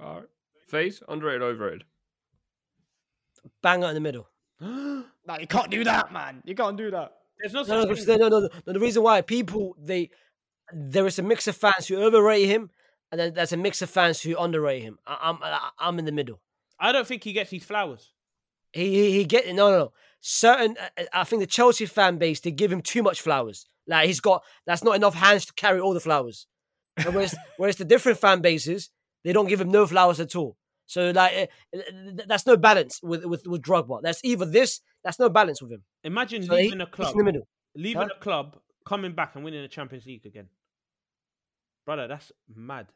All 0.00 0.14
right. 0.16 0.24
Face 0.68 1.02
underrated, 1.08 1.42
overrated. 1.42 1.84
Banger 3.62 3.88
in 3.88 3.94
the 3.94 4.00
middle. 4.00 4.28
No, 5.26 5.38
you 5.40 5.46
can't 5.46 5.70
do 5.70 5.82
that, 5.84 6.12
man. 6.12 6.42
You 6.44 6.54
can't 6.54 6.76
do 6.76 6.90
that. 6.90 7.14
There's 7.40 7.54
no 7.54 7.60
No, 7.60 7.94
such 7.94 8.06
no, 8.06 8.16
no, 8.16 8.28
no, 8.28 8.40
no, 8.40 8.48
no. 8.66 8.72
The 8.74 8.78
reason 8.78 9.02
why 9.02 9.22
people 9.22 9.74
they 9.80 10.10
there 10.72 11.06
is 11.06 11.18
a 11.18 11.22
mix 11.22 11.46
of 11.46 11.56
fans 11.56 11.86
who 11.86 11.96
overrate 11.96 12.46
him, 12.48 12.70
and 13.10 13.20
then 13.20 13.34
there's 13.34 13.52
a 13.52 13.56
mix 13.56 13.82
of 13.82 13.90
fans 13.90 14.20
who 14.22 14.36
underrate 14.38 14.82
him. 14.82 14.98
I, 15.06 15.18
I'm 15.22 15.38
I, 15.42 15.70
I'm 15.78 15.98
in 15.98 16.04
the 16.04 16.12
middle. 16.12 16.40
I 16.78 16.92
don't 16.92 17.06
think 17.06 17.24
he 17.24 17.32
gets 17.32 17.50
his 17.50 17.64
flowers. 17.64 18.12
He 18.72 18.86
he, 18.94 19.12
he 19.18 19.24
get 19.24 19.46
no 19.54 19.70
no 19.70 19.78
no. 19.78 19.92
Certain 20.20 20.76
uh, 20.98 21.04
I 21.12 21.24
think 21.24 21.40
the 21.40 21.46
Chelsea 21.46 21.86
fan 21.86 22.18
base 22.18 22.40
they 22.40 22.50
give 22.50 22.72
him 22.72 22.80
too 22.80 23.02
much 23.02 23.20
flowers. 23.20 23.66
Like 23.86 24.06
he's 24.06 24.20
got 24.20 24.42
that's 24.66 24.82
not 24.82 24.96
enough 24.96 25.14
hands 25.14 25.46
to 25.46 25.52
carry 25.52 25.80
all 25.80 25.94
the 25.94 26.00
flowers. 26.00 26.46
And 26.96 27.14
whereas 27.14 27.34
whereas 27.58 27.76
the 27.76 27.84
different 27.84 28.18
fan 28.18 28.40
bases 28.40 28.90
they 29.22 29.32
don't 29.32 29.48
give 29.48 29.60
him 29.60 29.70
no 29.70 29.86
flowers 29.86 30.18
at 30.20 30.34
all. 30.34 30.56
So 30.86 31.10
like 31.10 31.32
eh, 31.34 31.46
eh, 31.74 31.80
th- 32.16 32.26
that's 32.28 32.46
no 32.46 32.56
balance 32.56 33.00
with 33.02 33.24
with 33.26 33.46
with 33.46 33.62
Drogba. 33.62 34.00
That's 34.02 34.20
either 34.24 34.46
this. 34.46 34.80
That's 35.04 35.18
no 35.18 35.28
balance 35.28 35.60
with 35.62 35.70
him. 35.72 35.84
Imagine 36.02 36.42
So 36.42 36.56
he- 36.56 36.64
leaving 36.64 36.80
a 36.80 36.86
club, 36.86 37.12
in 37.12 37.18
the 37.18 37.24
middle. 37.24 37.46
leaving 37.76 38.02
Huh? 38.02 38.08
a 38.16 38.20
club, 38.20 38.56
coming 38.84 39.14
back 39.14 39.34
and 39.34 39.44
winning 39.44 39.62
the 39.62 39.68
Champions 39.68 40.06
League 40.06 40.26
again. 40.26 40.48
Brother, 41.86 42.06
that's 42.08 42.30
mad. 42.48 42.92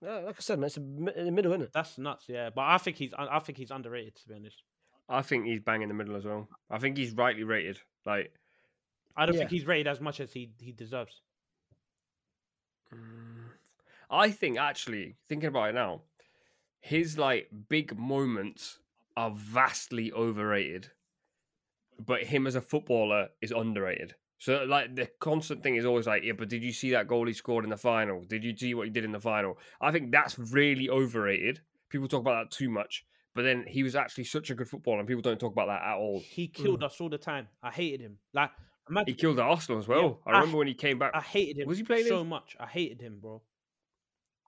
Yeah, 0.00 0.18
like 0.18 0.36
I 0.36 0.40
said, 0.40 0.58
man, 0.58 0.66
it's 0.66 0.76
in 0.76 1.04
the 1.26 1.30
middle, 1.30 1.52
isn't 1.52 1.62
it? 1.62 1.72
That's 1.72 1.96
nuts. 1.96 2.28
Yeah, 2.28 2.50
but 2.50 2.62
I 2.62 2.78
think 2.78 2.96
he's 2.96 3.14
I 3.14 3.38
think 3.38 3.58
he's 3.58 3.70
underrated 3.70 4.16
to 4.16 4.28
be 4.28 4.34
honest. 4.34 4.62
I 5.08 5.22
think 5.22 5.46
he's 5.46 5.60
bang 5.60 5.82
in 5.82 5.88
the 5.88 5.94
middle 5.94 6.16
as 6.16 6.24
well. 6.24 6.48
I 6.70 6.78
think 6.78 6.96
he's 6.96 7.12
rightly 7.12 7.44
rated. 7.44 7.80
Like, 8.04 8.34
I 9.16 9.24
don't 9.26 9.34
Yeah. 9.34 9.38
think 9.38 9.50
he's 9.50 9.66
rated 9.66 9.86
as 9.88 10.00
much 10.02 10.20
as 10.20 10.32
he 10.34 10.52
he 10.58 10.72
deserves. 10.72 11.22
mm, 12.92 13.50
I 14.10 14.30
think 14.30 14.58
actually 14.58 15.16
thinking 15.28 15.48
about 15.48 15.70
it 15.70 15.74
now, 15.74 16.02
his 16.80 17.18
like 17.18 17.50
big 17.68 17.98
moments 17.98 18.80
are 19.16 19.30
vastly 19.32 20.12
overrated, 20.12 20.90
but 21.98 22.22
him 22.22 22.46
as 22.46 22.54
a 22.54 22.60
footballer 22.60 23.28
is 23.40 23.50
underrated. 23.50 24.14
So 24.38 24.64
like 24.64 24.96
the 24.96 25.08
constant 25.20 25.62
thing 25.62 25.76
is 25.76 25.84
always 25.84 26.08
like, 26.08 26.24
yeah, 26.24 26.32
but 26.36 26.48
did 26.48 26.64
you 26.64 26.72
see 26.72 26.90
that 26.90 27.06
goal 27.06 27.26
he 27.26 27.32
scored 27.32 27.62
in 27.62 27.70
the 27.70 27.76
final? 27.76 28.24
Did 28.24 28.42
you 28.42 28.56
see 28.56 28.74
what 28.74 28.86
he 28.86 28.90
did 28.90 29.04
in 29.04 29.12
the 29.12 29.20
final? 29.20 29.56
I 29.80 29.92
think 29.92 30.10
that's 30.10 30.36
really 30.36 30.90
overrated. 30.90 31.60
People 31.90 32.08
talk 32.08 32.22
about 32.22 32.50
that 32.50 32.56
too 32.56 32.68
much, 32.68 33.04
but 33.36 33.42
then 33.42 33.64
he 33.68 33.84
was 33.84 33.94
actually 33.94 34.24
such 34.24 34.50
a 34.50 34.56
good 34.56 34.68
footballer, 34.68 34.98
and 34.98 35.06
people 35.06 35.22
don't 35.22 35.38
talk 35.38 35.52
about 35.52 35.66
that 35.66 35.82
at 35.82 35.96
all. 35.96 36.20
He 36.26 36.48
mm. 36.48 36.54
killed 36.54 36.82
us 36.82 37.00
all 37.00 37.08
the 37.08 37.18
time. 37.18 37.46
I 37.62 37.70
hated 37.70 38.00
him. 38.00 38.18
Like 38.34 38.50
imagine, 38.90 39.06
He 39.06 39.14
killed 39.14 39.38
at 39.38 39.44
Arsenal 39.44 39.78
as 39.78 39.86
well. 39.86 40.20
I 40.26 40.30
I- 40.30 40.40
remember 40.40 40.58
when 40.58 40.66
he 40.66 40.74
came 40.74 40.98
back. 40.98 41.12
I 41.14 41.20
hated 41.20 41.58
him. 41.58 41.68
Was 41.68 41.78
he 41.78 41.84
playing 41.84 42.06
so 42.06 42.22
in- 42.22 42.28
much? 42.28 42.56
I 42.58 42.66
hated 42.66 43.00
him, 43.00 43.20
bro. 43.20 43.42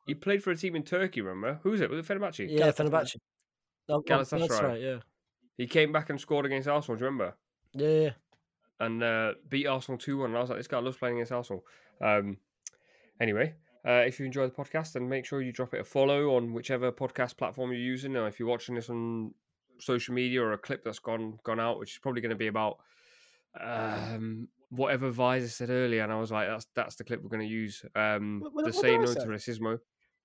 He 0.09 0.14
played 0.14 0.42
for 0.42 0.51
a 0.51 0.57
team 0.57 0.74
in 0.74 0.82
Turkey. 0.82 1.20
Remember 1.20 1.61
who 1.62 1.70
was 1.70 1.80
it? 1.80 1.88
Was 1.88 2.01
it 2.01 2.12
Fenerbahce? 2.12 2.49
Yeah, 2.51 2.72
Fenerbahce. 2.72 3.16
No, 3.88 3.97
no, 3.97 4.03
Galatasaray. 4.03 4.32
Oh, 4.32 4.36
oh, 4.36 4.49
that's 4.49 4.61
right. 4.61 4.80
Yeah. 4.80 4.99
He 5.57 5.67
came 5.67 5.93
back 5.93 6.11
and 6.11 6.21
scored 6.21 6.47
against 6.47 6.69
Arsenal. 6.69 6.97
Do 6.97 7.05
you 7.05 7.11
remember? 7.11 7.35
Yeah, 7.73 7.89
yeah. 7.89 8.11
And 8.81 9.03
uh, 9.03 9.35
beat 9.49 9.67
Arsenal 9.67 9.99
two 9.99 10.19
one. 10.19 10.31
And 10.31 10.37
I 10.37 10.41
was 10.41 10.51
like, 10.51 10.59
this 10.59 10.67
guy 10.67 10.79
loves 10.79 10.97
playing 10.97 11.17
against 11.17 11.33
Arsenal. 11.33 11.65
Um, 12.01 12.39
anyway, 13.21 13.55
uh, 13.87 14.03
if 14.07 14.19
you 14.19 14.27
enjoy 14.27 14.47
the 14.47 14.53
podcast, 14.53 14.93
then 14.93 15.09
make 15.09 15.25
sure 15.27 15.41
you 15.43 15.53
drop 15.53 15.75
it 15.75 15.81
a 15.81 15.85
follow 15.85 16.37
on 16.37 16.53
whichever 16.53 16.91
podcast 16.91 17.37
platform 17.37 17.71
you're 17.71 17.81
using. 17.81 18.17
Or 18.17 18.27
if 18.27 18.39
you're 18.41 18.49
watching 18.49 18.75
this 18.75 18.91
on 18.91 19.33
social 19.79 20.15
media 20.15 20.43
or 20.43 20.53
a 20.55 20.59
clip 20.59 20.83
that's 20.85 20.99
gone 20.99 21.39
gone 21.45 21.61
out, 21.61 21.79
which 21.79 21.93
is 21.93 21.99
probably 21.99 22.21
going 22.21 22.31
to 22.31 22.37
be 22.37 22.49
about 22.49 22.79
um, 23.61 24.49
whatever 24.71 25.13
Vizeh 25.13 25.49
said 25.51 25.71
earlier, 25.71 26.03
and 26.03 26.13
I 26.13 26.19
was 26.19 26.33
like, 26.33 26.49
that's 26.49 26.67
that's 26.75 26.97
the 26.97 27.05
clip 27.05 27.23
we're 27.23 27.29
going 27.29 27.47
to 27.47 27.55
use. 27.55 27.85
Um, 27.95 28.41
What- 28.41 28.55
what- 28.55 28.65
the 28.65 28.71
what 28.73 28.75
say 28.81 28.91
did 28.91 28.97
I 29.01 29.05
no 29.05 29.07
say? 29.07 29.21
to 29.21 29.27
racismo. 29.27 29.79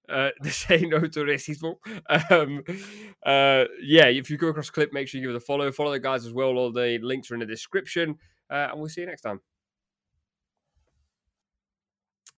Uh, 0.07 0.29
the 0.41 0.49
say 0.49 0.81
no 0.81 0.99
to 0.99 1.19
racismo. 1.19 1.75
Um, 2.31 2.63
uh, 3.25 3.65
yeah, 3.81 4.05
if 4.05 4.29
you 4.29 4.37
go 4.37 4.47
across 4.47 4.69
clip, 4.69 4.93
make 4.93 5.07
sure 5.07 5.19
you 5.19 5.27
give 5.27 5.35
it 5.35 5.37
a 5.37 5.45
follow. 5.45 5.71
Follow 5.71 5.91
the 5.91 5.99
guys 5.99 6.25
as 6.25 6.33
well. 6.33 6.49
All 6.57 6.71
the 6.71 6.99
links 6.99 7.29
are 7.31 7.35
in 7.35 7.41
the 7.41 7.45
description, 7.45 8.17
uh, 8.49 8.69
and 8.71 8.79
we'll 8.79 8.89
see 8.89 9.01
you 9.01 9.07
next 9.07 9.21
time. 9.21 9.41